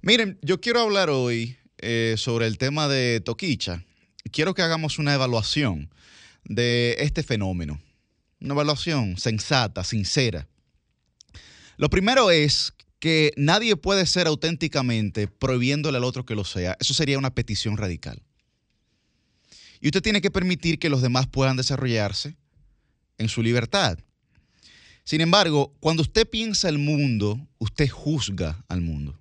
Miren, 0.03 0.37
yo 0.43 0.61
quiero 0.61 0.81
hablar 0.81 1.11
hoy 1.11 1.57
eh, 1.79 2.17
sobre 2.19 2.49
el 2.49 2.59
tema 2.59 2.89
de 2.89 3.21
Toquicha. 3.21 3.85
Quiero 4.33 4.55
que 4.55 4.63
hagamos 4.63 4.99
una 4.99 5.15
evaluación 5.15 5.91
de 6.49 6.97
este 6.99 7.23
fenómeno. 7.23 7.81
Una 8.41 8.55
evaluación 8.55 9.17
sensata, 9.17 9.85
sincera. 9.85 10.49
Lo 11.77 11.91
primero 11.91 12.31
es 12.31 12.73
que 12.99 13.33
nadie 13.37 13.77
puede 13.77 14.07
ser 14.07 14.27
auténticamente 14.27 15.29
prohibiéndole 15.29 15.99
al 15.99 16.05
otro 16.05 16.25
que 16.25 16.35
lo 16.35 16.45
sea. 16.45 16.77
Eso 16.81 16.95
sería 16.95 17.19
una 17.19 17.35
petición 17.35 17.77
radical. 17.77 18.23
Y 19.81 19.89
usted 19.89 20.03
tiene 20.03 20.21
que 20.21 20.31
permitir 20.31 20.79
que 20.79 20.89
los 20.89 21.03
demás 21.03 21.29
puedan 21.29 21.57
desarrollarse 21.57 22.37
en 23.19 23.29
su 23.29 23.43
libertad. 23.43 23.99
Sin 25.05 25.21
embargo, 25.21 25.75
cuando 25.81 26.03
usted 26.03 26.29
piensa 26.29 26.69
el 26.69 26.79
mundo, 26.79 27.41
usted 27.59 27.89
juzga 27.89 28.65
al 28.69 28.81
mundo. 28.81 29.19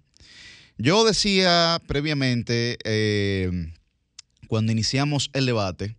Yo 0.78 1.06
decía 1.06 1.82
previamente, 1.88 2.78
eh, 2.84 3.72
cuando 4.48 4.72
iniciamos 4.72 5.30
el 5.34 5.46
debate, 5.46 5.96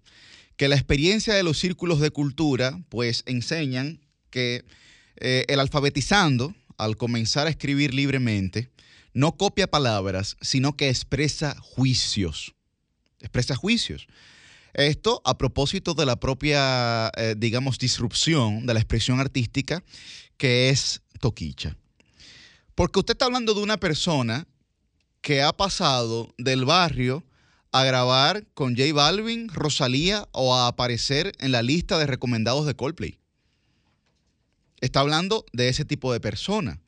que 0.59 0.69
la 0.69 0.75
experiencia 0.75 1.35
de 1.35 1.45
los 1.45 1.57
círculos 1.57 2.01
de 2.01 2.11
cultura, 2.11 2.83
pues 2.89 3.23
enseñan 3.27 4.01
que 4.29 4.65
eh, 5.17 5.45
el 5.49 5.61
alfabetizando, 5.61 6.53
al 6.77 6.97
comenzar 6.97 7.47
a 7.47 7.51
escribir 7.51 7.95
libremente, 7.95 8.69
no 9.15 9.37
copia 9.37 9.71
palabras, 9.71 10.37
sino 10.41 10.77
que 10.77 10.89
expresa 10.89 11.57
juicios. 11.61 12.57
Expresa 13.21 13.55
juicios. 13.55 14.09
Esto 14.75 15.23
a 15.25 15.39
propósito 15.39 15.95
de 15.95 16.07
la 16.07 16.19
propia, 16.19 17.13
eh, 17.17 17.37
digamos, 17.39 17.79
disrupción 17.79 18.67
de 18.67 18.75
la 18.75 18.81
expresión 18.81 19.21
artística 19.21 19.85
que 20.37 20.71
es 20.71 21.03
Toquicha. 21.21 21.77
Porque 22.75 22.99
usted 22.99 23.15
está 23.15 23.27
hablando 23.27 23.55
de 23.55 23.63
una 23.63 23.79
persona 23.79 24.49
que 25.21 25.41
ha 25.41 25.53
pasado 25.53 26.35
del 26.37 26.65
barrio 26.65 27.25
a 27.73 27.85
grabar 27.85 28.47
con 28.55 28.77
J 28.77 28.93
Balvin, 28.93 29.49
Rosalía 29.49 30.29
o 30.33 30.55
a 30.55 30.69
aparecer 30.69 31.33
en 31.39 31.53
la 31.53 31.63
lista 31.63 31.99
de 31.99 32.07
recomendados 32.07 32.67
de 32.67 32.75
Coldplay. 32.75 33.19
Está 34.81 35.01
hablando 35.01 35.45
de 35.53 35.69
ese 35.69 35.85
tipo 35.85 36.13
de 36.13 36.21
persona 36.21 36.81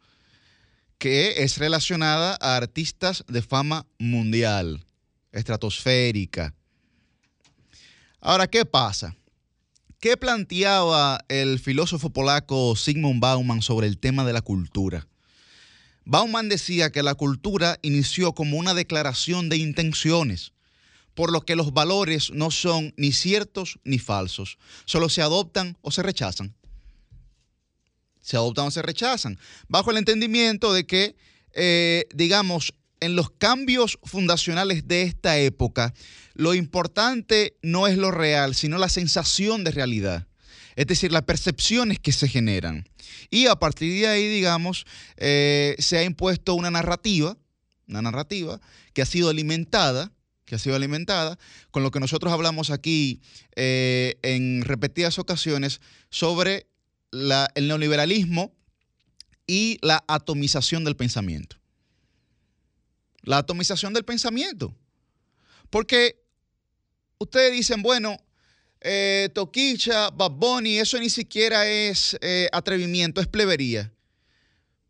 que 0.99 1.43
es 1.43 1.59
relacionada 1.59 2.37
a 2.41 2.57
artistas 2.57 3.25
de 3.27 3.43
fama 3.43 3.87
mundial, 3.99 4.85
estratosférica, 5.33 6.55
Ahora, 8.23 8.49
¿qué 8.49 8.67
pasa? 8.67 9.17
¿Qué 9.99 10.19
planteaba 10.19 11.25
el 11.29 11.59
filósofo 11.59 12.11
polaco 12.11 12.77
Sigmund 12.77 13.21
Bauman 13.21 13.63
sobre 13.63 13.87
el 13.87 13.97
tema 13.97 14.27
de 14.27 14.35
la 14.35 14.43
cultura? 14.43 15.07
Bauman 16.05 16.51
decía 16.51 16.91
que 16.93 17.03
la 17.03 17.15
cultura 17.15 17.79
inició 17.81 18.35
como 18.35 18.59
una 18.59 18.75
declaración 18.75 19.49
de 19.49 19.57
intenciones, 19.57 20.53
por 21.15 21.33
lo 21.33 21.43
que 21.43 21.57
los 21.57 21.73
valores 21.73 22.31
no 22.33 22.51
son 22.51 22.95
ni 22.97 23.13
ciertos 23.13 23.79
ni 23.85 23.99
falsos, 23.99 24.59
solo 24.85 25.09
se 25.09 25.23
adoptan 25.23 25.77
o 25.83 25.91
se 25.91 26.03
rechazan. 26.03 26.55
Se 28.21 28.37
adoptan 28.37 28.67
o 28.67 28.71
se 28.71 28.83
rechazan, 28.83 29.39
bajo 29.69 29.91
el 29.91 29.97
entendimiento 29.97 30.73
de 30.73 30.87
que, 30.87 31.17
eh, 31.55 32.07
digamos, 32.15 32.75
en 33.01 33.17
los 33.17 33.31
cambios 33.31 33.99
fundacionales 34.05 34.87
de 34.87 35.03
esta 35.03 35.39
época, 35.39 35.95
lo 36.35 36.55
importante 36.55 37.57
no 37.63 37.87
es 37.87 37.97
lo 37.97 38.11
real, 38.11 38.55
sino 38.55 38.79
la 38.79 38.89
sensación 38.89 39.65
de 39.65 39.73
realidad. 39.73 40.27
Es 40.77 40.87
decir, 40.87 41.13
las 41.13 41.23
percepciones 41.23 41.99
que 41.99 42.13
se 42.13 42.29
generan. 42.29 42.89
Y 43.31 43.47
a 43.47 43.57
partir 43.57 43.93
de 44.01 44.07
ahí, 44.07 44.29
digamos, 44.29 44.87
eh, 45.17 45.75
se 45.79 45.99
ha 45.99 46.05
impuesto 46.05 46.55
una 46.55 46.71
narrativa, 46.71 47.37
una 47.89 48.03
narrativa 48.03 48.61
que 48.93 49.03
ha 49.03 49.07
sido 49.07 49.31
alimentada, 49.31 50.13
que 50.51 50.57
ha 50.57 50.59
sido 50.59 50.77
alimentada 50.77 51.39
con 51.71 51.83
lo 51.83 51.91
que 51.91 52.01
nosotros 52.01 52.33
hablamos 52.33 52.69
aquí 52.69 53.23
eh, 53.57 54.19
en 54.21 54.63
repetidas 54.63 55.19
ocasiones 55.19 55.81
sobre 56.11 56.67
el 57.13 57.69
neoliberalismo 57.69 58.53
y 59.47 59.79
la 59.81 60.05
atomización 60.07 60.85
del 60.85 60.97
pensamiento 60.97 61.61
la 63.23 63.39
atomización 63.39 63.93
del 63.93 64.05
pensamiento. 64.05 64.75
Porque 65.69 66.23
ustedes 67.19 67.53
dicen, 67.53 67.83
bueno, 67.83 68.17
eh, 68.81 69.29
Toquicha, 69.35 70.11
Bad 70.11 70.33
Bunny, 70.33 70.79
eso 70.79 70.99
ni 70.99 71.11
siquiera 71.11 71.67
es 71.67 72.17
eh, 72.21 72.49
atrevimiento, 72.53 73.21
es 73.21 73.27
plebería. 73.27 73.93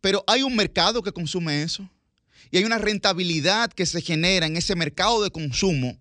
Pero 0.01 0.25
hay 0.27 0.43
un 0.43 0.57
mercado 0.57 1.03
que 1.03 1.13
consume 1.13 1.63
eso. 1.63 1.89
Y 2.51 2.59
hay 2.59 2.65
una 2.65 2.79
rentabilidad 2.79 3.73
que 3.73 3.87
se 3.87 4.03
genera 4.03 4.47
en 4.47 4.57
ese 4.57 4.75
mercado 4.75 5.23
de 5.23 5.31
consumo 5.31 5.99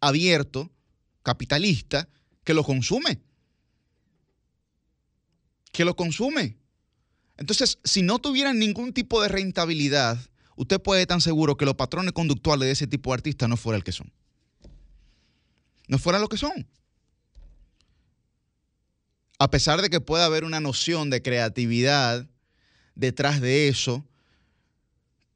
abierto, 0.00 0.70
capitalista, 1.22 2.08
que 2.42 2.54
lo 2.54 2.64
consume. 2.64 3.20
Que 5.72 5.84
lo 5.84 5.96
consume. 5.96 6.58
Entonces, 7.36 7.78
si 7.84 8.02
no 8.02 8.18
tuvieran 8.18 8.58
ningún 8.58 8.92
tipo 8.92 9.20
de 9.20 9.28
rentabilidad, 9.28 10.18
usted 10.56 10.80
puede 10.80 11.02
estar 11.02 11.16
tan 11.16 11.20
seguro 11.20 11.56
que 11.56 11.64
los 11.64 11.74
patrones 11.74 12.12
conductuales 12.12 12.66
de 12.66 12.72
ese 12.72 12.86
tipo 12.86 13.10
de 13.10 13.14
artistas 13.14 13.48
no 13.48 13.56
fueran 13.56 13.78
el 13.78 13.84
que 13.84 13.92
son. 13.92 14.12
No 15.88 15.98
fueran 15.98 16.22
lo 16.22 16.28
que 16.28 16.38
son. 16.38 16.66
A 19.38 19.50
pesar 19.50 19.82
de 19.82 19.90
que 19.90 20.00
pueda 20.00 20.26
haber 20.26 20.44
una 20.44 20.60
noción 20.60 21.10
de 21.10 21.22
creatividad 21.22 22.28
detrás 22.94 23.40
de 23.40 23.68
eso, 23.68 24.06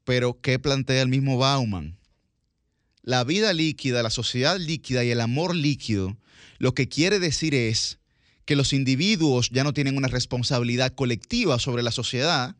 pero 0.09 0.41
¿qué 0.41 0.57
plantea 0.57 1.03
el 1.03 1.07
mismo 1.07 1.37
Bauman? 1.37 1.99
La 3.03 3.23
vida 3.23 3.53
líquida, 3.53 4.01
la 4.01 4.09
sociedad 4.09 4.57
líquida 4.57 5.03
y 5.03 5.11
el 5.11 5.21
amor 5.21 5.53
líquido, 5.53 6.17
lo 6.57 6.73
que 6.73 6.89
quiere 6.89 7.19
decir 7.19 7.53
es 7.53 7.99
que 8.45 8.55
los 8.55 8.73
individuos 8.73 9.51
ya 9.51 9.63
no 9.63 9.71
tienen 9.71 9.97
una 9.97 10.07
responsabilidad 10.07 10.95
colectiva 10.95 11.59
sobre 11.59 11.83
la 11.83 11.91
sociedad, 11.91 12.55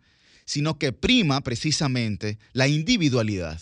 sino 0.46 0.78
que 0.78 0.92
prima 0.92 1.42
precisamente 1.42 2.38
la 2.54 2.68
individualidad. 2.68 3.60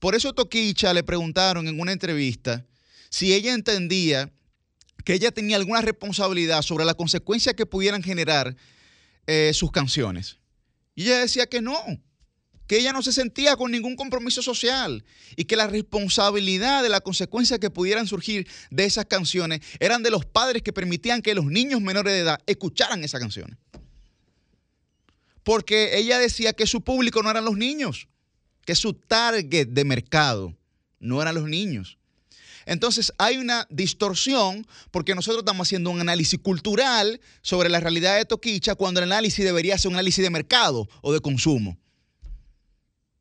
Por 0.00 0.16
eso 0.16 0.32
Toquicha 0.32 0.92
le 0.92 1.04
preguntaron 1.04 1.68
en 1.68 1.78
una 1.78 1.92
entrevista 1.92 2.66
si 3.08 3.34
ella 3.34 3.54
entendía 3.54 4.32
que 5.04 5.14
ella 5.14 5.30
tenía 5.30 5.58
alguna 5.58 5.82
responsabilidad 5.82 6.62
sobre 6.62 6.84
la 6.84 6.94
consecuencia 6.94 7.54
que 7.54 7.66
pudieran 7.66 8.02
generar 8.02 8.56
eh, 9.28 9.52
sus 9.54 9.70
canciones. 9.70 10.38
Y 10.96 11.04
ella 11.04 11.20
decía 11.20 11.46
que 11.46 11.62
no, 11.62 11.78
que 12.68 12.78
ella 12.78 12.92
no 12.92 13.02
se 13.02 13.12
sentía 13.12 13.56
con 13.56 13.72
ningún 13.72 13.96
compromiso 13.96 14.42
social 14.42 15.04
y 15.34 15.46
que 15.46 15.56
la 15.56 15.66
responsabilidad 15.66 16.84
de 16.84 16.88
la 16.88 17.00
consecuencia 17.00 17.58
que 17.58 17.70
pudieran 17.70 18.06
surgir 18.06 18.46
de 18.70 18.84
esas 18.84 19.06
canciones 19.06 19.60
eran 19.80 20.04
de 20.04 20.12
los 20.12 20.24
padres 20.24 20.62
que 20.62 20.72
permitían 20.72 21.22
que 21.22 21.34
los 21.34 21.46
niños 21.46 21.80
menores 21.80 22.12
de 22.12 22.20
edad 22.20 22.40
escucharan 22.46 23.02
esas 23.02 23.20
canciones 23.20 23.56
porque 25.48 25.96
ella 25.96 26.18
decía 26.18 26.52
que 26.52 26.66
su 26.66 26.82
público 26.82 27.22
no 27.22 27.30
eran 27.30 27.46
los 27.46 27.56
niños, 27.56 28.08
que 28.66 28.74
su 28.74 28.92
target 28.92 29.68
de 29.68 29.82
mercado 29.82 30.54
no 31.00 31.22
eran 31.22 31.36
los 31.36 31.48
niños. 31.48 31.96
Entonces 32.66 33.14
hay 33.16 33.38
una 33.38 33.66
distorsión 33.70 34.66
porque 34.90 35.14
nosotros 35.14 35.40
estamos 35.40 35.66
haciendo 35.66 35.88
un 35.88 36.02
análisis 36.02 36.38
cultural 36.38 37.18
sobre 37.40 37.70
la 37.70 37.80
realidad 37.80 38.18
de 38.18 38.26
Toquicha 38.26 38.74
cuando 38.74 39.00
el 39.00 39.10
análisis 39.10 39.42
debería 39.42 39.78
ser 39.78 39.88
un 39.88 39.94
análisis 39.94 40.22
de 40.22 40.28
mercado 40.28 40.86
o 41.00 41.14
de 41.14 41.20
consumo. 41.20 41.78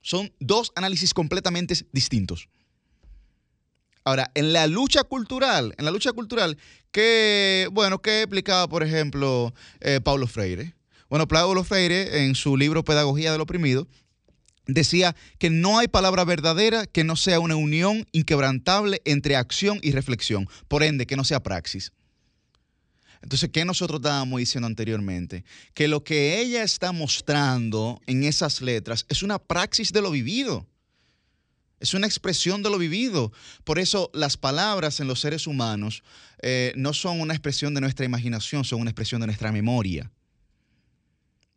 Son 0.07 0.31
dos 0.39 0.71
análisis 0.75 1.13
completamente 1.13 1.75
distintos. 1.91 2.47
Ahora, 4.05 4.31
en 4.35 4.53
la 4.53 4.65
lucha 4.65 5.03
cultural, 5.03 5.75
en 5.77 5.83
la 5.83 5.91
lucha 5.91 6.13
cultural, 6.13 6.57
¿qué, 6.93 7.67
bueno, 7.73 8.01
¿qué 8.01 8.21
explicaba, 8.21 8.69
por 8.69 8.83
ejemplo, 8.83 9.53
eh, 9.81 9.99
Paulo 10.01 10.25
Freire? 10.25 10.75
Bueno, 11.09 11.27
Pablo 11.27 11.61
Freire, 11.65 12.23
en 12.23 12.35
su 12.35 12.55
libro 12.55 12.85
Pedagogía 12.85 13.33
del 13.33 13.41
Oprimido, 13.41 13.85
decía 14.65 15.13
que 15.39 15.49
no 15.49 15.77
hay 15.77 15.89
palabra 15.89 16.23
verdadera 16.23 16.85
que 16.85 17.03
no 17.03 17.17
sea 17.17 17.41
una 17.41 17.57
unión 17.57 18.07
inquebrantable 18.13 19.01
entre 19.03 19.35
acción 19.35 19.77
y 19.81 19.91
reflexión, 19.91 20.47
por 20.69 20.83
ende, 20.83 21.05
que 21.05 21.17
no 21.17 21.25
sea 21.25 21.43
praxis. 21.43 21.91
Entonces, 23.21 23.49
¿qué 23.51 23.65
nosotros 23.65 23.99
estábamos 23.99 24.39
diciendo 24.39 24.67
anteriormente? 24.67 25.43
Que 25.73 25.87
lo 25.87 26.03
que 26.03 26.39
ella 26.39 26.63
está 26.63 26.91
mostrando 26.91 28.01
en 28.07 28.23
esas 28.23 28.61
letras 28.61 29.05
es 29.09 29.23
una 29.23 29.39
praxis 29.39 29.91
de 29.91 30.01
lo 30.01 30.11
vivido. 30.11 30.67
Es 31.79 31.93
una 31.93 32.07
expresión 32.07 32.63
de 32.63 32.69
lo 32.69 32.77
vivido. 32.77 33.31
Por 33.63 33.79
eso 33.79 34.09
las 34.13 34.37
palabras 34.37 34.99
en 34.99 35.07
los 35.07 35.19
seres 35.19 35.45
humanos 35.45 36.03
eh, 36.41 36.73
no 36.75 36.93
son 36.93 37.21
una 37.21 37.33
expresión 37.33 37.73
de 37.73 37.81
nuestra 37.81 38.05
imaginación, 38.05 38.63
son 38.63 38.81
una 38.81 38.89
expresión 38.89 39.21
de 39.21 39.27
nuestra 39.27 39.51
memoria. 39.51 40.11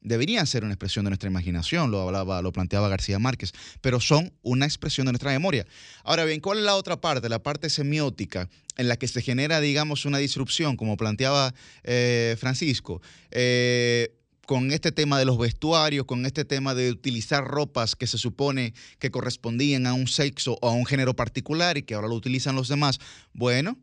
Deberían 0.02 0.46
ser 0.46 0.64
una 0.64 0.72
expresión 0.72 1.04
de 1.04 1.10
nuestra 1.10 1.28
imaginación, 1.28 1.90
lo 1.90 2.00
hablaba, 2.00 2.40
lo 2.40 2.52
planteaba 2.52 2.88
García 2.88 3.18
Márquez, 3.18 3.52
pero 3.82 4.00
son 4.00 4.32
una 4.42 4.64
expresión 4.64 5.04
de 5.04 5.12
nuestra 5.12 5.30
memoria. 5.30 5.66
Ahora 6.04 6.24
bien, 6.24 6.40
¿cuál 6.40 6.58
es 6.58 6.64
la 6.64 6.76
otra 6.76 7.00
parte? 7.00 7.28
La 7.28 7.42
parte 7.42 7.68
semiótica, 7.68 8.48
en 8.78 8.88
la 8.88 8.96
que 8.96 9.08
se 9.08 9.20
genera, 9.20 9.60
digamos, 9.60 10.06
una 10.06 10.16
disrupción, 10.16 10.78
como 10.78 10.96
planteaba 10.96 11.54
eh, 11.84 12.36
Francisco. 12.38 13.02
Eh, 13.30 14.16
con 14.50 14.72
este 14.72 14.90
tema 14.90 15.16
de 15.18 15.26
los 15.26 15.38
vestuarios, 15.38 16.06
con 16.06 16.26
este 16.26 16.44
tema 16.44 16.74
de 16.74 16.90
utilizar 16.90 17.44
ropas 17.44 17.94
que 17.94 18.08
se 18.08 18.18
supone 18.18 18.74
que 18.98 19.12
correspondían 19.12 19.86
a 19.86 19.92
un 19.92 20.08
sexo 20.08 20.58
o 20.60 20.68
a 20.68 20.72
un 20.72 20.86
género 20.86 21.14
particular 21.14 21.78
y 21.78 21.84
que 21.84 21.94
ahora 21.94 22.08
lo 22.08 22.16
utilizan 22.16 22.56
los 22.56 22.66
demás. 22.66 22.98
Bueno, 23.32 23.78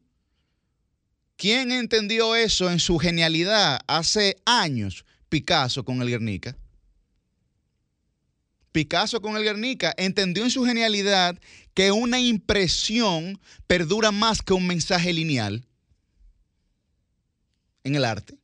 ¿quién 1.38 1.72
entendió 1.72 2.35
eso 2.35 2.69
en 2.69 2.80
su 2.80 2.98
genialidad 2.98 3.80
hace 3.88 4.35
años? 4.45 5.06
Picasso 5.30 5.84
con 5.84 6.02
el 6.02 6.10
Guernica. 6.10 6.58
Picasso 8.72 9.22
con 9.22 9.36
el 9.36 9.44
Guernica 9.44 9.94
entendió 9.98 10.44
en 10.44 10.52
su 10.52 10.64
genialidad 10.66 11.40
que 11.74 11.91
una 11.91 12.20
impresión 12.20 13.40
perdura 13.66 14.12
más 14.12 14.41
que 14.41 14.54
un 14.54 14.68
mensaje 14.68 15.14
lineal 15.14 15.66
en 17.84 17.95
el 17.95 18.06
arte 18.06 18.38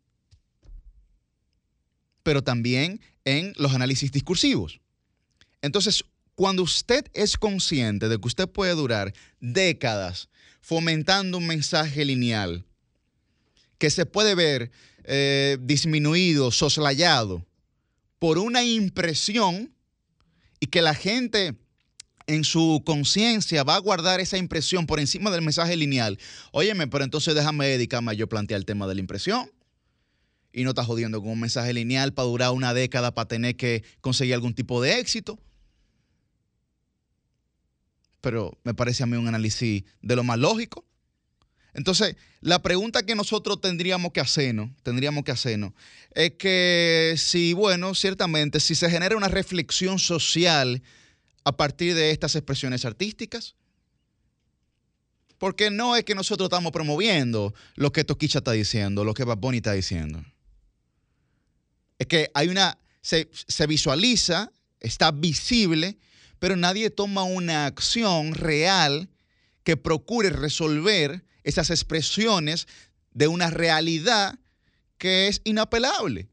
pero 2.24 2.42
también 2.42 3.02
en 3.26 3.54
los 3.58 3.74
análisis 3.74 4.12
discursivos. 4.12 4.80
Entonces, 5.62 6.04
cuando 6.36 6.64
usted 6.64 7.06
es 7.14 7.38
consciente 7.38 8.10
de 8.10 8.18
que 8.18 8.28
usted 8.28 8.50
puede 8.50 8.74
durar 8.74 9.14
décadas 9.40 10.30
fomentando 10.62 11.38
un 11.38 11.46
mensaje 11.46 12.06
lineal 12.06 12.66
que 13.78 13.90
se 13.90 14.06
puede 14.06 14.34
ver 14.34 14.72
eh, 15.06 15.58
disminuido, 15.62 16.52
soslayado 16.52 17.46
por 18.20 18.38
una 18.38 18.64
impresión 18.64 19.74
y 20.60 20.68
que 20.68 20.82
la 20.82 20.96
gente 20.96 21.56
en 22.28 22.44
su 22.44 22.82
conciencia 22.86 23.64
va 23.64 23.76
a 23.76 23.80
guardar 23.80 24.20
esa 24.22 24.38
impresión 24.38 24.88
por 24.88 25.00
encima 25.00 25.30
del 25.30 25.42
mensaje 25.42 25.76
lineal. 25.76 26.18
Óyeme, 26.52 26.88
pero 26.88 27.04
entonces 27.04 27.36
déjame 27.36 27.68
dedicarme 27.68 28.12
a 28.12 28.14
yo 28.14 28.30
plantear 28.30 28.60
el 28.60 28.66
tema 28.66 28.88
de 28.88 28.96
la 28.96 29.02
impresión 29.02 29.52
y 30.54 30.64
no 30.64 30.70
estás 30.70 30.86
jodiendo 30.86 31.20
con 31.20 31.32
un 31.32 31.40
mensaje 31.40 31.74
lineal 31.74 32.14
para 32.14 32.28
durar 32.28 32.52
una 32.52 32.74
década 32.74 33.14
para 33.14 33.28
tener 33.28 33.58
que 33.58 33.84
conseguir 34.02 34.36
algún 34.36 34.54
tipo 34.54 34.82
de 34.82 35.00
éxito. 35.00 35.40
Pero 38.22 38.58
me 38.64 38.74
parece 38.74 39.04
a 39.04 39.06
mí 39.06 39.18
un 39.18 39.28
análisis 39.28 39.84
de 40.02 40.16
lo 40.16 40.24
más 40.24 40.40
lógico. 40.40 40.86
Entonces, 41.74 42.16
la 42.42 42.62
pregunta 42.62 43.04
que 43.04 43.16
nosotros 43.16 43.60
tendríamos 43.60 44.12
que 44.12 44.20
hacernos, 44.20 44.70
tendríamos 44.84 45.24
que 45.24 45.32
hacernos, 45.32 45.74
es 46.14 46.34
que 46.34 47.16
si, 47.18 47.54
bueno, 47.54 47.96
ciertamente, 47.96 48.60
si 48.60 48.76
se 48.76 48.90
genera 48.90 49.18
una 49.18 49.28
reflexión 49.28 49.98
social 49.98 50.84
a 51.44 51.58
partir 51.58 51.96
de 51.96 52.12
estas 52.12 52.36
expresiones 52.36 52.86
artísticas, 52.86 53.56
porque 55.40 55.72
no 55.72 55.96
es 55.96 56.04
que 56.04 56.16
nosotros 56.16 56.48
estamos 56.48 56.72
promoviendo 56.72 57.54
lo 57.76 57.92
que 57.92 58.04
Toquicha 58.04 58.38
está 58.40 58.52
diciendo, 58.52 59.04
lo 59.04 59.14
que 59.14 59.24
Bad 59.24 59.40
está 59.56 59.74
diciendo 59.74 60.24
es 62.04 62.08
que 62.08 62.30
hay 62.34 62.50
una, 62.50 62.78
se, 63.02 63.28
visualiza, 63.68 64.52
está 64.80 65.12
visible, 65.12 65.98
pero 66.40 66.56
nadie 66.56 66.90
toma 66.90 67.24
una 67.24 67.66
acción 67.66 68.34
real 68.34 69.10
que 69.64 69.78
procure 69.78 70.30
resolver 70.30 71.24
esas 71.44 71.70
expresiones 71.70 72.68
de 73.12 73.28
una 73.28 73.50
realidad 73.50 74.40
que 74.98 75.28
es 75.28 75.42
inapelable, 75.44 76.30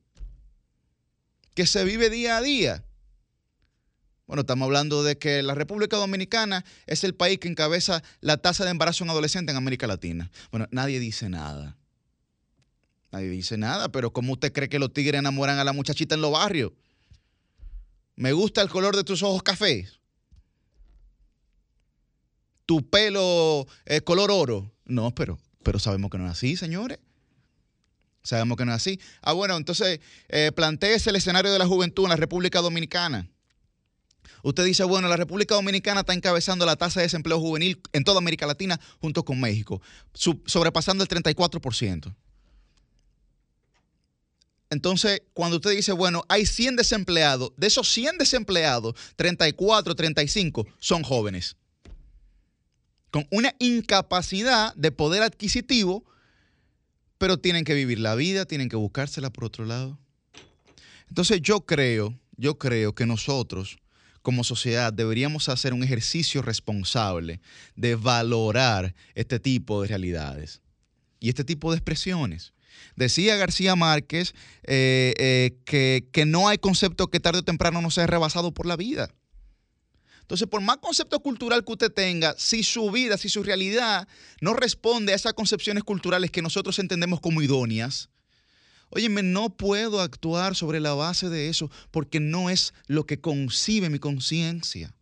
que 1.55 1.67
se 1.67 1.85
vive 1.85 2.11
día 2.11 2.37
a 2.37 2.43
día. 2.43 2.85
Bueno, 4.27 4.43
estamos 4.43 4.67
hablando 4.67 5.03
de 5.03 5.19
que 5.19 5.43
la 5.43 5.57
República 5.57 5.97
Dominicana 5.97 6.65
es 6.87 7.03
el 7.03 7.17
país 7.17 7.39
que 7.41 7.49
encabeza 7.49 8.03
la 8.21 8.37
tasa 8.37 8.65
de 8.65 8.71
embarazo 8.71 9.03
en 9.03 9.11
adolescente 9.11 9.51
en 9.51 9.59
América 9.59 9.89
Latina. 9.89 10.31
Bueno, 10.53 10.69
nadie 10.71 11.01
dice 11.01 11.29
nada. 11.29 11.77
Nadie 13.11 13.29
dice 13.29 13.59
nada, 13.59 13.91
pero 13.91 14.13
¿cómo 14.13 14.35
usted 14.35 14.53
cree 14.53 14.69
que 14.69 14.79
los 14.79 14.93
tigres 14.93 15.19
enamoran 15.19 15.59
a 15.59 15.65
la 15.65 15.73
muchachita 15.73 16.15
en 16.15 16.21
los 16.21 16.31
barrios? 16.31 16.71
Me 18.15 18.33
gusta 18.33 18.63
el 18.63 18.69
color 18.69 18.95
de 18.95 19.03
tus 19.03 19.23
ojos 19.23 19.43
cafés. 19.43 19.99
Tu 22.67 22.89
pelo 22.89 23.67
es 23.85 24.03
color 24.03 24.31
oro. 24.31 24.73
No, 24.91 25.15
pero, 25.15 25.39
pero 25.63 25.79
sabemos 25.79 26.11
que 26.11 26.19
no 26.19 26.27
es 26.27 26.33
así, 26.33 26.57
señores. 26.57 26.99
Sabemos 28.23 28.59
que 28.59 28.65
no 28.65 28.73
es 28.73 28.77
así. 28.77 29.01
Ah, 29.23 29.33
bueno, 29.33 29.57
entonces 29.57 30.01
eh, 30.29 30.53
el 30.53 31.17
escenario 31.17 31.53
de 31.53 31.59
la 31.59 31.67
juventud 31.67 32.05
en 32.05 32.11
la 32.11 32.17
República 32.17 32.61
Dominicana. 32.61 33.29
Usted 34.43 34.65
dice, 34.65 34.85
bueno, 34.85 35.09
la 35.09 35.17
República 35.17 35.55
Dominicana 35.55 36.01
está 36.01 36.13
encabezando 36.15 36.67
la 36.67 36.77
tasa 36.77 37.01
de 37.01 37.07
desempleo 37.07 37.39
juvenil 37.39 37.81
en 37.93 38.05
toda 38.05 38.19
América 38.19 38.47
Latina 38.47 38.81
junto 39.01 39.25
con 39.25 39.39
México, 39.39 39.81
sobrepasando 40.13 41.05
el 41.05 41.09
34%. 41.09 42.15
Entonces, 44.71 45.23
cuando 45.35 45.57
usted 45.57 45.73
dice, 45.73 45.93
bueno, 45.93 46.25
hay 46.29 46.47
100 46.47 46.77
desempleados, 46.77 47.53
de 47.57 47.67
esos 47.67 47.91
100 47.91 48.19
desempleados, 48.19 48.95
34, 49.17 49.95
35 49.95 50.67
son 50.79 51.03
jóvenes. 51.03 51.57
Con 53.11 53.27
una 53.31 53.55
incapacidad 53.59 54.75
de 54.75 54.93
poder 54.93 55.23
adquisitivo, 55.23 56.05
pero 57.19 57.39
tienen 57.39 57.65
que 57.65 57.75
vivir 57.75 57.99
la 57.99 58.15
vida, 58.15 58.47
tienen 58.47 58.69
que 58.69 58.77
buscársela 58.77 59.31
por 59.31 59.45
otro 59.45 59.65
lado. 59.65 59.99
Entonces, 61.09 61.43
yo 61.43 61.67
creo, 61.67 62.19
yo 62.37 62.59
creo 62.59 62.95
que 62.95 63.05
nosotros, 63.05 63.79
como 64.23 64.45
sociedad, 64.45 64.93
deberíamos 64.93 65.49
hacer 65.49 65.75
un 65.75 65.83
ejercicio 65.83 66.41
responsable 66.41 67.41
de 67.75 67.97
valorar 67.97 68.95
este 69.15 69.41
tipo 69.41 69.83
de 69.83 69.89
realidades 69.89 70.61
y 71.19 71.29
este 71.29 71.45
tipo 71.45 71.71
de 71.71 71.79
expresiones. 71.79 72.55
Decía 72.97 73.37
García 73.37 73.77
Márquez 73.77 74.35
eh, 74.63 75.15
eh, 75.19 75.59
que, 75.65 76.09
que 76.13 76.25
no 76.25 76.49
hay 76.49 76.59
concepto 76.59 77.09
que 77.09 77.21
tarde 77.21 77.41
o 77.41 77.45
temprano 77.45 77.83
no 77.83 77.91
sea 77.91 78.07
rebasado 78.07 78.53
por 78.53 78.67
la 78.67 78.77
vida. 78.77 79.11
Entonces, 80.31 80.47
por 80.47 80.61
más 80.61 80.77
concepto 80.77 81.19
cultural 81.19 81.65
que 81.65 81.73
usted 81.73 81.91
tenga, 81.91 82.37
si 82.39 82.63
su 82.63 82.89
vida, 82.93 83.19
si 83.19 83.29
su 83.29 83.43
realidad 83.43 84.07
no 84.41 84.55
responde 84.55 85.13
a 85.13 85.17
esas 85.17 85.33
concepciones 85.33 85.83
culturales 85.83 86.31
que 86.31 86.41
nosotros 86.41 86.79
entendemos 86.79 87.21
como 87.21 87.43
idóneas, 87.43 88.11
óyeme, 88.91 89.25
no 89.25 89.51
puedo 89.51 90.01
actuar 90.01 90.55
sobre 90.55 90.79
la 90.79 90.95
base 90.95 91.29
de 91.31 91.49
eso 91.49 91.69
porque 91.91 92.21
no 92.21 92.49
es 92.49 92.73
lo 92.87 93.07
que 93.07 93.21
concibe 93.21 93.91
mi 93.91 93.99
conciencia. 93.99 94.95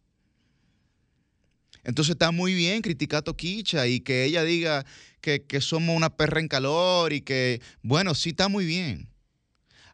Entonces 1.84 2.12
está 2.12 2.30
muy 2.30 2.54
bien 2.54 2.80
criticar 2.80 3.18
a 3.18 3.22
Toquicha 3.22 3.86
y 3.86 4.00
que 4.00 4.24
ella 4.24 4.44
diga 4.44 4.86
que, 5.20 5.60
somos 5.60 5.94
una 5.94 6.08
perra 6.08 6.40
en 6.40 6.48
calor 6.48 7.12
y 7.12 7.20
que, 7.20 7.60
bueno, 7.82 8.14
sí 8.14 8.30
está 8.30 8.48
muy 8.48 8.64
bien. 8.64 9.10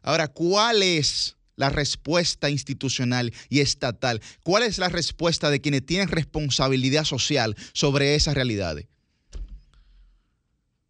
Ahora, 0.01 0.29
¿cuál 0.29 0.81
es 0.81 1.35
la 1.55 1.69
respuesta 1.69 2.49
institucional 2.49 3.33
y 3.49 3.59
estatal? 3.59 4.21
¿Cuál 4.43 4.63
es 4.63 4.77
la 4.77 4.89
respuesta 4.89 5.49
de 5.49 5.61
quienes 5.61 5.85
tienen 5.85 6.07
responsabilidad 6.07 7.03
social 7.03 7.55
sobre 7.73 8.15
esas 8.15 8.35
realidades? 8.35 8.87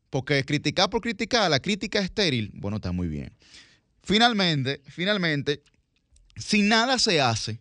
Porque 0.09 0.43
criticar 0.45 0.89
por 0.89 1.01
criticar, 1.01 1.49
la 1.49 1.59
crítica 1.59 1.99
estéril, 1.99 2.51
bueno, 2.53 2.77
está 2.77 2.91
muy 2.91 3.07
bien. 3.07 3.35
Finalmente, 4.03 4.81
finalmente, 4.87 5.63
si 6.37 6.61
nada 6.61 6.99
se 6.99 7.19
hace, 7.19 7.59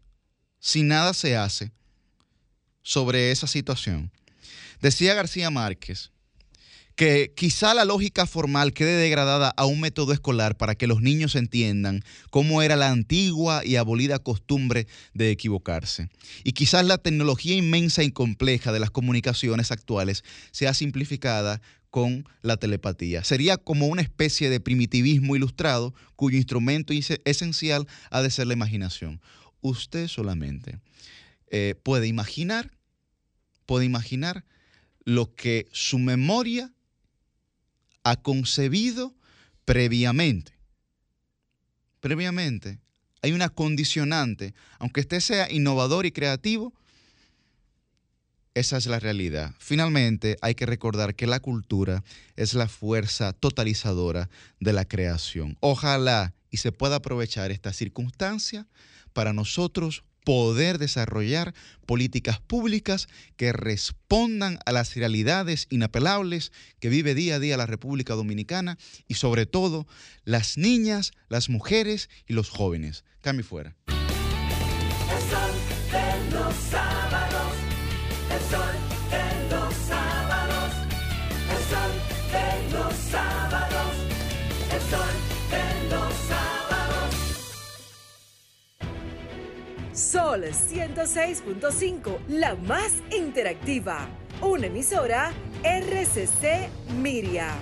si 0.59 0.83
nada 0.83 1.15
se 1.15 1.37
hace 1.37 1.73
sobre 2.83 3.31
esa 3.31 3.47
situación, 3.47 4.13
decía 4.81 5.15
García 5.15 5.51
Márquez, 5.51 6.13
que 6.97 7.33
quizá 7.35 7.75
la 7.75 7.85
lógica 7.85 8.27
formal 8.27 8.73
quede 8.73 8.97
degradada 8.97 9.51
a 9.57 9.67
un 9.67 9.81
método 9.81 10.13
escolar 10.13 10.57
para 10.57 10.75
que 10.77 10.87
los 10.87 11.01
niños 11.01 11.35
entiendan 11.35 12.03
cómo 12.31 12.63
era 12.63 12.77
la 12.77 12.91
antigua 12.91 13.63
y 13.65 13.77
abolida 13.77 14.21
costumbre 14.21 14.87
de 15.13 15.31
equivocarse. 15.31 16.09
Y 16.45 16.53
quizás 16.53 16.85
la 16.85 16.99
tecnología 16.99 17.57
inmensa 17.57 18.05
y 18.05 18.13
compleja 18.13 18.73
de 18.73 18.81
las 18.81 18.91
comunicaciones 18.91 19.73
actuales 19.73 20.23
sea 20.53 20.73
simplificada 20.73 21.61
con 21.91 22.29
la 22.43 22.57
telepatía. 22.57 23.23
Sería 23.25 23.57
como 23.57 23.87
una 23.87 24.03
especie 24.03 24.51
de 24.51 24.61
primitivismo 24.61 25.37
ilustrado 25.37 25.95
cuyo 26.17 26.37
instrumento 26.37 26.93
esencial 27.25 27.87
ha 28.11 28.23
de 28.23 28.31
ser 28.31 28.47
la 28.47 28.55
imaginación. 28.55 29.21
Usted 29.61 30.09
solamente 30.09 30.81
eh, 31.51 31.75
puede 31.83 32.07
imaginar, 32.07 32.73
puede 33.65 33.85
imaginar 33.85 34.45
lo 35.05 35.35
que 35.35 35.69
su 35.71 35.99
memoria 35.99 36.74
ha 38.05 38.17
concebido 38.17 39.15
previamente. 39.65 40.53
Previamente. 42.01 42.79
Hay 43.23 43.33
una 43.33 43.49
condicionante. 43.49 44.55
Aunque 44.79 45.01
usted 45.01 45.21
sea 45.21 45.51
innovador 45.51 46.07
y 46.07 46.13
creativo, 46.13 46.75
Esa 48.55 48.77
es 48.77 48.87
la 48.87 49.01
realidad. 49.01 49.53
Finalmente, 49.59 50.37
hay 50.41 50.55
que 50.55 50.65
recordar 50.65 51.17
que 51.17 51.27
la 51.27 51.41
cultura 51.41 52.05
es 52.37 52.55
la 52.55 52.69
fuerza 52.69 53.33
totalizadora 53.33 54.31
de 54.61 54.73
la 54.73 54.85
creación. 54.85 55.57
Ojalá 55.59 56.35
y 56.51 56.59
se 56.59 56.71
pueda 56.71 56.97
aprovechar 56.97 57.51
esta 57.51 57.73
circunstancia 57.73 58.69
para 59.13 59.33
nosotros 59.33 60.05
poder 60.25 60.79
desarrollar 60.79 61.55
políticas 61.87 62.41
públicas 62.41 63.09
que 63.37 63.53
respondan 63.53 64.59
a 64.67 64.73
las 64.73 64.95
realidades 64.95 65.67
inapelables 65.71 66.51
que 66.81 66.89
vive 66.89 67.15
día 67.15 67.37
a 67.37 67.39
día 67.39 67.57
la 67.57 67.67
República 67.67 68.15
Dominicana 68.15 68.79
y 69.07 69.15
sobre 69.15 69.47
todo 69.47 69.87
las 70.25 70.57
niñas, 70.59 71.13
las 71.29 71.49
mujeres 71.49 72.09
y 72.27 72.33
los 72.33 72.49
jóvenes. 72.49 73.05
Cambio 73.21 73.45
fuera. 73.45 73.77
Sol 90.15 90.45
106.5, 90.45 92.19
la 92.29 92.55
más 92.55 92.93
interactiva. 93.11 94.09
Una 94.41 94.69
emisora 94.69 95.33
RCC 95.65 96.69
Miria. 97.03 97.53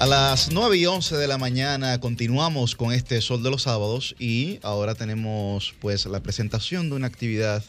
A 0.00 0.04
las 0.04 0.52
9 0.52 0.76
y 0.76 0.84
11 0.84 1.16
de 1.16 1.26
la 1.26 1.38
mañana 1.38 1.98
continuamos 2.00 2.76
con 2.76 2.92
este 2.92 3.22
Sol 3.22 3.42
de 3.42 3.50
los 3.50 3.62
Sábados 3.62 4.14
y 4.18 4.58
ahora 4.62 4.94
tenemos 4.94 5.72
pues 5.80 6.04
la 6.04 6.22
presentación 6.22 6.90
de 6.90 6.96
una 6.96 7.06
actividad 7.06 7.64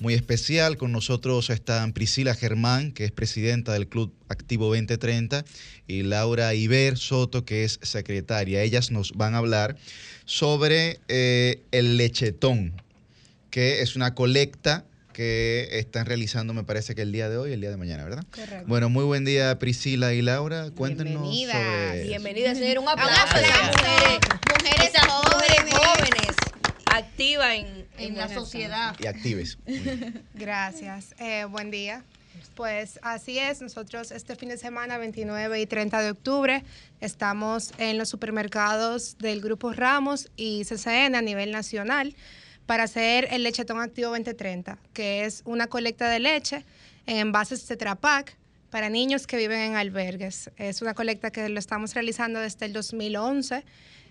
muy 0.00 0.14
especial. 0.14 0.76
Con 0.78 0.90
nosotros 0.90 1.50
están 1.50 1.92
Priscila 1.92 2.34
Germán, 2.34 2.90
que 2.90 3.04
es 3.04 3.12
presidenta 3.12 3.72
del 3.72 3.86
Club 3.86 4.12
Activo 4.28 4.66
2030, 4.66 5.44
y 5.86 6.02
Laura 6.02 6.52
Iber 6.52 6.98
Soto, 6.98 7.44
que 7.44 7.62
es 7.62 7.78
secretaria. 7.82 8.62
Ellas 8.62 8.90
nos 8.90 9.12
van 9.12 9.34
a 9.34 9.38
hablar 9.38 9.76
sobre 10.26 11.00
eh, 11.08 11.62
el 11.70 11.96
lechetón, 11.96 12.82
que 13.50 13.80
es 13.80 13.96
una 13.96 14.14
colecta 14.14 14.84
que 15.14 15.78
están 15.78 16.04
realizando, 16.04 16.52
me 16.52 16.62
parece 16.62 16.94
que 16.94 17.00
el 17.00 17.10
día 17.10 17.30
de 17.30 17.38
hoy 17.38 17.50
y 17.50 17.52
el 17.54 17.60
día 17.62 17.70
de 17.70 17.78
mañana, 17.78 18.04
¿verdad? 18.04 18.24
Correcto. 18.34 18.66
Bueno, 18.66 18.90
muy 18.90 19.04
buen 19.04 19.24
día 19.24 19.58
Priscila 19.58 20.12
y 20.12 20.20
Laura. 20.20 20.70
Cuéntenos 20.76 21.34
sobre... 21.34 22.02
Bienvenida, 22.02 22.54
señor. 22.54 22.80
Un 22.80 22.88
aplauso 22.90 23.34
a 23.34 23.40
esas 23.40 23.68
mujeres, 23.68 24.18
jóvenes. 25.08 25.74
jóvenes, 25.74 26.36
activas 26.84 27.54
en, 27.54 27.86
en 27.96 28.16
la 28.18 28.28
sociedad. 28.28 28.94
Y 28.98 29.06
actives. 29.06 29.56
Gracias. 30.34 31.14
Eh, 31.18 31.46
buen 31.46 31.70
día. 31.70 32.04
Pues 32.54 32.98
así 33.02 33.38
es, 33.38 33.60
nosotros 33.60 34.10
este 34.10 34.36
fin 34.36 34.48
de 34.48 34.58
semana, 34.58 34.98
29 34.98 35.60
y 35.60 35.66
30 35.66 36.00
de 36.00 36.10
octubre, 36.10 36.64
estamos 37.00 37.72
en 37.78 37.98
los 37.98 38.08
supermercados 38.08 39.18
del 39.18 39.40
Grupo 39.40 39.72
Ramos 39.72 40.30
y 40.36 40.64
CCN 40.64 41.14
a 41.14 41.22
nivel 41.22 41.52
nacional 41.52 42.14
para 42.66 42.84
hacer 42.84 43.28
el 43.30 43.42
Lechetón 43.42 43.80
Activo 43.80 44.10
2030, 44.10 44.78
que 44.92 45.24
es 45.24 45.42
una 45.44 45.66
colecta 45.66 46.08
de 46.08 46.20
leche 46.20 46.64
en 47.06 47.18
envases 47.18 47.64
Tetra 47.66 47.94
Pak 47.94 48.36
para 48.70 48.90
niños 48.90 49.26
que 49.26 49.36
viven 49.36 49.60
en 49.60 49.76
albergues. 49.76 50.50
Es 50.56 50.82
una 50.82 50.94
colecta 50.94 51.30
que 51.30 51.48
lo 51.48 51.58
estamos 51.58 51.94
realizando 51.94 52.40
desde 52.40 52.66
el 52.66 52.72
2011. 52.72 53.64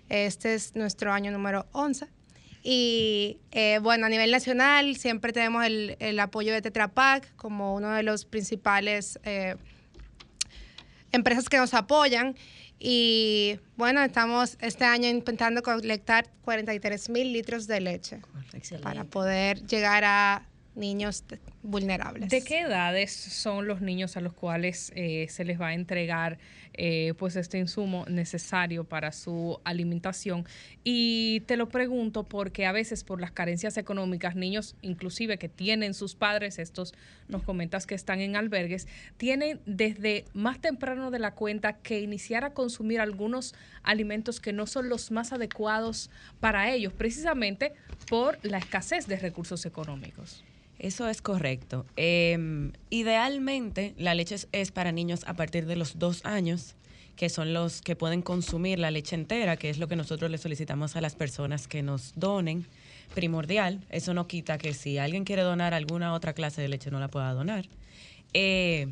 Este 0.09 0.53
es 0.53 0.75
nuestro 0.75 1.11
año 1.11 1.31
número 1.31 1.65
11. 1.73 2.07
Y 2.67 3.37
eh, 3.51 3.77
bueno, 3.79 4.07
a 4.07 4.09
nivel 4.09 4.31
nacional 4.31 4.95
siempre 4.95 5.31
tenemos 5.31 5.63
el, 5.63 5.97
el 5.99 6.19
apoyo 6.19 6.51
de 6.51 6.63
Tetra 6.63 6.87
Pak 6.87 7.35
como 7.35 7.75
uno 7.75 7.91
de 7.91 8.01
los 8.01 8.25
principales 8.25 9.19
eh, 9.23 9.55
empresas 11.11 11.47
que 11.47 11.57
nos 11.57 11.75
apoyan. 11.75 12.35
Y 12.79 13.59
bueno, 13.77 14.01
estamos 14.01 14.57
este 14.61 14.83
año 14.83 15.07
intentando 15.07 15.61
colectar 15.61 16.27
43 16.43 17.09
mil 17.11 17.33
litros 17.33 17.67
de 17.67 17.81
leche 17.81 18.21
para 18.81 19.03
poder 19.03 19.63
llegar 19.67 20.03
a 20.03 20.47
niños 20.73 21.23
vulnerables. 21.61 22.29
¿De 22.29 22.43
qué 22.43 22.61
edades 22.61 23.13
son 23.13 23.67
los 23.67 23.81
niños 23.81 24.17
a 24.17 24.21
los 24.21 24.33
cuales 24.33 24.91
eh, 24.95 25.27
se 25.29 25.45
les 25.45 25.61
va 25.61 25.67
a 25.67 25.73
entregar 25.75 26.39
eh, 26.77 27.13
pues 27.17 27.35
este 27.35 27.57
insumo 27.57 28.05
necesario 28.07 28.83
para 28.83 29.11
su 29.11 29.59
alimentación? 29.63 30.45
Y 30.83 31.41
te 31.41 31.57
lo 31.57 31.69
pregunto 31.69 32.23
porque 32.23 32.65
a 32.65 32.71
veces 32.71 33.03
por 33.03 33.21
las 33.21 33.31
carencias 33.31 33.77
económicas, 33.77 34.35
niños 34.35 34.75
inclusive 34.81 35.37
que 35.37 35.49
tienen 35.49 35.93
sus 35.93 36.15
padres, 36.15 36.59
estos 36.59 36.93
nos 37.27 37.43
comentas 37.43 37.87
que 37.87 37.95
están 37.95 38.21
en 38.21 38.35
albergues, 38.35 38.87
tienen 39.17 39.59
desde 39.65 40.25
más 40.33 40.59
temprano 40.59 41.11
de 41.11 41.19
la 41.19 41.33
cuenta 41.33 41.73
que 41.73 41.99
iniciar 42.01 42.43
a 42.43 42.53
consumir 42.53 42.99
algunos 42.99 43.55
alimentos 43.83 44.39
que 44.39 44.53
no 44.53 44.67
son 44.67 44.89
los 44.89 45.11
más 45.11 45.33
adecuados 45.33 46.09
para 46.39 46.71
ellos, 46.71 46.93
precisamente 46.93 47.73
por 48.09 48.37
la 48.43 48.57
escasez 48.57 49.07
de 49.07 49.17
recursos 49.17 49.65
económicos. 49.65 50.43
Eso 50.79 51.07
es 51.07 51.21
correcto. 51.21 51.85
Eh, 51.95 52.71
idealmente, 52.89 53.93
la 53.97 54.13
leche 54.13 54.35
es, 54.35 54.47
es 54.51 54.71
para 54.71 54.91
niños 54.91 55.23
a 55.25 55.33
partir 55.33 55.65
de 55.65 55.75
los 55.75 55.99
dos 55.99 56.23
años, 56.25 56.75
que 57.15 57.29
son 57.29 57.53
los 57.53 57.81
que 57.81 57.95
pueden 57.95 58.21
consumir 58.21 58.79
la 58.79 58.91
leche 58.91 59.15
entera, 59.15 59.57
que 59.57 59.69
es 59.69 59.77
lo 59.77 59.87
que 59.87 59.95
nosotros 59.95 60.29
le 60.29 60.37
solicitamos 60.37 60.95
a 60.95 61.01
las 61.01 61.15
personas 61.15 61.67
que 61.67 61.81
nos 61.81 62.13
donen. 62.15 62.65
Primordial, 63.13 63.85
eso 63.89 64.13
no 64.13 64.27
quita 64.27 64.57
que 64.57 64.73
si 64.73 64.97
alguien 64.97 65.23
quiere 65.23 65.43
donar 65.43 65.73
alguna 65.73 66.13
otra 66.13 66.33
clase 66.33 66.61
de 66.61 66.67
leche 66.67 66.91
no 66.91 66.99
la 66.99 67.07
pueda 67.07 67.33
donar. 67.33 67.65
Eh, 68.33 68.89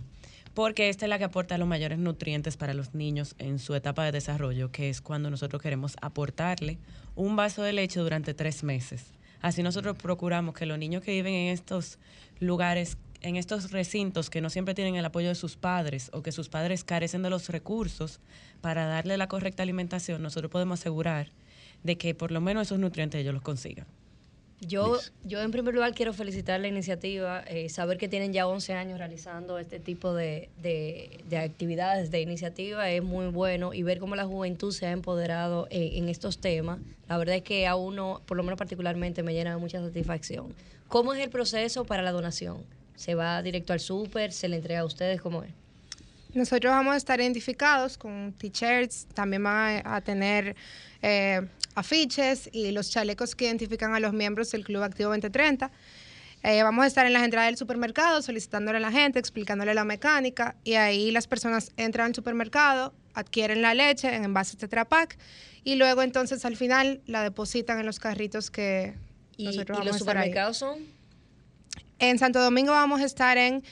porque 0.53 0.89
esta 0.89 1.05
es 1.05 1.09
la 1.09 1.17
que 1.17 1.23
aporta 1.23 1.57
los 1.57 1.67
mayores 1.67 1.97
nutrientes 1.97 2.57
para 2.57 2.73
los 2.73 2.93
niños 2.93 3.35
en 3.39 3.59
su 3.59 3.73
etapa 3.75 4.05
de 4.05 4.11
desarrollo, 4.11 4.71
que 4.71 4.89
es 4.89 5.01
cuando 5.01 5.29
nosotros 5.29 5.61
queremos 5.61 5.95
aportarle 6.01 6.77
un 7.15 7.35
vaso 7.35 7.63
de 7.63 7.73
leche 7.73 7.99
durante 7.99 8.33
tres 8.33 8.63
meses. 8.63 9.05
Así 9.43 9.61
nosotros 9.61 9.97
procuramos 9.97 10.55
que 10.55 10.65
los 10.65 10.79
niños 10.79 11.03
que 11.03 11.11
viven 11.11 11.33
en 11.33 11.53
estos 11.53 11.99
lugares, 12.39 12.97
en 13.21 13.35
estos 13.35 13.71
recintos 13.71 14.29
que 14.29 14.39
no 14.39 14.49
siempre 14.49 14.73
tienen 14.73 14.95
el 14.95 15.03
apoyo 15.03 15.27
de 15.27 15.35
sus 15.35 15.57
padres 15.57 16.09
o 16.13 16.23
que 16.23 16.31
sus 16.31 16.47
padres 16.47 16.85
carecen 16.85 17.23
de 17.23 17.29
los 17.29 17.49
recursos 17.49 18.21
para 18.61 18.85
darle 18.85 19.17
la 19.17 19.27
correcta 19.27 19.61
alimentación, 19.61 20.21
nosotros 20.21 20.49
podemos 20.49 20.79
asegurar 20.79 21.27
de 21.83 21.97
que 21.97 22.15
por 22.15 22.31
lo 22.31 22.39
menos 22.39 22.67
esos 22.67 22.79
nutrientes 22.79 23.19
ellos 23.19 23.33
los 23.33 23.43
consigan. 23.43 23.85
Yo, 24.67 24.99
yo 25.23 25.41
en 25.41 25.51
primer 25.51 25.73
lugar 25.73 25.93
quiero 25.93 26.13
felicitar 26.13 26.59
la 26.59 26.67
iniciativa, 26.67 27.41
eh, 27.47 27.69
saber 27.69 27.97
que 27.97 28.07
tienen 28.07 28.33
ya 28.33 28.47
11 28.47 28.73
años 28.73 28.97
realizando 28.99 29.59
este 29.59 29.79
tipo 29.79 30.13
de, 30.13 30.49
de- 30.61 31.19
de 31.29 31.37
actividades, 31.37 32.11
de 32.11 32.21
iniciativa, 32.21 32.89
es 32.89 33.03
muy 33.03 33.27
bueno 33.27 33.73
y 33.73 33.83
ver 33.83 33.99
cómo 33.99 34.15
la 34.15 34.25
juventud 34.25 34.71
se 34.71 34.85
ha 34.87 34.91
empoderado 34.91 35.67
eh, 35.69 35.91
en 35.95 36.09
estos 36.09 36.37
temas, 36.37 36.79
la 37.09 37.17
verdad 37.17 37.35
es 37.35 37.43
que 37.43 37.67
a 37.67 37.75
uno, 37.75 38.21
por 38.25 38.37
lo 38.37 38.43
menos 38.43 38.57
particularmente, 38.57 39.23
me 39.23 39.33
llena 39.33 39.51
de 39.51 39.57
mucha 39.57 39.81
satisfacción. 39.81 40.53
¿Cómo 40.87 41.13
es 41.13 41.23
el 41.23 41.29
proceso 41.29 41.85
para 41.85 42.01
la 42.03 42.11
donación? 42.11 42.57
¿Se 42.95 43.15
va 43.15 43.41
directo 43.41 43.73
al 43.73 43.79
súper? 43.79 44.31
¿Se 44.31 44.47
le 44.47 44.57
entrega 44.57 44.81
a 44.81 44.85
ustedes? 44.85 45.21
¿Cómo 45.21 45.43
es? 45.43 45.49
Nosotros 46.33 46.71
vamos 46.71 46.93
a 46.95 46.97
estar 46.97 47.19
identificados 47.21 47.97
con 47.97 48.33
t-shirts, 48.37 49.05
también 49.13 49.43
van 49.43 49.81
a, 49.85 49.95
a 49.97 50.01
tener 50.01 50.55
eh, 51.03 51.41
afiches 51.75 52.49
y 52.51 52.71
los 52.71 52.89
chalecos 52.89 53.35
que 53.35 53.45
identifican 53.45 53.93
a 53.93 53.99
los 53.99 54.13
miembros 54.13 54.49
del 54.51 54.63
Club 54.63 54.81
Activo 54.81 55.09
2030. 55.09 55.69
Eh, 56.43 56.63
vamos 56.63 56.83
a 56.83 56.87
estar 56.87 57.05
en 57.05 57.13
las 57.13 57.23
entradas 57.23 57.49
del 57.49 57.57
supermercado 57.57 58.21
solicitándole 58.21 58.77
a 58.77 58.81
la 58.81 58.91
gente, 58.91 59.19
explicándole 59.19 59.73
la 59.73 59.83
mecánica 59.85 60.55
y 60.63 60.73
ahí 60.73 61.11
las 61.11 61.27
personas 61.27 61.71
entran 61.77 62.07
al 62.07 62.15
supermercado, 62.15 62.93
adquieren 63.13 63.61
la 63.61 63.73
leche 63.73 64.13
en 64.13 64.25
envases 64.25 64.57
Tetra 64.57 64.85
Pak 64.85 65.17
y 65.63 65.75
luego 65.75 66.01
entonces 66.01 66.43
al 66.43 66.57
final 66.57 67.01
la 67.05 67.21
depositan 67.23 67.79
en 67.79 67.85
los 67.85 67.99
carritos 67.99 68.49
que 68.51 68.95
¿Y, 69.37 69.45
nosotros 69.45 69.79
y 69.81 69.85
los 69.85 69.95
a 69.95 69.97
estar 69.97 70.17
ahí. 70.17 70.29
supermercados 70.29 70.57
son? 70.57 70.79
En 71.99 72.19
Santo 72.19 72.41
Domingo 72.41 72.71
vamos 72.71 72.99
a 73.01 73.05
estar 73.05 73.37
en 73.37 73.63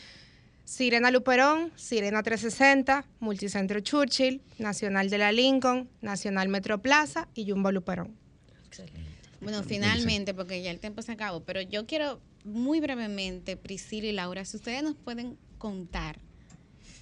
Sirena 0.66 1.12
Luperón, 1.12 1.72
Sirena 1.76 2.24
360, 2.24 3.06
Multicentro 3.20 3.80
Churchill, 3.82 4.42
Nacional 4.58 5.10
de 5.10 5.18
la 5.18 5.32
Lincoln, 5.32 5.90
Nacional 6.02 6.48
Metro 6.50 6.82
Plaza 6.82 7.28
y 7.34 7.50
Jumbo 7.50 7.72
Luperón. 7.72 8.16
Bueno, 9.42 9.64
finalmente, 9.64 10.34
porque 10.34 10.62
ya 10.62 10.72
el 10.72 10.80
tiempo 10.80 11.02
se 11.02 11.12
acabó, 11.12 11.42
pero 11.42 11.62
yo 11.62 11.88
quiero 11.88 12.22
muy 12.44 12.80
brevemente, 12.80 13.58
Priscila 13.58 14.08
y 14.08 14.12
Laura, 14.12 14.46
si 14.46 14.58
ustedes 14.58 14.84
nos 14.84 14.96
pueden 14.96 15.38
contar 15.58 16.20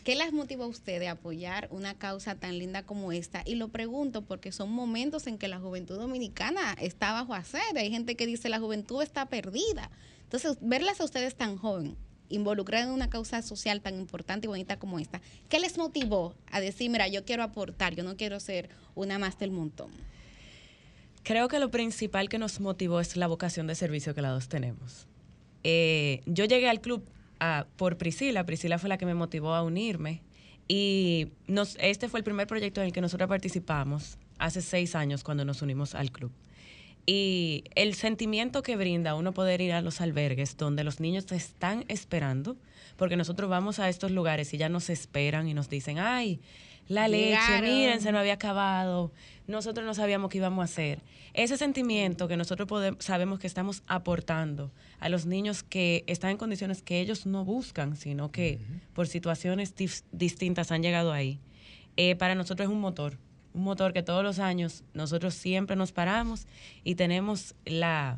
qué 0.04 0.16
las 0.16 0.34
motivó 0.34 0.64
a 0.64 0.68
ustedes 0.68 1.08
a 1.08 1.12
apoyar 1.12 1.68
una 1.72 1.94
causa 1.94 2.36
tan 2.36 2.58
linda 2.58 2.84
como 2.84 3.12
esta. 3.12 3.44
Y 3.46 3.56
lo 3.56 3.68
pregunto 3.68 4.24
porque 4.24 4.52
son 4.52 4.72
momentos 4.72 5.28
en 5.28 5.38
que 5.38 5.48
la 5.48 5.60
juventud 5.60 5.98
dominicana 5.98 6.74
está 6.80 7.12
bajo 7.12 7.34
hacer. 7.34 7.78
Hay 7.78 7.92
gente 7.92 8.16
que 8.16 8.26
dice 8.26 8.50
la 8.50 8.60
juventud 8.60 9.04
está 9.04 9.28
perdida. 9.28 9.92
Entonces, 10.24 10.58
verlas 10.62 11.02
a 11.02 11.06
ustedes 11.06 11.36
tan 11.36 11.58
joven, 11.58 11.98
involucradas 12.30 12.88
en 12.88 12.94
una 12.94 13.10
causa 13.10 13.42
social 13.42 13.82
tan 13.82 13.96
importante 13.96 14.48
y 14.48 14.50
bonita 14.50 14.80
como 14.80 15.00
esta, 15.00 15.22
¿qué 15.50 15.60
les 15.60 15.78
motivó 15.78 16.36
a 16.52 16.60
decir, 16.62 16.90
mira, 16.90 17.08
yo 17.08 17.26
quiero 17.26 17.44
aportar, 17.44 17.96
yo 17.96 18.04
no 18.04 18.16
quiero 18.16 18.40
ser 18.40 18.70
una 18.96 19.20
más 19.20 19.38
del 19.40 19.52
montón? 19.52 19.92
Creo 21.24 21.48
que 21.48 21.60
lo 21.60 21.70
principal 21.70 22.30
que 22.30 22.40
nos 22.40 22.60
motivó 22.60 23.00
es 23.00 23.18
la 23.18 23.28
vocación 23.28 23.68
de 23.68 23.76
servicio 23.76 24.16
que 24.16 24.22
las 24.22 24.34
dos 24.34 24.48
tenemos. 24.48 25.08
Eh, 25.64 26.22
yo 26.26 26.46
llegué 26.46 26.70
al 26.70 26.82
club 26.82 27.06
ah, 27.40 27.68
por 27.76 27.98
Priscila. 27.98 28.46
Priscila 28.46 28.80
fue 28.80 28.90
la 28.90 28.98
que 28.98 29.06
me 29.06 29.14
motivó 29.14 29.54
a 29.54 29.64
unirme. 29.64 30.22
Y 30.68 31.32
este 31.80 32.10
fue 32.10 32.20
el 32.20 32.24
primer 32.24 32.48
proyecto 32.48 32.80
en 32.82 32.88
el 32.88 32.94
que 32.94 33.02
nosotros 33.02 33.28
participamos 33.28 34.18
hace 34.38 34.62
seis 34.62 34.96
años 34.96 35.24
cuando 35.24 35.44
nos 35.44 35.62
unimos 35.62 35.96
al 35.96 36.12
club. 36.12 36.32
Y 37.12 37.64
el 37.74 37.96
sentimiento 37.96 38.62
que 38.62 38.76
brinda 38.76 39.16
uno 39.16 39.34
poder 39.34 39.62
ir 39.62 39.74
a 39.74 39.82
los 39.82 40.00
albergues 40.00 40.58
donde 40.58 40.84
los 40.84 41.00
niños 41.00 41.26
te 41.26 41.36
están 41.36 41.84
esperando, 41.88 42.56
porque 42.98 43.18
nosotros 43.18 43.50
vamos 43.50 43.80
a 43.80 43.90
estos 43.90 44.12
lugares 44.12 44.54
y 44.54 44.60
ya 44.60 44.70
nos 44.70 44.92
esperan 44.92 45.48
y 45.48 45.56
nos 45.56 45.70
dicen, 45.70 45.98
ay, 45.98 46.40
la 46.88 47.08
leche, 47.08 47.30
Llegaron. 47.32 47.64
miren, 47.68 48.02
se 48.02 48.12
nos 48.12 48.20
había 48.20 48.34
acabado, 48.34 49.12
nosotros 49.48 49.88
no 49.88 49.96
sabíamos 49.96 50.30
qué 50.30 50.38
íbamos 50.38 50.62
a 50.62 50.66
hacer. 50.66 51.02
Ese 51.34 51.58
sentimiento 51.58 52.28
que 52.28 52.38
nosotros 52.38 52.68
podemos, 52.68 53.04
sabemos 53.04 53.40
que 53.40 53.48
estamos 53.48 53.82
aportando 53.88 54.72
a 55.00 55.10
los 55.10 55.26
niños 55.26 55.64
que 55.64 56.04
están 56.06 56.30
en 56.30 56.38
condiciones 56.38 56.84
que 56.84 57.00
ellos 57.00 57.26
no 57.26 57.44
buscan, 57.44 57.96
sino 57.96 58.32
que 58.32 58.60
por 58.94 59.08
situaciones 59.08 59.74
distintas 60.12 60.72
han 60.72 60.84
llegado 60.84 61.12
ahí, 61.12 61.40
eh, 61.98 62.16
para 62.16 62.36
nosotros 62.36 62.70
es 62.70 62.72
un 62.72 62.82
motor, 62.82 63.18
un 63.60 63.66
motor 63.66 63.92
que 63.94 64.02
todos 64.02 64.24
los 64.24 64.40
años 64.40 64.84
nosotros 64.94 65.34
siempre 65.36 65.76
nos 65.76 65.92
paramos 65.92 66.48
y 66.84 66.96
tenemos 66.96 67.54
la 67.66 68.18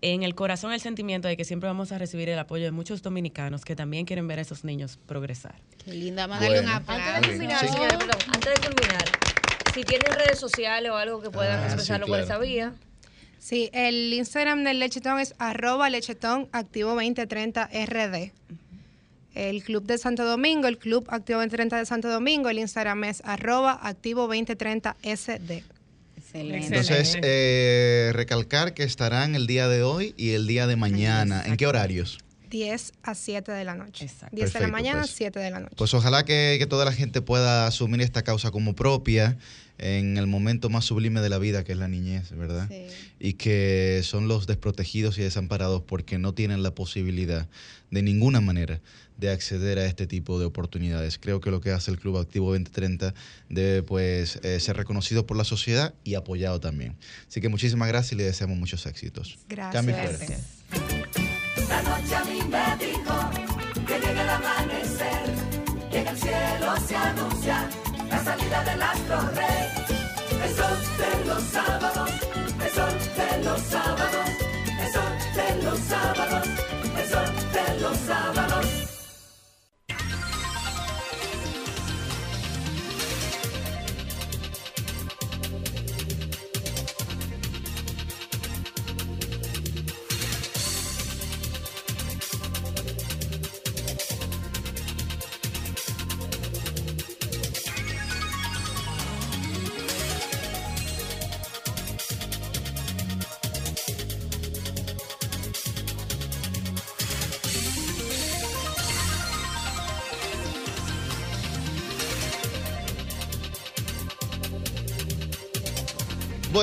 en 0.00 0.24
el 0.24 0.34
corazón 0.34 0.72
el 0.72 0.80
sentimiento 0.80 1.28
de 1.28 1.36
que 1.36 1.44
siempre 1.44 1.68
vamos 1.68 1.92
a 1.92 1.98
recibir 1.98 2.28
el 2.28 2.38
apoyo 2.38 2.64
de 2.64 2.72
muchos 2.72 3.02
dominicanos 3.02 3.64
que 3.64 3.76
también 3.76 4.04
quieren 4.04 4.26
ver 4.26 4.40
a 4.40 4.42
esos 4.42 4.64
niños 4.64 4.98
progresar. 5.06 5.54
Qué 5.84 5.92
linda, 5.92 6.24
a 6.24 6.26
darle 6.26 6.58
un 6.60 6.64
Bueno. 6.64 6.72
aplauso. 6.76 7.04
Antes 7.04 7.22
de 7.22 7.28
culminar, 7.36 7.68
señores, 7.68 7.96
perdón, 7.98 8.20
antes 8.34 8.54
de 8.54 8.68
culminar, 8.68 9.04
si 9.74 9.84
tienen 9.84 10.12
redes 10.12 10.40
sociales 10.40 10.90
o 10.90 10.96
algo 10.96 11.20
que 11.20 11.30
puedan 11.30 11.60
Ah, 11.60 11.62
sí, 11.62 11.74
expresarlo 11.74 12.06
por 12.08 12.18
esa 12.18 12.38
vía. 12.38 12.72
Sí, 13.38 13.70
el 13.72 14.12
Instagram 14.12 14.64
del 14.64 14.80
Lechetón 14.80 15.20
es 15.20 15.34
arroba 15.38 15.88
lechetón 15.90 16.48
activo 16.52 16.90
2030 16.94 17.68
RD. 17.86 18.32
El 19.34 19.62
Club 19.62 19.84
de 19.84 19.98
Santo 19.98 20.24
Domingo, 20.24 20.68
el 20.68 20.78
Club 20.78 21.06
Activo 21.08 21.38
2030 21.38 21.78
de 21.78 21.86
Santo 21.86 22.08
Domingo, 22.08 22.48
el 22.48 22.58
Instagram 22.58 23.04
es 23.04 23.22
arroba 23.24 23.78
activo 23.82 24.22
2030 24.22 24.96
SD. 25.02 25.64
Entonces, 26.34 27.18
eh, 27.22 28.10
recalcar 28.14 28.74
que 28.74 28.84
estarán 28.84 29.34
el 29.34 29.46
día 29.46 29.68
de 29.68 29.82
hoy 29.82 30.14
y 30.16 30.30
el 30.30 30.46
día 30.46 30.66
de 30.66 30.76
mañana. 30.76 31.42
¿En 31.46 31.56
qué 31.56 31.66
horarios? 31.66 32.18
10 32.50 32.92
a 33.02 33.14
7 33.14 33.52
de 33.52 33.64
la 33.64 33.74
noche. 33.74 34.10
10 34.30 34.52
de 34.52 34.60
la 34.60 34.68
mañana, 34.68 35.00
pues. 35.00 35.12
7 35.12 35.38
de 35.38 35.50
la 35.50 35.60
noche. 35.60 35.74
Pues 35.76 35.94
ojalá 35.94 36.24
que, 36.24 36.56
que 36.58 36.66
toda 36.66 36.84
la 36.84 36.92
gente 36.92 37.22
pueda 37.22 37.66
asumir 37.66 38.00
esta 38.02 38.22
causa 38.22 38.50
como 38.50 38.74
propia 38.74 39.38
en 39.78 40.16
el 40.16 40.26
momento 40.26 40.68
más 40.70 40.84
sublime 40.84 41.20
de 41.20 41.28
la 41.28 41.38
vida, 41.38 41.64
que 41.64 41.72
es 41.72 41.78
la 41.78 41.88
niñez, 41.88 42.30
¿verdad? 42.36 42.70
Y 43.18 43.34
que 43.34 44.00
son 44.04 44.28
los 44.28 44.46
desprotegidos 44.46 45.18
y 45.18 45.22
desamparados 45.22 45.82
porque 45.82 46.18
no 46.18 46.34
tienen 46.34 46.62
la 46.62 46.74
posibilidad 46.74 47.48
de 47.90 48.02
ninguna 48.02 48.40
manera 48.40 48.80
de 49.22 49.30
acceder 49.30 49.78
a 49.78 49.86
este 49.86 50.08
tipo 50.08 50.40
de 50.40 50.46
oportunidades. 50.46 51.16
Creo 51.16 51.40
que 51.40 51.52
lo 51.52 51.60
que 51.60 51.70
hace 51.70 51.92
el 51.92 51.98
Club 51.98 52.18
Activo 52.18 52.50
2030 52.50 53.14
debe 53.48 53.84
pues 53.84 54.40
eh, 54.42 54.58
ser 54.58 54.76
reconocido 54.76 55.26
por 55.26 55.36
la 55.36 55.44
sociedad 55.44 55.94
y 56.02 56.16
apoyado 56.16 56.58
también. 56.58 56.96
Así 57.28 57.40
que 57.40 57.48
muchísimas 57.48 57.86
gracias 57.86 58.12
y 58.14 58.16
le 58.16 58.24
deseamos 58.24 58.58
muchos 58.58 58.84
éxitos. 58.84 59.38
Gracias. 59.48 59.72
Cambio 59.72 59.94
fuera. 59.94 60.18
La 61.68 61.82
noche 61.82 62.14
a 62.16 62.24
mí 62.24 62.40
me 62.50 62.84
dijo 62.84 63.30
que 63.86 63.94
llega 64.00 64.22
el 64.22 64.28
amanecer, 64.28 65.22
que 65.92 65.98
en 66.00 66.08
el 66.08 66.18
cielo 66.18 66.74
se 66.86 66.96
anuncia 66.96 67.70
la 68.10 68.24
salida 68.24 68.64
del 68.64 68.82
astro 68.82 69.20
rey. 69.36 69.68
El 70.42 70.56
sol 70.56 70.78
de 70.98 71.26
los 71.28 71.42
sábados, 71.44 72.10
el 72.60 72.70
sol 72.72 72.94
de 73.16 73.44
los 73.44 73.60
sábados, 73.62 74.28
el 74.82 74.92
sol 74.92 75.12
de 75.36 75.62
los 75.62 75.78
sábados, 75.78 76.48
el 76.98 77.08
sol 77.08 77.28
de 77.52 77.80
los 77.80 77.96
sábados. 77.98 78.51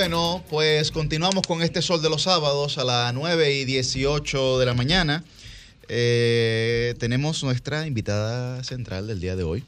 Bueno, 0.09 0.43
pues 0.49 0.89
continuamos 0.89 1.45
con 1.45 1.61
este 1.61 1.83
sol 1.83 2.01
de 2.01 2.09
los 2.09 2.23
sábados 2.23 2.79
a 2.79 2.83
las 2.83 3.13
9 3.13 3.53
y 3.53 3.65
18 3.65 4.57
de 4.57 4.65
la 4.65 4.73
mañana. 4.73 5.23
Eh, 5.87 6.95
tenemos 6.97 7.43
nuestra 7.43 7.85
invitada 7.85 8.63
central 8.63 9.05
del 9.05 9.19
día 9.19 9.35
de 9.35 9.43
hoy. 9.43 9.63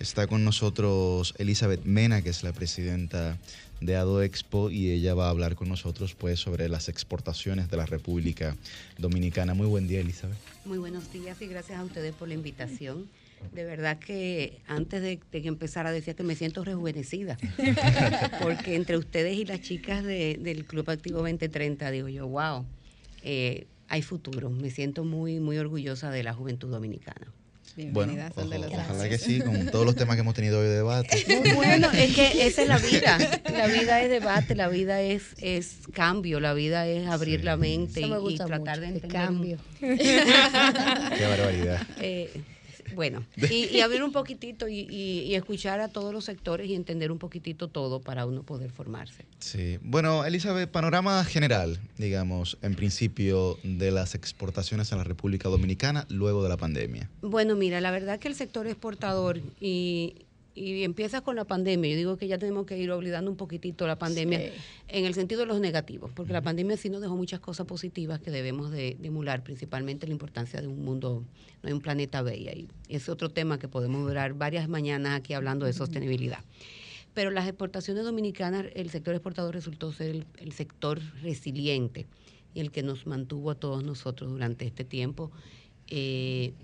Está 0.00 0.26
con 0.26 0.44
nosotros 0.44 1.32
Elizabeth 1.38 1.84
Mena, 1.84 2.22
que 2.22 2.30
es 2.30 2.42
la 2.42 2.52
presidenta 2.52 3.38
de 3.80 3.94
Ado 3.94 4.20
Expo, 4.24 4.68
y 4.68 4.90
ella 4.90 5.14
va 5.14 5.28
a 5.28 5.30
hablar 5.30 5.54
con 5.54 5.68
nosotros 5.68 6.16
pues, 6.18 6.40
sobre 6.40 6.68
las 6.68 6.88
exportaciones 6.88 7.70
de 7.70 7.76
la 7.76 7.86
República 7.86 8.56
Dominicana. 8.98 9.54
Muy 9.54 9.68
buen 9.68 9.86
día, 9.86 10.00
Elizabeth. 10.00 10.36
Muy 10.64 10.78
buenos 10.78 11.12
días 11.12 11.40
y 11.40 11.46
gracias 11.46 11.78
a 11.78 11.84
ustedes 11.84 12.12
por 12.16 12.26
la 12.26 12.34
invitación. 12.34 13.08
De 13.52 13.64
verdad 13.64 13.98
que 13.98 14.58
antes 14.66 15.02
de, 15.02 15.18
de 15.32 15.42
que 15.42 15.48
empezara 15.48 15.92
decía 15.92 16.14
que 16.14 16.22
me 16.22 16.34
siento 16.34 16.64
rejuvenecida, 16.64 17.36
porque 18.42 18.74
entre 18.76 18.96
ustedes 18.96 19.36
y 19.36 19.44
las 19.44 19.60
chicas 19.60 20.04
de- 20.04 20.38
del 20.40 20.64
Club 20.64 20.90
Activo 20.90 21.18
2030 21.18 21.90
digo 21.90 22.08
yo, 22.08 22.26
wow, 22.28 22.64
eh, 23.22 23.66
hay 23.88 24.02
futuro. 24.02 24.50
Me 24.50 24.70
siento 24.70 25.04
muy, 25.04 25.40
muy 25.40 25.58
orgullosa 25.58 26.10
de 26.10 26.22
la 26.22 26.32
juventud 26.34 26.70
dominicana. 26.70 27.26
Bueno, 27.90 28.12
ojo- 28.36 28.48
ojalá 28.70 29.08
que 29.08 29.18
sí, 29.18 29.40
con 29.40 29.66
todos 29.66 29.84
los 29.84 29.96
temas 29.96 30.14
que 30.14 30.20
hemos 30.20 30.34
tenido 30.34 30.60
hoy 30.60 30.66
de 30.68 30.74
debate. 30.76 31.24
Muy 31.44 31.52
bueno, 31.56 31.90
es 31.90 32.14
que 32.14 32.46
esa 32.46 32.62
es 32.62 32.68
la 32.68 32.78
vida. 32.78 33.18
La 33.52 33.66
vida 33.66 34.00
es 34.00 34.10
debate, 34.10 34.54
la 34.54 34.68
vida 34.68 35.00
es, 35.02 35.34
es 35.40 35.78
cambio, 35.92 36.38
la 36.38 36.54
vida 36.54 36.86
es 36.86 37.08
abrir 37.08 37.42
la 37.42 37.56
mente 37.56 38.00
y, 38.02 38.36
tratar 38.36 38.78
de 38.78 38.86
mucho, 38.86 38.96
entender. 39.06 39.10
cambio. 39.10 39.58
Qué 39.80 41.26
barbaridad. 41.28 41.86
Eh, 42.00 42.30
bueno, 42.94 43.24
y, 43.50 43.66
y 43.76 43.80
abrir 43.80 44.02
un 44.02 44.12
poquitito 44.12 44.68
y, 44.68 44.80
y- 44.90 45.20
y 45.24 45.34
escuchar 45.34 45.80
a 45.80 45.88
todos 45.88 46.12
los 46.12 46.24
sectores 46.24 46.68
y 46.68 46.74
entender 46.74 47.10
un 47.12 47.18
poquitito 47.18 47.68
todo 47.68 48.00
para 48.00 48.26
uno 48.26 48.42
poder 48.42 48.70
formarse. 48.70 49.24
Sí. 49.40 49.78
Bueno, 49.82 50.24
Elizabeth, 50.24 50.70
panorama 50.70 51.24
general, 51.24 51.78
digamos, 51.98 52.56
en 52.62 52.74
principio, 52.74 53.58
de 53.62 53.90
las 53.90 54.14
exportaciones 54.14 54.92
a 54.92 54.96
la 54.96 55.04
República 55.04 55.48
Dominicana 55.48 56.06
luego 56.08 56.42
de 56.42 56.48
la 56.48 56.56
pandemia. 56.56 57.10
Bueno, 57.22 57.54
mira, 57.56 57.80
la 57.80 57.90
verdad 57.90 58.18
que 58.18 58.28
el 58.28 58.34
sector 58.34 58.66
exportador 58.66 59.40
y, 59.60 60.23
y 60.54 60.84
empieza 60.84 61.20
con 61.20 61.34
la 61.36 61.44
pandemia. 61.44 61.90
Yo 61.90 61.96
digo 61.96 62.16
que 62.16 62.28
ya 62.28 62.38
tenemos 62.38 62.64
que 62.66 62.78
ir 62.78 62.90
olvidando 62.90 63.30
un 63.30 63.36
poquitito 63.36 63.86
la 63.86 63.98
pandemia 63.98 64.38
Sí. 64.38 64.52
en 64.88 65.04
el 65.04 65.14
sentido 65.14 65.40
de 65.40 65.46
los 65.46 65.60
negativos, 65.60 66.12
porque 66.14 66.32
la 66.32 66.42
pandemia 66.42 66.76
sí 66.76 66.88
nos 66.90 67.00
dejó 67.00 67.16
muchas 67.16 67.40
cosas 67.40 67.66
positivas 67.66 68.20
que 68.20 68.30
debemos 68.30 68.70
de, 68.70 68.96
de 69.00 69.08
emular, 69.08 69.42
principalmente 69.42 70.06
la 70.06 70.12
importancia 70.12 70.60
de 70.60 70.68
un 70.68 70.84
mundo, 70.84 71.24
no 71.62 71.66
hay 71.66 71.72
un 71.72 71.80
planeta 71.80 72.22
bella. 72.22 72.52
Y 72.52 72.68
es 72.88 73.08
otro 73.08 73.30
tema 73.30 73.58
que 73.58 73.66
podemos 73.68 74.06
durar 74.06 74.34
varias 74.34 74.68
mañanas 74.68 75.14
aquí 75.18 75.32
hablando 75.34 75.66
de 75.66 75.72
sostenibilidad. 75.72 76.38
Pero 77.14 77.30
las 77.30 77.46
exportaciones 77.46 78.04
dominicanas, 78.04 78.66
el 78.74 78.90
sector 78.90 79.14
exportador 79.14 79.54
resultó 79.54 79.92
ser 79.92 80.10
el, 80.10 80.26
el 80.38 80.52
sector 80.52 81.00
resiliente 81.22 82.06
y 82.54 82.60
el 82.60 82.70
que 82.70 82.82
nos 82.82 83.06
mantuvo 83.06 83.50
a 83.50 83.54
todos 83.56 83.82
nosotros 83.84 84.30
durante 84.30 84.66
este 84.66 84.84
tiempo. 84.84 85.30
Eh, 85.88 86.54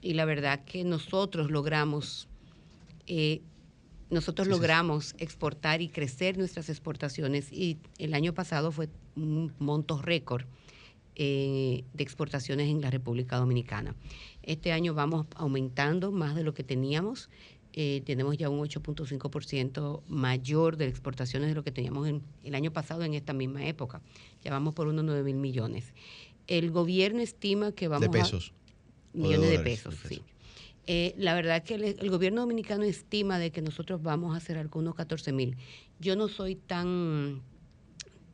y 0.00 0.14
la 0.14 0.24
verdad 0.24 0.64
que 0.64 0.84
nosotros 0.84 1.50
logramos, 1.50 2.28
eh, 3.08 3.42
nosotros 4.10 4.46
Sí, 4.46 4.52
sí, 4.52 4.54
sí. 4.56 4.60
logramos 4.60 5.14
exportar 5.18 5.82
y 5.82 5.88
crecer 5.88 6.38
nuestras 6.38 6.68
exportaciones 6.70 7.52
y 7.52 7.78
el 7.98 8.14
año 8.14 8.32
pasado 8.32 8.72
fue 8.72 8.88
un 9.16 9.52
monto 9.58 10.00
récord 10.00 10.44
eh, 11.16 11.84
de 11.92 12.02
exportaciones 12.04 12.68
en 12.68 12.80
la 12.80 12.90
República 12.90 13.36
Dominicana. 13.36 13.96
Este 14.42 14.72
año 14.72 14.94
vamos 14.94 15.26
aumentando 15.34 16.12
más 16.12 16.36
de 16.36 16.44
lo 16.44 16.54
que 16.54 16.62
teníamos. 16.64 17.28
Eh, 17.74 18.02
tenemos 18.06 18.36
ya 18.38 18.48
un 18.48 18.60
8.5% 18.60 20.02
mayor 20.08 20.76
de 20.76 20.86
exportaciones 20.86 21.48
de 21.50 21.54
lo 21.54 21.62
que 21.64 21.72
teníamos 21.72 22.08
en, 22.08 22.22
el 22.44 22.54
año 22.54 22.72
pasado 22.72 23.02
en 23.02 23.14
esta 23.14 23.32
misma 23.32 23.66
época. 23.66 24.00
Ya 24.42 24.50
vamos 24.52 24.74
por 24.74 24.86
unos 24.88 25.04
9 25.04 25.22
mil 25.24 25.36
millones. 25.36 25.92
El 26.46 26.70
gobierno 26.70 27.20
estima 27.20 27.72
que 27.72 27.88
vamos 27.88 28.10
de 28.10 28.18
a- 28.18 28.22
pesos. 28.22 28.52
o 29.14 29.18
millones 29.18 29.40
de 29.40 29.56
dólares, 29.58 29.80
pesos, 29.82 29.94
sí. 30.08 30.22
Eh, 30.90 31.14
la 31.18 31.34
verdad 31.34 31.62
que 31.62 31.74
el, 31.74 32.10
gobierno 32.10 32.40
dominicano 32.40 32.82
estima 32.84 33.38
de 33.38 33.50
que 33.50 33.60
nosotros 33.60 34.02
vamos 34.02 34.32
a 34.32 34.38
hacer 34.38 34.56
algunos 34.56 34.94
14 34.94 35.32
mil. 35.32 35.58
Yo 36.00 36.16
no 36.16 36.28
soy 36.28 36.54
tan, 36.54 37.42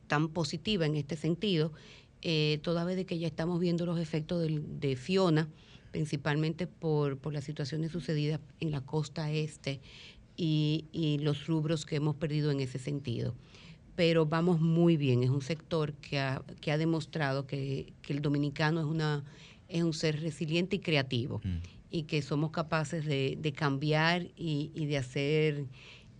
tan 0.07 0.29
positiva 0.29 0.85
en 0.85 0.95
este 0.95 1.17
sentido. 1.17 1.73
eh, 2.21 2.59
toda 2.63 2.85
vez 2.85 2.95
de 2.95 3.05
que 3.05 3.19
ya 3.19 3.27
estamos 3.27 3.59
viendo 3.59 3.85
los 3.85 3.99
efectos 3.99 4.47
de 4.49 4.95
Fiona, 4.95 5.49
principalmente 5.91 6.65
por, 6.65 7.17
por 7.17 7.33
las 7.33 7.43
situaciones 7.43 7.91
sucedidas 7.91 8.39
en 8.61 8.71
la 8.71 8.79
costa 8.79 9.29
este 9.31 9.81
y, 10.37 11.17
los 11.21 11.47
rubros 11.47 11.85
que 11.85 11.97
hemos 11.97 12.15
perdido 12.15 12.51
en 12.51 12.61
ese 12.61 12.79
sentido. 12.79 13.35
Pero 13.97 14.25
vamos 14.25 14.61
muy 14.61 14.95
bien, 14.95 15.23
es 15.23 15.29
un 15.29 15.41
sector 15.41 15.93
que 15.95 16.19
ha, 16.19 16.41
que 16.61 16.71
ha 16.71 16.77
demostrado 16.77 17.47
que, 17.47 17.91
que 18.01 18.13
el 18.13 18.21
dominicano 18.21 18.79
es, 18.79 18.85
una, 18.85 19.25
es 19.67 19.83
un 19.83 19.93
ser 19.93 20.21
resiliente 20.21 20.77
y 20.77 20.79
creativo 20.79 21.41
y 21.95 22.03
que 22.03 22.21
somos 22.21 22.51
capaces 22.51 23.05
de, 23.05 23.37
de 23.39 23.53
cambiar 23.53 24.23
y, 24.35 24.69
y 24.75 24.85
de 24.85 24.97
hacer 24.97 25.65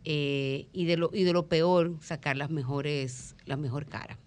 eh, 0.06 0.68
y, 0.72 0.86
de 0.86 0.96
lo, 0.96 1.10
y 1.14 1.24
de 1.24 1.34
lo 1.34 1.48
peor 1.48 1.98
sacar 2.02 2.38
las 2.38 2.50
mejores, 2.50 3.36
la 3.46 3.58
mejor 3.58 3.86
cara. 3.86 4.18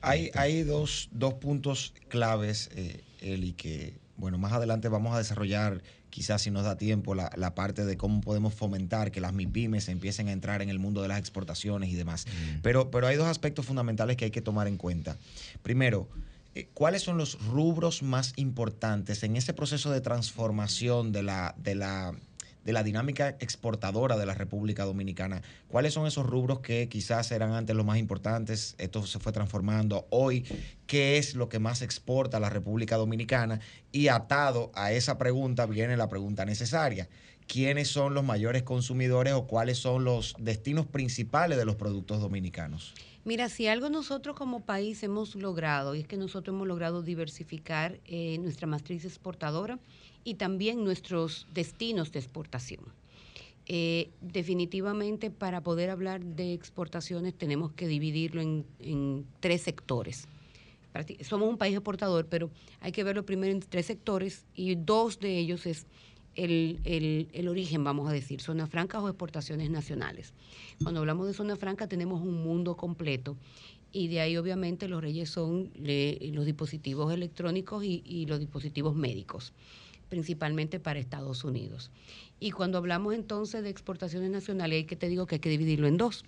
Hay, 0.00 0.30
hay 0.34 0.64
dos, 0.64 1.08
dos 1.12 1.34
puntos 1.34 1.94
claves, 2.08 2.70
eh, 2.74 3.04
Eli, 3.20 3.52
que, 3.52 3.98
bueno, 4.16 4.36
más 4.36 4.52
adelante 4.52 4.88
vamos 4.88 5.14
a 5.14 5.18
desarrollar, 5.18 5.80
quizás 6.08 6.42
si 6.42 6.50
nos 6.50 6.64
da 6.64 6.76
tiempo, 6.76 7.14
la, 7.14 7.30
la 7.36 7.54
parte 7.54 7.84
de 7.84 7.96
cómo 7.96 8.20
podemos 8.20 8.52
fomentar 8.52 9.12
que 9.12 9.20
las 9.20 9.32
MIPIMES 9.32 9.90
empiecen 9.90 10.26
a 10.26 10.32
entrar 10.32 10.60
en 10.60 10.70
el 10.70 10.80
mundo 10.80 11.02
de 11.02 11.08
las 11.08 11.20
exportaciones 11.20 11.90
y 11.90 11.94
demás. 11.94 12.26
Pero, 12.62 12.90
pero 12.90 13.06
hay 13.06 13.16
dos 13.16 13.28
aspectos 13.28 13.64
fundamentales 13.64 14.16
que 14.16 14.24
hay 14.24 14.30
que 14.32 14.42
tomar 14.42 14.66
en 14.66 14.76
cuenta. 14.76 15.16
Primero, 15.62 16.08
¿cuáles 16.74 17.02
son 17.02 17.16
los 17.16 17.44
rubros 17.46 18.02
más 18.02 18.32
importantes 18.36 19.22
en 19.22 19.36
ese 19.36 19.54
proceso 19.54 19.90
de 19.90 20.00
transformación 20.00 21.12
de 21.12 21.22
la, 21.22 21.54
de 21.58 21.74
la, 21.74 22.12
de 22.64 22.72
la 22.72 22.82
dinámica 22.82 23.36
exportadora 23.40 24.16
de 24.16 24.26
la 24.26 24.34
República 24.34 24.84
Dominicana? 24.84 25.42
¿Cuáles 25.68 25.94
son 25.94 26.06
esos 26.06 26.26
rubros 26.26 26.60
que 26.60 26.88
quizás 26.88 27.30
eran 27.30 27.52
antes 27.52 27.76
los 27.76 27.86
más 27.86 27.98
importantes? 27.98 28.74
Esto 28.78 29.06
se 29.06 29.18
fue 29.20 29.32
transformando. 29.32 30.06
Hoy, 30.10 30.44
¿qué 30.86 31.18
es 31.18 31.34
lo 31.34 31.48
que 31.48 31.58
más 31.58 31.82
exporta 31.82 32.40
la 32.40 32.50
República 32.50 32.96
Dominicana? 32.96 33.60
Y 33.92 34.08
atado 34.08 34.72
a 34.74 34.92
esa 34.92 35.18
pregunta 35.18 35.66
viene 35.66 35.96
la 35.96 36.08
pregunta 36.08 36.44
necesaria. 36.44 37.08
¿Quiénes 37.46 37.88
son 37.88 38.14
los 38.14 38.24
mayores 38.24 38.62
consumidores 38.62 39.32
o 39.32 39.46
cuáles 39.46 39.78
son 39.78 40.04
los 40.04 40.34
destinos 40.38 40.86
principales 40.86 41.58
de 41.58 41.64
los 41.64 41.74
productos 41.74 42.20
dominicanos? 42.20 42.94
Mira, 43.24 43.50
si 43.50 43.66
algo 43.66 43.90
nosotros 43.90 44.34
como 44.34 44.60
país 44.60 45.02
hemos 45.02 45.34
logrado, 45.34 45.94
y 45.94 46.00
es 46.00 46.08
que 46.08 46.16
nosotros 46.16 46.54
hemos 46.54 46.66
logrado 46.66 47.02
diversificar 47.02 48.00
eh, 48.06 48.38
nuestra 48.38 48.66
matriz 48.66 49.04
exportadora 49.04 49.78
y 50.24 50.34
también 50.34 50.84
nuestros 50.84 51.46
destinos 51.52 52.12
de 52.12 52.18
exportación. 52.18 52.80
Eh, 53.66 54.10
definitivamente 54.20 55.30
para 55.30 55.60
poder 55.60 55.90
hablar 55.90 56.24
de 56.24 56.54
exportaciones 56.54 57.34
tenemos 57.34 57.72
que 57.72 57.86
dividirlo 57.86 58.40
en, 58.40 58.64
en 58.80 59.26
tres 59.40 59.62
sectores. 59.62 60.26
Somos 61.22 61.48
un 61.48 61.56
país 61.56 61.74
exportador, 61.74 62.26
pero 62.26 62.50
hay 62.80 62.90
que 62.90 63.04
verlo 63.04 63.24
primero 63.24 63.52
en 63.52 63.60
tres 63.60 63.86
sectores 63.86 64.44
y 64.54 64.74
dos 64.74 65.20
de 65.20 65.38
ellos 65.38 65.66
es 65.66 65.86
el, 66.36 66.80
el- 66.84 67.48
origen, 67.48 67.82
vamos 67.84 68.08
a 68.08 68.12
decir, 68.12 68.40
zonas 68.40 68.70
francas 68.70 69.02
o 69.02 69.08
exportaciones 69.08 69.70
nacionales. 69.70 70.32
Cuando 70.82 71.00
hablamos 71.00 71.26
de 71.26 71.34
zona 71.34 71.56
franca 71.56 71.88
tenemos 71.88 72.22
un 72.22 72.42
mundo 72.42 72.76
completo 72.76 73.36
y 73.92 74.08
de 74.08 74.20
ahí 74.20 74.36
obviamente 74.36 74.88
los 74.88 75.02
reyes 75.02 75.30
son 75.30 75.70
los 75.74 76.46
dispositivos 76.46 77.12
electrónicos 77.12 77.84
y, 77.84 78.02
y 78.06 78.26
los 78.26 78.38
dispositivos 78.38 78.94
médicos, 78.94 79.52
principalmente 80.08 80.78
para 80.78 81.00
Estados 81.00 81.44
Unidos. 81.44 81.90
Y 82.38 82.52
cuando 82.52 82.78
hablamos 82.78 83.14
entonces 83.14 83.62
de 83.62 83.70
exportaciones 83.70 84.30
nacionales, 84.30 84.76
hay 84.76 84.84
que 84.84 84.96
te 84.96 85.08
digo 85.08 85.26
que 85.26 85.36
hay 85.36 85.40
que 85.40 85.50
dividirlo 85.50 85.88
en 85.88 85.96
dos, 85.96 86.24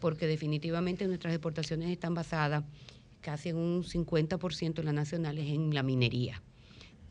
porque 0.00 0.26
definitivamente 0.26 1.06
nuestras 1.06 1.34
exportaciones 1.34 1.90
están 1.90 2.14
basadas 2.14 2.64
casi 3.20 3.50
en 3.50 3.56
un 3.56 3.84
50% 3.84 4.74
de 4.74 4.82
las 4.84 4.94
nacionales 4.94 5.46
en 5.48 5.74
la 5.74 5.82
minería. 5.82 6.42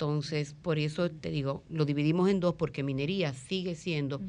Entonces, 0.04 0.54
por 0.62 0.80
eso 0.80 1.10
te 1.10 1.32
digo, 1.32 1.64
lo 1.70 1.86
dividimos 1.86 2.30
en 2.30 2.42
dos 2.42 2.56
porque 2.56 2.84
minería 2.84 3.34
sigue 3.34 3.74
siendo 3.74 4.20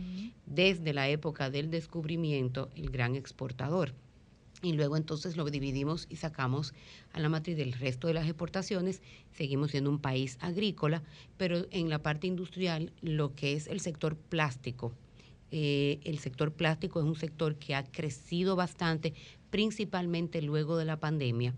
desde 0.47 0.93
la 0.93 1.09
época 1.09 1.51
del 1.51 1.69
descubrimiento 1.69 2.71
el 2.77 2.91
gran 2.91 3.17
exportador. 3.17 3.93
Y 4.63 4.75
luego 4.75 4.97
entonces 4.97 5.37
lo 5.37 5.45
dividimos 5.47 6.07
y 6.09 6.15
sacamos 6.15 6.75
a 7.13 7.19
la 7.19 7.29
matriz 7.29 7.57
del 7.57 7.73
resto 7.73 8.07
de 8.07 8.15
las 8.15 8.27
exportaciones. 8.27 9.03
Seguimos 9.33 9.73
siendo 9.73 9.91
un 9.91 9.99
país 9.99 10.39
agrícola, 10.41 11.03
pero 11.39 11.67
en 11.73 11.89
la 11.89 11.99
parte 11.99 12.29
industrial, 12.29 12.93
lo 13.03 13.35
que 13.35 13.55
es 13.55 13.67
el 13.67 13.81
sector 13.81 14.15
plástico, 14.15 14.95
eh, 15.51 15.99
el 16.05 16.21
sector 16.21 16.53
plástico 16.53 17.01
es 17.01 17.05
un 17.05 17.17
sector 17.17 17.57
que 17.57 17.75
ha 17.75 17.83
crecido 17.83 18.55
bastante, 18.55 19.13
principalmente 19.51 20.41
luego 20.41 20.77
de 20.77 20.85
la 20.85 21.01
pandemia. 21.01 21.53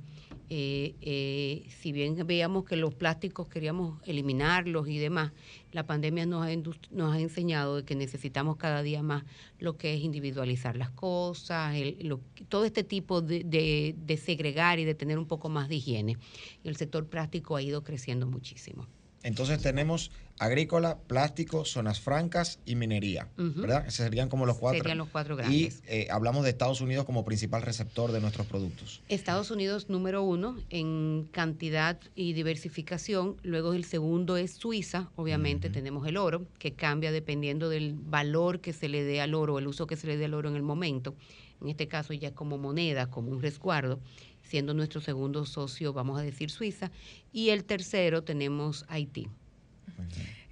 Eh, 0.48 0.94
eh, 1.01 1.66
si 1.81 1.90
bien 1.90 2.16
veíamos 2.27 2.64
que 2.64 2.77
los 2.77 2.94
plásticos 2.94 3.48
queríamos 3.48 4.01
eliminarlos 4.05 4.89
y 4.89 4.98
demás, 4.98 5.32
la 5.73 5.85
pandemia 5.86 6.24
nos 6.24 6.47
ha, 6.47 6.51
nos 6.90 7.14
ha 7.14 7.20
enseñado 7.20 7.77
de 7.77 7.85
que 7.85 7.97
necesitamos 7.97 8.56
cada 8.56 8.82
día 8.82 9.02
más 9.02 9.24
lo 9.59 9.77
que 9.77 9.94
es 9.94 10.02
individualizar 10.02 10.77
las 10.77 10.90
cosas, 10.90 11.74
el- 11.74 11.97
lo- 12.02 12.20
todo 12.48 12.64
este 12.64 12.85
tipo 12.85 13.23
de, 13.23 13.43
de- 13.44 13.94
de 13.98 14.16
segregar 14.16 14.78
y 14.78 14.85
de 14.85 14.94
tener 14.94 15.18
un 15.18 15.27
poco 15.27 15.48
más 15.48 15.68
de 15.68 15.77
higiene. 15.77 16.16
Y 16.62 16.68
el 16.68 16.77
sector 16.77 17.09
plástico 17.09 17.56
ha 17.56 17.62
ido 17.62 17.82
creciendo 17.82 18.27
muchísimo. 18.27 18.86
Entonces 19.27 19.61
tenemos 19.61 20.12
agrícola, 20.39 20.98
plástico, 21.09 21.65
zonas 21.65 21.98
francas 21.98 22.61
y 22.65 22.77
minería, 22.77 23.28
Ujú. 23.36 23.62
¿verdad? 23.62 23.81
Esos 23.89 24.05
serían 24.05 24.28
como 24.28 24.47
los 24.47 24.57
cuatro. 24.57 24.78
Serían 24.78 24.98
los 24.98 25.09
cuatro 25.09 25.35
Y 25.35 25.39
grandes. 25.39 25.82
eh, 25.89 26.07
hablamos 26.12 26.44
de 26.44 26.51
Estados 26.51 26.81
Unidos 26.81 27.07
como 27.07 27.24
principal 27.24 27.62
receptor 27.62 28.12
de 28.12 28.20
nuestros 28.20 28.47
productos. 28.47 29.03
Estados 29.09 29.51
Unidos 29.51 29.89
número 29.89 30.23
uno 30.23 30.57
en 30.70 31.27
cantidad 31.32 31.98
y 32.15 32.35
diversificación. 32.35 33.36
Luego 33.43 33.73
el 33.73 33.85
segundo 33.85 34.36
es 34.36 34.53
Suiza. 34.53 35.11
Obviamente 35.16 35.70
tenemos 35.70 36.07
el 36.07 36.19
oro, 36.19 36.47
que 36.61 36.74
cambia 36.74 37.11
dependiendo 37.11 37.69
del 37.69 37.94
valor 37.94 38.61
que 38.61 38.73
se 38.73 38.89
le 38.89 39.03
dé 39.03 39.20
al 39.20 39.35
oro, 39.35 39.59
el 39.59 39.66
uso 39.66 39.89
que 39.89 39.97
se 39.97 40.07
le 40.07 40.16
dé 40.16 40.27
al 40.27 40.35
oro 40.35 40.48
en 40.51 40.55
el 40.57 40.62
momento. 40.62 41.16
En 41.61 41.69
este 41.69 41.89
caso 41.89 42.12
ya 42.12 42.32
como 42.32 42.59
moneda, 42.59 43.11
como 43.11 43.31
un 43.32 43.40
resguardo, 43.43 43.98
siendo 44.47 44.74
nuestro 44.74 45.01
segundo 45.01 45.44
socio, 45.44 45.93
vamos 45.93 46.18
a 46.18 46.23
decir 46.23 46.51
Suiza. 46.51 46.90
Y 47.32 47.51
el 47.51 47.64
tercero 47.64 48.23
tenemos 48.23 48.85
Haití. 48.89 49.28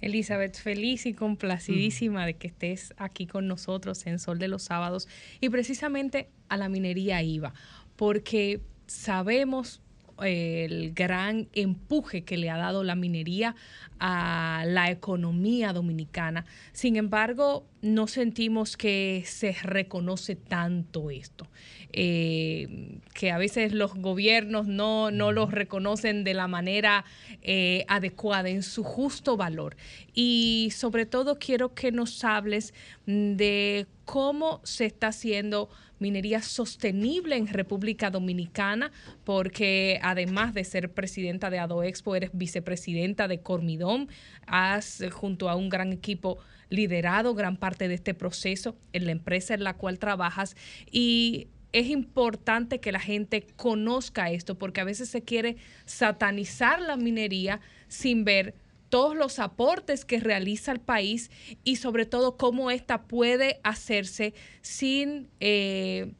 Elizabeth, 0.01 0.55
feliz 0.55 1.05
y 1.05 1.13
complacidísima 1.13 2.25
de 2.25 2.35
que 2.35 2.47
estés 2.47 2.93
aquí 2.97 3.25
con 3.25 3.47
nosotros 3.47 4.05
en 4.05 4.19
Sol 4.19 4.37
de 4.39 4.47
los 4.47 4.63
Sábados 4.63 5.07
y 5.41 5.49
precisamente 5.49 6.29
a 6.49 6.57
la 6.57 6.69
minería 6.69 7.23
IVA, 7.23 7.53
porque 7.95 8.61
sabemos 8.87 9.81
el 10.23 10.93
gran 10.93 11.49
empuje 11.53 12.23
que 12.23 12.37
le 12.37 12.49
ha 12.49 12.57
dado 12.57 12.83
la 12.83 12.95
minería 12.95 13.55
a 13.99 14.63
la 14.67 14.89
economía 14.91 15.73
dominicana. 15.73 16.45
Sin 16.73 16.95
embargo, 16.95 17.65
no 17.81 18.07
sentimos 18.07 18.77
que 18.77 19.23
se 19.25 19.53
reconoce 19.61 20.35
tanto 20.35 21.11
esto, 21.11 21.47
eh, 21.93 22.99
que 23.13 23.31
a 23.31 23.37
veces 23.37 23.73
los 23.73 23.93
gobiernos 23.93 24.67
no, 24.67 25.11
no 25.11 25.31
los 25.31 25.51
reconocen 25.51 26.23
de 26.23 26.33
la 26.33 26.47
manera 26.47 27.05
eh, 27.41 27.85
adecuada, 27.87 28.49
en 28.49 28.63
su 28.63 28.83
justo 28.83 29.37
valor. 29.37 29.77
Y 30.13 30.69
sobre 30.75 31.05
todo 31.05 31.37
quiero 31.39 31.73
que 31.73 31.91
nos 31.91 32.23
hables 32.23 32.73
mm, 33.05 33.35
de 33.35 33.87
cómo 34.05 34.61
se 34.63 34.85
está 34.85 35.07
haciendo 35.07 35.69
minería 35.99 36.41
sostenible 36.41 37.37
en 37.37 37.47
República 37.47 38.09
Dominicana, 38.09 38.91
porque 39.23 39.99
además 40.01 40.53
de 40.53 40.63
ser 40.63 40.93
presidenta 40.93 41.49
de 41.49 41.59
AdoExpo, 41.59 42.15
eres 42.15 42.31
vicepresidenta 42.33 43.27
de 43.27 43.41
Cormidón, 43.41 44.09
has 44.47 45.01
eh, 45.01 45.09
junto 45.09 45.49
a 45.49 45.55
un 45.55 45.69
gran 45.69 45.91
equipo 45.93 46.37
liderado 46.69 47.35
gran 47.35 47.57
parte 47.57 47.87
de 47.87 47.93
este 47.93 48.13
proceso 48.13 48.75
en 48.93 49.05
la 49.05 49.11
empresa 49.11 49.53
en 49.53 49.63
la 49.63 49.75
cual 49.75 49.99
trabajas. 49.99 50.55
Y 50.91 51.47
es 51.71 51.89
importante 51.89 52.79
que 52.79 52.91
la 52.91 52.99
gente 52.99 53.45
conozca 53.55 54.31
esto 54.31 54.57
porque 54.57 54.81
a 54.81 54.85
veces 54.85 55.09
se 55.09 55.23
quiere 55.23 55.57
satanizar 55.85 56.81
la 56.81 56.95
minería 56.95 57.59
sin 57.87 58.23
ver 58.23 58.55
todos 58.95 59.13
los 59.13 59.39
aportes 59.39 60.05
que 60.05 60.21
realiza 60.21 60.71
el 60.71 60.79
país 60.79 61.29
y 61.65 61.75
sobre 61.75 62.05
todo 62.05 62.37
cómo 62.37 62.71
ésta 62.71 63.01
puede 63.01 63.59
hacerse 63.61 64.33
sin 64.61 65.27
eh, 65.41 66.13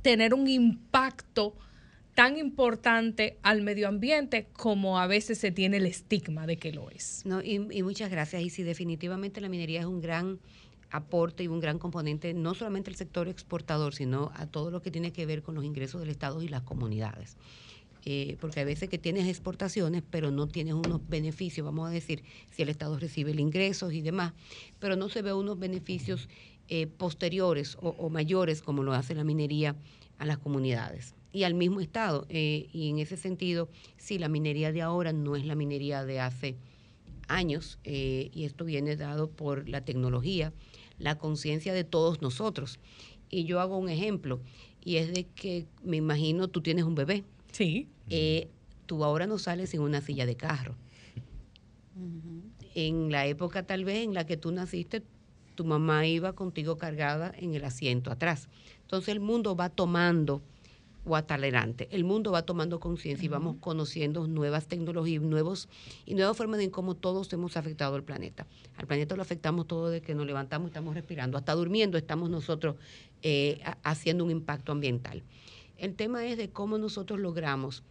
tener 0.00 0.32
un 0.32 0.46
impacto 0.46 1.56
tan 2.14 2.36
importante 2.36 3.36
al 3.42 3.62
medio 3.62 3.88
ambiente 3.88 4.46
como 4.52 5.00
a 5.00 5.08
veces 5.08 5.38
se 5.38 5.50
tiene 5.50 5.78
el 5.78 5.86
estigma 5.86 6.46
de 6.46 6.56
que 6.56 6.72
lo 6.72 6.88
es. 6.88 7.22
No, 7.24 7.42
y, 7.42 7.54
y 7.68 7.82
muchas 7.82 8.12
gracias. 8.12 8.42
Y 8.42 8.50
sí, 8.50 8.62
definitivamente 8.62 9.40
la 9.40 9.48
minería 9.48 9.80
es 9.80 9.86
un 9.86 10.00
gran 10.00 10.38
aporte 10.92 11.42
y 11.42 11.48
un 11.48 11.58
gran 11.58 11.80
componente, 11.80 12.32
no 12.32 12.54
solamente 12.54 12.90
al 12.90 12.96
sector 12.96 13.26
exportador, 13.26 13.92
sino 13.92 14.30
a 14.36 14.46
todo 14.46 14.70
lo 14.70 14.82
que 14.82 14.92
tiene 14.92 15.12
que 15.12 15.26
ver 15.26 15.42
con 15.42 15.56
los 15.56 15.64
ingresos 15.64 16.00
del 16.00 16.10
Estado 16.10 16.40
y 16.42 16.46
las 16.46 16.62
comunidades. 16.62 17.36
Eh, 18.06 18.36
porque 18.40 18.60
hay 18.60 18.66
veces 18.66 18.88
que 18.88 18.98
tienes 18.98 19.26
exportaciones, 19.28 20.02
pero 20.08 20.30
no 20.30 20.46
tienes 20.46 20.74
unos 20.74 21.00
beneficios, 21.08 21.64
vamos 21.64 21.88
a 21.88 21.90
decir, 21.90 22.22
si 22.50 22.62
el 22.62 22.68
Estado 22.68 22.98
recibe 22.98 23.30
el 23.30 23.40
ingresos 23.40 23.92
y 23.92 24.02
demás, 24.02 24.34
pero 24.78 24.96
no 24.96 25.08
se 25.08 25.22
ve 25.22 25.32
unos 25.32 25.58
beneficios 25.58 26.28
eh, 26.68 26.86
posteriores 26.86 27.76
o, 27.82 28.08
mayores 28.08 28.62
como 28.62 28.82
lo 28.82 28.94
hace 28.94 29.14
la 29.14 29.22
minería 29.22 29.76
a 30.18 30.24
las 30.24 30.38
comunidades. 30.38 31.14
y 31.30 31.42
al 31.42 31.52
mismo 31.52 31.80
Estado. 31.80 32.26
Eh, 32.28 32.68
y 32.72 32.88
en 32.90 33.00
ese 33.00 33.16
sentido, 33.16 33.68
sí, 33.98 34.18
la 34.18 34.28
minería 34.28 34.70
de 34.70 34.80
ahora 34.80 35.12
no 35.12 35.34
es 35.36 35.44
la 35.44 35.56
minería 35.56 36.04
de 36.04 36.20
hace 36.20 36.56
años, 37.28 37.78
eh, 37.84 38.30
y 38.32 38.44
esto 38.44 38.64
viene 38.64 38.96
dado 38.96 39.28
por 39.28 39.68
la 39.68 39.84
tecnología, 39.84 40.52
la 40.98 41.18
conciencia 41.18 41.74
de 41.74 41.84
todos 41.84 42.22
nosotros. 42.22 42.78
Y 43.30 43.44
yo 43.44 43.60
hago 43.60 43.76
un 43.76 43.88
ejemplo, 43.88 44.40
y 44.82 44.96
es 44.96 45.12
de 45.12 45.24
que 45.24 45.66
me 45.82 45.96
imagino 45.96 46.48
tú 46.48 46.62
tienes 46.62 46.84
un 46.84 46.94
bebé. 46.94 47.24
Sí. 47.52 47.88
Eh, 48.10 48.48
tú 48.86 49.04
ahora 49.04 49.26
no 49.26 49.38
sales 49.38 49.72
en 49.74 49.80
una 49.80 50.00
silla 50.00 50.26
de 50.26 50.36
carro. 50.36 50.76
En 52.74 53.10
la 53.10 53.26
época 53.26 53.62
tal 53.64 53.84
vez 53.84 54.04
en 54.04 54.14
la 54.14 54.26
que 54.26 54.36
tú 54.36 54.50
naciste, 54.50 55.02
tu 55.54 55.64
mamá 55.64 56.06
iba 56.06 56.32
contigo 56.32 56.76
cargada 56.76 57.32
en 57.36 57.54
el 57.54 57.64
asiento 57.64 58.10
atrás. 58.10 58.48
Entonces 58.82 59.08
el 59.10 59.20
mundo 59.20 59.54
va 59.54 59.68
tomando 59.68 60.42
o 61.06 61.16
adelante. 61.16 61.88
El 61.90 62.04
mundo 62.04 62.32
va 62.32 62.42
tomando 62.42 62.80
conciencia 62.80 63.26
y 63.26 63.28
vamos 63.28 63.56
conociendo 63.60 64.26
nuevas 64.26 64.66
tecnologías 64.66 65.22
nuevos, 65.22 65.68
y 66.06 66.14
nuevas 66.14 66.36
formas 66.36 66.58
de 66.58 66.70
cómo 66.70 66.94
todos 66.94 67.32
hemos 67.32 67.56
afectado 67.56 67.94
al 67.94 68.04
planeta. 68.04 68.46
Al 68.76 68.86
planeta 68.86 69.14
lo 69.14 69.22
afectamos 69.22 69.66
todo 69.66 69.90
de 69.90 70.00
que 70.00 70.14
nos 70.14 70.26
levantamos 70.26 70.68
estamos 70.68 70.94
respirando. 70.94 71.36
Hasta 71.36 71.52
durmiendo 71.54 71.98
estamos 71.98 72.30
nosotros 72.30 72.76
eh, 73.22 73.60
ha- 73.64 73.76
haciendo 73.82 74.24
un 74.24 74.30
impacto 74.30 74.72
ambiental. 74.72 75.22
El 75.76 75.94
tema 75.94 76.26
es 76.26 76.38
de 76.38 76.48
cómo 76.50 76.78
nosotros 76.78 77.20
logramos 77.20 77.82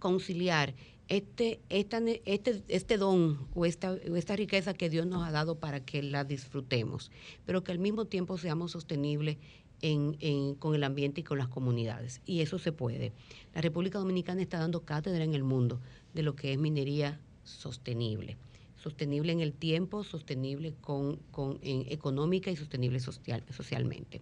conciliar 0.00 0.74
este, 1.08 1.60
esta 1.68 1.98
este, 2.24 2.62
este 2.68 2.96
don 2.98 3.46
o 3.54 3.64
esta, 3.66 3.96
esta 4.16 4.34
riqueza 4.36 4.74
que 4.74 4.90
Dios 4.90 5.06
nos 5.06 5.26
ha 5.26 5.30
dado 5.30 5.58
para 5.58 5.84
que 5.84 6.02
la 6.02 6.24
disfrutemos, 6.24 7.10
pero 7.46 7.62
que 7.62 7.70
al 7.72 7.78
mismo 7.78 8.06
tiempo 8.06 8.36
seamos 8.38 8.72
sostenibles 8.72 9.36
en- 9.82 10.16
en- 10.20 10.54
con 10.56 10.74
el 10.74 10.84
ambiente 10.84 11.20
y 11.20 11.24
con 11.24 11.38
las 11.38 11.48
comunidades. 11.48 12.20
Y 12.26 12.40
eso 12.40 12.58
se 12.58 12.70
puede. 12.72 13.12
La 13.54 13.60
República 13.60 13.98
Dominicana 13.98 14.42
está 14.42 14.58
dando 14.58 14.84
cátedra 14.84 15.24
en 15.24 15.34
el 15.34 15.42
mundo 15.42 15.80
de 16.14 16.22
lo 16.22 16.34
que 16.36 16.52
es 16.52 16.58
minería 16.58 17.18
sostenible. 17.44 18.36
Sostenible 18.76 19.32
en 19.32 19.40
el 19.40 19.52
tiempo, 19.52 20.04
sostenible 20.04 20.74
con, 20.80 21.16
con- 21.30 21.58
económica 21.62 22.50
y 22.50 22.56
sostenible 22.56 23.00
social, 23.00 23.42
socialmente. 23.50 24.20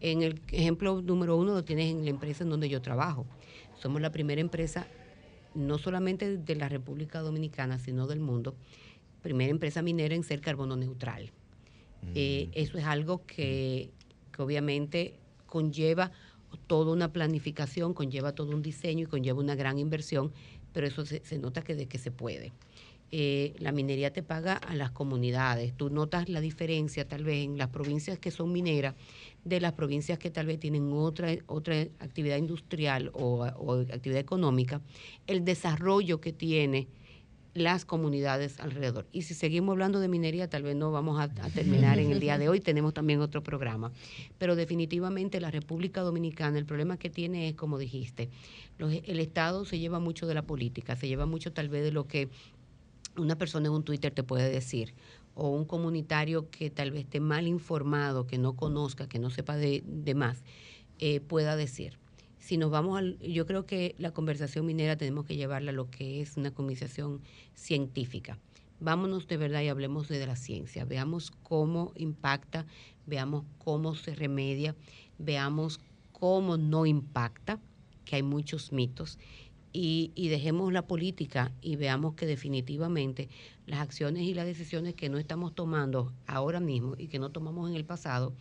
En 0.00 0.22
el 0.22 0.40
ejemplo 0.52 1.00
número 1.02 1.36
uno 1.36 1.54
lo 1.54 1.64
tienes 1.64 1.90
en 1.90 2.04
la 2.04 2.10
empresa 2.10 2.44
en 2.44 2.50
donde 2.50 2.68
yo 2.68 2.80
trabajo. 2.82 3.26
Somos 3.80 4.00
la 4.00 4.12
primera 4.12 4.40
empresa, 4.40 4.86
no 5.58 5.78
solamente 5.78 6.36
de 6.36 6.54
la 6.54 6.68
República 6.68 7.20
Dominicana, 7.20 7.78
sino 7.78 8.06
del 8.06 8.20
mundo, 8.20 8.54
primera 9.22 9.50
empresa 9.50 9.82
minera 9.82 10.14
en 10.14 10.22
ser 10.22 10.40
carbono 10.40 10.76
neutral. 10.76 11.32
Eh, 12.14 12.48
eso 12.54 12.78
es 12.78 12.84
algo 12.84 13.26
que, 13.26 13.90
que 14.32 14.40
obviamente 14.42 15.18
conlleva 15.46 16.12
toda 16.66 16.92
una 16.92 17.12
planificación, 17.12 17.92
conlleva 17.92 18.32
todo 18.32 18.54
un 18.54 18.62
diseño 18.62 19.04
y 19.04 19.06
conlleva 19.06 19.40
una 19.40 19.56
gran 19.56 19.78
inversión, 19.78 20.32
pero 20.72 20.86
eso 20.86 21.04
se, 21.04 21.20
se 21.24 21.38
nota 21.38 21.62
que 21.62 21.74
de 21.74 21.86
que 21.86 21.98
se 21.98 22.10
puede. 22.10 22.52
Eh, 23.10 23.54
la 23.58 23.72
minería 23.72 24.12
te 24.12 24.22
paga 24.22 24.54
a 24.54 24.74
las 24.74 24.90
comunidades. 24.90 25.74
Tú 25.74 25.88
notas 25.88 26.28
la 26.28 26.42
diferencia 26.42 27.08
tal 27.08 27.24
vez 27.24 27.44
en 27.44 27.56
las 27.56 27.68
provincias 27.68 28.18
que 28.18 28.30
son 28.30 28.52
mineras 28.52 28.94
de 29.48 29.60
las 29.60 29.72
provincias 29.72 30.18
que 30.18 30.30
tal 30.30 30.46
vez 30.46 30.58
tienen 30.60 30.92
otra, 30.92 31.28
otra 31.46 31.80
actividad 31.98 32.36
industrial 32.36 33.10
o, 33.14 33.44
actividad 33.44 34.20
económica, 34.20 34.80
el 35.26 35.44
desarrollo 35.44 36.20
que 36.20 36.32
tiene 36.32 36.88
las 37.54 37.84
comunidades 37.84 38.60
alrededor. 38.60 39.06
Y 39.10 39.22
si 39.22 39.34
seguimos 39.34 39.72
hablando 39.72 39.98
de 39.98 40.06
minería, 40.06 40.48
tal 40.48 40.62
vez 40.62 40.76
no 40.76 40.92
vamos 40.92 41.18
a, 41.18 41.24
a 41.24 41.50
terminar 41.50 41.98
en 41.98 42.12
el 42.12 42.20
día 42.20 42.38
de 42.38 42.48
hoy, 42.48 42.60
tenemos 42.60 42.94
también 42.94 43.20
otro 43.20 43.42
programa. 43.42 43.90
Pero 44.38 44.54
definitivamente 44.54 45.40
la 45.40 45.50
República 45.50 46.02
Dominicana, 46.02 46.56
el 46.58 46.66
problema 46.66 46.98
que 46.98 47.10
tiene 47.10 47.48
es, 47.48 47.54
como 47.54 47.78
dijiste, 47.78 48.28
los- 48.78 48.92
el 48.92 49.18
Estado 49.18 49.64
se 49.64 49.78
lleva 49.80 49.98
mucho 49.98 50.26
de 50.28 50.34
la 50.34 50.42
política, 50.42 50.94
se 50.94 51.08
lleva 51.08 51.26
mucho 51.26 51.52
tal 51.52 51.68
vez 51.68 51.82
de 51.82 51.90
lo 51.90 52.06
que 52.06 52.28
una 53.16 53.36
persona 53.36 53.66
en 53.66 53.72
un 53.72 53.82
Twitter 53.82 54.12
te 54.12 54.22
puede 54.22 54.48
decir, 54.48 54.94
o 55.38 55.50
un 55.50 55.64
comunitario 55.64 56.50
que 56.50 56.68
tal 56.68 56.90
vez 56.90 57.04
esté 57.04 57.20
mal 57.20 57.46
informado, 57.46 58.26
que 58.26 58.38
no 58.38 58.56
conozca, 58.56 59.08
que 59.08 59.20
no 59.20 59.30
sepa 59.30 59.56
de, 59.56 60.14
más, 60.16 60.42
eh, 60.98 61.20
pueda 61.20 61.54
decir. 61.54 61.96
Si 62.40 62.56
nos 62.56 62.70
vamos 62.70 62.98
al, 62.98 63.18
yo 63.20 63.46
creo 63.46 63.64
que 63.64 63.94
la 63.98 64.10
conversación 64.10 64.66
minera 64.66 64.96
tenemos 64.96 65.24
que 65.26 65.36
llevarla 65.36 65.70
a 65.70 65.74
lo 65.74 65.90
que 65.90 66.20
es 66.20 66.36
una 66.36 66.50
conversación 66.50 67.20
científica. 67.54 68.36
Vámonos 68.80 69.28
de 69.28 69.36
verdad 69.36 69.62
y 69.62 69.68
hablemos 69.68 70.08
de 70.08 70.26
la 70.26 70.34
ciencia. 70.34 70.84
Veamos 70.84 71.30
cómo 71.30 71.92
impacta, 71.94 72.66
veamos 73.06 73.44
cómo 73.58 73.94
se 73.94 74.16
remedia, 74.16 74.74
veamos 75.18 75.78
cómo 76.10 76.56
no 76.56 76.84
impacta, 76.84 77.60
que 78.04 78.16
hay 78.16 78.22
muchos 78.22 78.72
mitos, 78.72 79.18
y, 79.72 80.12
y 80.14 80.28
dejemos 80.28 80.72
la 80.72 80.86
política 80.86 81.52
y 81.60 81.76
veamos 81.76 82.14
que 82.14 82.26
definitivamente 82.26 83.28
las 83.66 83.80
acciones 83.80 84.22
y 84.22 84.34
las 84.34 84.46
decisiones 84.46 84.94
que 84.94 85.08
no 85.08 85.18
estamos 85.18 85.54
tomando 85.54 86.12
ahora 86.26 86.60
mismo 86.60 86.94
y 86.98 87.08
que 87.08 87.18
no 87.18 87.30
tomamos 87.30 87.68
en 87.68 87.76
el 87.76 87.84
pasado, 87.84 88.34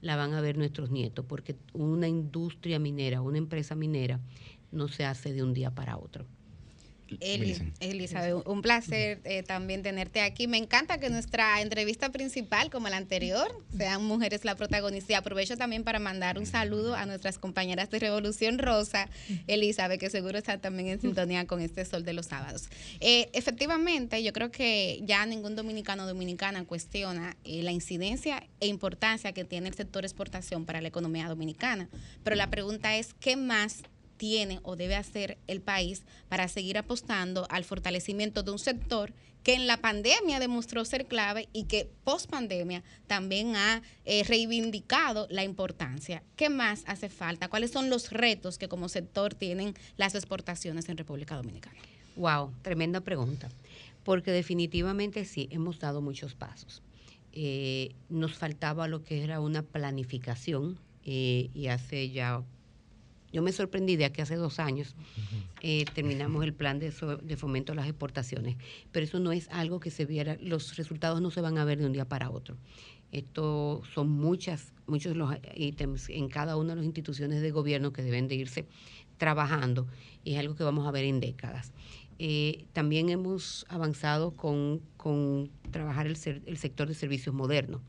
la 0.00 0.16
van 0.16 0.34
a 0.34 0.40
ver 0.42 0.58
nuestros 0.58 0.90
nietos, 0.90 1.24
porque 1.26 1.56
una 1.72 2.06
industria 2.08 2.78
minera, 2.78 3.22
una 3.22 3.38
empresa 3.38 3.74
minera, 3.74 4.20
no 4.70 4.88
se 4.88 5.04
hace 5.04 5.32
de 5.32 5.42
un 5.42 5.54
día 5.54 5.70
para 5.70 5.96
otro. 5.96 6.26
Eli- 7.20 7.72
Elizabeth, 7.80 8.46
un 8.46 8.62
placer 8.62 9.20
eh, 9.24 9.42
también 9.42 9.82
tenerte 9.82 10.20
aquí. 10.20 10.46
Me 10.46 10.58
encanta 10.58 10.98
que 10.98 11.10
nuestra 11.10 11.60
entrevista 11.60 12.10
principal, 12.10 12.70
como 12.70 12.88
la 12.88 12.96
anterior, 12.96 13.48
sean 13.76 14.04
mujeres 14.04 14.44
la 14.44 14.54
protagonista. 14.54 15.12
Y 15.12 15.16
aprovecho 15.16 15.56
también 15.56 15.84
para 15.84 15.98
mandar 15.98 16.38
un 16.38 16.46
saludo 16.46 16.94
a 16.94 17.06
nuestras 17.06 17.38
compañeras 17.38 17.90
de 17.90 17.98
Revolución 17.98 18.58
Rosa, 18.58 19.08
Elizabeth, 19.46 20.00
que 20.00 20.10
seguro 20.10 20.38
está 20.38 20.58
también 20.58 20.88
en 20.88 21.00
sintonía 21.00 21.46
con 21.46 21.60
este 21.60 21.84
Sol 21.84 22.04
de 22.04 22.12
los 22.12 22.26
Sábados. 22.26 22.68
Eh, 23.00 23.30
efectivamente, 23.32 24.22
yo 24.22 24.32
creo 24.32 24.50
que 24.50 25.00
ya 25.04 25.26
ningún 25.26 25.56
dominicano 25.56 26.04
o 26.04 26.06
dominicana 26.06 26.64
cuestiona 26.64 27.36
eh, 27.44 27.62
la 27.62 27.72
incidencia 27.72 28.46
e 28.60 28.66
importancia 28.66 29.32
que 29.32 29.44
tiene 29.44 29.68
el 29.68 29.74
sector 29.74 30.04
exportación 30.04 30.64
para 30.64 30.80
la 30.80 30.88
economía 30.88 31.28
dominicana. 31.28 31.88
Pero 32.22 32.36
la 32.36 32.50
pregunta 32.50 32.96
es, 32.96 33.14
¿qué 33.20 33.36
más 33.36 33.82
tiene 34.24 34.58
o 34.62 34.74
debe 34.74 34.96
hacer 34.96 35.36
el 35.48 35.60
país 35.60 36.06
para 36.30 36.48
seguir 36.48 36.78
apostando 36.78 37.46
al 37.50 37.62
fortalecimiento 37.62 38.42
de 38.42 38.52
un 38.52 38.58
sector 38.58 39.12
que 39.42 39.52
en 39.52 39.66
la 39.66 39.82
pandemia 39.82 40.40
demostró 40.40 40.82
ser 40.86 41.04
clave 41.04 41.50
y 41.52 41.64
que 41.64 41.90
post 42.04 42.30
pandemia 42.30 42.82
también 43.06 43.54
ha 43.54 43.82
eh, 44.06 44.24
reivindicado 44.24 45.26
la 45.28 45.44
importancia. 45.44 46.22
¿Qué 46.36 46.48
más 46.48 46.84
hace 46.86 47.10
falta? 47.10 47.48
¿Cuáles 47.48 47.70
son 47.70 47.90
los 47.90 48.12
retos 48.12 48.56
que 48.56 48.66
como 48.66 48.88
sector 48.88 49.34
tienen 49.34 49.74
las 49.98 50.14
exportaciones 50.14 50.88
en 50.88 50.96
República 50.96 51.36
Dominicana? 51.36 51.78
Wow, 52.16 52.54
tremenda 52.62 53.02
pregunta. 53.02 53.50
Porque 54.04 54.30
definitivamente 54.30 55.26
sí, 55.26 55.48
hemos 55.50 55.80
dado 55.80 56.00
muchos 56.00 56.34
pasos. 56.34 56.80
Eh, 57.32 57.94
nos 58.08 58.38
faltaba 58.38 58.88
lo 58.88 59.04
que 59.04 59.22
era 59.22 59.40
una 59.40 59.62
planificación 59.62 60.78
eh, 61.04 61.50
y 61.52 61.66
hace 61.66 62.08
ya, 62.08 62.42
yo 63.34 63.42
me 63.42 63.50
sorprendí 63.52 63.96
de 63.96 64.10
que 64.12 64.22
hace 64.22 64.36
dos 64.36 64.60
años 64.60 64.94
eh, 65.60 65.84
terminamos 65.92 66.44
el 66.44 66.54
plan 66.54 66.78
de, 66.78 66.92
so- 66.92 67.16
de 67.16 67.36
fomento 67.36 67.72
a 67.72 67.74
las 67.74 67.88
exportaciones, 67.88 68.56
pero 68.92 69.04
eso 69.04 69.18
no 69.18 69.32
es 69.32 69.48
algo 69.50 69.80
que 69.80 69.90
se 69.90 70.04
viera, 70.06 70.38
los 70.40 70.76
resultados 70.76 71.20
no 71.20 71.30
se 71.32 71.40
van 71.40 71.58
a 71.58 71.64
ver 71.64 71.78
de 71.78 71.86
un 71.86 71.92
día 71.92 72.04
para 72.08 72.30
otro. 72.30 72.56
Esto 73.10 73.82
son 73.92 74.08
muchas, 74.08 74.72
muchos 74.86 75.12
de 75.12 75.18
los 75.18 75.34
ítems 75.56 76.10
en 76.10 76.28
cada 76.28 76.56
una 76.56 76.70
de 76.70 76.76
las 76.76 76.84
instituciones 76.84 77.42
de 77.42 77.50
gobierno 77.50 77.92
que 77.92 78.02
deben 78.02 78.28
de 78.28 78.36
irse 78.36 78.66
trabajando 79.18 79.88
y 80.22 80.34
es 80.34 80.38
algo 80.38 80.54
que 80.54 80.62
vamos 80.64 80.86
a 80.86 80.92
ver 80.92 81.04
en 81.04 81.18
décadas. 81.20 81.72
Eh, 82.20 82.66
también 82.72 83.08
hemos 83.08 83.66
avanzado 83.68 84.36
con, 84.36 84.80
con 84.96 85.50
trabajar 85.72 86.06
el, 86.06 86.14
ser- 86.16 86.42
el 86.46 86.56
sector 86.56 86.86
de 86.86 86.94
servicios 86.94 87.34
modernos. 87.34 87.82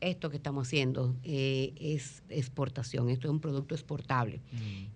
Esto 0.00 0.30
que 0.30 0.36
estamos 0.36 0.66
haciendo 0.66 1.16
eh, 1.22 1.72
es 1.76 2.22
exportación, 2.28 3.08
esto 3.08 3.28
es 3.28 3.32
un 3.32 3.40
producto 3.40 3.74
exportable. 3.74 4.42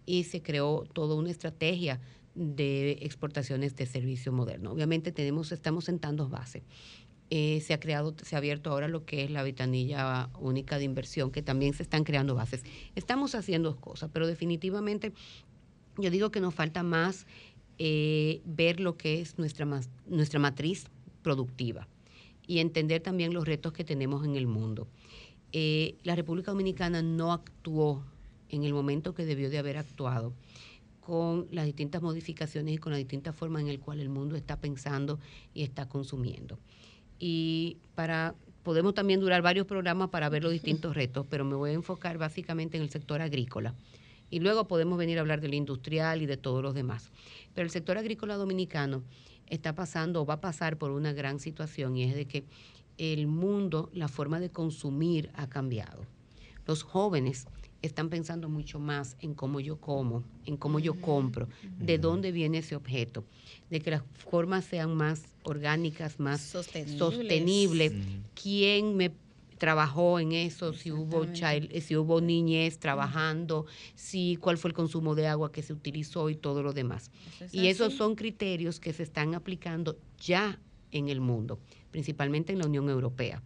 Y 0.05 0.25
se 0.25 0.43
creó 0.43 0.85
toda 0.93 1.15
una 1.15 1.31
estrategia 1.31 2.01
de 2.35 2.93
exportaciones 3.03 3.77
de 3.77 3.87
servicio 3.87 4.33
moderno. 4.33 4.73
Obviamente 4.73 5.11
tenemos, 5.11 5.53
estamos 5.53 5.85
sentando 5.85 6.29
bases. 6.29 6.63
Eh, 7.31 7.61
se 7.61 7.75
ha 7.75 7.81
creado, 7.81 8.15
se 8.23 8.35
ha 8.35 8.39
abierto 8.39 8.71
ahora 8.71 8.89
lo 8.89 9.05
que 9.05 9.25
es 9.25 9.31
la 9.31 9.43
ventanilla 9.43 10.31
única 10.39 10.79
de 10.79 10.85
inversión, 10.85 11.31
que 11.31 11.43
también 11.43 11.75
se 11.75 11.83
están 11.83 12.05
creando 12.05 12.35
bases. 12.35 12.65
Estamos 12.95 13.35
haciendo 13.35 13.77
cosas, 13.77 14.11
pero 14.13 14.27
definitivamente 14.27 15.13
yo 15.97 16.11
digo 16.11 16.31
que 16.31 16.41
nos 16.41 16.55
falta 16.55 16.83
más 16.83 17.27
eh, 17.79 18.43
ver 18.45 18.81
lo 18.81 18.97
que 18.97 19.21
es 19.21 19.39
nuestra, 19.39 19.67
nuestra 20.07 20.41
matriz 20.41 20.87
productiva 21.23 21.89
y 22.51 22.59
entender 22.59 23.01
también 23.01 23.33
los 23.33 23.45
retos 23.45 23.73
que 23.73 23.85
tenemos 23.85 24.25
en 24.25 24.35
el 24.35 24.49
mundo. 24.49 24.89
Eh, 25.53 25.95
la 26.03 26.17
República 26.17 26.51
Dominicana 26.51 27.01
no 27.01 27.33
actuó 27.33 28.03
en 28.49 28.65
el 28.65 28.75
momento 28.75 29.15
que 29.15 29.25
debió 29.25 29.51
de 29.51 29.59
haber 29.59 29.77
actuado 29.77 30.33
con 30.99 31.47
las 31.53 31.65
distintas 31.65 32.03
modificaciones 32.03 32.75
y 32.75 32.79
con 32.79 32.91
las 32.91 32.99
distintas 32.99 33.37
formas 33.37 33.63
en 33.63 33.69
las 33.69 33.79
cuales 33.79 34.03
el 34.03 34.09
mundo 34.09 34.35
está 34.35 34.57
pensando 34.57 35.21
y 35.55 35.63
está 35.63 35.89
consumiendo. 35.89 36.59
Y 37.21 37.77
para 37.95 38.35
podemos 38.65 38.95
también 38.95 39.21
durar 39.21 39.43
varios 39.43 39.69
programas 39.69 40.09
para 40.09 40.29
ver 40.29 40.43
los 40.43 40.51
distintos 40.51 40.93
retos, 40.97 41.27
pero 41.31 41.45
me 41.45 41.55
voy 41.55 41.71
a 41.71 41.75
enfocar 41.75 42.19
básicamente 42.19 42.79
en 42.79 42.83
el 42.83 42.91
sector 42.91 43.23
agrícola. 43.23 43.77
Y 44.29 44.41
luego 44.41 44.67
podemos 44.67 44.99
venir 44.99 45.19
a 45.19 45.21
hablar 45.21 45.41
del 45.41 45.55
industrial 45.55 46.21
y 46.21 46.27
de 46.27 46.37
todos 46.37 46.65
los 46.65 46.75
demás. 46.75 47.13
Pero 47.55 47.65
el 47.65 47.71
sector 47.71 47.97
agrícola 47.97 48.35
dominicano 48.35 49.05
está 49.51 49.75
pasando 49.75 50.23
o 50.23 50.27
va 50.27 50.35
a 50.35 50.41
pasar 50.41 50.79
por 50.79 50.91
una 50.91 51.13
gran 51.13 51.39
situación 51.39 51.97
y 51.97 52.05
es 52.05 52.15
de 52.15 52.27
que 52.27 52.45
el 52.99 53.27
mundo, 53.27 53.91
la 53.93 54.09
forma 54.09 54.41
de 54.41 54.51
consumir 54.51 55.31
ha 55.35 55.49
cambiado. 55.49 56.07
Los 56.67 56.83
jóvenes 56.83 57.47
están 57.83 58.11
pensando 58.11 58.49
mucho 58.49 58.79
más 58.79 59.17
en 59.21 59.35
cómo 59.35 59.59
yo 59.61 59.81
como, 59.81 60.23
en 60.45 60.57
cómo 60.57 60.79
yo 60.79 61.01
compro, 61.01 61.49
de 61.79 61.99
dónde 61.99 62.31
viene 62.31 62.59
ese 62.59 62.77
objeto, 62.77 63.25
de 63.71 63.81
que 63.81 63.91
las 63.91 64.03
formas 64.29 64.67
sean 64.67 64.95
más 64.95 65.23
orgánicas, 65.45 66.21
más 66.21 66.41
Sostenibles. 66.43 66.99
sostenibles, 66.99 67.93
quién 68.35 68.97
me 68.97 69.13
trabajó 69.61 70.19
en 70.19 70.33
eso, 70.33 70.73
si 70.73 70.91
hubo 70.91 71.27
child- 71.35 71.69
eh, 71.71 71.83
si 71.83 71.95
hubo 71.95 72.23
niñez 72.23 72.79
trabajando, 72.79 73.67
si 73.95 74.37
cuál 74.37 74.57
fue 74.57 74.71
el 74.71 74.75
consumo 74.75 75.15
de 75.15 75.27
agua 75.29 75.53
que 75.53 75.63
se 75.63 75.75
utilizó 75.75 76.31
y 76.31 76.35
todo 76.35 76.63
lo 76.63 76.73
demás. 76.73 77.11
es 77.41 77.55
y 77.55 77.67
esos 77.69 77.93
son 77.93 78.15
criterios 78.17 78.81
que 78.81 78.95
se 78.95 79.03
están 79.03 79.35
aplicando 79.35 79.99
ya 80.19 80.59
en 80.93 81.09
el 81.11 81.21
mundo, 81.21 81.61
principalmente 81.91 82.55
en 82.55 82.59
la 82.61 82.65
Unión 82.67 82.89
Europea. 82.89 83.43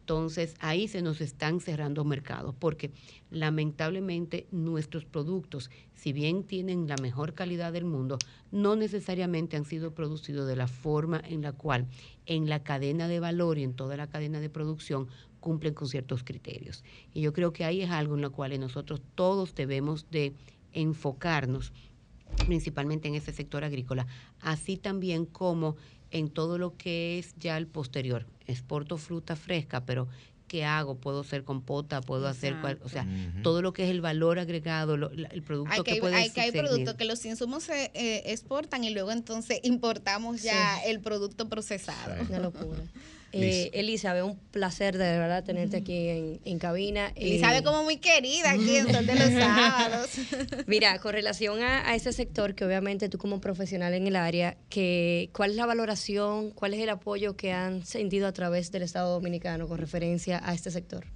Entonces 0.00 0.54
ahí 0.60 0.88
se 0.88 1.02
nos 1.02 1.20
están 1.20 1.60
cerrando 1.60 2.02
mercados 2.02 2.54
porque 2.58 2.90
lamentablemente 3.30 4.46
nuestros 4.50 5.04
productos, 5.04 5.70
si 5.94 6.14
bien 6.14 6.44
tienen 6.44 6.86
la 6.88 6.96
mejor 6.96 7.34
calidad 7.34 7.74
del 7.74 7.84
mundo, 7.84 8.18
no 8.50 8.74
necesariamente 8.74 9.58
han 9.58 9.66
sido 9.66 9.92
producidos 9.94 10.48
de 10.48 10.56
la 10.56 10.66
forma 10.66 11.20
en 11.28 11.42
la 11.42 11.52
cual 11.52 11.86
en 12.24 12.48
la 12.48 12.62
cadena 12.62 13.06
de 13.08 13.20
valor 13.20 13.58
y 13.58 13.64
en 13.64 13.74
toda 13.74 13.98
la 13.98 14.06
cadena 14.06 14.40
de 14.40 14.48
producción 14.48 15.08
cumplen 15.48 15.72
con 15.72 15.88
ciertos 15.88 16.22
criterios. 16.24 16.84
Y 17.14 17.22
yo 17.22 17.32
creo 17.32 17.54
que 17.54 17.64
ahí 17.64 17.80
es 17.80 17.88
algo 17.90 18.16
en 18.16 18.20
lo 18.20 18.32
cual 18.32 18.58
nosotros 18.60 19.00
todos 19.14 19.54
debemos 19.54 20.04
de 20.10 20.34
enfocarnos 20.74 21.72
principalmente 22.46 23.08
en 23.08 23.14
ese 23.14 23.32
sector 23.32 23.64
agrícola, 23.64 24.06
así 24.42 24.76
también 24.76 25.24
como 25.24 25.76
en 26.10 26.28
todo 26.28 26.58
lo 26.58 26.76
que 26.76 27.18
es 27.18 27.34
ya 27.38 27.56
el 27.56 27.66
posterior. 27.66 28.26
Exporto 28.46 28.98
fruta 28.98 29.36
fresca, 29.36 29.86
pero 29.86 30.06
¿qué 30.48 30.66
hago? 30.66 30.96
Puedo 30.96 31.20
hacer 31.20 31.44
compota, 31.44 32.02
puedo 32.02 32.26
hacer, 32.28 32.60
cual- 32.60 32.78
o 32.84 32.90
sea, 32.90 33.06
todo 33.42 33.62
lo 33.62 33.72
que 33.72 33.84
es 33.84 33.90
el 33.90 34.02
valor 34.02 34.38
agregado, 34.38 34.98
lo- 34.98 35.10
la- 35.14 35.28
el 35.28 35.42
producto 35.42 35.72
Hay 35.72 35.82
que, 35.82 35.94
que, 35.94 36.00
puede 36.00 36.14
hay, 36.16 36.28
que 36.30 36.42
hay 36.42 36.52
productos 36.52 36.94
que 36.96 37.04
los 37.06 37.24
insumos 37.24 37.64
se 37.64 37.90
eh, 37.94 38.30
exportan 38.32 38.84
y 38.84 38.90
luego 38.90 39.10
entonces 39.12 39.60
importamos 39.62 40.42
ya 40.42 40.76
Sí. 40.82 40.90
el 40.90 41.00
producto 41.00 41.48
procesado. 41.48 42.14
Una 42.28 42.38
locura. 42.40 42.80
Eh, 43.32 43.70
Elizabeth, 43.74 44.24
un 44.24 44.38
placer 44.38 44.96
de 44.96 45.18
verdad 45.18 45.44
tenerte 45.44 45.76
aquí 45.76 46.08
en, 46.08 46.40
en 46.44 46.58
cabina. 46.58 47.12
Elizabeth 47.14 47.60
Eh, 47.60 47.64
como 47.64 47.84
muy 47.84 47.98
querida 47.98 48.52
aquí 48.52 48.76
en 48.76 48.92
Sol 48.92 49.06
de 49.06 49.14
los 49.14 49.30
Sábados. 49.32 50.10
Mira, 50.66 50.98
con 50.98 51.12
relación 51.12 51.62
a, 51.62 51.88
a 51.88 51.94
ese 51.94 52.12
sector, 52.12 52.54
que 52.54 52.64
obviamente 52.64 53.08
tú 53.08 53.18
como 53.18 53.40
profesional 53.40 53.92
en 53.94 54.06
el 54.06 54.16
área, 54.16 54.56
que, 54.70 55.30
¿cuál 55.34 55.50
es 55.50 55.56
la 55.56 55.66
valoración, 55.66 56.50
cuál 56.50 56.74
es 56.74 56.80
el 56.80 56.88
apoyo 56.88 57.36
que 57.36 57.52
han 57.52 57.84
sentido 57.84 58.26
a 58.26 58.32
través 58.32 58.72
del 58.72 58.82
Estado 58.82 59.12
Dominicano 59.12 59.68
con 59.68 59.78
referencia 59.78 60.40
a 60.42 60.54
este 60.54 60.70
sector? 60.70 61.06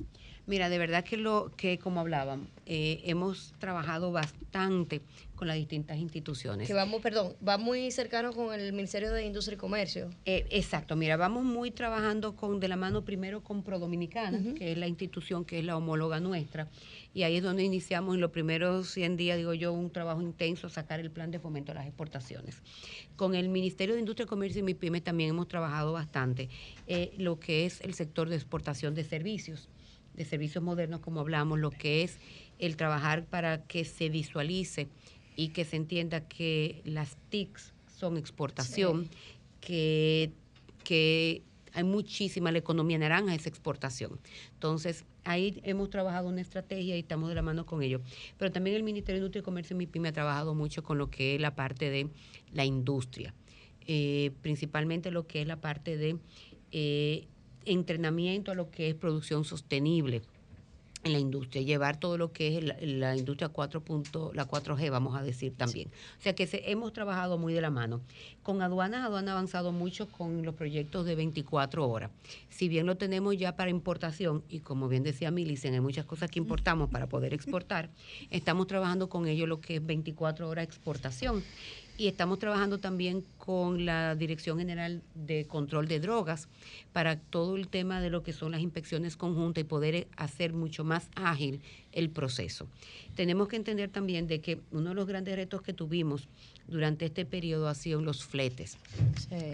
Mira, 0.46 0.68
de 0.68 0.78
verdad 0.78 1.04
que 1.04 1.16
lo 1.16 1.52
que 1.56 1.78
como 1.78 2.00
hablaban, 2.00 2.48
eh, 2.66 3.00
hemos 3.04 3.54
trabajado 3.58 4.10
bastante 4.10 5.02
con 5.36 5.48
las 5.48 5.56
distintas 5.56 5.98
instituciones. 5.98 6.68
Que 6.68 6.74
vamos, 6.74 7.00
perdón, 7.00 7.34
va 7.46 7.58
muy 7.58 7.90
cercano 7.90 8.32
con 8.32 8.52
el 8.54 8.72
Ministerio 8.72 9.12
de 9.12 9.24
Industria 9.24 9.54
y 9.54 9.58
Comercio. 9.58 10.10
Eh, 10.24 10.46
exacto, 10.50 10.94
mira, 10.94 11.16
vamos 11.16 11.44
muy 11.44 11.70
trabajando 11.70 12.36
con 12.36 12.60
de 12.60 12.68
la 12.68 12.76
mano 12.76 13.04
primero 13.04 13.42
con 13.42 13.62
ProDominicana, 13.62 14.54
que 14.54 14.72
es 14.72 14.78
la 14.78 14.86
institución 14.86 15.44
que 15.44 15.58
es 15.58 15.64
la 15.64 15.76
homóloga 15.76 16.20
nuestra, 16.20 16.68
y 17.14 17.24
ahí 17.24 17.36
es 17.36 17.42
donde 17.42 17.62
iniciamos 17.64 18.14
en 18.14 18.20
los 18.20 18.30
primeros 18.30 18.88
100 18.90 19.16
días, 19.16 19.36
digo 19.36 19.54
yo, 19.54 19.72
un 19.72 19.90
trabajo 19.90 20.22
intenso, 20.22 20.68
sacar 20.68 21.00
el 21.00 21.10
plan 21.10 21.30
de 21.30 21.38
fomento 21.38 21.72
a 21.72 21.74
las 21.74 21.86
exportaciones. 21.86 22.62
Con 23.16 23.34
el 23.34 23.48
Ministerio 23.48 23.94
de 23.94 24.00
Industria, 24.00 24.26
Comercio 24.26 24.60
y 24.60 24.62
MIPYME 24.62 25.00
también 25.00 25.30
hemos 25.30 25.48
trabajado 25.48 25.92
bastante 25.92 26.48
eh, 26.86 27.12
lo 27.18 27.40
que 27.40 27.66
es 27.66 27.80
el 27.80 27.94
sector 27.94 28.28
de 28.28 28.36
exportación 28.36 28.94
de 28.94 29.04
servicios, 29.04 29.68
de 30.14 30.24
servicios 30.24 30.62
modernos, 30.62 31.00
como 31.00 31.20
hablamos, 31.20 31.58
lo 31.58 31.70
que 31.70 32.02
es 32.02 32.18
el 32.58 32.76
trabajar 32.76 33.24
para 33.24 33.64
que 33.64 33.84
se 33.84 34.08
visualice 34.08 34.88
y 35.36 35.48
que 35.48 35.64
se 35.64 35.76
entienda 35.76 36.28
que 36.28 36.82
las 36.84 37.16
TICs 37.30 37.72
son 37.86 38.16
exportación, 38.16 39.08
que, 39.60 40.32
que 40.84 41.42
hay 41.72 41.84
muchísima, 41.84 42.52
la 42.52 42.58
economía 42.58 42.98
naranja 42.98 43.34
es 43.34 43.46
exportación. 43.46 44.20
Entonces, 44.54 45.04
ahí 45.24 45.60
hemos 45.64 45.90
trabajado 45.90 46.28
una 46.28 46.40
estrategia 46.40 46.96
y 46.96 47.00
estamos 47.00 47.28
de 47.28 47.34
la 47.34 47.42
mano 47.42 47.64
con 47.66 47.82
ello. 47.82 48.00
Pero 48.38 48.52
también 48.52 48.76
el 48.76 48.82
Ministerio 48.82 49.20
de 49.20 49.26
Industria 49.26 49.40
y 49.40 49.44
Comercio, 49.44 49.76
MIPYME, 49.76 50.08
ha 50.08 50.12
trabajado 50.12 50.54
mucho 50.54 50.82
con 50.82 50.98
lo 50.98 51.10
que 51.10 51.36
es 51.36 51.40
la 51.40 51.54
parte 51.54 51.90
de 51.90 52.08
la 52.52 52.64
industria, 52.64 53.34
eh, 53.86 54.32
principalmente 54.42 55.10
lo 55.10 55.26
que 55.26 55.42
es 55.42 55.46
la 55.46 55.60
parte 55.60 55.96
de 55.96 56.18
eh, 56.72 57.26
entrenamiento 57.64 58.50
a 58.50 58.54
lo 58.54 58.70
que 58.70 58.88
es 58.90 58.94
producción 58.94 59.44
sostenible 59.44 60.22
en 61.04 61.12
la 61.14 61.18
industria, 61.18 61.62
llevar 61.62 61.98
todo 61.98 62.16
lo 62.16 62.30
que 62.32 62.56
es 62.56 62.62
la, 62.62 62.76
la 62.80 63.16
industria 63.16 63.48
4. 63.48 63.80
punto- 63.80 64.30
la 64.34 64.46
4G, 64.46 64.88
vamos 64.88 65.16
a 65.16 65.22
decir 65.24 65.52
también. 65.56 65.88
O 66.20 66.22
sea 66.22 66.32
que 66.32 66.48
hemos 66.66 66.92
trabajado 66.92 67.38
muy 67.38 67.52
de 67.52 67.60
la 67.60 67.70
mano. 67.70 68.00
Con 68.44 68.62
aduanas, 68.62 69.04
aduanas 69.04 69.30
ha 69.30 69.32
avanzado 69.32 69.72
mucho 69.72 70.06
con 70.06 70.44
los 70.44 70.54
proyectos 70.54 71.04
de 71.04 71.16
24 71.16 71.88
horas. 71.88 72.12
Si 72.50 72.68
bien 72.68 72.86
lo 72.86 72.96
tenemos 72.98 73.36
ya 73.36 73.56
para 73.56 73.68
importación, 73.68 74.44
y 74.48 74.60
como 74.60 74.88
bien 74.88 75.02
decía 75.02 75.32
Milicen, 75.32 75.74
hay 75.74 75.80
muchas 75.80 76.04
cosas 76.04 76.30
que 76.30 76.38
importamos 76.38 76.88
para 76.88 77.08
poder 77.08 77.34
exportar, 77.34 77.90
estamos 78.30 78.68
trabajando 78.68 79.08
con 79.08 79.26
ello 79.26 79.48
lo 79.48 79.60
que 79.60 79.76
es 79.76 79.84
24 79.84 80.48
horas 80.48 80.64
exportación. 80.64 81.42
Y 81.98 82.08
estamos 82.08 82.38
trabajando 82.38 82.78
también 82.78 83.22
con 83.38 83.84
la 83.84 84.16
Dirección 84.16 84.58
General 84.58 85.02
de 85.14 85.44
Control 85.46 85.86
de 85.86 86.00
Drogas 86.00 86.48
para 86.92 87.16
todo 87.16 87.54
el 87.56 87.68
tema 87.68 88.00
de 88.00 88.08
lo 88.10 88.22
que 88.22 88.32
son 88.32 88.50
las 88.52 88.60
inspecciones 88.62 89.16
conjuntas 89.16 89.60
y 89.62 89.64
poder 89.64 89.94
eh, 89.94 90.08
hacer 90.16 90.52
mucho 90.52 90.84
más 90.84 91.08
ágil 91.14 91.60
el 91.92 92.08
proceso. 92.10 92.66
Tenemos 93.14 93.46
que 93.48 93.56
entender 93.56 93.90
también 93.90 94.26
de 94.26 94.40
que 94.40 94.58
uno 94.72 94.88
de 94.88 94.94
los 94.94 95.06
grandes 95.06 95.36
retos 95.36 95.60
que 95.62 95.74
tuvimos 95.74 96.28
durante 96.66 97.04
este 97.04 97.24
periodo 97.26 97.68
ha 97.68 97.74
sido 97.74 98.00
los 98.00 98.24
fletes. 98.24 98.78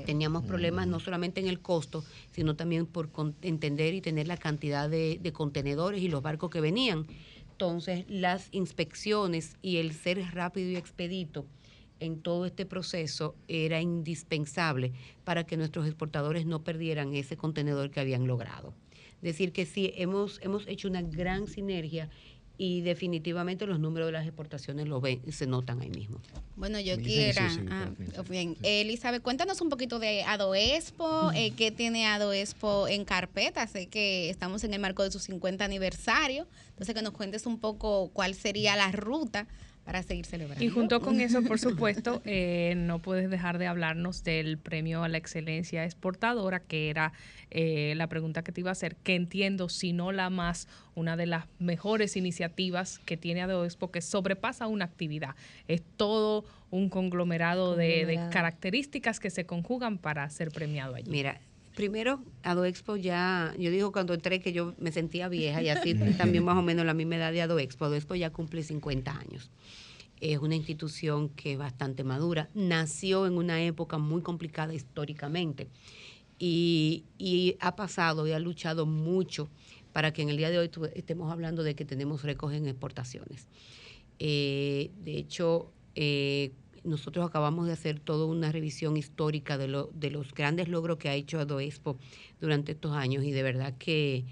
Teníamos 0.07 0.45
problemas 0.45 0.87
no 0.87 1.01
solamente 1.01 1.41
en 1.41 1.49
el 1.49 1.59
costo, 1.61 2.05
sino 2.33 2.55
también 2.55 2.87
por 2.87 3.11
con- 3.11 3.35
entender 3.43 3.95
y 3.95 4.01
tener 4.01 4.29
la 4.29 4.37
cantidad 4.37 4.89
de, 4.89 5.19
de 5.21 5.33
contenedores 5.33 6.01
y 6.03 6.09
los 6.09 6.23
barcos 6.23 6.51
que 6.51 6.61
venían. 6.61 7.07
Entonces, 7.53 8.05
las 8.09 8.49
inspecciones 8.53 9.57
y 9.61 9.79
el 9.79 9.93
ser 9.93 10.21
rápido 10.33 10.71
y 10.71 10.77
expedito 10.77 11.45
en 12.01 12.21
todo 12.21 12.47
este 12.47 12.67
proceso 12.67 13.35
era 13.49 13.81
indispensable 13.81 14.93
para 15.25 15.45
que 15.45 15.57
nuestros 15.57 15.87
exportadores 15.87 16.47
no 16.47 16.63
perdieran 16.65 17.15
ese 17.15 17.37
contenedor 17.37 17.91
que 17.91 18.01
habían 18.01 18.27
logrado. 18.27 18.75
Decir 19.23 19.53
que 19.53 19.67
sí, 19.67 19.93
hemos, 19.97 20.39
hemos 20.43 20.67
hecho 20.69 20.89
una 20.89 21.03
gran 21.03 21.47
sinergia 21.49 22.09
y 22.61 22.81
definitivamente 22.81 23.67
los 23.67 23.79
números 23.79 24.09
de 24.09 24.13
las 24.13 24.27
exportaciones 24.27 24.89
lo 24.89 25.01
ven, 25.01 25.21
se 25.33 25.47
notan 25.47 25.81
ahí 25.81 25.91
mismo. 25.91 26.21
Bueno, 26.57 26.81
yo 26.81 26.97
Sí, 26.97 27.03
quiera. 27.03 27.49
sí, 27.51 27.61
sí, 27.61 27.67
ah, 27.71 27.91
bien. 28.29 28.57
Elizabeth, 28.65 29.23
cuéntanos 29.23 29.61
un 29.61 29.69
poquito 29.69 30.01
de 30.01 30.25
Adoespo, 30.25 31.31
eh, 31.37 31.53
qué 31.57 31.71
tiene 31.71 32.07
Adoespo 32.07 32.89
en 32.89 33.05
carpeta. 33.05 33.65
Sé 33.69 33.87
que 33.87 34.29
estamos 34.29 34.65
en 34.65 34.75
el 34.75 34.81
marco 34.81 35.05
de 35.05 35.13
su 35.13 35.21
50 35.21 35.65
aniversario, 35.65 36.49
entonces 36.71 36.97
que 36.97 37.03
nos 37.03 37.13
cuentes 37.13 37.47
un 37.47 37.61
poco 37.61 38.11
cuál 38.13 38.35
sería 38.35 38.75
la 38.75 38.91
ruta 38.91 39.47
para 39.89 40.03
seguir 40.03 40.27
celebrando. 40.27 40.63
Y 40.63 40.69
junto 40.69 41.01
con 41.01 41.19
eso, 41.23 41.43
por 41.43 41.59
supuesto, 41.59 42.21
eh, 42.27 42.75
no 42.77 42.99
puedes 42.99 43.31
dejar 43.31 43.57
de 43.57 43.67
hablarnos 43.67 44.23
del 44.23 44.59
premio 44.59 45.03
a 45.03 45.09
la 45.09 45.17
excelencia 45.17 45.83
exportadora, 45.83 46.61
que 46.61 46.91
era 46.91 47.15
eh, 47.51 47.95
la 47.97 48.07
pregunta 48.07 48.45
que 48.45 48.53
te 48.53 48.61
iba 48.61 48.69
a 48.69 48.73
hacer, 48.73 48.97
que 48.97 49.15
entiendo, 49.15 49.71
si 49.71 49.95
no 49.95 50.13
la 50.13 50.29
más, 50.29 50.69
una 50.95 51.17
de 51.17 51.25
las 51.25 51.47
mejores 51.59 52.19
iniciativas 52.19 52.99
que 53.07 53.17
tiene 53.17 53.41
Adoexpo, 53.41 53.91
que 53.91 54.03
sobrepasa 54.03 54.67
una 54.67 54.85
actividad. 54.85 55.37
Es 55.69 55.81
todo 55.97 56.45
un 56.71 56.91
conglomerado, 56.91 57.75
de- 57.75 58.05
De, 58.05 58.29
características 58.31 59.19
que 59.21 59.31
se 59.31 59.47
conjugan 59.47 59.97
para 59.97 60.29
ser 60.29 60.51
premiado 60.51 60.97
allí. 60.97 61.11
Mira, 61.11 61.41
primero, 61.79 62.25
Adoexpo 62.43 62.97
ya, 62.97 63.55
yo 63.57 63.71
digo 63.71 63.93
cuando 63.93 64.13
entré 64.13 64.41
que 64.41 64.53
yo 64.53 64.75
me 64.81 64.91
sentía 64.91 65.29
vieja 65.29 65.63
y 65.63 65.69
así 65.69 65.95
también 66.19 66.45
más 66.45 66.59
o 66.59 66.63
menos 66.63 66.85
la 66.85 66.93
misma 66.93 67.15
edad 67.15 67.31
de 67.31 67.41
Adoexpo. 67.41 67.85
Adoexpo 67.85 68.17
ya 68.17 68.31
cumple 68.31 68.65
50 68.65 69.17
años. 69.17 69.49
Es 70.21 70.41
una 70.41 70.57
institución 70.57 71.29
que 71.29 71.53
es 71.53 71.59
bastante 71.59 72.03
madura. 72.03 72.51
Nació 72.53 73.29
en 73.29 73.35
una 73.35 73.63
época 73.63 73.97
muy 73.97 74.23
complicada 74.23 74.75
históricamente 74.75 75.69
y, 76.37 77.05
y 77.17 77.57
ha 77.61 77.77
pasado 77.77 78.27
y 78.27 78.33
ha 78.33 78.41
luchado 78.41 78.85
mucho 78.85 79.49
para 79.93 80.13
que 80.13 80.23
en 80.23 80.31
el 80.31 80.37
día 80.37 80.51
de 80.51 80.59
hoy 80.59 80.71
estemos 80.97 81.31
hablando 81.31 81.63
de 81.63 81.77
que 81.77 81.85
tenemos 81.85 82.25
récords 82.25 82.57
en 82.57 82.67
exportaciones. 82.67 83.47
Eh, 84.19 84.91
de 85.05 85.17
hecho, 85.17 85.71
eh, 85.95 86.51
nosotros 86.85 87.27
acabamos 87.27 87.67
de 87.67 87.73
hacer 87.73 88.01
toda 88.01 88.27
una 88.27 88.51
revisión 88.53 88.97
histórica 88.97 89.57
de, 89.59 89.69
lo- 89.69 89.91
de 89.95 90.11
los 90.11 90.33
grandes 90.35 90.69
logros 90.69 90.99
que 90.99 91.09
ha 91.09 91.15
hecho 91.15 91.39
Adoexpo 91.39 91.99
durante 92.41 92.73
estos 92.73 92.93
años 92.93 93.25
y 93.25 93.33
de 93.33 93.43
verdad 93.43 93.75
que, 93.79 94.25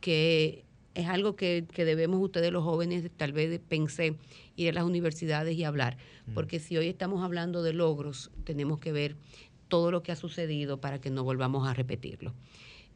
que 0.00 0.64
es 0.94 1.06
algo 1.08 1.36
que, 1.36 1.66
que 1.72 1.84
debemos 1.84 2.20
ustedes 2.22 2.50
los 2.52 2.64
jóvenes, 2.64 3.10
tal 3.16 3.32
vez 3.32 3.60
pensé, 3.68 4.16
ir 4.56 4.70
a 4.70 4.72
las 4.72 4.84
universidades 4.84 5.56
y 5.56 5.64
hablar, 5.64 5.98
porque 6.34 6.58
si 6.58 6.76
hoy 6.76 6.88
estamos 6.88 7.22
hablando 7.22 7.62
de 7.62 7.72
logros, 7.72 8.30
tenemos 8.44 8.78
que 8.80 8.92
ver 8.92 9.16
todo 9.68 9.90
lo 9.90 10.02
que 10.02 10.12
ha 10.12 10.16
sucedido 10.16 10.80
para 10.80 11.00
que 11.00 11.10
no 11.10 11.22
volvamos 11.24 11.68
a 11.68 11.74
repetirlo. 11.74 12.32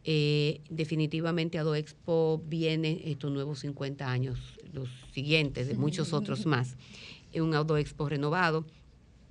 Eh, 0.02 0.62
definitivamente 0.70 1.59
AdoExpo 1.59 2.43
viene 2.47 3.02
estos 3.05 3.31
nuevos 3.31 3.59
50 3.60 4.10
años, 4.10 4.39
los 4.72 4.89
siguientes, 5.12 5.68
de 5.68 5.74
muchos 5.74 6.12
otros 6.14 6.47
más. 6.47 6.77
Es 7.32 7.43
un 7.43 7.55
AdoExpo 7.55 8.09
renovado, 8.09 8.64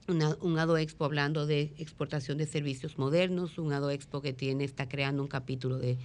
una- 0.10 0.38
un 0.41 0.57
AdoExpo 0.57 1.06
hablando 1.06 1.45
de 1.45 1.73
exportación 1.77 2.38
de 2.38 2.48
servicios 2.48 2.98
modernos, 2.98 3.57
un 3.57 3.72
AdoExpo 3.73 4.22
que 4.22 4.34
tiene, 4.34 4.64
está 4.64 4.88
creando 4.90 5.22
un 5.22 5.27
capítulo 5.30 5.77
de 5.77 5.98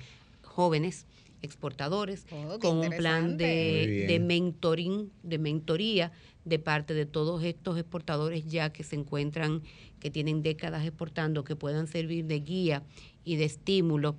jóvenes 0.42 1.06
exportadores 1.42 2.26
Oh, 2.30 2.58
con 2.58 2.78
un 2.78 2.90
plan 2.96 3.36
de, 3.36 4.04
de 4.08 4.18
mentoring, 4.20 5.10
de 5.22 5.38
mentoría 5.38 6.12
de 6.44 6.58
parte 6.58 6.94
de 6.94 7.04
todos 7.06 7.42
estos 7.44 7.76
exportadores 7.78 8.46
ya 8.46 8.70
que 8.72 8.82
se 8.82 8.96
encuentran, 8.96 9.62
que 10.00 10.10
tienen 10.10 10.42
décadas 10.42 10.84
exportando, 10.86 11.44
que 11.44 11.56
puedan 11.56 11.86
servir 11.86 12.24
de 12.26 12.40
guía 12.40 12.82
y 13.24 13.36
de 13.36 13.44
estímulo. 13.44 14.16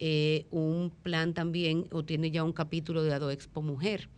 Eh, 0.00 0.46
un 0.52 0.92
plan 1.02 1.34
también, 1.34 1.86
o 1.90 2.04
tiene 2.04 2.30
ya 2.30 2.44
un 2.44 2.52
capítulo 2.52 3.02
de 3.02 3.12
AdoExpo 3.12 3.62
Mujer, 3.62 4.08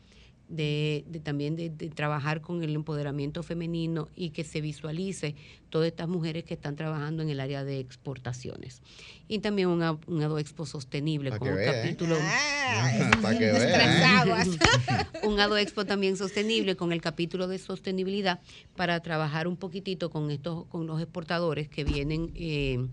de, 0.50 1.04
de 1.08 1.20
también 1.20 1.54
de, 1.56 1.70
de 1.70 1.88
trabajar 1.88 2.40
con 2.40 2.62
el 2.62 2.74
empoderamiento 2.74 3.42
femenino 3.42 4.08
y 4.16 4.30
que 4.30 4.42
se 4.44 4.60
visualice 4.60 5.36
todas 5.70 5.86
estas 5.86 6.08
mujeres 6.08 6.44
que 6.44 6.54
están 6.54 6.74
trabajando 6.76 7.22
en 7.22 7.30
el 7.30 7.38
área 7.40 7.62
de 7.64 7.78
exportaciones. 7.78 8.82
Y 9.28 9.38
también 9.38 9.68
un, 9.68 9.82
a- 9.82 9.98
un 10.08 10.22
AdoExpo 10.22 10.66
sostenible 10.66 11.30
Pa' 11.30 11.38
con 11.38 11.48
un 11.48 11.54
vea, 11.56 11.70
¿eh? 11.72 11.82
capítulo... 11.82 12.16
Pa' 13.22 13.30
que 13.32 13.52
vea, 13.52 14.24
¿eh? 14.42 14.58
un 15.26 15.38
AdoExpo 15.40 15.84
también 15.86 16.16
sostenible 16.16 16.76
con 16.76 16.92
el 16.92 17.00
capítulo 17.00 17.46
de 17.48 17.58
sostenibilidad 17.58 18.40
para 18.76 19.00
trabajar 19.00 19.46
un 19.48 19.56
poquitito 19.56 20.10
con 20.10 20.30
estos, 20.30 20.66
con 20.66 20.86
los 20.86 21.00
exportadores 21.00 21.68
que 21.68 21.84
vienen 21.84 22.32
eh, 22.34 22.86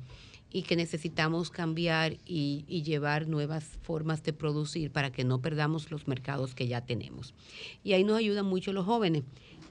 y 0.51 0.63
que 0.63 0.75
necesitamos 0.75 1.49
cambiar 1.51 2.17
y, 2.25 2.63
llevar 2.83 3.27
nuevas 3.27 3.65
formas 3.81 4.23
de 4.23 4.33
producir 4.33 4.91
para 4.91 5.11
que 5.11 5.23
no 5.23 5.41
perdamos 5.41 5.91
los 5.91 6.07
mercados 6.07 6.55
que 6.55 6.67
ya 6.67 6.81
tenemos. 6.81 7.33
Y 7.83 7.93
ahí 7.93 8.03
nos 8.03 8.17
ayudan 8.17 8.45
mucho 8.45 8.71
los 8.73 8.85
jóvenes. 8.85 9.23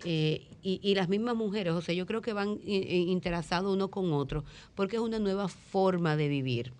eh, 0.05 0.47
y, 0.62 0.81
y 0.82 0.94
las 0.94 1.09
mismas 1.09 1.36
mujeres, 1.36 1.73
o 1.73 1.81
sea, 1.81 1.94
yo 1.94 2.07
creo 2.07 2.20
que 2.20 2.32
van 2.32 2.59
eh, 2.66 2.86
eh, 2.89 2.97
interesados 2.97 3.73
uno 3.73 3.89
con 3.89 4.12
otro, 4.12 4.44
porque 4.74 4.97
es 4.97 5.03
una 5.03 5.19
nueva 5.19 5.48
forma 5.48 6.16
de 6.16 6.28
vivir 6.28 6.73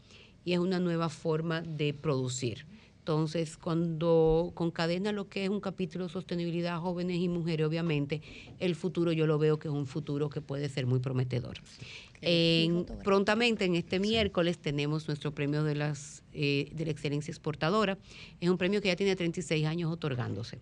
y 0.45 0.53
es 0.53 0.59
una 0.59 0.81
nueva 0.81 1.09
forma 1.09 1.63
de 1.63 1.95
producir. 1.95 2.67
Entonces, 3.07 3.57
cuando 3.57 4.51
concadena 4.55 5.13
lo 5.13 5.29
que 5.29 5.45
es 5.45 5.49
un 5.49 5.61
capítulo 5.61 6.07
de 6.07 6.13
sostenibilidad, 6.13 6.81
jóvenes 6.81 7.19
y 7.19 7.29
mujeres, 7.29 7.65
obviamente, 7.65 8.21
el 8.59 8.75
futuro 8.75 9.13
yo 9.13 9.29
lo 9.29 9.39
veo 9.39 9.61
que 9.61 9.69
es 9.69 9.75
un 9.75 9.87
futuro 9.87 10.29
que 10.29 10.41
puede 10.41 10.69
ser 10.69 10.87
muy 10.87 10.99
prometedor. 10.99 11.59
En- 12.23 12.87
prontamente, 13.05 13.65
en 13.65 13.77
este 13.77 13.99
miércoles, 14.01 14.59
tenemos 14.59 15.07
nuestro 15.09 15.33
premio 15.35 15.65
de, 15.65 15.75
las, 15.75 16.23
eh, 16.33 16.71
de 16.73 16.85
la 16.85 16.91
excelencia 16.91 17.31
exportadora. 17.31 17.99
Es 18.41 18.49
un 18.49 18.59
premio 18.59 18.81
que 18.81 18.89
ya 18.89 18.97
tiene 18.97 19.15
36 19.17 19.67
años 19.67 19.93
otorgándose. 19.93 20.59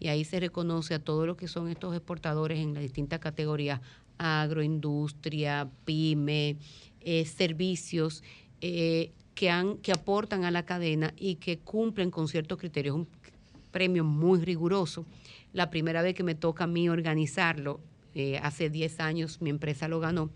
Y 0.00 0.08
ahí 0.08 0.24
se 0.24 0.40
reconoce 0.40 0.94
a 0.94 0.98
todo 0.98 1.26
lo 1.26 1.36
que 1.36 1.48
son 1.48 1.68
estos 1.68 1.94
exportadores 1.94 2.58
en 2.58 2.74
las 2.74 2.82
distintas 2.82 3.20
categorías, 3.20 3.80
agroindustria, 4.18 5.68
pyme, 5.84 6.56
eh, 7.00 7.24
servicios, 7.24 8.22
eh, 8.60 9.10
que, 9.34 9.50
han, 9.50 9.78
que 9.78 9.92
aportan 9.92 10.44
a 10.44 10.50
la 10.50 10.64
cadena 10.64 11.12
y 11.16 11.36
que 11.36 11.58
cumplen 11.58 12.10
con 12.10 12.28
ciertos 12.28 12.58
criterios. 12.58 12.94
Un 12.96 13.08
premio 13.72 14.04
muy 14.04 14.38
riguroso. 14.40 15.04
La 15.52 15.70
primera 15.70 16.02
vez 16.02 16.14
que 16.14 16.22
me 16.22 16.34
toca 16.34 16.64
a 16.64 16.66
mí 16.68 16.88
organizarlo, 16.88 17.80
eh, 18.14 18.38
hace 18.38 18.70
10 18.70 19.00
años 19.00 19.40
mi 19.40 19.50
empresa 19.50 19.88
lo 19.88 19.98
ganó 19.98 20.30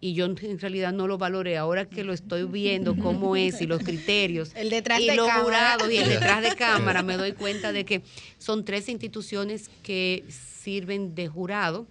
y 0.00 0.14
yo 0.14 0.26
en 0.26 0.58
realidad 0.58 0.92
no 0.92 1.06
lo 1.06 1.18
valoré. 1.18 1.56
Ahora 1.56 1.86
que 1.88 2.04
lo 2.04 2.12
estoy 2.12 2.44
viendo 2.44 2.96
cómo 2.96 3.36
es 3.36 3.60
y 3.60 3.66
los 3.66 3.82
criterios 3.82 4.52
El 4.54 4.70
detrás 4.70 5.00
y 5.00 5.06
de 5.06 5.16
los 5.16 5.26
cámara. 5.26 5.44
jurados 5.44 5.90
y 5.92 5.96
el 5.96 6.08
detrás 6.08 6.42
de 6.42 6.54
cámara, 6.56 7.02
me 7.02 7.16
doy 7.16 7.32
cuenta 7.32 7.72
de 7.72 7.84
que 7.84 8.02
son 8.38 8.64
tres 8.64 8.88
instituciones 8.88 9.70
que 9.82 10.24
sirven 10.28 11.14
de 11.14 11.28
jurado. 11.28 11.86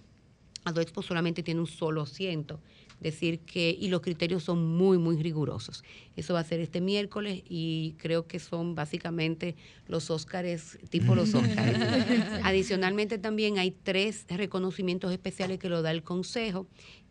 Adoexpo 0.64 1.02
solamente 1.02 1.42
tiene 1.42 1.60
un 1.60 1.66
solo 1.66 2.02
asiento. 2.02 2.60
Decir 3.00 3.40
que, 3.40 3.76
y 3.78 3.88
los 3.88 4.00
criterios 4.00 4.42
son 4.42 4.66
muy, 4.66 4.96
muy 4.96 5.22
rigurosos. 5.22 5.84
Eso 6.16 6.32
va 6.32 6.40
a 6.40 6.44
ser 6.44 6.60
este 6.60 6.80
miércoles 6.80 7.42
y 7.46 7.94
creo 7.98 8.26
que 8.26 8.38
son 8.38 8.74
básicamente 8.74 9.54
los 9.86 10.10
Óscares, 10.10 10.78
tipo 10.88 11.14
los 11.14 11.34
Óscares. 11.34 11.76
Adicionalmente 12.42 13.18
también 13.18 13.58
hay 13.58 13.70
tres 13.70 14.24
reconocimientos 14.30 15.12
especiales 15.12 15.58
que 15.58 15.68
lo 15.68 15.82
da 15.82 15.90
el 15.90 16.02
Consejo, 16.02 16.66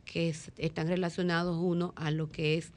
que 0.06 0.30
es- 0.30 0.52
están 0.58 0.88
relacionados 0.88 1.58
uno 1.60 1.94
a 1.96 2.12
lo 2.12 2.30
que 2.30 2.58
es 2.58 2.72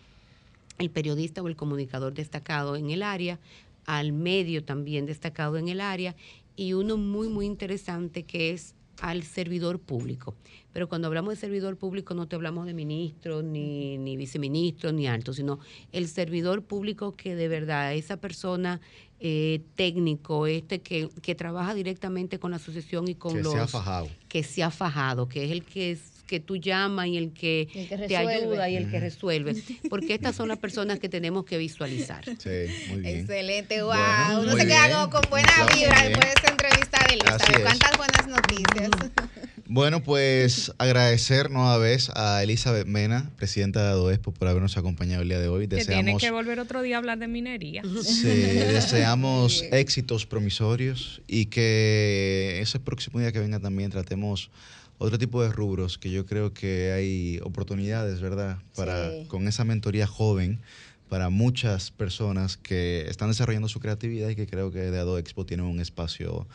el 0.79 0.91
periodista 0.91 1.43
o 1.43 1.49
el 1.49 1.57
comunicador 1.57 2.15
destacado 2.15 2.77
en 2.77 2.91
el 2.91 3.03
área, 3.03 3.39
al 3.87 4.13
medio 4.13 4.65
también 4.65 5.07
destacado 5.07 5.57
en 5.57 5.69
el 5.69 5.81
área, 5.81 6.15
y 6.57 6.73
uno 6.73 6.97
muy, 6.97 7.29
muy 7.29 7.47
interesante 7.47 8.23
que 8.25 8.51
es 8.53 8.75
al 9.01 9.23
servidor 9.23 9.79
público. 9.79 10.35
Pero 10.73 10.89
cuando 10.89 11.07
hablamos 11.07 11.31
de 11.35 11.37
servidor 11.41 11.77
público 11.77 12.15
no 12.15 12.27
te 12.27 12.35
hablamos 12.37 12.67
de 12.67 12.75
ministro, 12.75 13.43
ni, 13.43 13.97
ni 13.97 14.17
viceministro, 14.17 14.93
ni 14.93 15.07
alto, 15.07 15.33
sino 15.33 15.61
el 15.93 16.09
servidor 16.09 16.65
público 16.65 17.15
que 17.17 17.35
de 17.37 17.47
verdad, 17.49 17.95
esa 17.95 18.17
persona 18.17 18.81
eh, 19.21 19.63
técnico, 19.75 20.47
este 20.47 20.81
que, 20.81 21.09
que 21.23 21.35
trabaja 21.35 21.75
directamente 21.75 22.39
con 22.39 22.51
la 22.53 22.57
asociación 22.59 23.09
y 23.09 23.15
con 23.17 23.35
Que 23.35 23.43
los... 23.43 23.53
se 23.53 23.59
ha 23.61 23.67
fajado. 23.67 24.09
Que 24.29 24.43
se 24.45 24.63
ha 24.63 24.71
fajado, 24.71 25.29
que 25.29 25.45
es 25.45 25.51
el 25.51 25.65
que, 25.65 25.93
es- 25.93 26.18
que 26.29 26.39
tú 26.39 26.57
llamas 26.57 27.09
y 27.09 27.17
el 27.17 27.33
que, 27.33 27.63
El 27.75 27.89
que 27.89 27.97
te 28.07 28.17
ayuda 28.17 28.69
y 28.71 28.77
el 28.77 28.89
que 28.89 29.01
resuelve. 29.01 29.57
Porque 29.91 30.15
estas 30.15 30.37
son 30.37 30.47
las 30.47 30.59
personas 30.59 31.01
que 31.01 31.09
tenemos 31.09 31.45
que 31.45 31.59
visualizar. 31.59 32.25
Sí, 32.25 32.51
muy 32.91 33.01
bien. 33.01 33.19
Excelente, 33.21 33.83
wow. 33.83 33.95
Bueno, 33.95 34.41
Uno 34.43 34.57
se 34.57 34.67
queda 34.67 34.87
bien. 34.87 35.11
con 35.11 35.23
buena 35.31 35.49
Claro, 35.53 35.75
vibra 35.75 36.03
después 36.05 36.25
de 36.27 36.31
esta 36.37 36.51
entrevista 36.53 36.99
de 36.99 37.05
Así 37.05 37.15
Elizabeth. 37.15 37.57
es. 37.57 37.63
Cuántas 37.63 37.97
buenas 37.97 38.29
noticias. 38.29 38.91
Bueno, 39.71 40.03
pues 40.03 40.73
agradecer 40.79 41.51
nueva 41.51 41.77
vez 41.77 42.11
a 42.15 42.43
Elizabeth 42.43 42.87
Mena, 42.87 43.31
presidenta 43.37 43.83
de 43.83 43.89
ADOESPO, 43.91 44.33
por 44.33 44.49
habernos 44.49 44.79
acompañado 44.79 45.21
el 45.23 45.29
día 45.29 45.41
de 45.41 45.49
hoy. 45.49 45.69
Que 45.69 45.77
tiene 45.77 45.85
Deseamos, 45.97 46.23
que 46.23 46.31
volver 46.31 46.59
otro 46.61 46.81
día 46.81 46.97
a 46.97 46.99
hablar 47.01 47.19
de 47.19 47.29
minería. 47.29 47.83
sí, 48.03 48.25
deseamos 48.29 49.65
éxitos 49.71 50.25
promisorios 50.27 51.21
y 51.27 51.47
que 51.47 52.59
ese 52.63 52.81
próximo 52.81 53.21
día 53.21 53.33
que 53.33 53.41
venga 53.41 53.61
también 53.61 53.91
tratemos 53.91 54.51
otro 54.99 55.19
tipo 55.19 55.43
de 55.43 55.51
rubros 55.53 55.97
que 55.99 56.11
yo 56.11 56.27
creo 56.27 56.53
que 56.53 56.93
hay 56.93 57.41
oportunidades, 57.43 58.21
¿verdad? 58.21 58.59
Para 58.77 59.11
Sí. 59.11 59.27
con 59.29 59.47
esa 59.49 59.65
mentoría 59.65 60.07
joven 60.07 60.61
para 61.09 61.31
muchas 61.31 61.91
personas 61.91 62.57
que 62.59 63.07
están 63.09 63.29
desarrollando 63.29 63.69
su 63.69 63.81
creatividad 63.81 64.29
y 64.29 64.37
que 64.37 64.47
creo 64.47 64.71
que 64.71 64.79
de 64.91 64.99
AdoExpo 64.99 65.47
tiene 65.47 65.63
un 65.63 65.81
espacio 65.81 66.47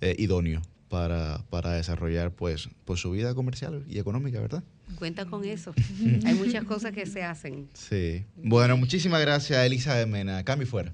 eh, 0.00 0.16
idóneo 0.18 0.62
para, 0.88 1.44
para 1.50 1.72
desarrollar 1.74 2.32
pues, 2.32 2.68
pues 2.84 2.98
su 3.00 3.12
vida 3.12 3.34
comercial 3.34 3.84
y 3.88 3.98
económica, 4.00 4.40
¿verdad? 4.40 4.64
Cuenta 4.98 5.26
con 5.26 5.44
eso. 5.44 5.72
Hay 6.26 6.34
muchas 6.34 6.64
cosas 6.64 6.90
que 6.92 7.06
se 7.06 7.22
hacen. 7.22 7.68
Sí. 7.74 8.24
Bueno, 8.36 8.76
muchísimas 8.76 9.20
gracias, 9.20 9.64
Elisa 9.64 10.04
Mena. 10.06 10.42
Cambio 10.42 10.66
fuera. 10.66 10.92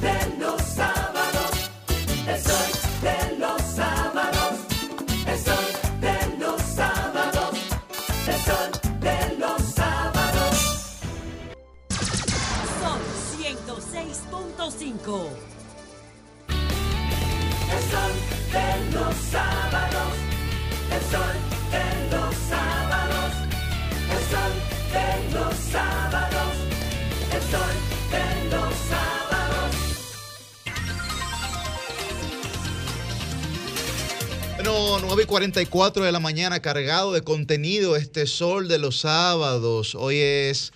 de 0.00 0.38
los 0.40 0.62
sábados, 0.62 1.70
el 2.26 2.40
sol 2.40 2.91
106.5. 15.02 15.28
El 17.70 17.82
sol 17.90 18.12
de 18.52 18.90
los 18.92 19.14
sábados, 19.30 20.12
el 20.90 21.02
sol 21.10 21.36
de 21.70 22.16
los 22.16 22.34
sábados, 22.48 23.32
el 24.10 24.22
sol 24.30 24.52
de 24.92 25.06
los 25.34 25.54
sábados, 25.54 26.54
el 27.32 27.42
sol 27.50 27.74
de 28.10 28.24
los 28.50 28.74
sábados. 28.88 29.70
Bueno, 34.56 34.98
9 35.00 35.22
y 35.22 35.26
44 35.26 36.04
de 36.04 36.12
la 36.12 36.20
mañana, 36.20 36.60
cargado 36.60 37.12
de 37.12 37.22
contenido 37.22 37.96
este 37.96 38.26
sol 38.26 38.68
de 38.68 38.78
los 38.78 39.00
sábados. 39.00 39.94
Hoy 39.94 40.18
es 40.18 40.72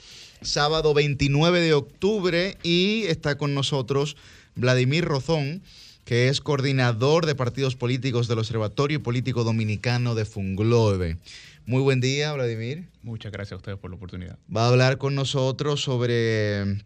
sábado 0.46 0.94
29 0.94 1.60
de 1.60 1.74
octubre 1.74 2.56
y 2.62 3.02
está 3.04 3.36
con 3.36 3.54
nosotros 3.54 4.16
Vladimir 4.54 5.04
Rozón, 5.04 5.62
que 6.04 6.28
es 6.28 6.40
coordinador 6.40 7.26
de 7.26 7.34
partidos 7.34 7.76
políticos 7.76 8.28
del 8.28 8.38
Observatorio 8.38 9.02
Político 9.02 9.44
Dominicano 9.44 10.14
de 10.14 10.24
Funglobe. 10.24 11.18
Muy 11.66 11.82
buen 11.82 12.00
día, 12.00 12.32
Vladimir. 12.32 12.88
Muchas 13.02 13.32
gracias 13.32 13.52
a 13.52 13.56
ustedes 13.56 13.78
por 13.78 13.90
la 13.90 13.96
oportunidad. 13.96 14.38
Va 14.54 14.66
a 14.66 14.68
hablar 14.68 14.98
con 14.98 15.14
nosotros 15.16 15.82
sobre 15.82 16.84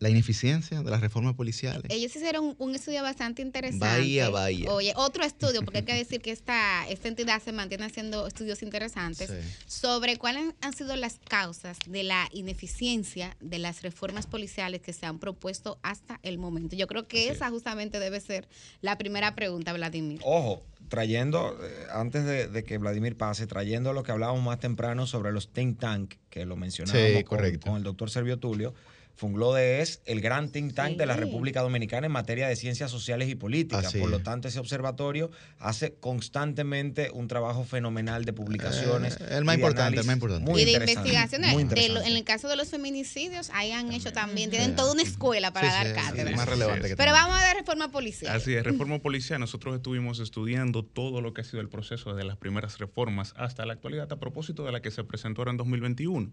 la 0.00 0.08
ineficiencia 0.10 0.82
de 0.82 0.90
las 0.90 1.00
reformas 1.00 1.34
policiales. 1.34 1.84
Ellos 1.88 2.14
hicieron 2.14 2.54
un 2.58 2.74
estudio 2.74 3.02
bastante 3.02 3.42
interesante. 3.42 3.86
Bahía, 3.86 4.28
Bahía. 4.28 4.70
Oye, 4.70 4.92
otro 4.96 5.24
estudio, 5.24 5.62
porque 5.62 5.78
hay 5.78 5.84
que 5.84 5.94
decir 6.04 6.20
que 6.20 6.30
esta, 6.30 6.86
esta 6.88 7.08
entidad 7.08 7.40
se 7.42 7.52
mantiene 7.52 7.84
haciendo 7.86 8.26
estudios 8.26 8.62
interesantes 8.62 9.30
Sí. 9.30 9.36
sobre 9.66 10.16
cuáles 10.16 10.52
han 10.60 10.72
sido 10.74 10.94
las 10.96 11.18
causas 11.28 11.78
de 11.86 12.02
la 12.02 12.28
ineficiencia 12.32 13.36
de 13.40 13.58
las 13.58 13.82
reformas 13.82 14.26
policiales 14.26 14.80
que 14.80 14.92
se 14.92 15.06
han 15.06 15.18
propuesto 15.18 15.78
hasta 15.82 16.18
el 16.22 16.38
momento. 16.38 16.76
Yo 16.76 16.86
creo 16.86 17.06
que 17.06 17.28
esa 17.28 17.50
justamente 17.50 17.98
debe 18.00 18.20
ser 18.20 18.48
la 18.80 18.98
primera 18.98 19.34
pregunta, 19.34 19.72
Vladimir. 19.72 20.20
Ojo, 20.24 20.62
trayendo, 20.88 21.58
eh, 21.62 21.86
antes 21.92 22.24
de, 22.24 22.48
de 22.48 22.64
que 22.64 22.78
Vladimir 22.78 23.16
pase, 23.16 23.46
trayendo 23.46 23.92
lo 23.92 24.02
que 24.02 24.12
hablábamos 24.12 24.42
más 24.42 24.58
temprano 24.60 25.06
sobre 25.06 25.32
los 25.32 25.52
think 25.52 25.78
tank, 25.78 26.14
que 26.30 26.44
lo 26.44 26.56
mencionábamos 26.56 27.18
Sí, 27.18 27.24
con, 27.24 27.38
con 27.58 27.76
el 27.76 27.82
doctor 27.82 28.10
Servio 28.10 28.38
Tulio. 28.38 28.74
Funglode 29.16 29.80
es 29.80 30.00
el 30.06 30.20
gran 30.20 30.50
think 30.50 30.74
tank 30.74 30.96
de 30.96 31.06
la. 31.06 31.14
República 31.14 31.62
Dominicana 31.62 32.06
en 32.06 32.12
materia 32.12 32.48
de 32.48 32.56
ciencias 32.56 32.90
sociales 32.90 33.28
y 33.28 33.34
políticas. 33.36 33.92
Por 33.94 34.10
lo 34.10 34.16
es. 34.18 34.22
tanto, 34.24 34.48
ese 34.48 34.58
observatorio 34.58 35.30
hace 35.58 35.94
constantemente 35.94 37.10
un 37.12 37.28
trabajo 37.28 37.64
fenomenal 37.64 38.24
de 38.24 38.32
publicaciones. 38.32 39.16
Eh, 39.20 39.26
el 39.38 39.44
más 39.44 39.54
importante, 39.54 40.00
el 40.00 40.06
más 40.06 40.14
importante. 40.16 40.50
muy 40.50 40.62
y 40.62 40.64
de 40.64 40.72
investigaciones. 40.72 41.52
muy 41.52 41.62
De 41.64 41.68
lo- 41.68 41.76
interesante. 41.76 42.10
en 42.10 42.16
el 42.16 42.24
caso 42.24 42.48
de 42.48 42.56
los 42.56 42.68
feminicidios, 42.68 43.50
ahí 43.54 43.70
han 43.70 43.92
hecho 43.92 44.12
también, 44.12 44.50
tienen 44.50 44.74
toda 44.74 44.92
una 44.92 45.02
escuela 45.02 45.52
para 45.52 45.68
Sí, 45.70 45.72
dar 45.74 45.86
sí, 45.86 45.92
sí, 45.92 46.06
cátedra. 46.08 46.36
más 46.36 46.48
relevante 46.48 46.88
que 46.88 46.96
Pero 46.96 47.12
vamos 47.12 47.36
a 47.38 47.44
ver 47.44 47.56
reforma 47.56 47.90
policial. 47.92 48.34
Así 48.36 48.54
es, 48.54 48.64
reforma 48.64 48.98
policial. 48.98 49.38
Nosotros 49.38 49.76
estuvimos 49.76 50.18
estudiando 50.18 50.84
todo 50.84 51.20
lo 51.20 51.32
que 51.32 51.42
ha 51.42 51.44
sido 51.44 51.60
el 51.60 51.68
proceso 51.68 52.12
desde 52.14 52.26
las 52.26 52.36
primeras 52.36 52.78
reformas 52.78 53.34
hasta 53.36 53.64
la 53.64 53.74
actualidad 53.74 54.10
a 54.12 54.16
propósito 54.18 54.64
de 54.64 54.72
la 54.72 54.82
que 54.82 54.90
se 54.90 55.04
presentó 55.04 55.42
ahora 55.42 55.52
en 55.52 55.56
2021. 55.58 56.32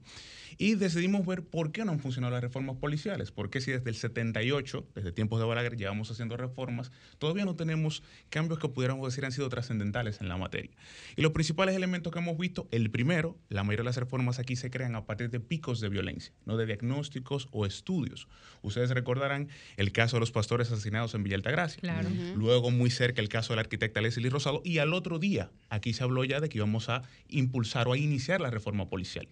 Y 0.57 0.75
decidimos 0.75 1.25
ver 1.25 1.43
por 1.43 1.71
qué 1.71 1.85
no 1.85 1.91
han 1.93 1.99
funcionado 1.99 2.31
las 2.33 2.41
reformas 2.41 2.70
policiales. 2.77 3.31
Porque 3.31 3.61
si 3.61 3.71
desde 3.71 3.89
el 3.89 3.95
78, 3.95 4.87
desde 4.95 5.11
tiempos 5.11 5.39
de 5.39 5.45
Balaguer, 5.45 5.77
llevamos 5.77 6.09
haciendo 6.11 6.37
reformas, 6.37 6.91
todavía 7.17 7.45
no 7.45 7.55
tenemos 7.55 8.03
cambios 8.29 8.59
que 8.59 8.69
pudiéramos 8.69 9.07
decir 9.07 9.25
han 9.25 9.31
sido 9.31 9.49
trascendentales 9.49 10.21
en 10.21 10.29
la 10.29 10.37
materia. 10.37 10.71
Y 11.15 11.21
los 11.21 11.31
principales 11.31 11.75
elementos 11.75 12.11
que 12.11 12.19
hemos 12.19 12.37
visto, 12.37 12.67
el 12.71 12.89
primero, 12.91 13.37
la 13.49 13.63
mayoría 13.63 13.81
de 13.81 13.85
las 13.85 13.97
reformas 13.97 14.39
aquí 14.39 14.55
se 14.55 14.69
crean 14.69 14.95
a 14.95 15.05
partir 15.05 15.29
de 15.29 15.39
picos 15.39 15.79
de 15.79 15.89
violencia, 15.89 16.33
no 16.45 16.57
de 16.57 16.65
diagnósticos 16.65 17.47
o 17.51 17.65
estudios. 17.65 18.27
Ustedes 18.61 18.89
recordarán 18.91 19.49
el 19.77 19.91
caso 19.91 20.17
de 20.17 20.21
los 20.21 20.31
pastores 20.31 20.71
asesinados 20.71 21.13
en 21.15 21.23
Villa 21.23 21.35
Altagracia. 21.35 21.79
Claro. 21.81 22.09
Luego, 22.35 22.71
muy 22.71 22.89
cerca, 22.89 23.21
el 23.21 23.29
caso 23.29 23.53
de 23.53 23.57
la 23.57 23.61
arquitecta 23.61 24.01
Leslie 24.01 24.29
Rosado. 24.29 24.61
Y 24.63 24.77
al 24.77 24.93
otro 24.93 25.19
día, 25.19 25.51
aquí 25.69 25.93
se 25.93 26.03
habló 26.03 26.23
ya 26.23 26.39
de 26.39 26.49
que 26.49 26.57
íbamos 26.57 26.89
a 26.89 27.03
impulsar 27.27 27.87
o 27.87 27.93
a 27.93 27.97
iniciar 27.97 28.41
la 28.41 28.49
reforma 28.49 28.89
policial. 28.89 29.27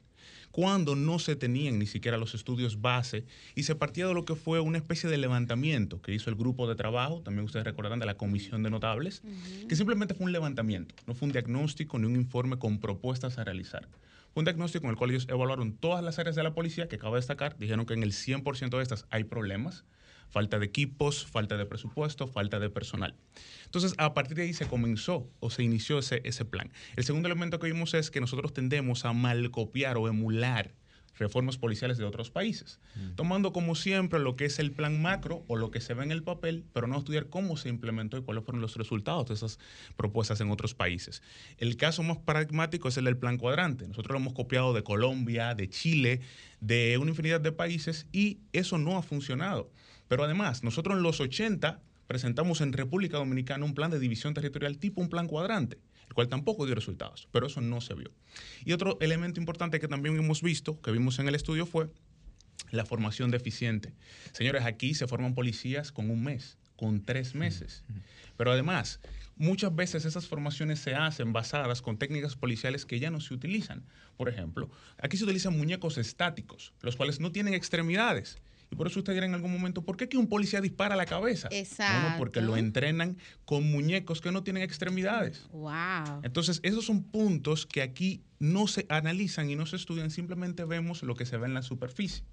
Cuando 0.52 0.96
no 0.96 1.20
se 1.20 1.36
tenían 1.36 1.78
ni 1.78 1.86
siquiera 1.86 2.18
los 2.18 2.34
estudios 2.34 2.82
base 2.82 3.26
y 3.56 3.64
se 3.64 3.76
partía 3.76 4.08
de 4.08 4.14
lo 4.14 4.26
que 4.26 4.36
fue 4.36 4.60
una 4.60 4.78
especie 4.78 5.10
de 5.10 5.18
levantamiento 5.18 6.02
que 6.02 6.14
hizo 6.14 6.30
el 6.30 6.36
grupo 6.36 6.68
de 6.68 6.76
trabajo, 6.76 7.22
también 7.22 7.46
ustedes 7.46 7.66
recordarán 7.66 8.00
de 8.00 8.08
la 8.08 8.18
comisión 8.18 8.64
de 8.64 8.70
notables, 8.70 9.22
que 9.68 9.76
simplemente 9.76 10.16
fue 10.16 10.26
un 10.26 10.32
levantamiento, 10.32 10.96
no 11.06 11.14
fue 11.14 11.28
un 11.28 11.32
diagnóstico 11.32 12.00
ni 12.00 12.08
un 12.08 12.16
informe 12.16 12.58
con 12.58 12.80
propuestas 12.80 13.38
a 13.38 13.44
realizar. 13.44 13.88
Fue 14.34 14.42
un 14.42 14.46
diagnóstico 14.46 14.86
en 14.86 14.92
el 14.92 14.96
cual 14.96 15.12
ellos 15.12 15.28
evaluaron 15.30 15.74
todas 15.74 16.04
las 16.04 16.20
áreas 16.20 16.36
de 16.36 16.44
la 16.44 16.54
policía 16.54 16.88
que 16.88 16.96
acabo 16.96 17.16
de 17.16 17.20
destacar, 17.20 17.58
dijeron 17.58 17.86
que 17.86 17.94
en 17.94 18.04
el 18.04 18.12
100% 18.12 18.78
de 18.78 18.84
estas 18.84 19.06
hay 19.10 19.24
problemas, 19.24 19.86
falta 20.30 20.60
de 20.60 20.66
equipos, 20.66 21.26
falta 21.26 21.58
de 21.58 21.66
presupuesto, 21.66 22.28
falta 22.28 22.60
de 22.60 22.70
personal. 22.70 23.16
Entonces, 23.70 23.94
a 24.00 24.16
partir 24.16 24.36
de 24.36 24.44
ahí 24.44 24.54
se 24.54 24.66
comenzó 24.66 25.30
o 25.40 25.52
se 25.52 25.62
inició 25.62 26.00
ese, 26.00 26.22
ese 26.24 26.44
plan. 26.44 26.72
El 26.96 27.04
segundo 27.04 27.28
elemento 27.28 27.60
que 27.60 27.68
vimos 27.68 27.94
es 27.94 28.10
que 28.10 28.20
nosotros 28.20 28.52
tendemos 28.52 29.06
a 29.06 29.14
malcopiar 29.14 29.98
o 29.98 30.08
emular 30.08 30.74
reformas 31.20 31.58
policiales 31.58 31.98
de 31.98 32.06
otros 32.06 32.32
países, 32.32 32.80
tomando 33.16 33.52
como 33.52 33.76
siempre 33.76 34.20
lo 34.20 34.36
que 34.36 34.46
es 34.46 34.58
el 34.58 34.72
plan 34.72 35.02
macro 35.02 35.44
o 35.48 35.58
lo 35.58 35.70
que 35.70 35.82
se 35.82 35.94
ve 35.94 36.04
en 36.04 36.12
el 36.12 36.24
papel, 36.24 36.66
pero 36.74 36.88
no 36.88 36.98
estudiar 36.98 37.28
cómo 37.28 37.58
se 37.58 37.70
implementó 37.70 38.18
y 38.18 38.22
cuáles 38.22 38.44
fueron 38.44 38.62
los 38.62 38.78
resultados 38.78 39.28
de 39.28 39.34
esas 39.36 39.60
propuestas 39.98 40.40
en 40.42 40.50
otros 40.50 40.74
países. 40.74 41.22
El 41.58 41.76
caso 41.76 42.02
más 42.04 42.18
pragmático 42.18 42.88
es 42.88 42.98
el 42.98 43.06
del 43.06 43.18
plan 43.18 43.38
cuadrante. 43.38 43.88
Nosotros 43.88 44.14
lo 44.14 44.20
hemos 44.20 44.34
copiado 44.34 44.74
de 44.74 44.84
Colombia, 44.84 45.54
de 45.56 45.70
Chile, 45.70 46.22
de 46.62 46.98
una 46.98 47.12
infinidad 47.12 47.42
de 47.42 47.52
países 47.52 48.08
y 48.12 48.40
eso 48.54 48.78
no 48.78 48.98
ha 48.98 49.04
funcionado. 49.04 49.72
Pero 50.08 50.24
además, 50.24 50.64
nosotros 50.64 50.96
en 50.98 51.04
los 51.04 51.20
80 51.20 51.82
presentamos 52.10 52.60
en 52.62 52.74
República 52.74 53.18
Dominicana 53.20 53.64
un 53.64 53.76
plan 53.76 53.92
de 53.92 54.00
división 54.00 54.34
territorial 54.34 54.80
tipo 54.80 55.00
un 55.00 55.10
plan 55.10 55.28
cuadrante, 55.28 55.78
el 56.08 56.16
cual 56.16 56.28
tampoco 56.28 56.66
dio 56.66 56.74
resultados, 56.74 57.28
pero 57.32 57.46
eso 57.46 57.62
no 57.62 57.82
se 57.82 57.94
vio. 57.94 58.10
Y 58.66 58.74
otro 58.74 58.98
elemento 59.00 59.40
importante 59.40 59.80
que 59.80 59.88
también 59.88 60.18
hemos 60.18 60.42
visto, 60.42 60.82
que 60.82 60.90
vimos 60.90 61.20
en 61.20 61.28
el 61.28 61.36
estudio, 61.36 61.68
fue 61.68 61.92
la 62.72 62.84
formación 62.84 63.30
deficiente. 63.30 63.94
Señores, 64.32 64.66
aquí 64.66 64.96
se 64.96 65.06
forman 65.06 65.36
policías 65.36 65.92
con 65.92 66.10
un 66.10 66.24
mes, 66.24 66.58
con 66.76 67.06
tres 67.06 67.36
meses. 67.36 67.84
Pero 68.38 68.54
además, 68.54 69.02
muchas 69.36 69.76
veces 69.76 70.04
esas 70.06 70.26
formaciones 70.26 70.80
se 70.80 70.96
hacen 70.96 71.32
basadas 71.32 71.84
con 71.84 72.00
técnicas 72.00 72.36
policiales 72.36 72.88
que 72.88 73.00
ya 73.00 73.12
no 73.12 73.22
se 73.22 73.36
utilizan. 73.36 73.86
Por 74.18 74.30
ejemplo, 74.30 74.72
aquí 74.98 75.16
se 75.16 75.26
utilizan 75.26 75.56
muñecos 75.56 76.00
estáticos, 76.00 76.74
los 76.82 76.96
cuales 76.96 77.20
no 77.20 77.32
tienen 77.32 77.54
extremidades. 77.54 78.40
Y 78.72 78.76
por 78.76 78.88
eso 78.88 79.00
usted 79.00 79.14
dirá 79.14 79.26
en 79.26 79.34
algún 79.34 79.52
momento, 79.52 79.82
¿por 79.82 79.98
qué 79.98 80.08
que 80.08 80.18
un 80.18 80.28
policía 80.28 80.62
dispara 80.62 80.94
a 80.94 80.98
la 80.98 81.06
cabeza? 81.06 81.50
Exacto. 81.52 82.02
Bueno, 82.02 82.16
porque 82.18 82.42
lo 82.42 82.56
entrenan 82.56 83.18
con 83.46 83.70
muñecos 83.70 84.22
que 84.22 84.32
no 84.32 84.44
tienen 84.44 84.64
extremidades. 84.64 85.48
Wow. 85.52 86.22
Entonces, 86.24 86.60
esos 86.64 86.86
son 86.86 87.04
puntos 87.04 87.66
que 87.66 87.82
aquí 87.82 88.22
no 88.38 88.68
se 88.68 88.86
analizan 88.90 89.50
y 89.50 89.56
no 89.56 89.66
se 89.66 89.76
estudian, 89.76 90.12
simplemente 90.12 90.64
vemos 90.66 91.04
lo 91.04 91.16
que 91.16 91.26
se 91.26 91.38
ve 91.38 91.48
en 91.48 91.56
la 91.56 91.62
superficie. 91.62 92.24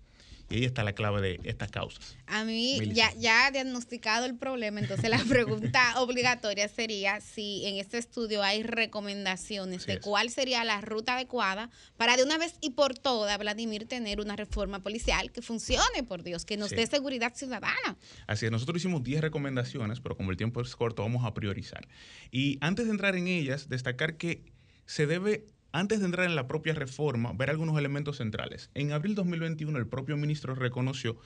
Y 0.49 0.55
ahí 0.57 0.65
está 0.65 0.84
la 0.84 0.92
clave 0.92 1.20
de 1.20 1.41
estas 1.42 1.70
causas. 1.73 2.16
A 2.26 2.44
mí 2.44 2.76
Melissa. 2.78 3.12
ya, 3.15 3.18
ya 3.18 3.50
diagnosticado 3.50 4.26
el 4.26 4.36
problema, 4.36 4.78
entonces 4.81 5.10
la 5.10 5.18
pregunta 5.28 6.00
obligatoria 6.00 6.68
sería 6.68 7.20
si 7.20 7.66
en 7.66 7.76
este 7.78 7.99
estudio 7.99 8.42
hay 8.44 8.62
recomendaciones 8.62 9.78
Así 9.83 9.86
de 9.89 9.92
es. 9.94 10.00
cuál 10.00 10.31
sería 10.31 10.62
la 10.65 10.81
ruta 10.81 11.15
adecuada 11.16 11.70
para 11.97 12.16
de 12.16 12.23
una 12.23 12.39
vez 12.39 12.55
y 12.60 12.70
por 12.70 12.97
todas, 12.97 13.36
Vladimir, 13.39 13.86
tener 13.86 14.20
una 14.20 14.36
reforma 14.36 14.81
policial 14.83 15.33
que 15.33 15.42
funcione, 15.42 16.02
por 16.07 16.23
Dios, 16.23 16.44
que 16.44 16.57
nos 16.57 16.70
Sí. 16.70 16.76
dé 16.76 16.86
seguridad 16.86 17.34
ciudadana. 17.34 17.97
Así 18.26 18.47
es, 18.47 18.52
nosotros 18.52 18.78
hicimos 18.78 19.02
10 19.02 19.20
recomendaciones, 19.23 20.00
pero 20.00 20.16
como 20.16 20.31
el 20.31 20.36
tiempo 20.36 20.60
es 20.60 20.76
corto, 20.76 21.02
vamos 21.02 21.25
a 21.25 21.34
priorizar. 21.34 21.89
Y 22.31 22.58
antes 22.60 22.86
de 22.86 22.92
entrar 22.92 23.16
en 23.16 23.26
ellas, 23.28 23.68
destacar 23.68 24.16
que 24.16 24.44
se 24.84 25.07
debe, 25.07 25.44
antes 25.79 26.01
de 26.01 26.07
entrar 26.07 26.27
en 26.27 26.37
la 26.37 26.49
propia 26.49 26.73
reforma, 26.73 27.33
ver 27.35 27.51
algunos 27.51 27.79
elementos 27.79 28.17
centrales. 28.17 28.71
En 28.73 28.93
abril 28.93 29.15
2021, 29.15 29.79
el 29.79 29.87
propio 29.87 30.17
ministro 30.17 30.55
reconoció 30.55 31.19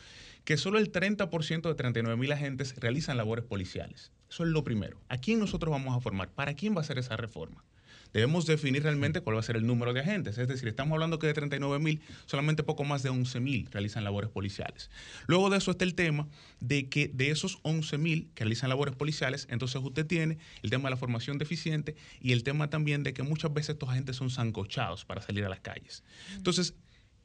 que 0.45 0.57
solo 0.57 0.79
el 0.79 0.91
30% 0.91 1.69
de 1.69 1.75
39 1.75 2.17
mil 2.17 2.33
agentes 2.33 2.75
realizan 2.77 3.17
labores 3.17 3.45
policiales. 3.45 4.11
Eso 4.29 4.43
es 4.43 4.51
lo 4.51 4.65
primero. 4.65 5.01
¿A 5.09 5.19
quién 5.19 5.39
nosotros 5.39 5.71
vamos 5.71 5.97
a 5.97 6.01
formar? 6.01 6.31
¿Para 6.31 6.55
quién 6.55 6.77
va 6.77 6.81
a 6.81 6.85
ser 6.85 6.99
esa 6.99 7.17
reforma? 7.17 7.65
Debemos 8.13 8.47
definir 8.47 8.83
realmente 8.83 9.21
cuál 9.21 9.37
va 9.37 9.41
a 9.41 9.45
ser 9.45 9.57
el 9.57 9.67
número 9.67 9.93
de 9.93 10.01
agentes. 10.01 10.39
Es 10.39 10.49
decir, 10.49 10.69
estamos 10.69 10.95
hablando 10.95 11.19
que 11.19 11.27
de 11.27 11.35
39 11.35 11.79
mil, 11.83 12.01
solamente 12.27 12.63
poco 12.63 12.85
más 12.85 13.03
de 13.03 13.11
11 13.11 13.41
mil 13.41 13.69
realizan 13.71 14.05
labores 14.05 14.31
policiales. 14.31 14.91
Luego 15.27 15.51
de 15.51 15.59
eso 15.59 15.71
está 15.71 15.85
el 15.85 15.95
tema 15.95 16.29
de 16.61 16.89
que 16.89 17.09
de 17.09 17.31
esos 17.31 17.59
11 17.63 17.99
mil 17.99 18.31
que 18.35 18.45
realizan 18.45 18.69
labores 18.69 18.95
policiales, 18.95 19.47
entonces 19.51 19.81
usted 19.83 20.07
tiene 20.07 20.39
el 20.63 20.71
tema 20.71 20.89
de 20.89 20.91
la 20.91 20.97
formación 20.97 21.39
deficiente 21.39 21.97
y 22.21 22.33
el 22.33 22.43
tema 22.43 22.71
también 22.71 23.03
de 23.03 23.13
que 23.13 23.23
muchas 23.23 23.53
veces 23.53 23.71
estos 23.71 23.89
agentes 23.89 24.17
son 24.17 24.31
zancochados 24.31 25.05
para 25.05 25.21
salir 25.21 25.45
a 25.45 25.49
las 25.49 25.61
calles. 25.61 26.03
Entonces, 26.37 26.75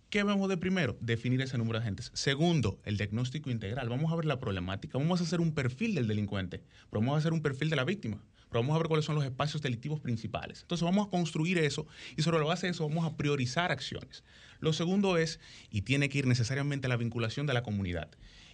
¿Qué 0.10 0.24
vemos 0.24 0.48
de 0.48 0.56
primero? 0.56 0.96
Definir 1.02 1.42
ese 1.42 1.58
número 1.58 1.80
de 1.80 1.84
agentes. 1.84 2.12
Segundo, 2.14 2.80
el 2.86 2.96
diagnóstico 2.96 3.50
integral. 3.50 3.90
Vamos 3.90 4.14
a 4.14 4.16
ver 4.16 4.26
la 4.26 4.40
problemática. 4.40 4.98
Vamos 4.98 5.20
a 5.20 5.24
hacer 5.24 5.42
un 5.42 5.54
perfil 5.54 5.96
del 5.96 6.08
delincuente, 6.08 6.62
pero 6.90 7.02
vamos 7.02 7.16
a 7.16 7.18
hacer 7.18 7.34
un 7.34 7.42
perfil 7.42 7.70
de 7.70 7.76
la 7.76 7.84
víctima. 7.84 8.22
Pero 8.56 8.64
vamos 8.64 8.76
a 8.76 8.80
ver 8.80 8.88
cuáles 8.88 9.04
son 9.04 9.16
los 9.16 9.26
espacios 9.26 9.62
delictivos 9.62 10.00
principales. 10.00 10.62
Entonces 10.62 10.86
vamos 10.86 11.08
a 11.08 11.10
construir 11.10 11.58
eso 11.58 11.88
y 12.16 12.22
sobre 12.22 12.40
la 12.40 12.46
base 12.46 12.68
de 12.68 12.72
eso 12.72 12.88
vamos 12.88 13.06
a 13.06 13.18
priorizar 13.18 13.70
acciones. 13.70 14.24
Lo 14.62 14.72
segundo 14.72 15.18
es, 15.18 15.42
y 15.70 15.82
tiene 15.82 16.08
que 16.08 16.20
ir 16.20 16.26
necesariamente 16.26 16.88
la 16.88 16.96
vinculación 16.96 17.48
de 17.48 17.54
la 17.54 17.64
comunidad. 17.64 18.12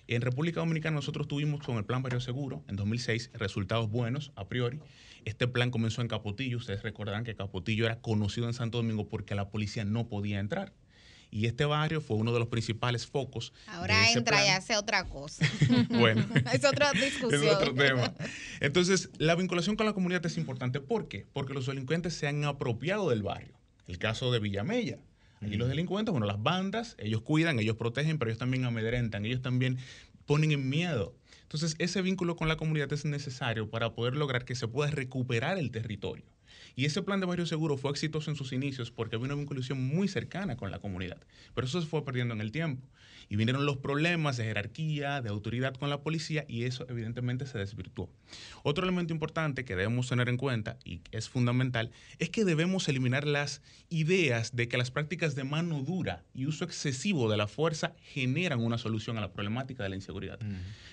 En 0.07 0.23
República 0.23 0.61
Dominicana 0.61 0.95
nosotros 0.95 1.27
tuvimos 1.27 1.61
con 1.61 1.77
el 1.77 1.85
Plan 1.85 2.01
Barrio 2.01 2.19
Seguro 2.19 2.63
en 2.67 2.77
2006 2.77 3.29
resultados 3.35 3.91
buenos 3.91 4.31
a 4.35 4.47
priori. 4.47 4.79
Este 5.23 5.47
plan 5.47 5.69
comenzó 5.69 6.01
en 6.01 6.07
Capotillo. 6.07 6.57
Ustedes 6.57 6.81
recordarán 6.81 7.23
que 7.23 7.35
Capotillo 7.35 7.85
era 7.85 8.01
conocido 8.01 8.47
en 8.47 8.55
Santo 8.55 8.79
Domingo 8.79 9.07
porque 9.07 9.35
la 9.35 9.51
policía 9.51 9.85
no 9.85 10.09
podía 10.09 10.39
entrar. 10.39 10.73
Y 11.31 11.45
este 11.45 11.63
barrio 11.63 12.01
fue 12.01 12.17
uno 12.17 12.33
de 12.33 12.39
los 12.39 12.49
principales 12.49 13.07
focos. 13.07 13.53
de 13.65 13.71
Ahora 13.71 14.09
ese 14.09 14.19
entra 14.19 14.45
y 14.45 14.49
hace 14.49 14.75
otra 14.75 15.07
cosa. 15.07 15.45
Bueno. 15.89 16.25
es 16.53 16.65
otra 16.65 16.91
discusión. 16.91 17.43
Es 17.43 17.49
otro 17.49 17.73
tema. 17.73 18.13
Entonces, 18.59 19.09
la 19.17 19.35
vinculación 19.35 19.77
con 19.77 19.85
la 19.85 19.93
comunidad 19.93 20.25
es 20.25 20.37
importante. 20.37 20.81
¿Por 20.81 21.07
qué? 21.07 21.25
Porque 21.31 21.53
los 21.53 21.65
delincuentes 21.67 22.13
se 22.13 22.27
han 22.27 22.43
apropiado 22.43 23.09
del 23.09 23.23
barrio. 23.23 23.57
El 23.87 23.97
caso 23.97 24.31
de 24.31 24.39
Villamella. 24.39 24.99
Allí 25.41 25.55
los 25.55 25.69
delincuentes, 25.69 26.11
bueno, 26.11 26.27
las 26.27 26.41
bandas, 26.41 26.95
ellos 26.99 27.21
cuidan, 27.21 27.59
ellos 27.59 27.75
protegen, 27.75 28.19
pero 28.19 28.29
ellos 28.29 28.37
también 28.37 28.63
amedrentan, 28.65 29.25
ellos 29.25 29.41
también 29.41 29.79
ponen 30.27 30.51
en 30.51 30.69
miedo. 30.69 31.15
Entonces, 31.43 31.75
ese 31.79 32.01
vínculo 32.01 32.35
con 32.35 32.47
la 32.47 32.57
comunidad 32.57 32.93
es 32.93 33.05
necesario 33.05 33.69
para 33.69 33.93
poder 33.93 34.15
lograr 34.15 34.45
que 34.45 34.55
se 34.55 34.67
pueda 34.67 34.91
recuperar 34.91 35.57
el 35.57 35.71
territorio. 35.71 36.25
Y 36.75 36.85
ese 36.85 37.01
plan 37.01 37.19
de 37.19 37.25
barrio 37.25 37.45
seguro 37.45 37.77
fue 37.77 37.91
exitoso 37.91 38.31
en 38.31 38.37
sus 38.37 38.53
inicios 38.53 38.91
porque 38.91 39.15
había 39.15 39.25
una 39.25 39.35
vinculación 39.35 39.83
muy 39.83 40.07
cercana 40.07 40.57
con 40.57 40.71
la 40.71 40.79
comunidad. 40.79 41.17
Pero 41.53 41.67
eso 41.67 41.81
se 41.81 41.87
fue 41.87 42.03
perdiendo 42.03 42.33
en 42.33 42.41
el 42.41 42.51
tiempo. 42.51 42.87
Y 43.29 43.37
vinieron 43.37 43.65
los 43.65 43.77
problemas 43.77 44.35
de 44.35 44.43
jerarquía, 44.43 45.21
de 45.21 45.29
autoridad 45.29 45.73
con 45.75 45.89
la 45.89 46.01
policía 46.01 46.43
y 46.49 46.63
eso 46.63 46.85
evidentemente 46.89 47.45
se 47.45 47.57
desvirtuó. 47.57 48.09
Otro 48.63 48.83
elemento 48.83 49.13
importante 49.13 49.63
que 49.63 49.75
debemos 49.75 50.09
tener 50.09 50.27
en 50.27 50.35
cuenta 50.35 50.77
y 50.83 50.99
es 51.11 51.29
fundamental 51.29 51.91
es 52.19 52.29
que 52.29 52.43
debemos 52.43 52.89
eliminar 52.89 53.25
las 53.25 53.61
ideas 53.89 54.55
de 54.55 54.67
que 54.67 54.77
las 54.77 54.91
prácticas 54.91 55.35
de 55.35 55.45
mano 55.45 55.81
dura 55.81 56.23
y 56.33 56.45
uso 56.45 56.65
excesivo 56.65 57.31
de 57.31 57.37
la 57.37 57.47
fuerza 57.47 57.93
generan 58.01 58.59
una 58.59 58.77
solución 58.77 59.17
a 59.17 59.21
la 59.21 59.31
problemática 59.31 59.83
de 59.83 59.89
la 59.89 59.95
inseguridad. 59.95 60.39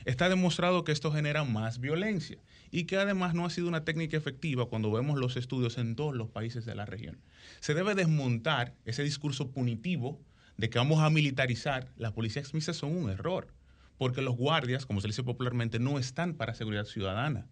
Está 0.05 0.29
demostrado 0.29 0.85
que 0.85 0.93
esto 0.93 1.11
genera 1.11 1.43
más 1.45 1.81
violencia 1.81 2.39
y 2.71 2.85
que 2.85 2.97
además 2.97 3.35
no 3.35 3.45
ha 3.45 3.51
sido 3.51 3.69
una 3.69 3.85
técnica 3.85 4.17
efectiva 4.17 4.69
cuando 4.69 4.91
vemos 4.91 5.19
los 5.19 5.37
estudios 5.37 5.79
en 5.79 5.97
todos 5.97 6.15
los 6.15 6.29
países 6.29 6.65
de 6.65 6.75
la 6.75 6.85
región. 6.85 7.19
Se 7.61 7.75
debe 7.75 7.95
desmontar 7.95 8.75
ese 8.85 9.03
discurso 9.03 9.51
punitivo 9.51 10.21
de 10.57 10.71
que 10.71 10.79
vamos 10.79 11.01
a 11.01 11.11
militarizar 11.11 11.89
las 11.97 12.13
policías 12.13 12.53
mixtas 12.53 12.77
son 12.77 12.97
un 12.97 13.11
error, 13.11 13.49
porque 13.97 14.23
los 14.23 14.37
guardias, 14.37 14.87
como 14.87 15.01
se 15.01 15.09
dice 15.09 15.23
popularmente, 15.23 15.79
no 15.79 15.99
están 15.99 16.35
para 16.35 16.55
seguridad 16.55 16.85
ciudadana. 16.85 17.47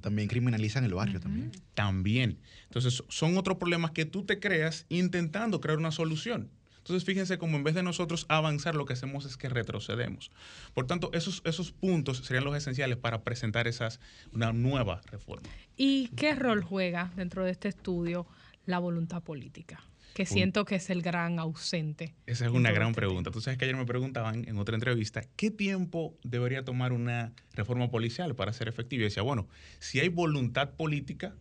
También 0.00 0.28
criminalizan 0.28 0.84
el 0.84 0.94
barrio 0.94 1.18
también. 1.18 1.50
También. 1.74 2.38
Entonces, 2.64 3.02
son 3.08 3.36
otros 3.36 3.56
problemas 3.56 3.90
que 3.90 4.04
tú 4.04 4.24
te 4.24 4.38
creas 4.38 4.86
intentando 4.88 5.60
crear 5.60 5.78
una 5.78 5.90
solución. 5.90 6.50
Entonces, 6.82 7.04
fíjense 7.04 7.38
cómo 7.38 7.56
en 7.56 7.62
vez 7.62 7.76
de 7.76 7.84
nosotros 7.84 8.26
avanzar, 8.28 8.74
lo 8.74 8.86
que 8.86 8.94
hacemos 8.94 9.24
es 9.24 9.36
que 9.36 9.48
retrocedemos. 9.48 10.32
Por 10.74 10.88
tanto, 10.88 11.10
esos, 11.12 11.40
esos 11.44 11.70
puntos 11.70 12.18
serían 12.18 12.42
los 12.42 12.56
esenciales 12.56 12.98
para 12.98 13.22
presentar 13.22 13.68
esas, 13.68 14.00
una 14.32 14.52
nueva 14.52 15.00
reforma. 15.06 15.48
¿Y 15.76 16.08
qué 16.16 16.34
rol 16.34 16.64
juega 16.64 17.12
dentro 17.14 17.44
de 17.44 17.52
este 17.52 17.68
estudio 17.68 18.26
la 18.66 18.80
voluntad 18.80 19.22
política? 19.22 19.80
Que 20.12 20.26
siento 20.26 20.64
que 20.64 20.74
es 20.74 20.90
el 20.90 21.02
gran 21.02 21.38
ausente. 21.38 22.14
Esa 22.26 22.46
es 22.46 22.50
una 22.50 22.72
gran 22.72 22.88
este 22.88 23.00
pregunta. 23.00 23.30
Tú 23.30 23.40
sabes 23.40 23.58
que 23.58 23.64
ayer 23.64 23.76
me 23.76 23.86
preguntaban 23.86 24.46
en 24.46 24.58
otra 24.58 24.74
entrevista, 24.74 25.22
¿qué 25.36 25.50
tiempo 25.52 26.18
debería 26.24 26.64
tomar 26.64 26.92
una 26.92 27.32
reforma 27.54 27.90
policial 27.90 28.34
para 28.34 28.52
ser 28.52 28.66
efectiva? 28.66 29.02
Y 29.02 29.04
decía, 29.04 29.22
bueno, 29.22 29.48
si 29.78 30.00
hay 30.00 30.08
voluntad 30.08 30.70
política 30.70 31.34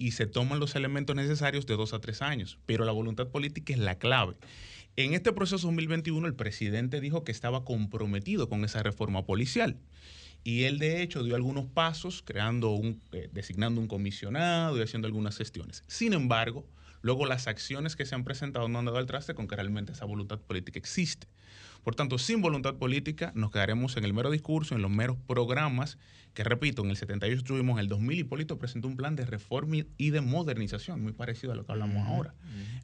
y 0.00 0.12
se 0.12 0.26
toman 0.26 0.60
los 0.60 0.76
elementos 0.76 1.14
necesarios 1.14 1.66
de 1.66 1.76
dos 1.76 1.92
a 1.92 2.00
tres 2.00 2.22
años, 2.22 2.58
pero 2.64 2.86
la 2.86 2.92
voluntad 2.92 3.28
política 3.28 3.74
es 3.74 3.78
la 3.78 3.96
clave. 3.96 4.34
En 5.04 5.14
este 5.14 5.32
proceso 5.32 5.66
2021 5.66 6.26
el 6.26 6.34
presidente 6.34 7.00
dijo 7.00 7.24
que 7.24 7.32
estaba 7.32 7.64
comprometido 7.64 8.50
con 8.50 8.66
esa 8.66 8.82
reforma 8.82 9.24
policial. 9.24 9.78
Y 10.44 10.64
él 10.64 10.78
de 10.78 11.00
hecho 11.00 11.22
dio 11.22 11.36
algunos 11.36 11.64
pasos, 11.64 12.22
creando 12.22 12.72
un, 12.72 13.00
eh, 13.12 13.30
designando 13.32 13.80
un 13.80 13.88
comisionado 13.88 14.76
y 14.76 14.82
haciendo 14.82 15.06
algunas 15.06 15.38
gestiones. 15.38 15.84
Sin 15.86 16.12
embargo, 16.12 16.66
luego 17.00 17.24
las 17.24 17.46
acciones 17.46 17.96
que 17.96 18.04
se 18.04 18.14
han 18.14 18.24
presentado 18.24 18.68
no 18.68 18.78
han 18.78 18.84
dado 18.84 18.98
al 18.98 19.06
traste 19.06 19.32
con 19.32 19.48
que 19.48 19.56
realmente 19.56 19.92
esa 19.92 20.04
voluntad 20.04 20.38
política 20.38 20.78
existe. 20.78 21.26
Por 21.82 21.94
tanto, 21.94 22.18
sin 22.18 22.42
voluntad 22.42 22.74
política 22.76 23.32
nos 23.34 23.50
quedaremos 23.50 23.96
en 23.96 24.04
el 24.04 24.12
mero 24.12 24.30
discurso, 24.30 24.74
en 24.74 24.82
los 24.82 24.90
meros 24.90 25.16
programas, 25.26 25.98
que 26.34 26.44
repito, 26.44 26.84
en 26.84 26.90
el 26.90 26.96
78 26.96 27.42
tuvimos, 27.42 27.74
en 27.74 27.80
el 27.80 27.88
2000 27.88 28.18
Hipólito 28.18 28.58
presentó 28.58 28.86
un 28.86 28.96
plan 28.96 29.16
de 29.16 29.24
reforma 29.24 29.76
y 29.96 30.10
de 30.10 30.20
modernización, 30.20 31.02
muy 31.02 31.12
parecido 31.12 31.52
a 31.52 31.56
lo 31.56 31.64
que 31.64 31.72
hablamos 31.72 32.06
ahora. 32.06 32.34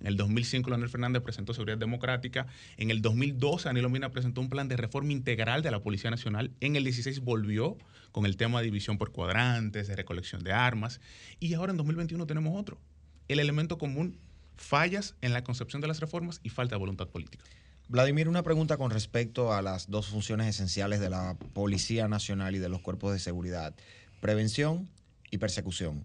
En 0.00 0.06
el 0.06 0.16
2005 0.16 0.68
Leonel 0.70 0.88
Fernández 0.88 1.22
presentó 1.22 1.54
Seguridad 1.54 1.78
Democrática, 1.78 2.46
en 2.76 2.90
el 2.90 3.02
2012 3.02 3.68
Danilo 3.68 3.88
Mina 3.88 4.10
presentó 4.10 4.40
un 4.40 4.48
plan 4.48 4.68
de 4.68 4.76
reforma 4.76 5.12
integral 5.12 5.62
de 5.62 5.70
la 5.70 5.80
Policía 5.80 6.10
Nacional, 6.10 6.50
en 6.60 6.76
el 6.76 6.84
16 6.84 7.20
volvió 7.20 7.76
con 8.12 8.26
el 8.26 8.36
tema 8.36 8.60
de 8.60 8.64
división 8.64 8.98
por 8.98 9.12
cuadrantes, 9.12 9.88
de 9.88 9.94
recolección 9.94 10.42
de 10.42 10.52
armas, 10.52 11.00
y 11.38 11.52
ahora 11.54 11.70
en 11.70 11.76
2021 11.76 12.26
tenemos 12.26 12.58
otro. 12.58 12.80
El 13.28 13.40
elemento 13.40 13.78
común, 13.78 14.18
fallas 14.56 15.16
en 15.20 15.32
la 15.32 15.44
concepción 15.44 15.82
de 15.82 15.88
las 15.88 16.00
reformas 16.00 16.40
y 16.42 16.48
falta 16.48 16.76
de 16.76 16.78
voluntad 16.78 17.08
política. 17.08 17.44
Vladimir, 17.88 18.28
una 18.28 18.42
pregunta 18.42 18.76
con 18.76 18.90
respecto 18.90 19.52
a 19.52 19.62
las 19.62 19.88
dos 19.90 20.08
funciones 20.08 20.48
esenciales 20.48 20.98
de 21.00 21.08
la 21.10 21.36
Policía 21.52 22.08
Nacional 22.08 22.56
y 22.56 22.58
de 22.58 22.68
los 22.68 22.80
cuerpos 22.80 23.12
de 23.12 23.18
seguridad. 23.20 23.74
Prevención 24.20 24.88
y 25.30 25.38
persecución. 25.38 26.04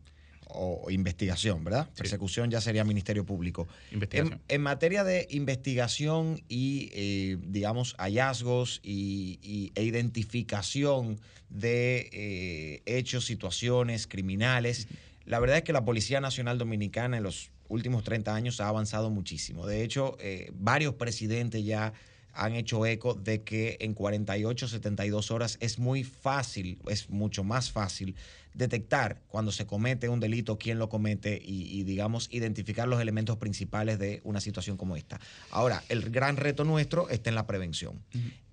O 0.53 0.91
investigación, 0.91 1.63
¿verdad? 1.63 1.89
Persecución 1.95 2.51
ya 2.51 2.59
sería 2.59 2.83
Ministerio 2.83 3.25
Público. 3.25 3.69
Investigación. 3.91 4.41
En, 4.49 4.55
en 4.55 4.61
materia 4.61 5.05
de 5.05 5.25
investigación 5.31 6.43
y, 6.49 6.89
eh, 6.93 7.37
digamos, 7.41 7.95
hallazgos 7.97 8.81
y, 8.83 9.39
y- 9.41 9.71
e 9.75 9.83
identificación 9.83 11.21
de 11.49 12.09
eh, 12.11 12.81
hechos, 12.85 13.25
situaciones 13.25 14.07
criminales, 14.07 14.87
la 15.25 15.39
verdad 15.39 15.57
es 15.57 15.63
que 15.63 15.71
la 15.73 15.85
Policía 15.85 16.19
Nacional 16.19 16.57
Dominicana 16.57 17.15
en 17.17 17.23
los 17.23 17.49
últimos 17.71 18.03
30 18.03 18.35
años 18.35 18.59
ha 18.61 18.67
avanzado 18.67 19.09
muchísimo. 19.09 19.65
De 19.65 19.83
hecho, 19.83 20.17
eh, 20.19 20.51
varios 20.53 20.93
presidentes 20.95 21.63
ya 21.63 21.93
han 22.33 22.55
hecho 22.55 22.85
eco 22.85 23.13
de 23.13 23.43
que 23.43 23.77
en 23.81 23.93
48, 23.93 24.67
72 24.67 25.31
horas 25.31 25.57
es 25.59 25.79
muy 25.79 26.03
fácil, 26.05 26.79
es 26.87 27.09
mucho 27.09 27.43
más 27.43 27.71
fácil 27.71 28.15
detectar 28.53 29.21
cuando 29.27 29.51
se 29.51 29.65
comete 29.65 30.07
un 30.09 30.19
delito, 30.21 30.57
quién 30.57 30.77
lo 30.79 30.87
comete 30.87 31.41
y, 31.43 31.63
y, 31.77 31.83
digamos, 31.83 32.27
identificar 32.31 32.87
los 32.87 33.01
elementos 33.01 33.37
principales 33.37 33.99
de 33.99 34.21
una 34.23 34.39
situación 34.41 34.77
como 34.77 34.95
esta. 34.95 35.19
Ahora, 35.49 35.83
el 35.89 36.09
gran 36.09 36.37
reto 36.37 36.63
nuestro 36.63 37.09
está 37.09 37.29
en 37.29 37.35
la 37.35 37.47
prevención. 37.47 38.01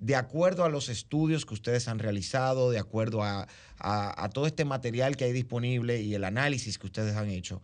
De 0.00 0.16
acuerdo 0.16 0.64
a 0.64 0.68
los 0.68 0.88
estudios 0.88 1.46
que 1.46 1.54
ustedes 1.54 1.86
han 1.88 1.98
realizado, 2.00 2.70
de 2.70 2.78
acuerdo 2.78 3.22
a, 3.22 3.46
a- 3.78 4.24
a 4.24 4.28
todo 4.30 4.46
este 4.46 4.64
material 4.64 5.16
que 5.16 5.24
hay 5.24 5.32
disponible 5.32 6.00
y 6.00 6.14
el 6.14 6.24
análisis 6.24 6.78
que 6.78 6.86
ustedes 6.86 7.14
han 7.16 7.30
hecho, 7.30 7.60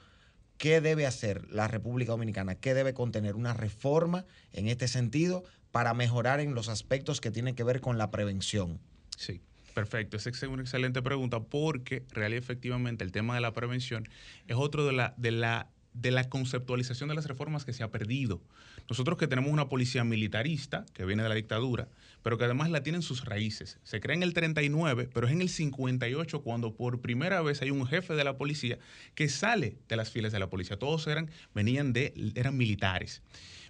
¿qué 0.58 0.81
debe 0.81 1.07
hacer 1.07 1.50
la 1.50 1.68
República 1.68 2.12
Dominicana? 2.12 2.55
¿Qué 2.55 2.74
debe 2.74 2.94
contener 2.94 3.36
una 3.36 3.55
reforma 3.55 4.24
en 4.52 4.68
este 4.68 4.89
sentido 4.89 5.44
para 5.70 5.94
mejorar 5.94 6.41
en 6.41 6.55
los 6.55 6.68
aspectos 6.68 7.20
que 7.20 7.31
tienen 7.31 7.55
que 7.55 7.65
ver 7.65 7.81
con 7.81 7.99
la 7.99 8.10
prevención? 8.10 8.81
Sí, 9.16 9.41
perfecto. 9.74 10.16
Esa 10.16 10.31
es 10.31 10.42
una 10.44 10.62
excelente 10.62 11.02
pregunta 11.02 11.41
porque 11.41 12.05
real 12.10 12.33
y 12.33 12.36
efectivamente 12.36 13.05
el 13.05 13.12
tema 13.12 13.34
de 13.34 13.41
la 13.41 13.52
prevención 13.52 14.08
es 14.47 14.57
otro 14.57 14.86
de 14.86 14.92
la, 14.92 15.15
de 15.16 15.33
la, 15.33 15.68
de 15.94 16.10
la 16.10 16.28
conceptualización 16.28 17.08
de 17.08 17.14
las 17.14 17.26
reformas 17.26 17.64
que 17.64 17.73
se 17.73 17.82
ha 17.82 17.90
perdido. 17.90 18.42
Nosotros 18.90 19.16
que 19.16 19.28
tenemos 19.28 19.50
una 19.50 19.68
policía 19.68 20.05
militarista 20.05 20.84
que 20.92 21.05
viene 21.05 21.23
de 21.23 21.28
la 21.28 21.34
dictadura, 21.34 21.89
pero 22.23 22.36
que 22.36 22.44
además 22.44 22.70
la 22.70 22.82
tiene 22.82 22.97
en 22.97 23.02
sus 23.02 23.24
raíces. 23.24 23.78
Se 23.84 24.00
crea 24.00 24.16
en 24.16 24.23
el 24.23 24.34
39, 24.34 25.08
pero 25.14 25.26
es 25.26 25.32
en 25.32 25.40
el 25.40 25.48
58 25.48 26.42
cuando 26.42 26.74
por 26.74 27.00
primera 27.00 27.40
vez 27.42 27.62
hay 27.62 27.70
un 27.70 27.86
jefe 27.86 28.14
de 28.14 28.24
la 28.24 28.36
policía 28.36 28.78
que 29.14 29.28
sale 29.28 29.78
de 29.89 29.97
las 29.97 30.10
filas 30.10 30.32
de 30.32 30.40
la 30.40 30.50
policía. 30.50 30.78
Todos 30.78 31.06
eran, 31.06 31.31
venían 31.55 31.92
de, 31.92 32.12
eran 32.34 32.56
militares. 32.56 33.23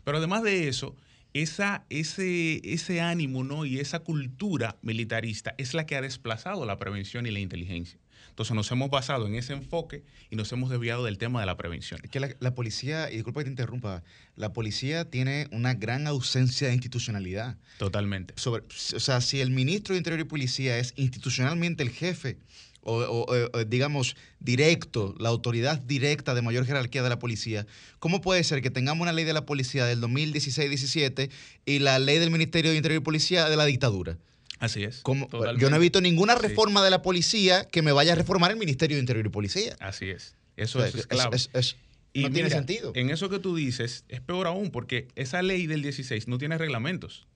Pero 0.02 0.18
además 0.18 0.42
de 0.42 0.68
eso, 0.68 0.96
esa, 1.34 1.84
ese, 1.90 2.60
ese 2.64 3.00
ánimo 3.00 3.44
¿no? 3.44 3.66
y 3.66 3.80
esa 3.80 4.00
cultura 4.00 4.78
militarista 4.82 5.54
es 5.58 5.74
la 5.74 5.84
que 5.84 5.96
ha 5.96 6.00
desplazado 6.00 6.64
la 6.64 6.78
prevención 6.78 7.26
y 7.26 7.30
la 7.30 7.40
inteligencia. 7.40 7.98
Entonces 8.34 8.56
nos 8.56 8.68
hemos 8.72 8.90
basado 8.90 9.28
en 9.28 9.36
ese 9.36 9.52
enfoque 9.52 10.02
y 10.28 10.34
nos 10.34 10.50
hemos 10.50 10.68
desviado 10.68 11.04
del 11.04 11.18
tema 11.18 11.38
de 11.38 11.46
la 11.46 11.56
prevención. 11.56 12.00
que 12.10 12.18
la, 12.18 12.30
la 12.40 12.52
policía, 12.52 13.08
y 13.08 13.14
disculpa 13.14 13.40
que 13.40 13.44
te 13.44 13.50
interrumpa, 13.50 14.02
la 14.34 14.52
policía 14.52 15.08
tiene 15.08 15.46
una 15.52 15.74
gran 15.74 16.08
ausencia 16.08 16.66
de 16.66 16.74
institucionalidad. 16.74 17.56
Totalmente. 17.78 18.34
Sobre, 18.36 18.64
o 18.96 18.98
sea, 19.00 19.20
si 19.20 19.40
el 19.40 19.50
ministro 19.52 19.94
de 19.94 19.98
Interior 19.98 20.18
y 20.20 20.24
Policía 20.24 20.78
es 20.78 20.94
institucionalmente 20.96 21.84
el 21.84 21.90
jefe, 21.90 22.38
o, 22.82 22.96
o- 22.96 23.24
o- 23.32 23.50
o, 23.58 23.64
digamos, 23.64 24.16
directo, 24.40 25.14
la 25.20 25.28
autoridad 25.28 25.78
directa 25.80 26.34
de 26.34 26.42
mayor 26.42 26.66
jerarquía 26.66 27.04
de 27.04 27.08
la 27.10 27.20
policía, 27.20 27.66
¿cómo 28.00 28.20
puede 28.20 28.42
ser 28.42 28.62
que 28.62 28.70
tengamos 28.70 29.02
una 29.02 29.12
ley 29.12 29.24
de 29.24 29.32
la 29.32 29.46
policía 29.46 29.86
del 29.86 30.00
2016-17 30.00 31.30
y 31.66 31.78
la 31.78 31.98
ley 32.00 32.18
del 32.18 32.30
Ministerio 32.32 32.72
de 32.72 32.76
Interior 32.76 33.00
y 33.00 33.04
Policía 33.04 33.48
de 33.48 33.56
la 33.56 33.64
dictadura? 33.64 34.18
Así 34.60 34.84
es. 34.84 35.02
Totalmente. 35.02 35.60
Yo 35.60 35.70
no 35.70 35.76
he 35.76 35.78
visto 35.78 36.00
ninguna 36.00 36.34
Sí. 36.36 36.42
reforma 36.42 36.82
de 36.84 36.90
la 36.90 37.02
policía 37.02 37.66
que 37.68 37.82
me 37.82 37.92
vaya 37.92 38.12
a 38.12 38.16
reformar 38.16 38.50
el 38.50 38.56
Ministerio 38.56 38.96
de 38.96 39.00
Interior 39.00 39.26
y 39.26 39.28
Policía. 39.28 39.76
Así 39.80 40.10
es. 40.10 40.36
Eso, 40.56 40.78
O 40.78 40.82
sea, 40.82 40.88
eso 40.88 40.98
es 40.98 41.06
clave. 41.06 41.36
es- 41.36 41.50
es- 41.52 41.76
no 42.14 42.30
tiene 42.30 42.48
sentido. 42.50 42.92
En 42.94 43.10
eso 43.10 43.28
que 43.28 43.40
tú 43.40 43.56
dices, 43.56 44.04
es 44.08 44.20
peor 44.20 44.46
aún, 44.46 44.70
porque 44.70 45.08
esa 45.16 45.42
ley 45.42 45.66
del 45.66 45.82
16 45.82 46.28
no 46.28 46.38
tiene 46.38 46.56
reglamentos. 46.58 47.26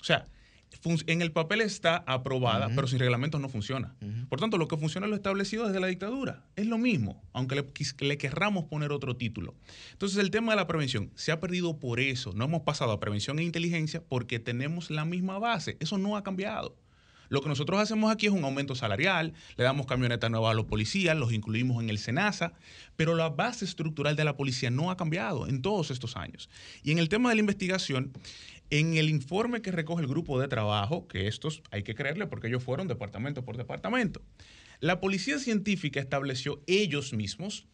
O 0.00 0.04
sea, 0.04 0.26
en 1.06 1.22
el 1.22 1.32
papel 1.32 1.60
está 1.60 2.04
aprobada, 2.06 2.68
pero 2.74 2.86
sin 2.86 2.98
reglamentos 2.98 3.40
no 3.40 3.48
funciona. 3.48 3.94
Por 4.28 4.40
tanto, 4.40 4.58
lo 4.58 4.68
que 4.68 4.76
funciona 4.76 5.06
es 5.06 5.10
lo 5.10 5.16
establecido 5.16 5.66
desde 5.66 5.80
la 5.80 5.88
dictadura. 5.88 6.44
Es 6.56 6.66
lo 6.66 6.78
mismo, 6.78 7.22
aunque 7.32 7.64
le, 8.00 8.18
querramos 8.18 8.64
poner 8.64 8.92
otro 8.92 9.16
título. 9.16 9.54
Entonces, 9.92 10.18
el 10.18 10.30
tema 10.30 10.52
de 10.52 10.56
la 10.56 10.66
prevención 10.66 11.10
se 11.14 11.32
ha 11.32 11.40
perdido 11.40 11.78
por 11.78 12.00
eso. 12.00 12.32
No 12.32 12.44
hemos 12.44 12.62
pasado 12.62 12.92
a 12.92 13.00
prevención 13.00 13.38
e 13.38 13.44
inteligencia 13.44 14.02
porque 14.02 14.38
tenemos 14.38 14.90
la 14.90 15.04
misma 15.04 15.38
base. 15.38 15.76
Eso 15.80 15.98
no 15.98 16.16
ha 16.16 16.22
cambiado. 16.22 16.76
Lo 17.28 17.42
que 17.42 17.48
nosotros 17.48 17.78
hacemos 17.78 18.10
aquí 18.10 18.26
es 18.26 18.32
un 18.32 18.44
aumento 18.44 18.74
salarial, 18.74 19.34
le 19.56 19.64
damos 19.64 19.86
camionetas 19.86 20.30
nuevas 20.30 20.52
a 20.52 20.54
los 20.54 20.64
policías, 20.64 21.16
los 21.16 21.32
incluimos 21.32 21.82
en 21.82 21.90
el 21.90 21.98
SENASA, 21.98 22.54
pero 22.96 23.14
la 23.14 23.28
base 23.28 23.64
estructural 23.64 24.16
de 24.16 24.24
la 24.24 24.36
policía 24.36 24.70
no 24.70 24.90
ha 24.90 24.96
cambiado 24.96 25.46
en 25.46 25.60
todos 25.60 25.90
estos 25.90 26.16
años. 26.16 26.48
Y 26.82 26.90
en 26.90 26.98
el 26.98 27.08
tema 27.08 27.28
de 27.28 27.34
la 27.34 27.40
investigación, 27.40 28.12
en 28.70 28.96
el 28.96 29.08
informe 29.08 29.62
que 29.62 29.72
recoge 29.72 30.02
el 30.02 30.08
grupo 30.08 30.40
de 30.40 30.48
trabajo, 30.48 31.08
que 31.08 31.26
estos 31.26 31.62
hay 31.70 31.82
que 31.82 31.94
creerle 31.94 32.26
porque 32.26 32.48
ellos 32.48 32.62
fueron 32.62 32.88
departamento 32.88 33.44
por 33.44 33.56
departamento, 33.56 34.22
la 34.80 35.00
policía 35.00 35.38
científica 35.38 36.00
estableció 36.00 36.62
ellos 36.66 37.12
mismos 37.12 37.66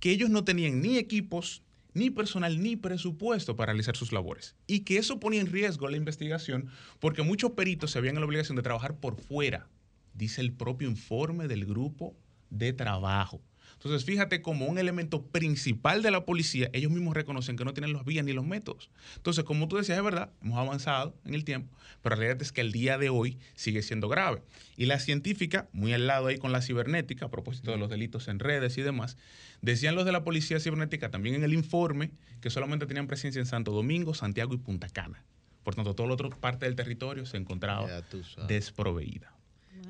que 0.00 0.10
ellos 0.10 0.30
no 0.30 0.44
tenían 0.44 0.80
ni 0.80 0.96
equipos, 0.96 1.62
ni 1.94 2.10
personal, 2.10 2.62
ni 2.62 2.76
presupuesto 2.76 3.56
para 3.56 3.72
realizar 3.72 3.96
sus 3.96 4.12
labores. 4.12 4.54
Y 4.66 4.80
que 4.80 4.98
eso 4.98 5.20
ponía 5.20 5.40
en 5.40 5.52
riesgo 5.52 5.88
la 5.88 5.96
investigación 5.96 6.68
porque 7.00 7.22
muchos 7.22 7.52
peritos 7.52 7.90
se 7.90 7.98
habían 7.98 8.16
en 8.16 8.20
la 8.20 8.26
obligación 8.26 8.56
de 8.56 8.62
trabajar 8.62 8.98
por 8.98 9.16
fuera, 9.16 9.68
dice 10.14 10.40
el 10.40 10.52
propio 10.52 10.88
informe 10.88 11.48
del 11.48 11.66
grupo 11.66 12.16
de 12.50 12.72
trabajo. 12.72 13.40
Entonces, 13.78 14.04
fíjate 14.04 14.42
como 14.42 14.66
un 14.66 14.76
elemento 14.76 15.22
principal 15.22 16.02
de 16.02 16.10
la 16.10 16.24
policía, 16.24 16.68
ellos 16.72 16.90
mismos 16.90 17.14
reconocen 17.14 17.56
que 17.56 17.64
no 17.64 17.74
tienen 17.74 17.92
los 17.92 18.04
vías 18.04 18.24
ni 18.24 18.32
los 18.32 18.44
métodos. 18.44 18.90
Entonces, 19.16 19.44
como 19.44 19.68
tú 19.68 19.76
decías, 19.76 19.98
es 19.98 20.04
verdad, 20.04 20.32
hemos 20.42 20.58
avanzado 20.58 21.14
en 21.24 21.34
el 21.34 21.44
tiempo, 21.44 21.72
pero 22.02 22.16
la 22.16 22.20
realidad 22.20 22.42
es 22.42 22.50
que 22.50 22.60
el 22.60 22.72
día 22.72 22.98
de 22.98 23.08
hoy 23.08 23.38
sigue 23.54 23.82
siendo 23.82 24.08
grave. 24.08 24.42
Y 24.76 24.86
la 24.86 24.98
científica, 24.98 25.68
muy 25.72 25.92
al 25.92 26.08
lado 26.08 26.26
ahí 26.26 26.38
con 26.38 26.50
la 26.50 26.60
cibernética, 26.60 27.26
a 27.26 27.30
propósito 27.30 27.70
de 27.70 27.76
los 27.76 27.88
delitos 27.88 28.26
en 28.26 28.40
redes 28.40 28.76
y 28.78 28.82
demás, 28.82 29.16
decían 29.62 29.94
los 29.94 30.04
de 30.04 30.10
la 30.12 30.24
policía 30.24 30.58
cibernética 30.58 31.12
también 31.12 31.36
en 31.36 31.44
el 31.44 31.54
informe 31.54 32.10
que 32.40 32.50
solamente 32.50 32.86
tenían 32.86 33.06
presencia 33.06 33.38
en 33.38 33.46
Santo 33.46 33.70
Domingo, 33.70 34.12
Santiago 34.12 34.54
y 34.54 34.58
Punta 34.58 34.88
Cana. 34.88 35.24
Por 35.62 35.76
tanto, 35.76 35.94
toda 35.94 36.08
la 36.08 36.14
otra 36.14 36.30
parte 36.30 36.66
del 36.66 36.74
territorio 36.74 37.26
se 37.26 37.36
encontraba 37.36 38.02
desproveída. 38.48 39.37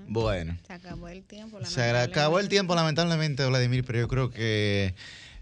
Bueno. 0.09 0.57
Se 0.67 0.73
acabó 0.73 1.09
el 1.09 1.23
tiempo. 1.23 1.65
Se 1.65 1.91
acabó 1.91 2.41
el 2.41 2.49
tiempo, 2.49 2.75
lamentablemente, 2.75 3.47
Vladimir, 3.47 3.85
pero 3.85 4.01
yo 4.01 4.09
creo 4.09 4.31
que 4.31 4.95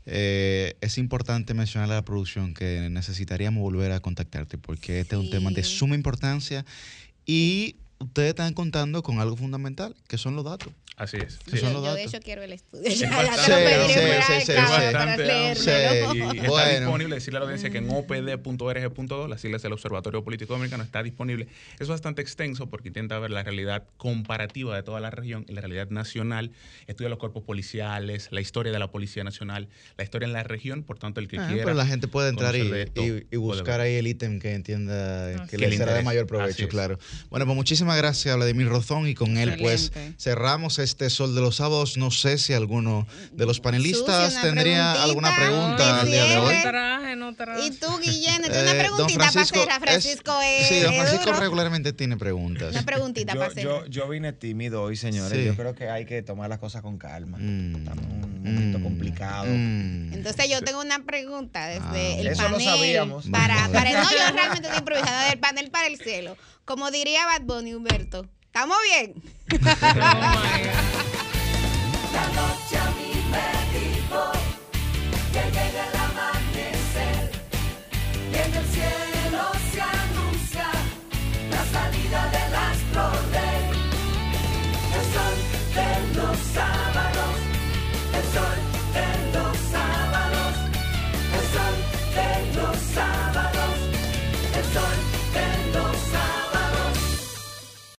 eh, 0.07 0.77
es 0.81 0.99
importante 0.99 1.55
mencionar 1.55 1.91
a 1.91 1.95
la 1.95 2.03
producción 2.03 2.53
que 2.53 2.89
necesitaríamos 2.91 3.63
volver 3.63 3.93
a 3.93 4.01
contactarte 4.01 4.59
porque 4.59 5.01
este 5.01 5.17
es 5.17 5.21
un 5.21 5.31
tema 5.31 5.51
de 5.51 5.65
suma 5.65 5.95
importancia 5.95 6.65
y 7.25 7.77
ustedes 7.99 8.31
están 8.31 8.55
contando 8.55 9.03
con 9.03 9.21
algo 9.21 9.37
fundamental, 9.37 9.97
que 10.09 10.19
son 10.19 10.37
los 10.37 10.45
datos. 10.45 10.73
Así 10.97 11.19
es. 11.19 11.39
Yo 11.61 11.95
de 11.95 12.05
hecho 12.05 12.19
quiero 12.21 12.43
el 12.43 12.53
estudio. 12.55 12.91
Sí, 12.91 13.01
Ya, 13.01 13.11
ya 13.23 13.31
te 13.45 13.51
lo 13.51 13.57
sí, 13.59 13.63
pediré 13.65 13.89
sí, 13.89 14.01
fuera 14.01 14.27
sí, 14.27 14.33
de 14.33 14.41
sí, 14.41 14.53
cámara 14.55 14.87
sí. 14.87 14.93
para 14.95 15.17
Sí. 15.17 15.23
leérmelo. 15.67 16.15
Y, 16.15 16.37
y 16.39 16.41
está 16.41 16.69
disponible, 16.71 17.15
decirle 17.17 17.37
a 17.37 17.41
la 17.41 17.45
audiencia 17.45 17.71
que 17.71 17.79
en 17.79 17.91
opd.org.do, 17.91 19.29
las 19.29 19.41
siglas 19.43 19.61
del 19.63 19.73
Observatorio 19.75 20.25
Político 20.25 20.55
Dominicano, 20.55 20.83
está 20.85 21.03
disponible. 21.03 21.49
Es 21.79 21.89
bastante 21.89 22.23
extenso 22.23 22.71
porque 22.71 22.89
intenta 22.89 23.19
ver 23.19 23.31
la 23.31 23.43
realidad 23.43 23.85
comparativa 23.99 24.75
de 24.75 24.83
toda 24.83 25.01
la 25.01 25.11
región 25.11 25.45
y 25.49 25.53
la 25.53 25.61
realidad 25.61 25.91
nacional, 25.91 26.53
estudia 26.87 27.11
los 27.11 27.19
cuerpos 27.19 27.43
policiales, 27.43 28.29
la 28.31 28.41
historia 28.41 28.73
de 28.73 28.79
la 28.79 28.91
Policía 28.91 29.23
Nacional, 29.23 29.69
la 29.99 30.05
historia 30.05 30.27
en 30.27 30.33
la 30.33 30.45
región, 30.45 30.83
por 30.83 30.99
tanto, 30.99 31.21
el 31.21 31.29
que 31.29 31.39
Ah, 31.39 31.47
quiera. 31.49 31.65
pero 31.65 31.77
la 31.77 31.87
gente 31.87 32.09
puede 32.09 32.31
entrar 32.31 32.57
y, 32.57 32.61
esto, 32.73 33.03
buscar 33.39 33.81
ahí 33.81 33.97
el 33.97 34.07
ítem 34.07 34.39
que 34.41 34.55
entienda 34.55 35.45
que 35.51 35.59
Que 35.59 35.69
le 35.69 35.77
será 35.77 35.93
de 35.93 36.03
mayor 36.03 36.27
provecho, 36.27 36.63
es. 36.65 36.69
claro. 36.71 36.99
Bueno, 37.29 37.45
pues 37.45 37.55
muchísimas 37.55 37.99
gracias 37.99 38.33
a 38.33 38.37
Vladimir 38.37 38.69
Rozón 38.69 39.07
y 39.07 39.15
con 39.15 39.37
él 39.37 39.57
pues 39.61 39.93
cerramos 40.19 40.79
este 40.79 40.86
Sol 41.11 41.35
de 41.35 41.41
los 41.41 41.57
Sábados. 41.57 41.97
No 41.97 42.11
sé 42.11 42.39
si 42.39 42.53
alguno 42.53 43.07
de 43.33 43.47
los 43.47 43.61
panelistas 43.61 44.41
tendría 44.41 45.03
alguna 45.03 45.35
pregunta 45.37 46.01
al 46.01 46.07
día 46.07 46.25
de 46.25 46.37
hoy. 46.39 46.55
No 46.57 46.63
traje, 46.63 47.17
no 47.17 47.35
traje. 47.35 47.67
Y 47.67 47.71
tú, 47.73 47.87
Guillén, 47.99 48.43
una 48.45 48.55
Eh, 48.61 48.65
don 48.65 48.79
preguntita 48.79 49.19
para 49.19 49.33
Francisco 49.33 49.59
hacer 49.61 49.71
a 49.73 49.75
es- 49.77 49.81
Francisco. 49.81 50.41
es, 50.43 50.69
Sí, 50.69 50.81
don 50.81 50.95
Francisco 50.95 51.27
duro. 51.27 51.41
regularmente 51.41 51.93
tiene 51.93 52.17
preguntas. 52.17 52.71
Una 52.73 52.83
preguntita 52.85 53.35
para 53.35 53.47
Yo, 53.47 53.51
hacer. 53.53 53.65
yo, 53.65 53.87
yo 53.87 54.09
vine 54.09 54.33
tímido 54.33 54.83
hoy, 54.83 54.97
señores. 54.97 55.37
Sí. 55.39 55.45
Yo 55.45 55.55
creo 55.57 55.75
que 55.75 55.89
hay 55.91 56.05
que 56.07 56.23
tomar 56.23 56.49
las 56.49 56.59
cosas 56.59 56.83
con 56.83 56.99
calma. 56.99 57.39
Mm. 57.39 57.77
Estamos 57.77 58.05
en 58.05 58.25
un 58.25 58.43
momento 58.43 58.81
complicado. 58.83 59.47
Entonces 59.47 60.49
yo 60.51 60.61
tengo 60.63 60.81
una 60.81 61.05
pregunta 61.05 61.67
desde 61.67 62.21
el 62.21 62.27
Eso 62.29 62.43
lo 62.43 62.51
panel 62.53 62.65
sabíamos. 62.67 63.27
para, 63.29 63.69
para 63.73 63.93
no 63.93 64.11
yo 64.11 64.33
realmente 64.35 64.67
estoy 64.69 64.79
improvisando 64.79 65.29
del 65.29 65.39
panel 65.39 65.71
para 65.71 65.87
el 65.87 65.99
cielo. 65.99 66.37
Como 66.65 66.91
diría 66.91 67.25
Bad 67.27 67.43
Bunny 67.43 67.75
Humberto, 67.75 68.27
¿estamos 68.57 68.79
bien? 68.89 69.13